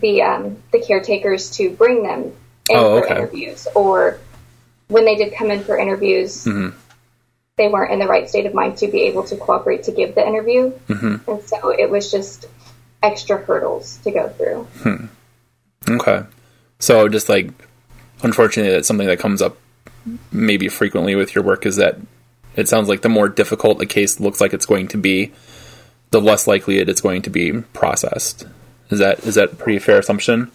the 0.01 0.23
um, 0.23 0.63
the 0.71 0.81
caretakers 0.81 1.51
to 1.53 1.71
bring 1.71 2.03
them 2.03 2.25
in 2.69 2.77
oh, 2.77 3.01
for 3.01 3.07
interviews, 3.09 3.67
or 3.75 4.21
when 4.89 5.07
they 5.07 5.17
did 5.17 5.35
come 5.35 5.51
in 5.51 5.65
for 5.65 5.79
interviews, 5.79 6.45
mm-hmm. 6.45 6.77
they 7.57 7.69
weren't 7.69 7.93
in 7.93 7.99
the 7.99 8.07
right 8.07 8.29
state 8.29 8.45
of 8.45 8.53
mind 8.53 8.77
to 8.79 8.89
be 8.89 9.03
able 9.03 9.23
to 9.25 9.37
cooperate 9.37 9.85
to 9.85 9.93
give 9.93 10.15
the 10.15 10.27
interview, 10.27 10.71
mm-hmm. 10.89 11.31
and 11.31 11.43
so 11.45 11.71
it 11.71 11.89
was 11.89 12.11
just 12.11 12.47
extra 13.03 13.39
hurdles 13.39 13.97
to 14.05 14.11
go 14.11 14.29
through. 14.29 14.65
Hmm. 14.83 15.07
Okay, 15.89 16.25
so 16.79 17.09
just 17.09 17.31
like 17.31 17.51
unfortunately, 18.23 18.73
that's 18.73 18.87
something 18.87 19.07
that 19.07 19.19
comes 19.19 19.41
up 19.41 19.57
maybe 20.31 20.69
frequently 20.69 21.15
with 21.15 21.35
your 21.35 21.45
work 21.45 21.65
is 21.65 21.77
that 21.77 21.99
it 22.57 22.69
sounds 22.69 22.89
like 22.89 23.03
the 23.03 23.09
more 23.09 23.29
difficult 23.29 23.81
a 23.81 23.87
case 23.87 24.21
looks 24.21 24.41
like 24.41 24.53
it's 24.53 24.67
going 24.67 24.89
to 24.89 24.99
be, 24.99 25.33
the 26.11 26.21
less 26.21 26.47
likely 26.47 26.79
it 26.79 26.89
is 26.89 27.01
going 27.01 27.23
to 27.23 27.31
be 27.31 27.53
processed. 27.73 28.47
Is 28.91 28.99
that 28.99 29.25
is 29.25 29.37
that 29.37 29.53
a 29.53 29.57
pretty 29.57 29.79
fair 29.79 29.99
assumption? 29.99 30.51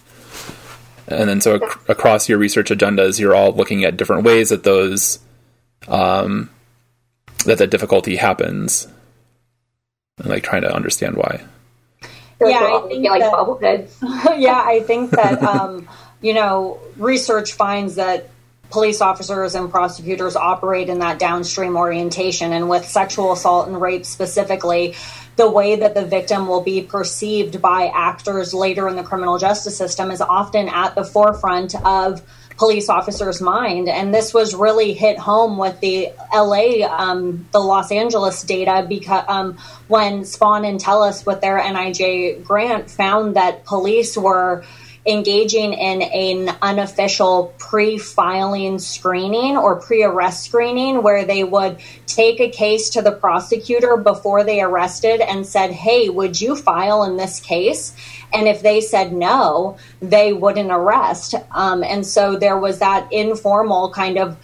And 1.08 1.28
then 1.28 1.40
so 1.40 1.56
ac- 1.56 1.78
across 1.88 2.28
your 2.28 2.38
research 2.38 2.70
agendas, 2.70 3.18
you're 3.18 3.34
all 3.34 3.52
looking 3.52 3.84
at 3.84 3.96
different 3.96 4.24
ways 4.24 4.50
that 4.50 4.64
those 4.64 5.20
um, 5.88 6.50
that 7.44 7.58
that 7.58 7.70
difficulty 7.70 8.16
happens, 8.16 8.88
and 10.18 10.28
like 10.28 10.42
trying 10.42 10.62
to 10.62 10.74
understand 10.74 11.16
why. 11.16 11.44
Yeah, 12.40 12.58
I 12.58 12.86
think 12.88 13.08
like 13.08 13.60
that, 13.60 14.36
yeah, 14.38 14.62
I 14.62 14.80
think 14.80 15.12
that 15.12 15.42
um, 15.42 15.88
you 16.20 16.34
know 16.34 16.78
research 16.96 17.54
finds 17.54 17.94
that 17.94 18.28
police 18.70 19.00
officers 19.00 19.54
and 19.54 19.70
prosecutors 19.70 20.36
operate 20.36 20.88
in 20.88 20.98
that 21.00 21.18
downstream 21.18 21.76
orientation. 21.76 22.52
And 22.52 22.68
with 22.68 22.84
sexual 22.84 23.32
assault 23.32 23.68
and 23.68 23.80
rape 23.80 24.04
specifically, 24.04 24.94
the 25.36 25.50
way 25.50 25.76
that 25.76 25.94
the 25.94 26.04
victim 26.04 26.46
will 26.46 26.62
be 26.62 26.82
perceived 26.82 27.60
by 27.60 27.90
actors 27.94 28.54
later 28.54 28.88
in 28.88 28.96
the 28.96 29.02
criminal 29.02 29.38
justice 29.38 29.76
system 29.76 30.10
is 30.10 30.20
often 30.20 30.68
at 30.68 30.94
the 30.94 31.04
forefront 31.04 31.74
of 31.84 32.22
police 32.56 32.88
officers' 32.88 33.40
mind. 33.40 33.88
And 33.88 34.14
this 34.14 34.32
was 34.32 34.54
really 34.54 34.94
hit 34.94 35.18
home 35.18 35.58
with 35.58 35.78
the 35.80 36.08
LA, 36.32 36.86
um, 36.88 37.46
the 37.52 37.58
Los 37.58 37.92
Angeles 37.92 38.42
data, 38.42 38.86
because 38.88 39.24
um, 39.28 39.58
when 39.88 40.22
Spohn 40.22 40.66
and 40.66 40.80
Tellis 40.80 41.26
with 41.26 41.40
their 41.40 41.58
NIJ 41.58 42.44
grant, 42.44 42.90
found 42.90 43.36
that 43.36 43.64
police 43.64 44.16
were 44.16 44.64
engaging 45.06 45.72
in 45.72 46.02
an 46.02 46.56
unofficial 46.60 47.54
pre 47.58 47.98
filing 47.98 48.78
screening 48.78 49.56
or 49.56 49.76
pre 49.76 50.02
arrest 50.02 50.44
screening 50.44 51.02
where 51.02 51.24
they 51.24 51.44
would 51.44 51.78
take 52.06 52.40
a 52.40 52.48
case 52.48 52.90
to 52.90 53.02
the 53.02 53.12
prosecutor 53.12 53.96
before 53.96 54.44
they 54.44 54.60
arrested 54.60 55.20
and 55.20 55.46
said, 55.46 55.70
Hey, 55.70 56.08
would 56.08 56.40
you 56.40 56.56
file 56.56 57.04
in 57.04 57.16
this 57.16 57.40
case? 57.40 57.94
And 58.32 58.48
if 58.48 58.62
they 58.62 58.80
said 58.80 59.12
no, 59.12 59.78
they 60.00 60.32
wouldn't 60.32 60.70
arrest. 60.70 61.34
Um, 61.52 61.84
and 61.84 62.04
so 62.04 62.36
there 62.36 62.58
was 62.58 62.80
that 62.80 63.12
informal 63.12 63.92
kind 63.92 64.18
of 64.18 64.36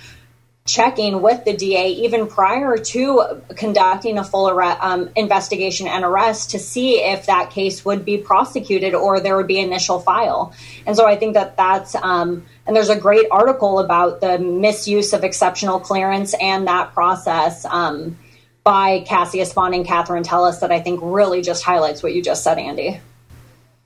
checking 0.64 1.22
with 1.22 1.44
the 1.44 1.56
DA 1.56 1.88
even 1.88 2.28
prior 2.28 2.76
to 2.76 3.42
conducting 3.56 4.16
a 4.16 4.24
full 4.24 4.48
arre- 4.48 4.78
um, 4.80 5.10
investigation 5.16 5.88
and 5.88 6.04
arrest 6.04 6.50
to 6.50 6.58
see 6.58 7.00
if 7.00 7.26
that 7.26 7.50
case 7.50 7.84
would 7.84 8.04
be 8.04 8.16
prosecuted 8.16 8.94
or 8.94 9.18
there 9.18 9.36
would 9.36 9.48
be 9.48 9.58
initial 9.58 9.98
file. 9.98 10.54
And 10.86 10.94
so 10.94 11.04
I 11.04 11.16
think 11.16 11.34
that 11.34 11.56
that's, 11.56 11.96
um, 11.96 12.44
and 12.64 12.76
there's 12.76 12.90
a 12.90 12.98
great 12.98 13.26
article 13.32 13.80
about 13.80 14.20
the 14.20 14.38
misuse 14.38 15.12
of 15.12 15.24
exceptional 15.24 15.80
clearance 15.80 16.32
and 16.40 16.68
that 16.68 16.94
process 16.94 17.64
um, 17.64 18.16
by 18.62 19.00
Cassia 19.00 19.44
Spohn 19.44 19.74
and 19.74 19.84
Catherine 19.84 20.22
Tellis 20.22 20.60
that 20.60 20.70
I 20.70 20.80
think 20.80 21.00
really 21.02 21.42
just 21.42 21.64
highlights 21.64 22.04
what 22.04 22.14
you 22.14 22.22
just 22.22 22.44
said, 22.44 22.58
Andy. 22.58 23.00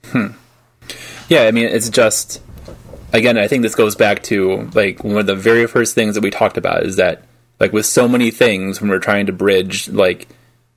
Hmm. 0.05 0.27
Yeah, 1.29 1.45
I 1.45 1.53
mean, 1.53 1.65
it's 1.65 1.89
just 1.89 2.43
again, 3.17 3.39
I 3.39 3.49
think 3.49 3.63
this 3.63 3.75
goes 3.75 3.97
back 3.97 4.23
to 4.25 4.71
like 4.75 5.03
one 5.03 5.17
of 5.19 5.27
the 5.27 5.35
very 5.35 5.67
first 5.67 5.95
things 5.95 6.15
that 6.15 6.25
we 6.25 6.31
talked 6.31 6.57
about 6.57 6.85
is 6.85 6.97
that 6.97 7.23
like 7.59 7.73
with 7.73 7.87
so 7.87 8.07
many 8.09 8.31
things 8.31 8.81
when 8.81 8.91
we're 8.91 8.99
trying 8.99 9.27
to 9.27 9.33
bridge 9.33 9.89
like 9.89 10.29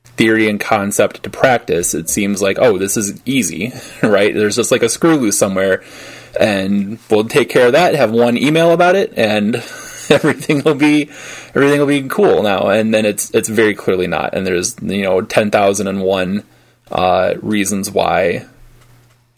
theory 0.03 0.49
and 0.49 0.59
concept 0.59 1.23
to 1.23 1.29
practice, 1.29 1.93
it 1.93 2.09
seems 2.09 2.41
like 2.41 2.57
oh, 2.59 2.77
this 2.77 2.97
is 2.97 3.21
easy, 3.25 3.73
right? 4.03 4.33
There's 4.33 4.55
just 4.55 4.71
like 4.71 4.83
a 4.83 4.89
screw 4.89 5.17
loose 5.17 5.37
somewhere, 5.37 5.83
and 6.39 6.99
we'll 7.09 7.25
take 7.25 7.49
care 7.49 7.67
of 7.67 7.73
that. 7.73 7.95
Have 7.95 8.11
one 8.11 8.37
email 8.37 8.71
about 8.71 8.95
it, 8.95 9.13
and 9.17 9.55
everything 10.09 10.63
will 10.63 10.75
be 10.75 11.09
everything 11.49 11.79
will 11.79 11.87
be 11.87 12.03
cool 12.03 12.43
now. 12.43 12.69
And 12.69 12.93
then 12.93 13.05
it's 13.05 13.33
it's 13.35 13.49
very 13.49 13.73
clearly 13.73 14.07
not. 14.07 14.33
And 14.33 14.47
there's 14.47 14.75
you 14.81 15.03
know 15.03 15.21
ten 15.21 15.51
thousand 15.51 15.87
and 15.87 16.01
one 16.01 16.43
uh, 16.91 17.35
reasons 17.41 17.91
why 17.91 18.45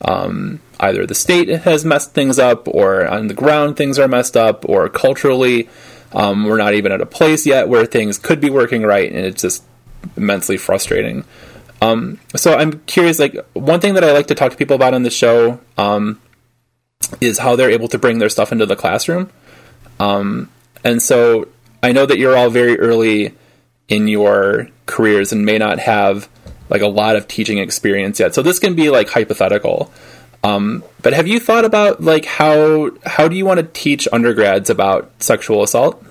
um, 0.03 0.59
either 0.81 1.05
the 1.05 1.15
state 1.15 1.47
has 1.49 1.85
messed 1.85 2.13
things 2.13 2.39
up, 2.39 2.67
or 2.67 3.07
on 3.07 3.27
the 3.27 3.33
ground 3.33 3.77
things 3.77 3.97
are 3.97 4.07
messed 4.07 4.35
up, 4.35 4.67
or 4.67 4.89
culturally 4.89 5.69
um, 6.13 6.45
we're 6.45 6.57
not 6.57 6.73
even 6.73 6.91
at 6.91 7.01
a 7.01 7.05
place 7.05 7.45
yet 7.45 7.69
where 7.69 7.85
things 7.85 8.17
could 8.17 8.41
be 8.41 8.49
working 8.49 8.83
right, 8.83 9.11
and 9.11 9.25
it's 9.25 9.41
just 9.41 9.63
immensely 10.17 10.57
frustrating. 10.57 11.23
Um, 11.81 12.19
so 12.35 12.55
I'm 12.55 12.79
curious, 12.81 13.17
like 13.19 13.35
one 13.53 13.79
thing 13.79 13.95
that 13.95 14.03
I 14.03 14.11
like 14.11 14.27
to 14.27 14.35
talk 14.35 14.51
to 14.51 14.57
people 14.57 14.75
about 14.75 14.93
on 14.93 15.03
the 15.03 15.09
show 15.09 15.59
um, 15.77 16.21
is 17.19 17.39
how 17.39 17.55
they're 17.55 17.71
able 17.71 17.87
to 17.89 17.97
bring 17.97 18.19
their 18.19 18.29
stuff 18.29 18.51
into 18.51 18.65
the 18.65 18.75
classroom. 18.75 19.31
Um, 19.99 20.49
and 20.83 21.01
so 21.01 21.47
I 21.81 21.91
know 21.91 22.05
that 22.05 22.17
you're 22.17 22.37
all 22.37 22.49
very 22.49 22.79
early 22.79 23.33
in 23.87 24.07
your 24.07 24.69
careers 24.85 25.31
and 25.31 25.45
may 25.45 25.57
not 25.57 25.79
have 25.79 26.29
like 26.69 26.81
a 26.81 26.87
lot 26.87 27.15
of 27.15 27.27
teaching 27.27 27.57
experience 27.57 28.19
yet. 28.19 28.33
So 28.33 28.41
this 28.41 28.59
can 28.59 28.75
be 28.75 28.89
like 28.89 29.09
hypothetical. 29.09 29.91
Um, 30.43 30.83
but 31.01 31.13
have 31.13 31.27
you 31.27 31.39
thought 31.39 31.65
about 31.65 32.01
like 32.01 32.25
how 32.25 32.91
how 33.05 33.27
do 33.27 33.35
you 33.35 33.45
want 33.45 33.59
to 33.59 33.67
teach 33.67 34.07
undergrads 34.11 34.69
about 34.69 35.11
sexual 35.19 35.63
assault? 35.63 36.03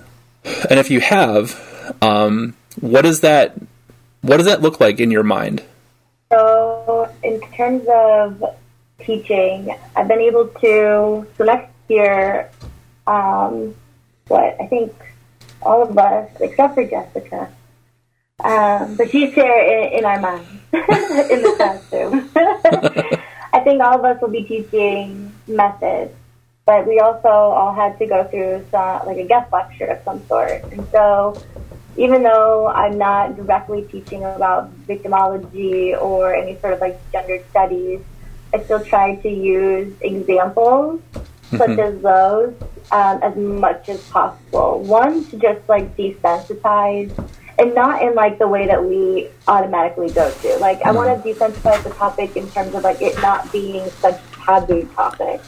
And 0.69 0.79
if 0.79 0.89
you 0.89 1.01
have, 1.01 1.95
um, 2.01 2.55
what 2.79 3.01
does 3.01 3.21
that 3.21 3.57
what 4.21 4.37
does 4.37 4.45
that 4.45 4.61
look 4.61 4.79
like 4.79 4.99
in 4.99 5.11
your 5.11 5.23
mind? 5.23 5.63
So, 6.31 7.13
in 7.23 7.41
terms 7.51 7.85
of 7.89 8.43
teaching, 8.99 9.75
I've 9.95 10.07
been 10.07 10.21
able 10.21 10.47
to. 10.47 11.27
So 11.37 11.43
next 11.43 11.73
year, 11.89 12.49
um, 13.05 13.75
what 14.27 14.55
I 14.61 14.67
think 14.67 14.93
all 15.61 15.83
of 15.83 15.97
us, 15.97 16.29
except 16.39 16.75
for 16.75 16.85
Jessica, 16.85 17.51
um, 18.43 18.95
but 18.95 19.11
she's 19.11 19.33
here 19.33 19.45
in, 19.45 19.99
in 19.99 20.05
our 20.05 20.19
minds, 20.19 20.49
in 20.73 21.41
the 21.41 21.53
classroom. 21.57 22.29
Think 23.71 23.83
all 23.83 23.99
of 23.99 24.03
us 24.03 24.21
will 24.21 24.27
be 24.27 24.43
teaching 24.43 25.31
methods, 25.47 26.13
but 26.65 26.85
we 26.85 26.99
also 26.99 27.29
all 27.29 27.73
had 27.73 27.97
to 27.99 28.05
go 28.05 28.25
through 28.25 28.65
some, 28.69 29.05
like 29.05 29.15
a 29.15 29.23
guest 29.23 29.49
lecture 29.53 29.85
of 29.85 30.03
some 30.03 30.27
sort. 30.27 30.61
And 30.73 30.85
so, 30.91 31.41
even 31.95 32.21
though 32.21 32.67
I'm 32.67 32.97
not 32.97 33.37
directly 33.37 33.83
teaching 33.83 34.25
about 34.25 34.69
victimology 34.87 35.95
or 35.97 36.35
any 36.35 36.59
sort 36.59 36.73
of 36.73 36.81
like 36.81 36.99
gender 37.13 37.41
studies, 37.49 38.01
I 38.53 38.61
still 38.63 38.83
try 38.83 39.15
to 39.15 39.29
use 39.29 39.93
examples 40.01 40.99
mm-hmm. 41.13 41.55
such 41.55 41.79
as 41.79 42.01
those 42.01 42.53
um, 42.91 43.23
as 43.23 43.37
much 43.37 43.87
as 43.87 44.03
possible. 44.09 44.81
One, 44.81 45.23
to 45.29 45.37
just 45.37 45.61
like 45.69 45.95
desensitize 45.95 47.09
and 47.59 47.75
not 47.75 48.01
in 48.01 48.15
like 48.15 48.39
the 48.39 48.47
way 48.47 48.67
that 48.67 48.83
we 48.83 49.27
automatically 49.47 50.09
go 50.09 50.31
to. 50.31 50.57
Like 50.57 50.79
mm-hmm. 50.79 50.89
I 50.89 50.91
want 50.91 51.23
to 51.23 51.33
desensitize 51.33 51.83
the 51.83 51.91
topic 51.91 52.35
in 52.35 52.49
terms 52.51 52.73
of 52.75 52.83
like 52.83 53.01
it 53.01 53.19
not 53.21 53.51
being 53.51 53.89
such 53.89 54.15
a 54.15 54.45
taboo 54.45 54.89
topic. 54.95 55.41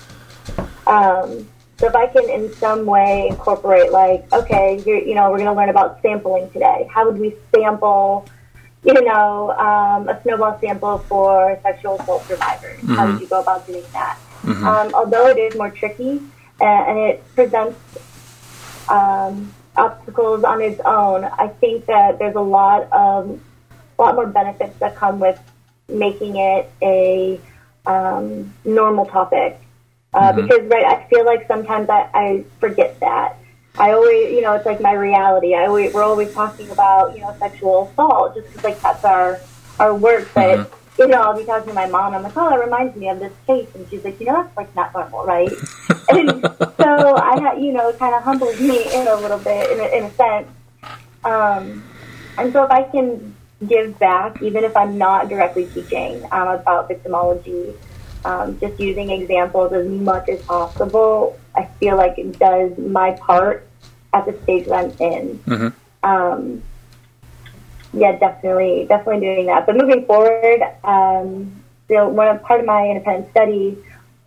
Um, 0.86 1.48
so 1.78 1.88
if 1.88 1.96
I 1.96 2.08
can 2.08 2.30
in 2.30 2.54
some 2.54 2.86
way 2.86 3.28
incorporate 3.30 3.92
like, 3.92 4.32
okay, 4.32 4.82
you're, 4.86 5.00
you 5.00 5.16
know, 5.16 5.32
we're 5.32 5.38
going 5.38 5.50
to 5.50 5.54
learn 5.54 5.70
about 5.70 6.02
sampling 6.02 6.50
today. 6.52 6.88
How 6.90 7.06
would 7.06 7.20
we 7.20 7.36
sample, 7.54 8.26
you 8.84 8.94
know, 8.94 9.52
um, 9.52 10.08
a 10.08 10.22
snowball 10.22 10.60
sample 10.60 11.00
for 11.00 11.60
sexual 11.64 12.00
assault 12.00 12.26
survivors? 12.26 12.80
Mm-hmm. 12.80 12.94
How 12.94 13.12
would 13.12 13.22
you 13.22 13.28
go 13.28 13.42
about 13.42 13.66
doing 13.66 13.84
that? 13.94 14.20
Mm-hmm. 14.44 14.66
Um, 14.66 14.94
although 14.94 15.28
it 15.28 15.38
is 15.38 15.56
more 15.56 15.72
tricky 15.72 16.22
and, 16.62 16.88
and 16.88 17.00
it 17.00 17.24
presents 17.34 17.80
um, 18.88 19.54
obstacles 19.76 20.44
on 20.44 20.62
its 20.62 20.80
own, 20.86 21.24
I 21.24 21.48
think 21.48 21.86
that 21.88 22.20
there's 22.20 22.36
a 22.36 22.42
lot 22.42 22.92
of 22.92 23.40
a 23.98 24.02
lot 24.02 24.16
more 24.16 24.28
benefits 24.28 24.78
that 24.80 24.96
come 24.96 25.20
with 25.20 25.40
making 25.88 26.36
it 26.38 26.72
a 26.82 27.40
um, 27.86 28.54
normal 28.66 29.06
topic. 29.06 29.60
Uh, 30.14 30.32
mm-hmm. 30.32 30.42
Because 30.42 30.68
right, 30.68 30.86
I 30.86 31.08
feel 31.10 31.26
like 31.26 31.48
sometimes 31.48 31.90
I, 31.90 32.10
I 32.14 32.46
forget 32.60 33.00
that. 33.00 33.38
I 33.78 33.92
always, 33.92 34.32
you 34.32 34.42
know, 34.42 34.54
it's 34.54 34.66
like 34.66 34.82
my 34.82 34.94
reality. 34.94 35.56
I 35.56 35.66
always, 35.66 35.94
we're 35.94 36.04
always 36.04 36.32
talking 36.34 36.70
about, 36.70 37.16
you 37.16 37.22
know, 37.22 37.36
sexual 37.40 37.90
assault 37.92 38.36
just 38.36 38.48
because 38.48 38.64
like 38.64 38.82
that's 38.82 39.04
our 39.04 39.40
our 39.80 39.96
work. 39.96 40.30
But 40.34 40.60
mm-hmm 40.60 40.83
you 40.98 41.08
know, 41.08 41.22
I'll 41.22 41.38
be 41.38 41.46
talking 41.46 41.70
to 41.70 41.74
my 41.74 41.88
mom. 41.88 42.14
I'm 42.14 42.24
like, 42.24 42.38
oh, 42.38 42.50
that 42.50 42.64
reminds 42.64 42.96
me 42.96 43.10
of 43.10 43.20
this 43.20 43.34
case, 43.48 43.68
and 43.74 43.88
she's 43.90 44.04
like, 44.04 44.20
you 44.20 44.28
know, 44.28 44.44
that's 44.44 44.56
like 44.56 44.76
not 44.76 44.94
normal, 44.94 45.26
right? 45.26 45.50
and 46.10 46.42
so 46.78 47.16
I 47.18 47.40
had, 47.42 47.62
you 47.62 47.72
know, 47.74 47.90
it 47.90 47.98
kind 47.98 48.14
of 48.14 48.24
humbled 48.24 48.60
me 48.60 48.94
in 48.94 49.08
a 49.08 49.16
little 49.16 49.40
bit, 49.40 49.72
in 49.72 49.80
a, 49.80 49.98
in 49.98 50.04
a 50.06 50.12
sense. 50.12 50.48
Um, 51.24 51.84
and 52.38 52.54
so 52.54 52.64
if 52.64 52.72
I 52.72 52.84
can 52.84 53.36
give 53.68 53.98
back, 54.00 54.42
even 54.42 54.64
if 54.64 54.76
I'm 54.76 54.98
not 54.98 55.30
directly 55.30 55.68
teaching 55.68 56.24
um, 56.32 56.50
about 56.50 56.90
victimology, 56.90 57.76
um, 58.26 58.60
just 58.60 58.80
using 58.80 59.10
examples 59.10 59.74
as 59.74 59.88
much 59.88 60.30
as 60.30 60.42
possible, 60.44 61.38
I 61.56 61.66
feel 61.80 61.98
like 61.98 62.18
it 62.18 62.40
does 62.40 62.78
my 62.78 63.12
part 63.12 63.68
at 64.14 64.26
the 64.26 64.40
stage 64.44 64.68
that 64.68 64.74
I'm 64.76 64.92
in. 65.00 65.40
Mm-hmm. 65.40 66.10
Um, 66.10 66.64
yeah, 67.94 68.18
definitely, 68.18 68.86
definitely 68.90 69.22
doing 69.22 69.46
that. 69.46 69.66
But 69.66 69.78
moving 69.78 70.06
forward, 70.06 70.62
um, 70.84 71.64
so 71.88 72.10
one 72.10 72.28
of, 72.28 72.42
part 72.44 72.60
of 72.60 72.66
my 72.66 72.88
independent 72.88 73.30
study 73.32 73.78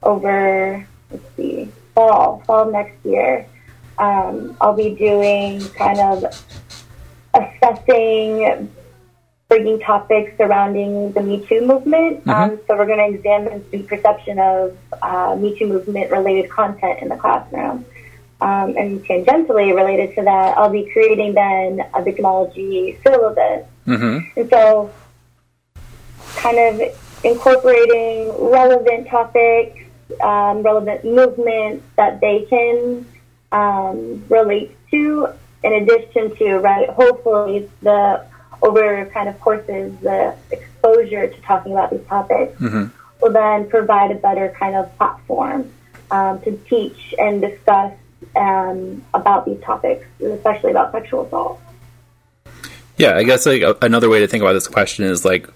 over, 0.03 0.87
let's 1.11 1.37
see, 1.37 1.71
fall, 1.95 2.43
fall 2.47 2.71
next 2.71 3.05
year, 3.05 3.47
um, 3.99 4.57
I'll 4.61 4.75
be 4.75 4.95
doing 4.95 5.61
kind 5.71 5.99
of 5.99 6.25
assessing, 7.35 8.71
bringing 9.49 9.81
topics 9.81 10.37
surrounding 10.37 11.13
the 11.13 11.23
Me 11.23 11.45
Too 11.47 11.67
movement. 11.67 12.25
Mm-hmm. 12.25 12.31
Um, 12.31 12.61
so 12.67 12.77
we're 12.77 12.87
going 12.87 12.99
to 12.99 13.17
examine 13.17 13.65
the 13.71 13.83
perception 13.83 14.39
of 14.39 14.77
uh, 15.03 15.35
Me 15.37 15.59
Too 15.59 15.67
movement 15.67 16.11
related 16.11 16.51
content 16.51 17.01
in 17.03 17.09
the 17.09 17.17
classroom. 17.17 17.85
Um, 18.41 18.77
and 18.77 19.03
tangentially 19.05 19.75
related 19.75 20.15
to 20.17 20.23
that, 20.23 20.59
I'll 20.59 20.71
be 20.71 20.91
creating 20.93 21.35
then 21.35 21.81
a 21.95 22.03
victimology 22.03 23.03
syllabus. 23.03 23.67
Mm-hmm. 23.87 24.41
And 24.41 24.51
so, 24.51 24.93
kind 26.37 26.59
of 26.59 26.83
incorporating 27.25 28.31
relevant 28.39 29.09
topics, 29.09 29.81
um, 30.21 30.63
relevant 30.63 31.05
movements 31.05 31.85
that 31.97 32.21
they 32.21 32.43
can 32.43 33.07
um, 33.53 34.25
relate 34.29 34.77
to, 34.91 35.29
in 35.65 35.73
addition 35.73 36.37
to, 36.37 36.59
right, 36.59 36.91
hopefully 36.91 37.71
the 37.83 38.25
over 38.63 39.07
kind 39.07 39.29
of 39.29 39.41
courses, 39.41 39.95
the 40.01 40.35
exposure 40.51 41.27
to 41.27 41.41
talking 41.43 41.73
about 41.73 41.91
these 41.91 42.07
topics 42.07 42.59
mm-hmm. 42.61 42.87
will 43.21 43.33
then 43.33 43.69
provide 43.69 44.11
a 44.11 44.15
better 44.15 44.55
kind 44.59 44.75
of 44.75 44.95
platform 44.97 45.71
um, 46.11 46.41
to 46.43 46.57
teach 46.69 47.15
and 47.19 47.41
discuss 47.41 47.93
um, 48.35 49.05
about 49.15 49.47
these 49.47 49.61
topics, 49.61 50.07
especially 50.21 50.71
about 50.71 50.93
sexual 50.93 51.27
assault. 51.27 51.61
Yeah, 52.97 53.17
I 53.17 53.25
guess 53.25 53.47
like 53.47 53.63
another 53.83 54.09
way 54.09 54.21
to 54.21 54.29
think 54.29 54.43
about 54.43 54.55
this 54.55 54.69
question 54.69 55.05
is 55.05 55.25
like, 55.25 55.49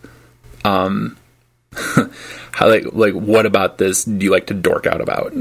um, 0.64 1.16
how 2.52 2.68
like 2.68 2.84
like 2.92 3.14
what 3.14 3.46
about 3.46 3.78
this 3.78 4.04
do 4.04 4.24
you 4.24 4.30
like 4.30 4.48
to 4.48 4.54
dork 4.54 4.86
out 4.86 5.00
about? 5.00 5.32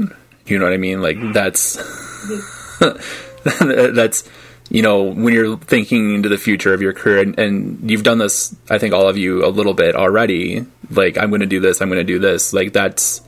You 0.46 0.58
know 0.58 0.64
what 0.64 0.72
I 0.72 0.78
mean? 0.78 1.02
Like 1.02 1.18
that's 1.32 1.76
that's 3.44 4.28
you 4.70 4.82
know 4.82 5.02
when 5.02 5.34
you're 5.34 5.58
thinking 5.58 6.14
into 6.14 6.28
the 6.28 6.38
future 6.38 6.72
of 6.72 6.80
your 6.80 6.92
career 6.92 7.20
and, 7.20 7.38
and 7.38 7.90
you've 7.90 8.04
done 8.04 8.18
this 8.18 8.54
i 8.70 8.78
think 8.78 8.94
all 8.94 9.08
of 9.08 9.18
you 9.18 9.44
a 9.44 9.48
little 9.48 9.74
bit 9.74 9.96
already 9.96 10.64
like 10.90 11.18
i'm 11.18 11.28
going 11.30 11.40
to 11.40 11.46
do 11.46 11.58
this 11.60 11.82
i'm 11.82 11.88
going 11.88 11.98
to 11.98 12.04
do 12.04 12.18
this 12.18 12.52
like 12.52 12.72
that's 12.72 13.20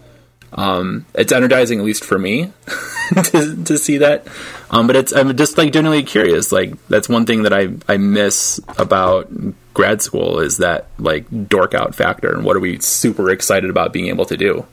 Um, 0.54 1.06
it's 1.14 1.32
energizing, 1.32 1.78
at 1.78 1.84
least 1.84 2.04
for 2.04 2.18
me, 2.18 2.52
to, 3.24 3.64
to 3.64 3.78
see 3.78 3.98
that. 3.98 4.26
Um, 4.70 4.86
but 4.86 4.96
it's 4.96 5.12
I'm 5.14 5.36
just 5.36 5.58
like 5.58 5.72
generally 5.72 6.02
curious. 6.02 6.52
Like 6.52 6.74
that's 6.88 7.08
one 7.08 7.26
thing 7.26 7.42
that 7.44 7.52
I 7.52 7.68
I 7.88 7.96
miss 7.96 8.60
about 8.78 9.30
grad 9.74 10.02
school 10.02 10.40
is 10.40 10.58
that 10.58 10.88
like 10.98 11.26
dork 11.48 11.74
out 11.74 11.94
factor, 11.94 12.32
and 12.32 12.44
what 12.44 12.56
are 12.56 12.60
we 12.60 12.78
super 12.80 13.30
excited 13.30 13.70
about 13.70 13.92
being 13.92 14.08
able 14.08 14.26
to 14.26 14.36
do? 14.36 14.66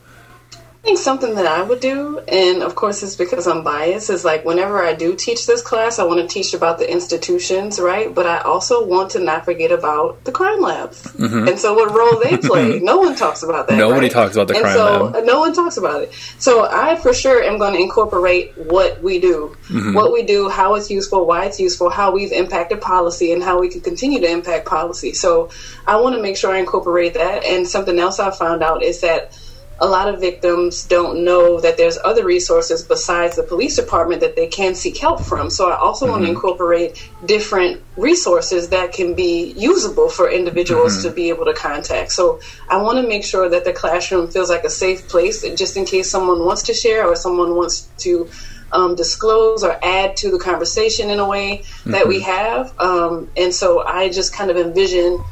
I 0.80 0.82
think 0.82 0.98
something 0.98 1.34
that 1.34 1.46
I 1.46 1.62
would 1.62 1.80
do, 1.80 2.20
and 2.20 2.62
of 2.62 2.74
course 2.74 3.02
it's 3.02 3.14
because 3.14 3.46
I'm 3.46 3.62
biased, 3.62 4.08
is 4.08 4.24
like 4.24 4.46
whenever 4.46 4.82
I 4.82 4.94
do 4.94 5.14
teach 5.14 5.46
this 5.46 5.60
class, 5.60 5.98
I 5.98 6.04
want 6.04 6.22
to 6.22 6.26
teach 6.26 6.54
about 6.54 6.78
the 6.78 6.90
institutions, 6.90 7.78
right? 7.78 8.14
But 8.14 8.26
I 8.26 8.38
also 8.38 8.86
want 8.86 9.10
to 9.10 9.18
not 9.18 9.44
forget 9.44 9.72
about 9.72 10.24
the 10.24 10.32
crime 10.32 10.62
labs. 10.62 11.02
Mm-hmm. 11.02 11.48
And 11.48 11.58
so 11.58 11.74
what 11.74 11.94
role 11.94 12.18
they 12.24 12.36
play. 12.48 12.80
no 12.80 12.96
one 12.96 13.14
talks 13.14 13.42
about 13.42 13.68
that. 13.68 13.76
Nobody 13.76 14.06
right? 14.06 14.10
talks 14.10 14.36
about 14.36 14.48
the 14.48 14.54
and 14.54 14.62
crime 14.62 14.74
so, 14.74 15.04
lab. 15.04 15.24
No 15.26 15.40
one 15.40 15.52
talks 15.52 15.76
about 15.76 16.00
it. 16.00 16.14
So 16.38 16.64
I 16.64 16.96
for 16.96 17.12
sure 17.12 17.42
am 17.42 17.58
going 17.58 17.74
to 17.74 17.78
incorporate 17.78 18.56
what 18.56 19.02
we 19.02 19.20
do, 19.20 19.54
mm-hmm. 19.68 19.92
what 19.92 20.14
we 20.14 20.22
do, 20.22 20.48
how 20.48 20.76
it's 20.76 20.90
useful, 20.90 21.26
why 21.26 21.44
it's 21.44 21.60
useful, 21.60 21.90
how 21.90 22.10
we've 22.10 22.32
impacted 22.32 22.80
policy, 22.80 23.34
and 23.34 23.42
how 23.42 23.60
we 23.60 23.68
can 23.68 23.82
continue 23.82 24.18
to 24.20 24.30
impact 24.30 24.64
policy. 24.64 25.12
So 25.12 25.50
I 25.86 25.96
want 25.96 26.16
to 26.16 26.22
make 26.22 26.38
sure 26.38 26.54
I 26.54 26.58
incorporate 26.58 27.12
that. 27.14 27.44
And 27.44 27.68
something 27.68 27.98
else 27.98 28.18
I 28.18 28.30
found 28.30 28.62
out 28.62 28.82
is 28.82 29.02
that 29.02 29.38
a 29.80 29.86
lot 29.86 30.12
of 30.12 30.20
victims 30.20 30.84
don't 30.84 31.24
know 31.24 31.58
that 31.60 31.78
there's 31.78 31.96
other 32.04 32.24
resources 32.24 32.82
besides 32.82 33.36
the 33.36 33.42
police 33.42 33.76
department 33.76 34.20
that 34.20 34.36
they 34.36 34.46
can 34.46 34.74
seek 34.74 34.98
help 34.98 35.22
from. 35.22 35.48
So 35.48 35.70
I 35.70 35.76
also 35.76 36.04
mm-hmm. 36.04 36.12
want 36.12 36.24
to 36.24 36.30
incorporate 36.30 37.10
different 37.24 37.82
resources 37.96 38.68
that 38.68 38.92
can 38.92 39.14
be 39.14 39.52
usable 39.56 40.10
for 40.10 40.30
individuals 40.30 40.98
mm-hmm. 40.98 41.08
to 41.08 41.14
be 41.14 41.30
able 41.30 41.46
to 41.46 41.54
contact. 41.54 42.12
So 42.12 42.40
I 42.68 42.76
want 42.82 42.98
to 42.98 43.08
make 43.08 43.24
sure 43.24 43.48
that 43.48 43.64
the 43.64 43.72
classroom 43.72 44.28
feels 44.28 44.50
like 44.50 44.64
a 44.64 44.70
safe 44.70 45.08
place 45.08 45.42
just 45.54 45.76
in 45.78 45.86
case 45.86 46.10
someone 46.10 46.44
wants 46.44 46.64
to 46.64 46.74
share 46.74 47.06
or 47.06 47.16
someone 47.16 47.56
wants 47.56 47.88
to 47.98 48.28
um, 48.72 48.94
disclose 48.94 49.64
or 49.64 49.78
add 49.82 50.16
to 50.18 50.30
the 50.30 50.38
conversation 50.38 51.08
in 51.08 51.18
a 51.18 51.26
way 51.26 51.58
mm-hmm. 51.58 51.92
that 51.92 52.06
we 52.06 52.20
mm-hmm. 52.20 52.30
have. 52.30 52.78
Um, 52.78 53.30
and 53.34 53.54
so 53.54 53.80
I 53.80 54.10
just 54.10 54.34
kind 54.34 54.50
of 54.50 54.58
envision 54.58 55.24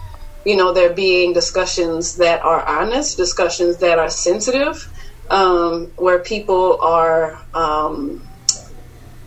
you 0.48 0.56
know, 0.56 0.72
there 0.72 0.94
being 0.94 1.34
discussions 1.34 2.16
that 2.16 2.42
are 2.42 2.64
honest, 2.64 3.18
discussions 3.18 3.76
that 3.78 3.98
are 3.98 4.08
sensitive, 4.08 4.90
um, 5.28 5.92
where 5.96 6.20
people 6.20 6.80
are 6.80 7.38
um, 7.52 8.26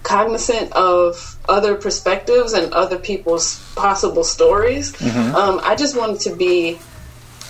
cognizant 0.02 0.73
of 0.73 1.38
other 1.48 1.76
perspectives 1.76 2.53
and 2.53 2.73
other 2.73 2.98
people's 2.98 3.61
possible 3.76 4.23
stories. 4.23 4.93
Mm-hmm. 4.93 5.35
Um, 5.35 5.61
I 5.64 5.76
just 5.76 5.95
want 5.95 6.14
it 6.14 6.22
to 6.30 6.35
be 6.35 6.80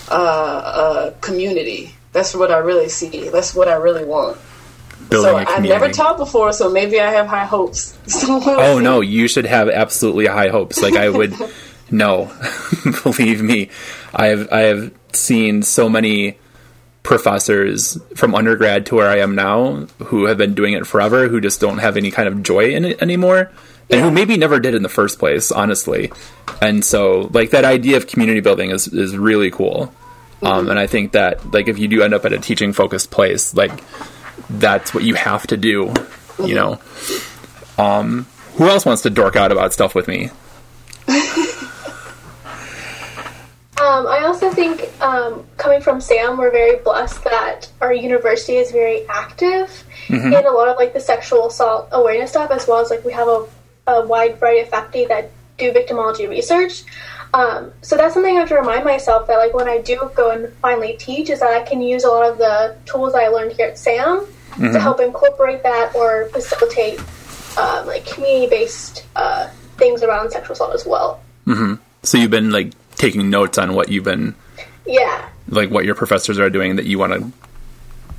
uh, 0.10 1.14
a 1.14 1.22
community. 1.22 1.96
That's 2.12 2.36
what 2.36 2.52
I 2.52 2.58
really 2.58 2.90
see. 2.90 3.30
That's 3.30 3.56
what 3.56 3.70
I 3.70 3.76
really 3.76 4.04
want. 4.04 4.38
Building 5.10 5.46
so 5.46 5.52
I've 5.54 5.64
never 5.64 5.90
taught 5.90 6.18
before, 6.18 6.52
so 6.52 6.70
maybe 6.70 7.00
I 7.00 7.10
have 7.12 7.28
high 7.28 7.46
hopes. 7.46 7.98
oh 8.28 8.80
no, 8.84 9.00
you 9.00 9.30
should 9.30 9.46
have 9.46 9.70
absolutely 9.70 10.26
high 10.26 10.50
hopes. 10.50 10.82
Like 10.82 10.96
I 10.96 11.08
would. 11.08 11.34
No, 11.92 12.32
believe 13.04 13.42
me, 13.42 13.70
I 14.14 14.28
have 14.28 14.52
I 14.52 14.62
have 14.62 14.94
seen 15.14 15.62
so 15.62 15.90
many 15.90 16.38
professors 17.04 17.98
from 18.16 18.36
undergrad 18.36 18.86
to 18.86 18.96
where 18.96 19.10
I 19.10 19.18
am 19.18 19.36
now 19.36 19.88
who 20.06 20.26
have 20.26 20.38
been 20.38 20.54
doing 20.54 20.74
it 20.74 20.86
forever 20.86 21.28
who 21.28 21.42
just 21.42 21.60
don't 21.60 21.80
have 21.80 21.98
any 21.98 22.12
kind 22.12 22.28
of 22.28 22.44
joy 22.44 22.76
in 22.76 22.86
it 22.86 23.02
anymore 23.02 23.52
and 23.90 24.02
who 24.02 24.12
maybe 24.12 24.38
never 24.38 24.60
did 24.60 24.76
in 24.76 24.84
the 24.84 24.90
first 24.90 25.18
place 25.18 25.52
honestly. 25.52 26.12
And 26.62 26.86
so 26.86 27.30
like 27.34 27.50
that 27.52 27.66
idea 27.66 27.98
of 27.98 28.08
community 28.08 28.40
building 28.40 28.70
is 28.70 28.88
is 28.88 29.18
really 29.18 29.52
cool. 29.52 29.94
Mm-hmm. 30.42 30.48
um, 30.48 30.70
and 30.70 30.80
I 30.80 30.88
think 30.88 31.14
that 31.14 31.52
like 31.52 31.68
if 31.68 31.80
you 31.80 31.88
do 31.88 32.04
end 32.04 32.14
up 32.14 32.26
at 32.26 32.34
a 32.34 32.40
teaching 32.40 32.74
focused 32.74 33.12
place 33.12 33.54
like 33.54 33.84
that's 34.50 34.94
what 34.94 35.04
you 35.04 35.16
have 35.16 35.46
to 35.48 35.58
do 35.58 35.88
mm-hmm. 35.88 36.46
you 36.46 36.56
know? 36.56 36.80
Um, 37.78 38.28
who 38.56 38.70
else 38.70 38.86
wants 38.86 39.02
to 39.04 39.10
dork 39.10 39.36
out 39.36 39.52
about 39.52 39.74
stuff 39.74 39.96
with 39.96 40.08
me 40.08 40.30
Um, 43.82 44.06
I 44.06 44.20
also 44.26 44.52
think, 44.52 44.92
um, 45.02 45.44
coming 45.58 45.82
from 45.82 46.02
Sam, 46.02 46.38
we're 46.38 46.52
very 46.52 46.78
blessed 46.78 47.24
that 47.24 47.68
our 47.82 47.92
university 47.92 48.58
is 48.58 48.72
very 48.72 49.08
active 49.08 49.84
mm-hmm. 50.06 50.32
in 50.32 50.46
a 50.46 50.52
lot 50.52 50.68
of 50.68 50.78
like 50.78 50.94
the 50.94 51.00
sexual 51.00 51.48
assault 51.48 51.90
awareness 51.92 52.30
stuff, 52.30 52.52
as 52.52 52.68
well 52.68 52.78
as 52.78 52.92
like 52.92 53.04
we 53.04 53.12
have 53.12 53.28
a, 53.28 53.48
a 53.88 54.06
wide 54.06 54.40
variety 54.40 54.62
of 54.62 54.70
faculty 54.70 55.06
that 55.06 55.32
do 55.58 55.72
victimology 55.72 56.30
research. 56.30 56.84
Um, 57.34 57.72
so 57.82 57.98
that's 57.98 58.14
something 58.14 58.36
I 58.36 58.40
have 58.42 58.50
to 58.50 58.56
remind 58.56 58.86
myself 58.86 59.26
that 59.26 59.38
like 59.38 59.56
when 59.56 59.68
I 59.68 59.82
do 59.82 60.12
go 60.14 60.30
and 60.30 60.54
finally 60.58 60.96
teach, 61.00 61.32
is 61.32 61.40
that 61.40 61.52
I 61.52 61.64
can 61.64 61.82
use 61.82 62.04
a 62.04 62.10
lot 62.10 62.30
of 62.30 62.38
the 62.38 62.78
tools 62.86 63.16
I 63.16 63.30
learned 63.30 63.54
here 63.54 63.70
at 63.70 63.80
Sam 63.80 64.20
mm-hmm. 64.20 64.74
to 64.74 64.80
help 64.80 65.00
incorporate 65.00 65.64
that 65.64 65.96
or 65.96 66.26
facilitate 66.26 67.00
um, 67.58 67.88
like 67.88 68.06
community 68.06 68.48
based 68.48 69.08
uh, 69.16 69.50
things 69.78 70.04
around 70.04 70.30
sexual 70.30 70.54
assault 70.54 70.76
as 70.76 70.86
well. 70.86 71.20
Mm-hmm. 71.48 71.82
So 72.04 72.20
you've 72.20 72.30
been 72.30 72.52
like 72.52 72.74
taking 73.02 73.30
notes 73.30 73.58
on 73.58 73.74
what 73.74 73.90
you've 73.90 74.04
been 74.04 74.36
yeah 74.86 75.30
like 75.50 75.70
what 75.70 75.86
your 75.86 75.96
professors 75.96 76.40
are 76.40 76.50
doing 76.50 76.76
that 76.76 76.86
you 76.86 77.00
want 77.00 77.14
to 77.14 77.32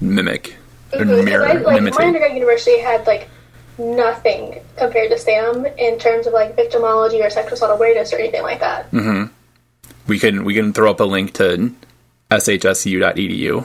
mimic 0.01 0.57
mm-hmm. 0.91 1.25
mirror 1.25 1.47
I, 1.47 1.53
like, 1.55 1.83
my 1.83 2.05
undergrad 2.05 2.35
university 2.35 2.79
had 2.81 3.07
like 3.07 3.29
nothing 3.79 4.61
compared 4.77 5.11
to 5.11 5.19
SAM 5.19 5.67
in 5.67 5.99
terms 5.99 6.27
of 6.27 6.33
like 6.33 6.57
victimology 6.57 7.25
or 7.25 7.31
sexual 7.31 7.55
assault 7.55 7.73
awareness 7.73 8.13
or 8.13 8.17
anything 8.17 8.43
like 8.43 8.61
that. 8.61 8.91
Mm-hmm. 8.91 9.33
We 10.07 10.19
can 10.19 10.45
we 10.45 10.55
can 10.55 10.73
throw 10.73 10.91
up 10.91 11.01
a 11.01 11.05
link 11.05 11.35
to 11.35 11.75
shsu.edu 12.31 13.57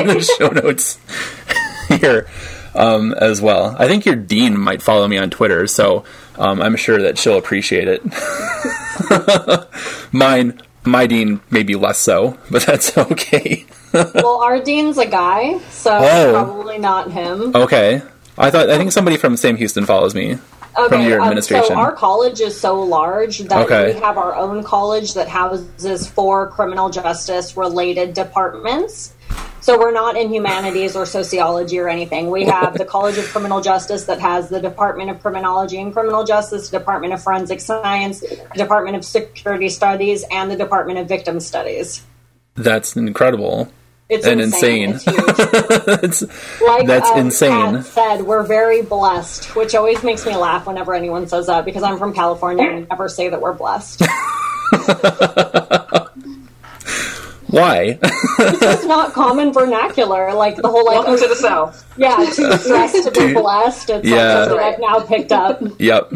in 0.00 0.06
the 0.06 0.20
show 0.38 0.48
notes 0.48 0.98
here 2.00 2.26
um, 2.74 3.12
as 3.14 3.40
well. 3.40 3.74
I 3.78 3.88
think 3.88 4.04
your 4.04 4.16
dean 4.16 4.58
might 4.58 4.82
follow 4.82 5.06
me 5.08 5.18
on 5.18 5.30
Twitter, 5.30 5.66
so 5.66 6.04
um, 6.38 6.62
I'm 6.62 6.76
sure 6.76 7.02
that 7.02 7.18
she'll 7.18 7.38
appreciate 7.38 7.88
it. 7.88 8.02
Mine, 10.12 10.60
my 10.84 11.06
dean, 11.06 11.40
maybe 11.50 11.74
less 11.74 11.98
so, 11.98 12.38
but 12.50 12.64
that's 12.64 12.96
okay. 12.98 13.66
well, 13.92 14.42
our 14.42 14.60
dean's 14.62 14.98
a 14.98 15.06
guy, 15.06 15.58
so 15.70 15.96
oh. 15.96 16.32
probably 16.32 16.78
not 16.78 17.10
him. 17.10 17.54
Okay, 17.54 18.02
I 18.36 18.50
thought 18.50 18.70
I 18.70 18.78
think 18.78 18.92
somebody 18.92 19.16
from 19.16 19.36
Sam 19.36 19.56
Houston 19.56 19.84
follows 19.84 20.14
me. 20.14 20.38
Okay, 20.76 20.88
from 20.88 21.02
your 21.02 21.20
administration. 21.20 21.72
Um, 21.72 21.78
so 21.78 21.82
our 21.82 21.92
college 21.92 22.40
is 22.40 22.58
so 22.58 22.80
large 22.82 23.38
that 23.38 23.64
okay. 23.66 23.94
we 23.94 24.00
have 24.00 24.18
our 24.18 24.34
own 24.34 24.62
college 24.62 25.14
that 25.14 25.28
houses 25.28 26.08
four 26.08 26.50
criminal 26.50 26.90
justice 26.90 27.56
related 27.56 28.14
departments. 28.14 29.14
So 29.60 29.78
we're 29.78 29.92
not 29.92 30.16
in 30.16 30.32
humanities 30.32 30.96
or 30.96 31.04
sociology 31.04 31.78
or 31.78 31.88
anything. 31.88 32.30
We 32.30 32.44
have 32.44 32.78
the 32.78 32.84
College 32.84 33.18
of 33.18 33.24
Criminal 33.26 33.60
Justice 33.60 34.04
that 34.04 34.20
has 34.20 34.48
the 34.48 34.60
Department 34.60 35.10
of 35.10 35.20
Criminology 35.20 35.78
and 35.78 35.92
Criminal 35.92 36.24
Justice, 36.24 36.70
the 36.70 36.78
Department 36.78 37.12
of 37.12 37.22
Forensic 37.22 37.60
Science, 37.60 38.20
the 38.20 38.48
Department 38.54 38.96
of 38.96 39.04
Security 39.04 39.68
Studies, 39.68 40.24
and 40.30 40.50
the 40.50 40.56
Department 40.56 41.00
of 41.00 41.08
Victim 41.08 41.40
Studies. 41.40 42.02
That's 42.54 42.96
incredible. 42.96 43.70
It's 44.08 44.26
and 44.26 44.40
insane. 44.40 44.92
insane. 44.92 45.14
It's 46.00 46.22
like 46.62 46.86
that's 46.86 47.10
um, 47.10 47.18
insane. 47.18 47.74
Pat 47.74 47.84
said 47.84 48.22
we're 48.22 48.42
very 48.42 48.80
blessed, 48.82 49.54
which 49.54 49.74
always 49.74 50.02
makes 50.02 50.24
me 50.24 50.34
laugh 50.34 50.66
whenever 50.66 50.94
anyone 50.94 51.26
says 51.28 51.46
that 51.46 51.66
because 51.66 51.82
I'm 51.82 51.98
from 51.98 52.14
California 52.14 52.64
and 52.64 52.76
we 52.76 52.86
never 52.86 53.08
say 53.08 53.28
that 53.28 53.40
we're 53.40 53.52
blessed. 53.52 54.00
Why? 57.48 57.98
it's 58.02 58.60
just 58.60 58.86
not 58.86 59.12
common 59.12 59.52
vernacular. 59.52 60.32
Like 60.32 60.56
the 60.56 60.68
whole 60.68 60.86
like 60.86 61.04
welcome 61.04 61.18
to 61.18 61.28
the 61.28 61.36
south. 61.36 61.84
Yeah, 61.98 62.16
too 62.16 62.50
stressed 62.58 63.04
to 63.04 63.10
be 63.10 63.34
blessed. 63.34 63.90
It's 63.98 64.06
yeah. 64.06 64.44
like 64.44 64.74
I've 64.74 64.80
now 64.80 65.00
picked 65.00 65.32
up. 65.32 65.60
Yep. 65.78 66.12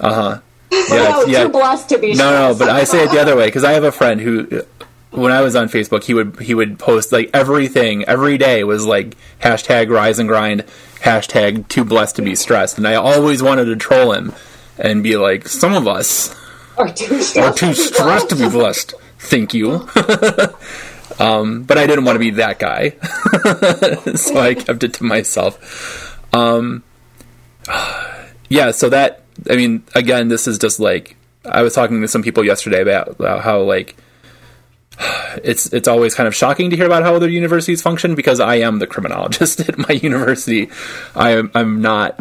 Uh 0.00 0.14
huh. 0.14 0.40
Yeah, 0.70 1.08
no, 1.08 1.24
yeah. 1.24 1.42
too 1.44 1.48
blessed 1.50 1.88
to 1.90 1.98
be. 1.98 2.14
No, 2.14 2.52
no, 2.52 2.58
but 2.58 2.68
I 2.68 2.84
say 2.84 3.04
it 3.04 3.10
the 3.10 3.20
other 3.20 3.36
way 3.36 3.46
because 3.46 3.64
I 3.64 3.72
have 3.72 3.84
a 3.84 3.92
friend 3.92 4.20
who, 4.20 4.64
when 5.10 5.32
I 5.32 5.40
was 5.40 5.56
on 5.56 5.68
Facebook, 5.68 6.04
he 6.04 6.14
would 6.14 6.40
he 6.40 6.54
would 6.54 6.78
post 6.78 7.12
like 7.12 7.30
everything 7.32 8.04
every 8.04 8.38
day 8.38 8.64
was 8.64 8.86
like 8.86 9.16
hashtag 9.40 9.90
rise 9.90 10.18
and 10.18 10.28
grind, 10.28 10.64
hashtag 11.00 11.68
too 11.68 11.84
blessed 11.84 12.16
to 12.16 12.22
be 12.22 12.34
stressed, 12.34 12.78
and 12.78 12.86
I 12.86 12.94
always 12.94 13.42
wanted 13.42 13.66
to 13.66 13.76
troll 13.76 14.12
him 14.12 14.34
and 14.78 15.02
be 15.02 15.16
like, 15.16 15.48
some 15.48 15.74
of 15.74 15.88
us 15.88 16.34
are 16.76 16.92
too 16.92 17.22
stressed, 17.22 17.36
are 17.36 17.52
too 17.54 17.74
stressed 17.74 18.28
to 18.30 18.36
be 18.36 18.48
blessed. 18.48 18.94
Thank 19.18 19.54
you. 19.54 19.72
um, 21.18 21.62
but 21.62 21.78
I 21.78 21.86
didn't 21.86 22.04
want 22.04 22.16
to 22.16 22.20
be 22.20 22.30
that 22.32 22.58
guy, 22.58 22.90
so 24.14 24.38
I 24.38 24.54
kept 24.54 24.82
it 24.84 24.94
to 24.94 25.04
myself. 25.04 26.34
Um, 26.34 26.82
yeah, 28.48 28.70
so 28.72 28.90
that 28.90 29.22
I 29.50 29.56
mean, 29.56 29.84
again, 29.94 30.28
this 30.28 30.46
is 30.46 30.58
just 30.58 30.80
like 30.80 31.16
I 31.44 31.62
was 31.62 31.74
talking 31.74 32.00
to 32.00 32.08
some 32.08 32.22
people 32.22 32.44
yesterday 32.44 32.82
about, 32.82 33.08
about 33.08 33.42
how 33.42 33.60
like 33.62 33.96
it's 34.98 35.72
it's 35.72 35.88
always 35.88 36.14
kind 36.14 36.26
of 36.26 36.34
shocking 36.34 36.70
to 36.70 36.76
hear 36.76 36.86
about 36.86 37.02
how 37.02 37.14
other 37.14 37.28
universities 37.28 37.82
function 37.82 38.14
because 38.14 38.40
I 38.40 38.56
am 38.56 38.78
the 38.78 38.86
criminologist 38.86 39.60
at 39.68 39.78
my 39.78 39.94
university. 39.94 40.70
I 41.14 41.30
am 41.32 41.50
I'm 41.54 41.80
not 41.82 42.18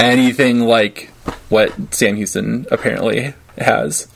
anything 0.00 0.60
like 0.60 1.10
what 1.48 1.72
Sam 1.94 2.16
Houston 2.16 2.66
apparently 2.70 3.34
has. 3.56 4.08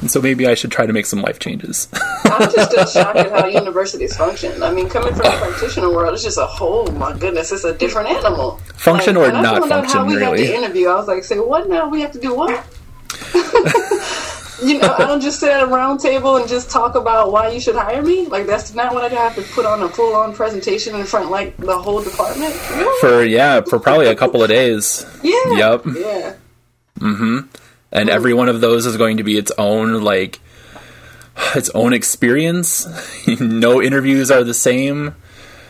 And 0.00 0.10
so 0.10 0.20
maybe 0.20 0.46
I 0.46 0.52
should 0.54 0.70
try 0.70 0.84
to 0.84 0.92
make 0.92 1.06
some 1.06 1.22
life 1.22 1.38
changes. 1.38 1.88
I'm 2.24 2.52
just 2.52 2.70
still 2.70 2.86
shocked 2.86 3.16
at 3.16 3.32
how 3.32 3.46
universities 3.46 4.14
function. 4.14 4.62
I 4.62 4.70
mean, 4.70 4.90
coming 4.90 5.14
from 5.14 5.24
the 5.24 5.30
practitioner 5.30 5.90
world, 5.90 6.12
it's 6.12 6.22
just 6.22 6.36
a 6.36 6.44
whole 6.44 6.86
my 6.92 7.16
goodness, 7.16 7.50
it's 7.50 7.64
a 7.64 7.74
different 7.74 8.10
animal. 8.10 8.58
Function 8.74 9.16
Like, 9.16 9.30
or 9.30 9.32
not 9.32 9.60
found 9.60 9.72
out 9.72 9.90
function, 9.90 9.98
how 9.98 10.06
we 10.06 10.16
really. 10.16 10.46
Had 10.46 10.54
the 10.54 10.58
interview, 10.58 10.88
I 10.88 10.96
was 10.96 11.08
like, 11.08 11.24
"Say 11.24 11.38
what 11.38 11.68
now? 11.68 11.88
We 11.88 12.02
have 12.02 12.12
to 12.12 12.20
do 12.20 12.34
what?" 12.34 12.62
you 14.62 14.78
know, 14.78 14.94
I 14.98 15.06
don't 15.06 15.20
just 15.20 15.40
sit 15.40 15.50
at 15.50 15.62
a 15.62 15.66
round 15.66 16.00
table 16.00 16.36
and 16.36 16.48
just 16.48 16.70
talk 16.70 16.94
about 16.94 17.32
why 17.32 17.50
you 17.50 17.60
should 17.60 17.74
hire 17.74 18.02
me. 18.02 18.26
Like 18.26 18.46
that's 18.46 18.74
not 18.74 18.94
what 18.94 19.04
I 19.04 19.14
have 19.14 19.34
to 19.36 19.42
put 19.42 19.66
on 19.66 19.82
a 19.82 19.88
full 19.88 20.14
on 20.14 20.34
presentation 20.34 20.94
in 20.94 21.04
front 21.04 21.26
of 21.26 21.30
like 21.30 21.56
the 21.56 21.78
whole 21.78 22.02
department. 22.02 22.54
Really? 22.70 23.00
for 23.00 23.24
yeah, 23.24 23.60
for 23.60 23.78
probably 23.78 24.06
a 24.06 24.14
couple 24.14 24.42
of 24.42 24.48
days. 24.48 25.04
Yeah. 25.22 25.52
Yep. 25.52 25.82
Yeah. 25.96 26.34
Mm-hmm. 27.00 27.38
And 27.92 28.10
every 28.10 28.34
one 28.34 28.48
of 28.48 28.60
those 28.60 28.86
is 28.86 28.96
going 28.96 29.18
to 29.18 29.22
be 29.22 29.36
its 29.36 29.52
own 29.58 30.02
like 30.02 30.40
its 31.54 31.70
own 31.70 31.92
experience. 31.92 32.86
no 33.40 33.82
interviews 33.82 34.30
are 34.30 34.44
the 34.44 34.54
same. 34.54 35.14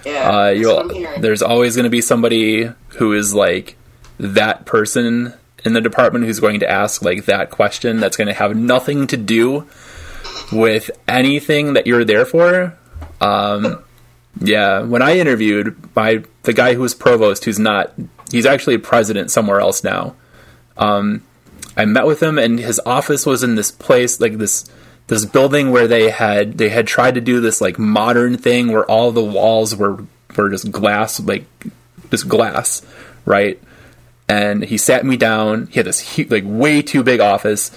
Yeah. 0.05 0.31
Uh, 0.31 0.49
you'll, 0.51 0.77
what 0.77 0.85
I'm 0.85 0.91
hearing. 0.91 1.21
there's 1.21 1.43
always 1.43 1.75
going 1.75 1.85
to 1.85 1.91
be 1.91 2.01
somebody 2.01 2.71
who 2.99 3.13
is 3.13 3.35
like 3.35 3.77
that 4.19 4.65
person 4.65 5.35
in 5.67 5.73
the 5.73 5.81
department 5.81 6.25
who's 6.25 6.41
going 6.41 6.61
to 6.61 6.71
ask 6.71 7.03
like 7.03 7.27
that 7.27 7.51
question 7.51 8.01
that's 8.01 8.17
going 8.17 8.29
to 8.29 8.35
have 8.35 8.57
nothing 8.57 9.07
to 9.09 9.17
do 9.17 9.67
with 10.53 10.91
anything 11.09 11.75
that 11.75 11.87
you're 11.87 12.05
there 12.05 12.25
for. 12.25 12.79
Um, 13.21 13.83
yeah, 14.41 14.83
when 14.83 15.03
I 15.03 15.19
interviewed 15.19 15.77
my 15.95 16.23
the 16.43 16.53
guy 16.53 16.75
who 16.75 16.83
was 16.83 16.95
provost, 16.95 17.45
who's 17.45 17.59
not, 17.59 17.93
he's 18.31 18.47
actually 18.47 18.75
a 18.75 18.79
president 18.79 19.31
somewhere 19.31 19.61
else 19.61 19.83
now. 19.83 20.15
Um, 20.77 21.23
I 21.77 21.85
met 21.85 22.07
with 22.07 22.23
him, 22.23 22.39
and 22.39 22.59
his 22.59 22.81
office 22.87 23.27
was 23.27 23.43
in 23.43 23.55
this 23.55 23.71
place, 23.71 24.21
like 24.21 24.39
this 24.39 24.71
this 25.09 25.25
building 25.25 25.71
where 25.71 25.89
they 25.89 26.11
had 26.11 26.59
they 26.59 26.69
had 26.69 26.87
tried 26.87 27.15
to 27.15 27.21
do 27.21 27.41
this 27.41 27.61
like 27.61 27.79
modern 27.79 28.37
thing 28.37 28.73
where 28.73 28.85
all 28.85 29.13
the 29.13 29.25
walls 29.25 29.75
were 29.75 30.05
were 30.37 30.51
just 30.51 30.71
glass, 30.71 31.19
like 31.21 31.47
just 32.11 32.29
glass, 32.29 32.83
right? 33.25 33.61
And 34.29 34.65
he 34.65 34.77
sat 34.77 35.05
me 35.05 35.17
down. 35.17 35.67
He 35.69 35.75
had 35.75 35.87
this 35.87 36.17
hu- 36.17 36.25
like 36.25 36.45
way 36.47 36.83
too 36.83 37.03
big 37.03 37.21
office, 37.21 37.71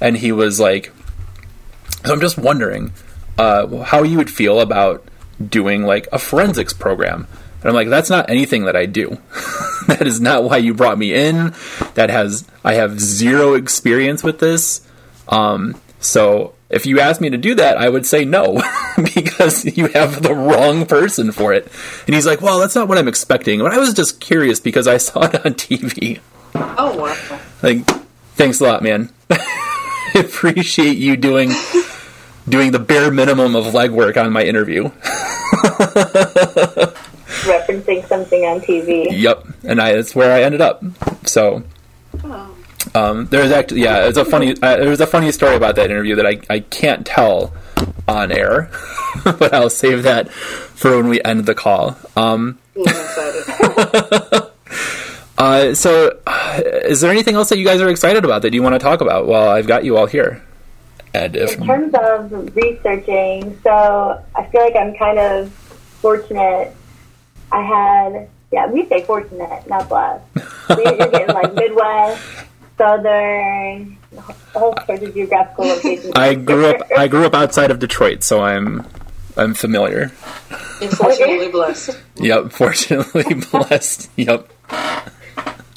and 0.00 0.16
he 0.16 0.32
was 0.32 0.58
like, 0.58 0.92
"So 2.04 2.12
I'm 2.12 2.20
just 2.20 2.36
wondering 2.38 2.92
uh, 3.38 3.82
how 3.84 4.02
you 4.02 4.16
would 4.18 4.30
feel 4.30 4.60
about 4.60 5.06
doing 5.46 5.84
like 5.84 6.08
a 6.12 6.18
forensics 6.18 6.72
program." 6.72 7.28
And 7.60 7.68
I'm 7.68 7.74
like, 7.74 7.88
"That's 7.88 8.10
not 8.10 8.28
anything 8.28 8.64
that 8.64 8.74
I 8.74 8.86
do. 8.86 9.18
that 9.86 10.06
is 10.06 10.20
not 10.20 10.42
why 10.42 10.56
you 10.56 10.74
brought 10.74 10.98
me 10.98 11.14
in. 11.14 11.54
That 11.94 12.10
has 12.10 12.48
I 12.64 12.74
have 12.74 12.98
zero 12.98 13.54
experience 13.54 14.24
with 14.24 14.40
this. 14.40 14.86
Um, 15.28 15.80
so 16.00 16.54
if 16.72 16.86
you 16.86 17.00
asked 17.00 17.20
me 17.20 17.30
to 17.30 17.36
do 17.36 17.54
that, 17.56 17.76
I 17.76 17.88
would 17.88 18.06
say 18.06 18.24
no 18.24 18.62
because 19.14 19.64
you 19.76 19.88
have 19.88 20.22
the 20.22 20.34
wrong 20.34 20.86
person 20.86 21.30
for 21.30 21.52
it. 21.52 21.70
And 22.06 22.14
he's 22.14 22.26
like, 22.26 22.40
well, 22.40 22.58
that's 22.58 22.74
not 22.74 22.88
what 22.88 22.98
I'm 22.98 23.08
expecting. 23.08 23.60
But 23.60 23.72
I 23.72 23.78
was 23.78 23.92
just 23.92 24.20
curious 24.20 24.58
because 24.58 24.88
I 24.88 24.96
saw 24.96 25.24
it 25.24 25.34
on 25.46 25.54
TV. 25.54 26.20
Oh 26.54 26.96
wow. 26.96 27.40
Like, 27.62 27.86
thanks 28.34 28.60
a 28.60 28.64
lot, 28.64 28.82
man. 28.82 29.10
I 29.30 30.12
appreciate 30.14 30.96
you 30.96 31.16
doing 31.16 31.52
doing 32.48 32.72
the 32.72 32.78
bare 32.78 33.10
minimum 33.10 33.54
of 33.54 33.66
legwork 33.66 34.22
on 34.22 34.32
my 34.32 34.42
interview. 34.42 34.84
referencing 37.42 38.06
something 38.06 38.44
on 38.44 38.60
TV. 38.60 39.08
Yep, 39.10 39.46
and 39.64 39.80
I 39.80 39.92
that's 39.94 40.14
where 40.14 40.32
I 40.32 40.42
ended 40.42 40.60
up. 40.60 40.82
So. 41.24 41.62
Oh. 42.24 42.54
Um, 42.94 43.26
there's 43.26 43.52
actually, 43.52 43.82
yeah, 43.82 44.06
it's 44.06 44.18
a 44.18 44.24
funny. 44.24 44.52
Uh, 44.52 44.76
there's 44.76 45.00
a 45.00 45.06
funny 45.06 45.32
story 45.32 45.56
about 45.56 45.76
that 45.76 45.90
interview 45.90 46.16
that 46.16 46.26
I, 46.26 46.40
I 46.50 46.60
can't 46.60 47.06
tell 47.06 47.52
on 48.08 48.32
air, 48.32 48.70
but 49.24 49.54
I'll 49.54 49.70
save 49.70 50.02
that 50.04 50.30
for 50.30 50.96
when 50.96 51.08
we 51.08 51.22
end 51.22 51.46
the 51.46 51.54
call. 51.54 51.96
Um, 52.16 52.58
uh, 55.38 55.74
so, 55.74 56.18
uh, 56.26 56.60
is 56.84 57.00
there 57.00 57.10
anything 57.10 57.36
else 57.36 57.48
that 57.50 57.58
you 57.58 57.64
guys 57.64 57.80
are 57.80 57.88
excited 57.88 58.24
about 58.24 58.42
that 58.42 58.52
you 58.52 58.62
want 58.62 58.74
to 58.74 58.78
talk 58.78 59.00
about? 59.00 59.26
Well, 59.26 59.48
I've 59.48 59.66
got 59.66 59.84
you 59.84 59.96
all 59.96 60.06
here. 60.06 60.42
And 61.14 61.36
if 61.36 61.58
In 61.58 61.66
terms 61.66 61.94
of 61.94 62.56
researching, 62.56 63.58
so 63.62 64.24
I 64.34 64.44
feel 64.46 64.62
like 64.62 64.74
I'm 64.76 64.94
kind 64.94 65.18
of 65.18 65.52
fortunate. 66.00 66.74
I 67.52 67.62
had, 67.62 68.28
yeah, 68.50 68.66
we 68.66 68.86
say 68.86 69.02
fortunate, 69.04 69.68
not 69.68 69.88
blessed. 69.90 70.24
So 70.68 70.80
you're 70.80 70.96
you're 70.96 71.08
getting 71.08 71.34
like 71.34 71.52
Midwest, 71.54 72.22
Southern, 72.82 73.96
all 74.56 74.74
sorts 74.84 75.02
of 75.04 75.14
geographical 75.14 75.66
locations. 75.66 76.12
I 76.16 76.34
grew 76.34 76.66
up, 76.66 76.82
I 76.96 77.06
grew 77.06 77.24
up 77.24 77.34
outside 77.34 77.70
of 77.70 77.78
Detroit, 77.78 78.24
so 78.24 78.42
I'm 78.42 78.84
I'm 79.36 79.54
familiar. 79.54 80.10
Unfortunately 80.80 81.48
blessed. 81.48 81.98
Yep, 82.16 82.52
fortunately 82.52 83.34
blessed. 83.50 84.10
Yep. 84.16 84.50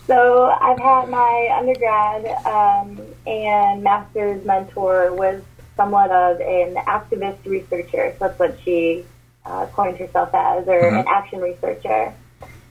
So 0.07 0.45
I've 0.45 0.79
had 0.79 1.09
my 1.09 1.55
undergrad 1.57 2.25
um, 2.45 3.01
and 3.25 3.83
master's 3.83 4.43
mentor 4.45 5.13
was 5.13 5.41
somewhat 5.75 6.09
of 6.11 6.39
an 6.41 6.75
activist 6.85 7.45
researcher. 7.45 8.15
So 8.17 8.27
that's 8.27 8.39
what 8.39 8.57
she 8.63 9.05
uh, 9.45 9.67
coined 9.67 9.97
herself 9.97 10.29
as, 10.33 10.67
or 10.67 10.79
an 10.79 11.05
action 11.07 11.39
researcher. 11.39 12.13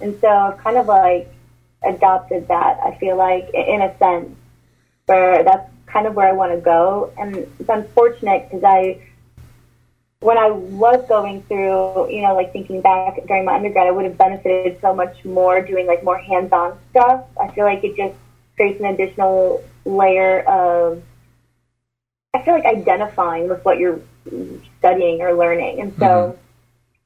And 0.00 0.20
so 0.20 0.58
kind 0.62 0.76
of 0.76 0.86
like 0.86 1.33
adopted 1.86 2.48
that. 2.48 2.80
I 2.80 2.96
feel 2.98 3.16
like 3.16 3.50
in 3.54 3.82
a 3.82 3.96
sense 3.98 4.36
where 5.06 5.44
that's 5.44 5.70
kind 5.86 6.06
of 6.06 6.14
where 6.14 6.28
I 6.28 6.32
want 6.32 6.52
to 6.52 6.60
go. 6.60 7.12
And 7.18 7.36
it's 7.36 7.68
unfortunate 7.68 8.48
because 8.50 8.64
I 8.64 9.00
when 10.24 10.38
I 10.38 10.50
was 10.50 11.06
going 11.06 11.42
through, 11.42 12.10
you 12.10 12.22
know, 12.22 12.34
like 12.34 12.50
thinking 12.50 12.80
back 12.80 13.18
during 13.26 13.44
my 13.44 13.56
undergrad, 13.56 13.86
I 13.86 13.90
would 13.90 14.06
have 14.06 14.16
benefited 14.16 14.80
so 14.80 14.94
much 14.94 15.22
more 15.22 15.60
doing 15.60 15.86
like 15.86 16.02
more 16.02 16.16
hands-on 16.16 16.78
stuff. 16.90 17.26
I 17.38 17.48
feel 17.48 17.64
like 17.64 17.84
it 17.84 17.94
just 17.94 18.14
creates 18.56 18.80
an 18.80 18.86
additional 18.86 19.62
layer 19.84 20.40
of, 20.40 21.02
I 22.32 22.42
feel 22.42 22.54
like 22.54 22.64
identifying 22.64 23.50
with 23.50 23.62
what 23.66 23.78
you're 23.78 24.00
studying 24.78 25.20
or 25.20 25.34
learning. 25.34 25.82
And 25.82 25.92
so, 25.98 26.06
mm-hmm. 26.06 26.40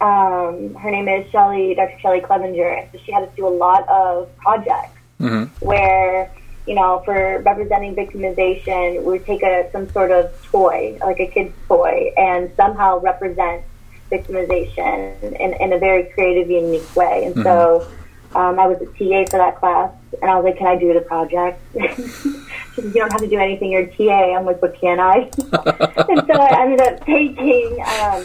Um, 0.00 0.74
her 0.74 0.92
name 0.92 1.08
is 1.08 1.28
Shelly, 1.32 1.74
Dr. 1.74 1.98
Shelly 1.98 2.20
Clevenger, 2.20 2.68
and 2.68 2.88
so 2.92 2.98
she 3.04 3.10
had 3.10 3.24
us 3.24 3.30
do 3.34 3.48
a 3.48 3.50
lot 3.50 3.88
of 3.88 4.34
projects 4.36 4.96
hmm 5.18 5.44
where 5.58 6.30
you 6.68 6.76
know 6.76 7.02
for 7.04 7.42
representing 7.44 7.96
victimization 7.96 9.00
we 9.00 9.18
would 9.18 9.26
take 9.26 9.42
a 9.42 9.68
some 9.72 9.90
sort 9.90 10.12
of 10.12 10.30
toy 10.44 10.96
like 11.00 11.18
a 11.18 11.26
kid's 11.26 11.52
toy 11.66 12.12
and 12.16 12.52
somehow 12.56 13.00
represent 13.00 13.64
victimization 14.12 15.20
in, 15.40 15.52
in 15.54 15.72
a 15.72 15.78
very 15.78 16.04
creative 16.04 16.48
unique 16.48 16.94
way. 16.94 17.24
And 17.24 17.34
so 17.42 17.88
um, 18.36 18.60
i 18.60 18.66
was 18.68 18.80
a 18.80 18.86
ta 18.86 19.24
for 19.28 19.38
that 19.38 19.56
class 19.58 19.92
and 20.22 20.30
i 20.30 20.36
was 20.36 20.44
like 20.44 20.58
can 20.58 20.68
i 20.68 20.76
do 20.76 20.94
the 20.94 21.00
project? 21.00 21.60
She 22.74 22.82
said 22.82 22.94
you 22.94 23.00
don't 23.00 23.10
have 23.10 23.22
to 23.22 23.26
do 23.28 23.38
anything. 23.38 23.72
You're 23.72 23.82
a 23.82 23.96
ta 23.96 24.36
i'm 24.36 24.46
like 24.46 24.60
but 24.60 24.80
can 24.80 25.00
i? 25.00 25.28
And 26.10 26.22
so 26.28 26.34
i 26.34 26.62
ended 26.62 26.80
up 26.80 27.04
taking 27.04 27.82
um, 28.00 28.22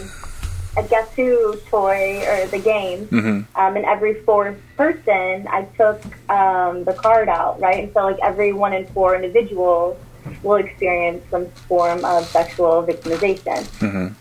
a 0.76 0.82
guess 0.82 1.12
who 1.14 1.56
toy 1.68 2.22
or 2.26 2.46
the 2.48 2.58
game 2.58 3.08
um, 3.54 3.76
and 3.76 3.84
every 3.84 4.14
fourth 4.22 4.56
person 4.76 5.46
I 5.48 5.66
took 5.76 6.02
um, 6.28 6.84
the 6.84 6.94
card 6.94 7.28
out, 7.28 7.60
right? 7.60 7.84
And 7.84 7.92
so 7.92 8.04
like 8.04 8.18
every 8.22 8.52
one 8.52 8.72
in 8.72 8.86
four 8.88 9.14
individuals 9.14 9.96
will 10.42 10.56
experience 10.56 11.22
some 11.30 11.46
form 11.68 12.04
of 12.04 12.26
sexual 12.26 12.82
victimization. 12.82 13.64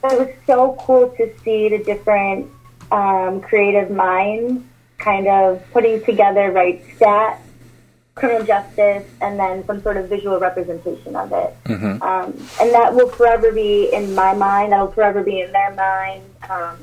So 0.01 0.09
it 0.09 0.19
was 0.19 0.35
so 0.45 0.77
cool 0.79 1.09
to 1.17 1.31
see 1.43 1.69
the 1.69 1.79
different 1.79 2.49
um, 2.91 3.41
creative 3.41 3.89
minds 3.89 4.63
kind 4.97 5.27
of 5.27 5.63
putting 5.71 6.03
together, 6.03 6.51
right, 6.51 6.83
stat, 6.95 7.41
criminal 8.15 8.45
justice, 8.45 9.05
and 9.21 9.39
then 9.39 9.65
some 9.65 9.81
sort 9.81 9.97
of 9.97 10.07
visual 10.07 10.39
representation 10.39 11.15
of 11.15 11.31
it. 11.31 11.55
Um, 12.01 12.33
and 12.61 12.71
that 12.71 12.93
will 12.93 13.09
forever 13.09 13.51
be 13.51 13.91
in 13.91 14.13
my 14.13 14.33
mind, 14.33 14.71
that 14.71 14.79
will 14.79 14.91
forever 14.91 15.23
be 15.23 15.41
in 15.41 15.51
their 15.51 15.73
mind. 15.73 16.23
Um, 16.49 16.77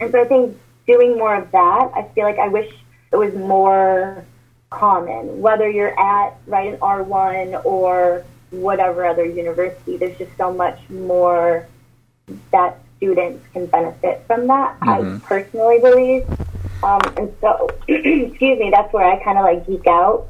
and 0.00 0.10
so 0.10 0.20
I 0.20 0.24
think 0.24 0.58
doing 0.86 1.16
more 1.16 1.34
of 1.36 1.50
that, 1.52 1.92
I 1.94 2.08
feel 2.14 2.24
like 2.24 2.38
I 2.38 2.48
wish 2.48 2.72
it 3.12 3.16
was 3.16 3.32
more 3.34 4.24
common, 4.70 5.40
whether 5.40 5.70
you're 5.70 5.98
at 5.98 6.36
right 6.46 6.72
an 6.72 6.80
R1 6.80 7.64
or 7.64 8.24
whatever 8.50 9.06
other 9.06 9.24
university. 9.24 9.96
There's 9.96 10.18
just 10.18 10.36
so 10.36 10.52
much 10.52 10.78
more 10.90 11.68
that 12.50 12.78
students 12.96 13.46
can 13.52 13.66
benefit 13.66 14.24
from 14.26 14.46
that. 14.48 14.76
I 14.82 15.20
personally 15.24 15.78
believe, 15.78 16.28
um, 16.82 17.00
and 17.16 17.32
so 17.40 17.68
excuse 17.88 18.58
me, 18.58 18.70
that's 18.70 18.92
where 18.92 19.06
I 19.06 19.22
kind 19.22 19.38
of 19.38 19.44
like 19.44 19.66
geek 19.66 19.86
out 19.86 20.28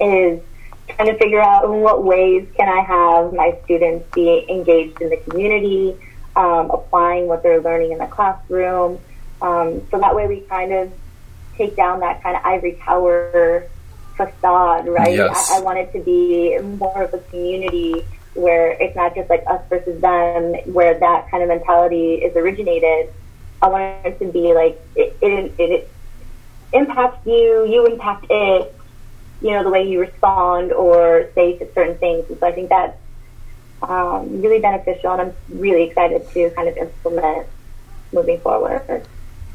is 0.00 0.40
trying 0.88 1.08
to 1.08 1.18
figure 1.18 1.40
out 1.40 1.64
in 1.64 1.80
what 1.80 2.04
ways 2.04 2.46
can 2.56 2.68
I 2.68 2.80
have 2.80 3.32
my 3.32 3.56
students 3.64 4.10
be 4.14 4.44
engaged 4.48 5.00
in 5.00 5.10
the 5.10 5.16
community, 5.18 5.96
um, 6.36 6.70
applying 6.70 7.26
what 7.26 7.42
they're 7.42 7.60
learning 7.60 7.92
in 7.92 7.98
the 7.98 8.06
classroom. 8.06 8.98
Um, 9.40 9.86
so 9.90 9.98
that 9.98 10.14
way 10.14 10.26
we 10.26 10.40
kind 10.40 10.72
of 10.72 10.92
take 11.56 11.76
down 11.76 12.00
that 12.00 12.22
kind 12.22 12.36
of 12.36 12.44
ivory 12.44 12.80
tower 12.84 13.68
facade, 14.16 14.88
right? 14.88 15.14
Yes. 15.14 15.50
I, 15.50 15.58
I 15.58 15.60
want 15.62 15.78
it 15.78 15.92
to 15.92 16.00
be 16.00 16.58
more 16.58 17.02
of 17.02 17.14
a 17.14 17.18
community 17.18 18.04
where 18.34 18.70
it's 18.70 18.94
not 18.94 19.14
just 19.14 19.28
like 19.28 19.44
us 19.46 19.62
versus 19.68 20.00
them, 20.00 20.54
where 20.72 20.98
that 20.98 21.30
kind 21.30 21.42
of 21.42 21.48
mentality 21.48 22.14
is 22.14 22.36
originated. 22.36 23.12
I 23.60 23.68
want 23.68 24.06
it 24.06 24.18
to 24.20 24.30
be 24.30 24.54
like 24.54 24.80
it, 24.94 25.16
it, 25.20 25.54
it 25.58 25.90
impacts 26.72 27.26
you, 27.26 27.66
you 27.66 27.86
impact 27.86 28.26
it, 28.30 28.77
you 29.40 29.50
know, 29.50 29.62
the 29.62 29.70
way 29.70 29.88
you 29.88 30.00
respond 30.00 30.72
or 30.72 31.28
say 31.34 31.56
to 31.58 31.72
certain 31.72 31.96
things. 31.98 32.28
And 32.28 32.38
so 32.38 32.46
I 32.46 32.52
think 32.52 32.68
that's 32.68 32.96
um, 33.82 34.42
really 34.42 34.60
beneficial, 34.60 35.12
and 35.12 35.22
I'm 35.22 35.34
really 35.48 35.84
excited 35.84 36.28
to 36.30 36.50
kind 36.50 36.68
of 36.68 36.76
implement 36.76 37.46
moving 38.12 38.40
forward. 38.40 39.06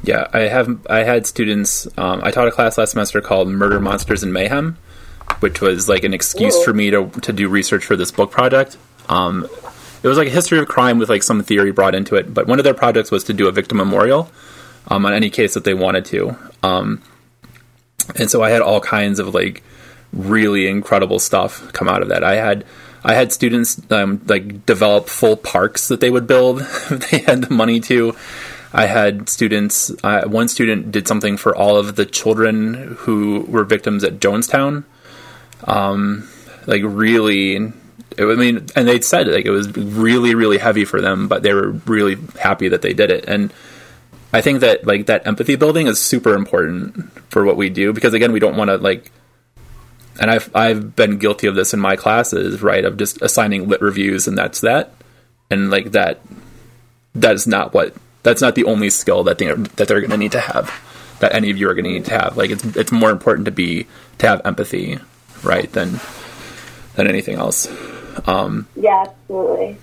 Yeah, 0.04 0.28
I 0.34 0.42
have. 0.42 0.86
I 0.90 1.04
had 1.04 1.26
students. 1.26 1.88
Um, 1.98 2.22
I 2.24 2.32
taught 2.32 2.48
a 2.48 2.52
class 2.52 2.78
last 2.78 2.92
semester 2.92 3.22
called 3.22 3.48
Murder, 3.48 3.80
Monsters, 3.80 4.24
and 4.24 4.34
Mayhem, 4.34 4.78
which 5.40 5.62
was 5.62 5.88
like 5.88 6.04
an 6.04 6.14
excuse 6.14 6.56
Ooh. 6.56 6.64
for 6.64 6.74
me 6.74 6.90
to 6.92 7.10
to 7.22 7.34
do 7.34 7.48
research 7.48 7.86
for 7.86 7.96
this 7.96 8.12
book 8.12 8.32
project. 8.32 8.78
Um, 9.10 9.48
it 10.04 10.08
was 10.08 10.18
like 10.18 10.28
a 10.28 10.32
history 10.32 10.60
of 10.60 10.68
crime 10.68 11.00
with 11.00 11.10
like 11.10 11.24
some 11.24 11.42
theory 11.42 11.72
brought 11.72 11.96
into 11.96 12.16
it. 12.16 12.34
But 12.34 12.48
one 12.48 12.60
of 12.60 12.66
their 12.66 12.74
projects 12.74 13.12
was 13.12 13.24
to 13.26 13.34
do 13.34 13.48
a 13.48 13.52
victim 13.52 13.78
memorial 13.78 14.30
um, 14.88 15.06
on 15.06 15.14
any 15.14 15.30
case 15.30 15.54
that 15.54 15.64
they 15.64 15.74
wanted 15.74 16.06
to. 16.06 16.38
Um, 16.62 17.02
and 18.18 18.30
so 18.30 18.44
I 18.44 18.50
had 18.50 18.62
all 18.62 18.82
kinds 18.82 19.20
of 19.20 19.34
like 19.34 19.64
really 20.14 20.68
incredible 20.68 21.20
stuff 21.20 21.72
come 21.74 21.90
out 21.90 22.02
of 22.02 22.10
that. 22.10 22.24
I 22.24 22.36
had 22.36 22.66
I 23.04 23.16
had 23.16 23.34
students 23.34 23.82
um, 23.92 24.22
like 24.28 24.66
develop 24.66 25.08
full 25.08 25.36
parks 25.36 25.90
that 25.90 26.00
they 26.00 26.10
would 26.10 26.28
build 26.28 26.62
if 26.62 26.90
they 27.12 27.20
had 27.20 27.44
the 27.44 27.54
money 27.54 27.80
to. 27.82 28.16
I 28.72 28.86
had 28.86 29.30
students. 29.30 29.92
Uh, 30.04 30.24
one 30.26 30.48
student 30.48 30.92
did 30.92 31.08
something 31.08 31.38
for 31.38 31.56
all 31.56 31.78
of 31.78 31.96
the 31.96 32.06
children 32.06 32.96
who 33.00 33.42
were 33.42 33.64
victims 33.64 34.04
at 34.04 34.20
Jonestown. 34.20 34.86
Um, 35.66 36.28
like 36.66 36.82
really, 36.84 37.56
it, 37.56 38.24
I 38.24 38.36
mean, 38.36 38.66
and 38.76 38.88
they 38.88 39.02
said 39.02 39.28
like 39.28 39.46
it 39.46 39.52
was 39.52 39.76
really, 39.76 40.34
really 40.34 40.58
heavy 40.58 40.86
for 40.86 41.02
them, 41.02 41.28
but 41.28 41.44
they 41.44 41.54
were 41.54 41.72
really 41.72 42.18
happy 42.40 42.70
that 42.70 42.82
they 42.82 42.94
did 42.94 43.12
it. 43.12 43.26
And 43.28 43.54
I 44.32 44.42
think 44.42 44.62
that 44.62 44.88
like 44.88 45.06
that 45.08 45.28
empathy 45.28 45.56
building 45.56 45.88
is 45.88 46.00
super 46.00 46.34
important 46.34 47.12
for 47.30 47.44
what 47.44 47.58
we 47.58 47.70
do 47.70 47.94
because 47.94 48.14
again, 48.14 48.32
we 48.32 48.40
don't 48.40 48.56
want 48.56 48.70
to 48.70 48.78
like 48.78 49.12
and 50.20 50.30
I've 50.30 50.50
I've 50.56 50.96
been 50.96 51.18
guilty 51.18 51.48
of 51.48 51.56
this 51.56 51.74
in 51.74 51.80
my 51.80 51.96
classes, 51.96 52.62
right? 52.62 52.86
Of 52.86 52.98
just 52.98 53.22
assigning 53.22 53.68
lit 53.68 53.82
reviews 53.82 54.28
and 54.28 54.38
that's 54.38 54.62
that, 54.62 54.94
and 55.50 55.72
like 55.72 55.92
that, 55.92 56.22
that's 57.16 57.48
not 57.48 57.74
what 57.74 57.96
that's 58.24 58.42
not 58.42 58.56
the 58.56 58.66
only 58.66 58.90
skill 58.90 59.24
that 59.24 59.38
they 59.38 59.48
that 59.54 59.88
they're 59.88 60.00
going 60.00 60.12
to 60.12 60.18
need 60.18 60.32
to 60.34 60.40
have, 60.40 60.72
that 61.20 61.34
any 61.34 61.50
of 61.50 61.58
you 61.58 61.70
are 61.70 61.74
going 61.74 61.86
to 61.86 61.92
need 61.92 62.06
to 62.06 62.20
have. 62.20 62.38
Like 62.38 62.52
it's 62.52 62.64
it's 62.76 62.92
more 62.92 63.10
important 63.10 63.46
to 63.46 63.52
be 63.52 63.88
to 64.20 64.28
have 64.28 64.42
empathy, 64.46 65.00
right? 65.44 65.72
Than 65.72 66.00
than 66.96 67.08
anything 67.08 67.36
else. 67.36 67.68
Um, 68.28 68.68
yeah, 68.76 69.06
absolutely. 69.08 69.78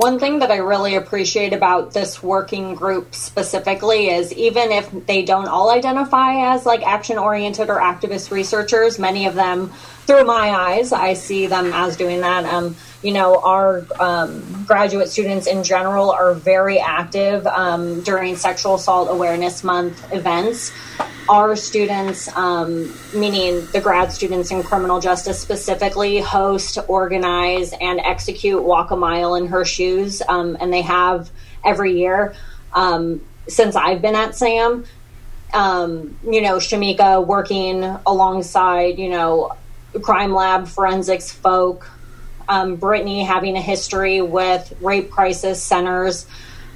One 0.00 0.18
thing 0.18 0.38
that 0.38 0.50
I 0.50 0.56
really 0.56 0.94
appreciate 0.94 1.52
about 1.52 1.92
this 1.92 2.22
working 2.22 2.74
group 2.74 3.14
specifically 3.14 4.08
is 4.08 4.32
even 4.32 4.72
if 4.72 4.90
they 5.04 5.26
don't 5.26 5.46
all 5.46 5.68
identify 5.68 6.54
as 6.54 6.64
like 6.64 6.82
action 6.82 7.18
oriented 7.18 7.68
or 7.68 7.78
activist 7.78 8.30
researchers, 8.30 8.98
many 8.98 9.26
of 9.26 9.34
them, 9.34 9.74
through 10.10 10.24
my 10.24 10.50
eyes, 10.50 10.92
I 10.92 11.14
see 11.14 11.46
them 11.46 11.72
as 11.72 11.96
doing 11.96 12.22
that. 12.22 12.44
Um, 12.44 12.74
you 13.00 13.12
know, 13.12 13.40
our 13.40 13.86
um, 14.00 14.64
graduate 14.66 15.08
students 15.08 15.46
in 15.46 15.62
general 15.62 16.10
are 16.10 16.34
very 16.34 16.80
active 16.80 17.46
um, 17.46 18.00
during 18.00 18.34
Sexual 18.34 18.74
Assault 18.74 19.08
Awareness 19.08 19.62
Month 19.62 20.12
events. 20.12 20.72
Our 21.28 21.54
students, 21.54 22.26
um, 22.36 22.92
meaning 23.14 23.64
the 23.66 23.80
grad 23.80 24.10
students 24.10 24.50
in 24.50 24.64
criminal 24.64 24.98
justice 24.98 25.38
specifically, 25.38 26.18
host, 26.18 26.76
organize, 26.88 27.72
and 27.80 28.00
execute 28.00 28.64
Walk 28.64 28.90
a 28.90 28.96
Mile 28.96 29.36
in 29.36 29.46
Her 29.46 29.64
Shoes, 29.64 30.22
um, 30.28 30.56
and 30.60 30.72
they 30.72 30.82
have 30.82 31.30
every 31.64 32.00
year 32.00 32.34
um, 32.72 33.20
since 33.46 33.76
I've 33.76 34.02
been 34.02 34.16
at 34.16 34.34
SAM. 34.34 34.86
You 35.52 36.40
know, 36.42 36.56
Shamika 36.56 37.24
working 37.24 37.84
alongside, 38.04 38.98
you 38.98 39.08
know, 39.08 39.52
crime 39.98 40.32
lab 40.32 40.68
forensics 40.68 41.30
folk, 41.32 41.88
um, 42.48 42.76
Brittany 42.76 43.24
having 43.24 43.56
a 43.56 43.60
history 43.60 44.20
with 44.20 44.72
rape 44.80 45.10
crisis 45.10 45.62
centers. 45.62 46.26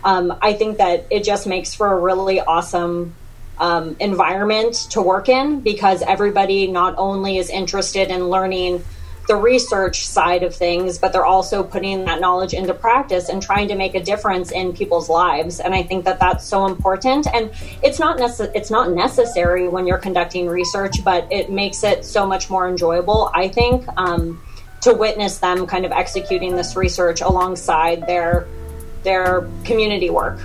Um, 0.03 0.37
I 0.43 0.53
think 0.53 0.79
that 0.79 1.07
it 1.11 1.25
just 1.25 1.47
makes 1.47 1.75
for 1.75 1.93
a 1.93 1.99
really 1.99 2.41
awesome 2.41 3.15
um, 3.59 3.97
environment 4.01 4.75
to 4.91 5.01
work 5.01 5.29
in 5.29 5.61
because 5.61 6.03
everybody 6.03 6.67
not 6.67 6.95
only 6.99 7.39
is 7.39 7.51
interested 7.51 8.11
in 8.11 8.29
learning 8.29 8.85
the 9.27 9.37
research 9.37 10.07
side 10.07 10.43
of 10.43 10.55
things, 10.55 10.99
but 10.99 11.13
they're 11.13 11.25
also 11.25 11.63
putting 11.63 12.05
that 12.05 12.21
knowledge 12.21 12.53
into 12.53 12.75
practice 12.75 13.29
and 13.29 13.43
trying 13.43 13.69
to 13.69 13.75
make 13.75 13.95
a 13.95 14.03
difference 14.03 14.51
in 14.51 14.73
people's 14.73 15.09
lives. 15.09 15.61
And 15.61 15.75
I 15.75 15.83
think 15.83 16.05
that 16.05 16.21
that's 16.21 16.45
so 16.47 16.67
important. 16.67 17.27
And 17.33 17.51
it's 17.83 17.99
not 17.99 18.19
nece- 18.19 18.53
it's 18.55 18.71
not 18.71 18.91
necessary 18.91 19.69
when 19.69 19.87
you're 19.87 19.99
conducting 19.99 20.47
research, 20.47 21.03
but 21.05 21.27
it 21.33 21.51
makes 21.51 21.85
it 21.85 22.05
so 22.05 22.27
much 22.27 22.51
more 22.51 22.69
enjoyable. 22.69 23.31
I 23.35 23.49
think. 23.49 23.87
Um, 23.97 24.41
to 24.85 24.93
witness 24.93 25.39
them 25.39 25.67
kind 25.67 25.87
of 25.87 25.93
executing 25.93 26.57
this 26.57 26.77
research 26.77 27.23
alongside 27.23 28.07
their 28.07 28.47
their 29.03 29.49
community 29.65 30.11
work. 30.11 30.39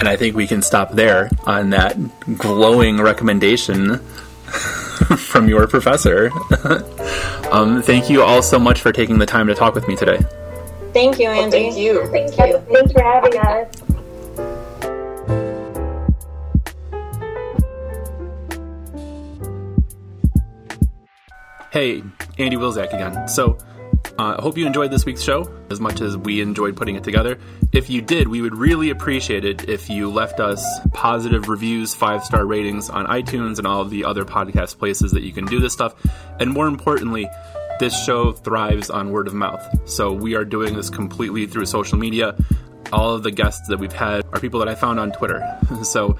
And 0.00 0.08
I 0.08 0.16
think 0.16 0.34
we 0.34 0.48
can 0.48 0.60
stop 0.60 0.92
there 0.92 1.30
on 1.44 1.70
that 1.70 1.96
glowing 2.36 3.00
recommendation 3.00 4.00
from 5.18 5.48
your 5.48 5.66
professor. 5.66 6.30
um, 7.50 7.82
thank 7.82 8.08
you 8.08 8.22
all 8.22 8.42
so 8.42 8.58
much 8.58 8.80
for 8.80 8.92
taking 8.92 9.18
the 9.18 9.26
time 9.26 9.46
to 9.46 9.54
talk 9.54 9.74
with 9.74 9.86
me 9.88 9.96
today. 9.96 10.18
Thank 10.92 11.18
you, 11.18 11.28
Andy. 11.28 11.70
thank 11.70 11.76
you. 11.76 12.06
Thank 12.08 12.38
you. 12.38 12.58
Thanks 12.72 12.92
for 12.92 13.02
having 13.02 13.36
us. 13.38 13.84
Hey, 21.72 22.04
Andy 22.38 22.56
Wilczak 22.56 22.94
again. 22.94 23.26
So, 23.26 23.58
I 24.16 24.34
uh, 24.34 24.40
hope 24.40 24.56
you 24.56 24.64
enjoyed 24.64 24.92
this 24.92 25.04
week's 25.04 25.22
show 25.22 25.52
as 25.70 25.80
much 25.80 26.00
as 26.00 26.16
we 26.16 26.40
enjoyed 26.40 26.76
putting 26.76 26.94
it 26.94 27.02
together. 27.02 27.36
If 27.72 27.90
you 27.90 28.00
did, 28.00 28.28
we 28.28 28.42
would 28.42 28.54
really 28.54 28.90
appreciate 28.90 29.44
it 29.44 29.68
if 29.68 29.90
you 29.90 30.08
left 30.08 30.38
us 30.38 30.64
positive 30.92 31.48
reviews, 31.48 31.96
five 31.96 32.22
star 32.22 32.46
ratings 32.46 32.88
on 32.88 33.06
iTunes 33.06 33.58
and 33.58 33.66
all 33.66 33.80
of 33.80 33.90
the 33.90 34.04
other 34.04 34.24
podcast 34.24 34.78
places 34.78 35.10
that 35.12 35.22
you 35.22 35.32
can 35.32 35.46
do 35.46 35.58
this 35.58 35.72
stuff. 35.72 35.96
And 36.38 36.52
more 36.52 36.68
importantly, 36.68 37.28
this 37.80 38.04
show 38.04 38.30
thrives 38.30 38.88
on 38.88 39.10
word 39.10 39.26
of 39.26 39.34
mouth. 39.34 39.66
So 39.84 40.12
we 40.12 40.36
are 40.36 40.44
doing 40.44 40.74
this 40.74 40.90
completely 40.90 41.46
through 41.46 41.66
social 41.66 41.98
media. 41.98 42.36
All 42.92 43.14
of 43.14 43.24
the 43.24 43.32
guests 43.32 43.66
that 43.66 43.80
we've 43.80 43.92
had 43.92 44.24
are 44.32 44.38
people 44.38 44.60
that 44.60 44.68
I 44.68 44.76
found 44.76 45.00
on 45.00 45.10
Twitter. 45.10 45.42
so 45.82 46.16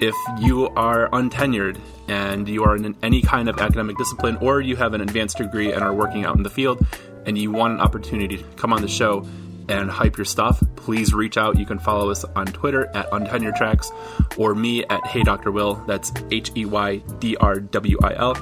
if 0.00 0.14
you 0.38 0.68
are 0.68 1.08
untenured 1.10 1.80
and 2.08 2.46
you 2.46 2.64
are 2.64 2.76
in 2.76 2.94
any 3.02 3.22
kind 3.22 3.48
of 3.48 3.58
academic 3.58 3.96
discipline 3.96 4.36
or 4.42 4.60
you 4.60 4.76
have 4.76 4.92
an 4.92 5.00
advanced 5.00 5.38
degree 5.38 5.72
and 5.72 5.82
are 5.82 5.94
working 5.94 6.26
out 6.26 6.36
in 6.36 6.42
the 6.42 6.50
field 6.50 6.86
and 7.26 7.36
you 7.38 7.50
want 7.50 7.74
an 7.74 7.80
opportunity 7.80 8.38
to 8.38 8.44
come 8.56 8.72
on 8.72 8.82
the 8.82 8.88
show 8.88 9.26
and 9.68 9.90
hype 9.90 10.16
your 10.16 10.24
stuff, 10.24 10.62
please 10.76 11.12
reach 11.12 11.36
out. 11.36 11.58
You 11.58 11.66
can 11.66 11.78
follow 11.78 12.10
us 12.10 12.24
on 12.24 12.46
Twitter 12.46 12.86
at 12.94 13.10
Untenured 13.10 13.56
Tracks 13.56 13.90
or 14.36 14.54
me 14.54 14.84
at 14.84 15.06
Hey 15.06 15.22
Dr. 15.22 15.52
Will. 15.52 15.74
That's 15.86 16.12
H 16.30 16.50
E 16.56 16.64
Y 16.64 16.96
D 17.18 17.36
R 17.36 17.60
W 17.60 17.98
I 18.02 18.14
L. 18.14 18.34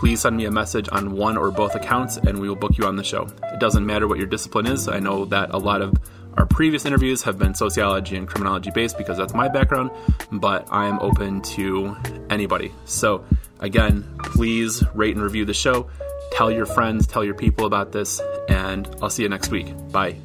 Please 0.00 0.20
send 0.20 0.36
me 0.36 0.46
a 0.46 0.50
message 0.50 0.88
on 0.92 1.12
one 1.12 1.36
or 1.36 1.50
both 1.50 1.74
accounts 1.74 2.16
and 2.16 2.40
we 2.40 2.48
will 2.48 2.56
book 2.56 2.78
you 2.78 2.86
on 2.86 2.96
the 2.96 3.04
show. 3.04 3.28
It 3.52 3.60
doesn't 3.60 3.84
matter 3.84 4.08
what 4.08 4.18
your 4.18 4.26
discipline 4.26 4.66
is. 4.66 4.88
I 4.88 5.00
know 5.00 5.26
that 5.26 5.50
a 5.50 5.58
lot 5.58 5.82
of 5.82 5.94
our 6.36 6.46
previous 6.46 6.86
interviews 6.86 7.22
have 7.24 7.38
been 7.38 7.54
sociology 7.54 8.16
and 8.16 8.26
criminology 8.26 8.70
based 8.70 8.96
because 8.96 9.18
that's 9.18 9.34
my 9.34 9.48
background, 9.48 9.90
but 10.32 10.66
I 10.70 10.86
am 10.86 10.98
open 11.00 11.42
to 11.42 11.96
anybody. 12.30 12.72
So, 12.84 13.24
again, 13.58 14.04
please 14.22 14.82
rate 14.94 15.16
and 15.16 15.24
review 15.24 15.44
the 15.44 15.54
show. 15.54 15.90
Tell 16.30 16.50
your 16.50 16.66
friends, 16.66 17.06
tell 17.06 17.24
your 17.24 17.34
people 17.34 17.66
about 17.66 17.92
this, 17.92 18.20
and 18.48 18.88
I'll 19.02 19.10
see 19.10 19.22
you 19.22 19.28
next 19.28 19.50
week. 19.50 19.66
Bye. 19.90 20.16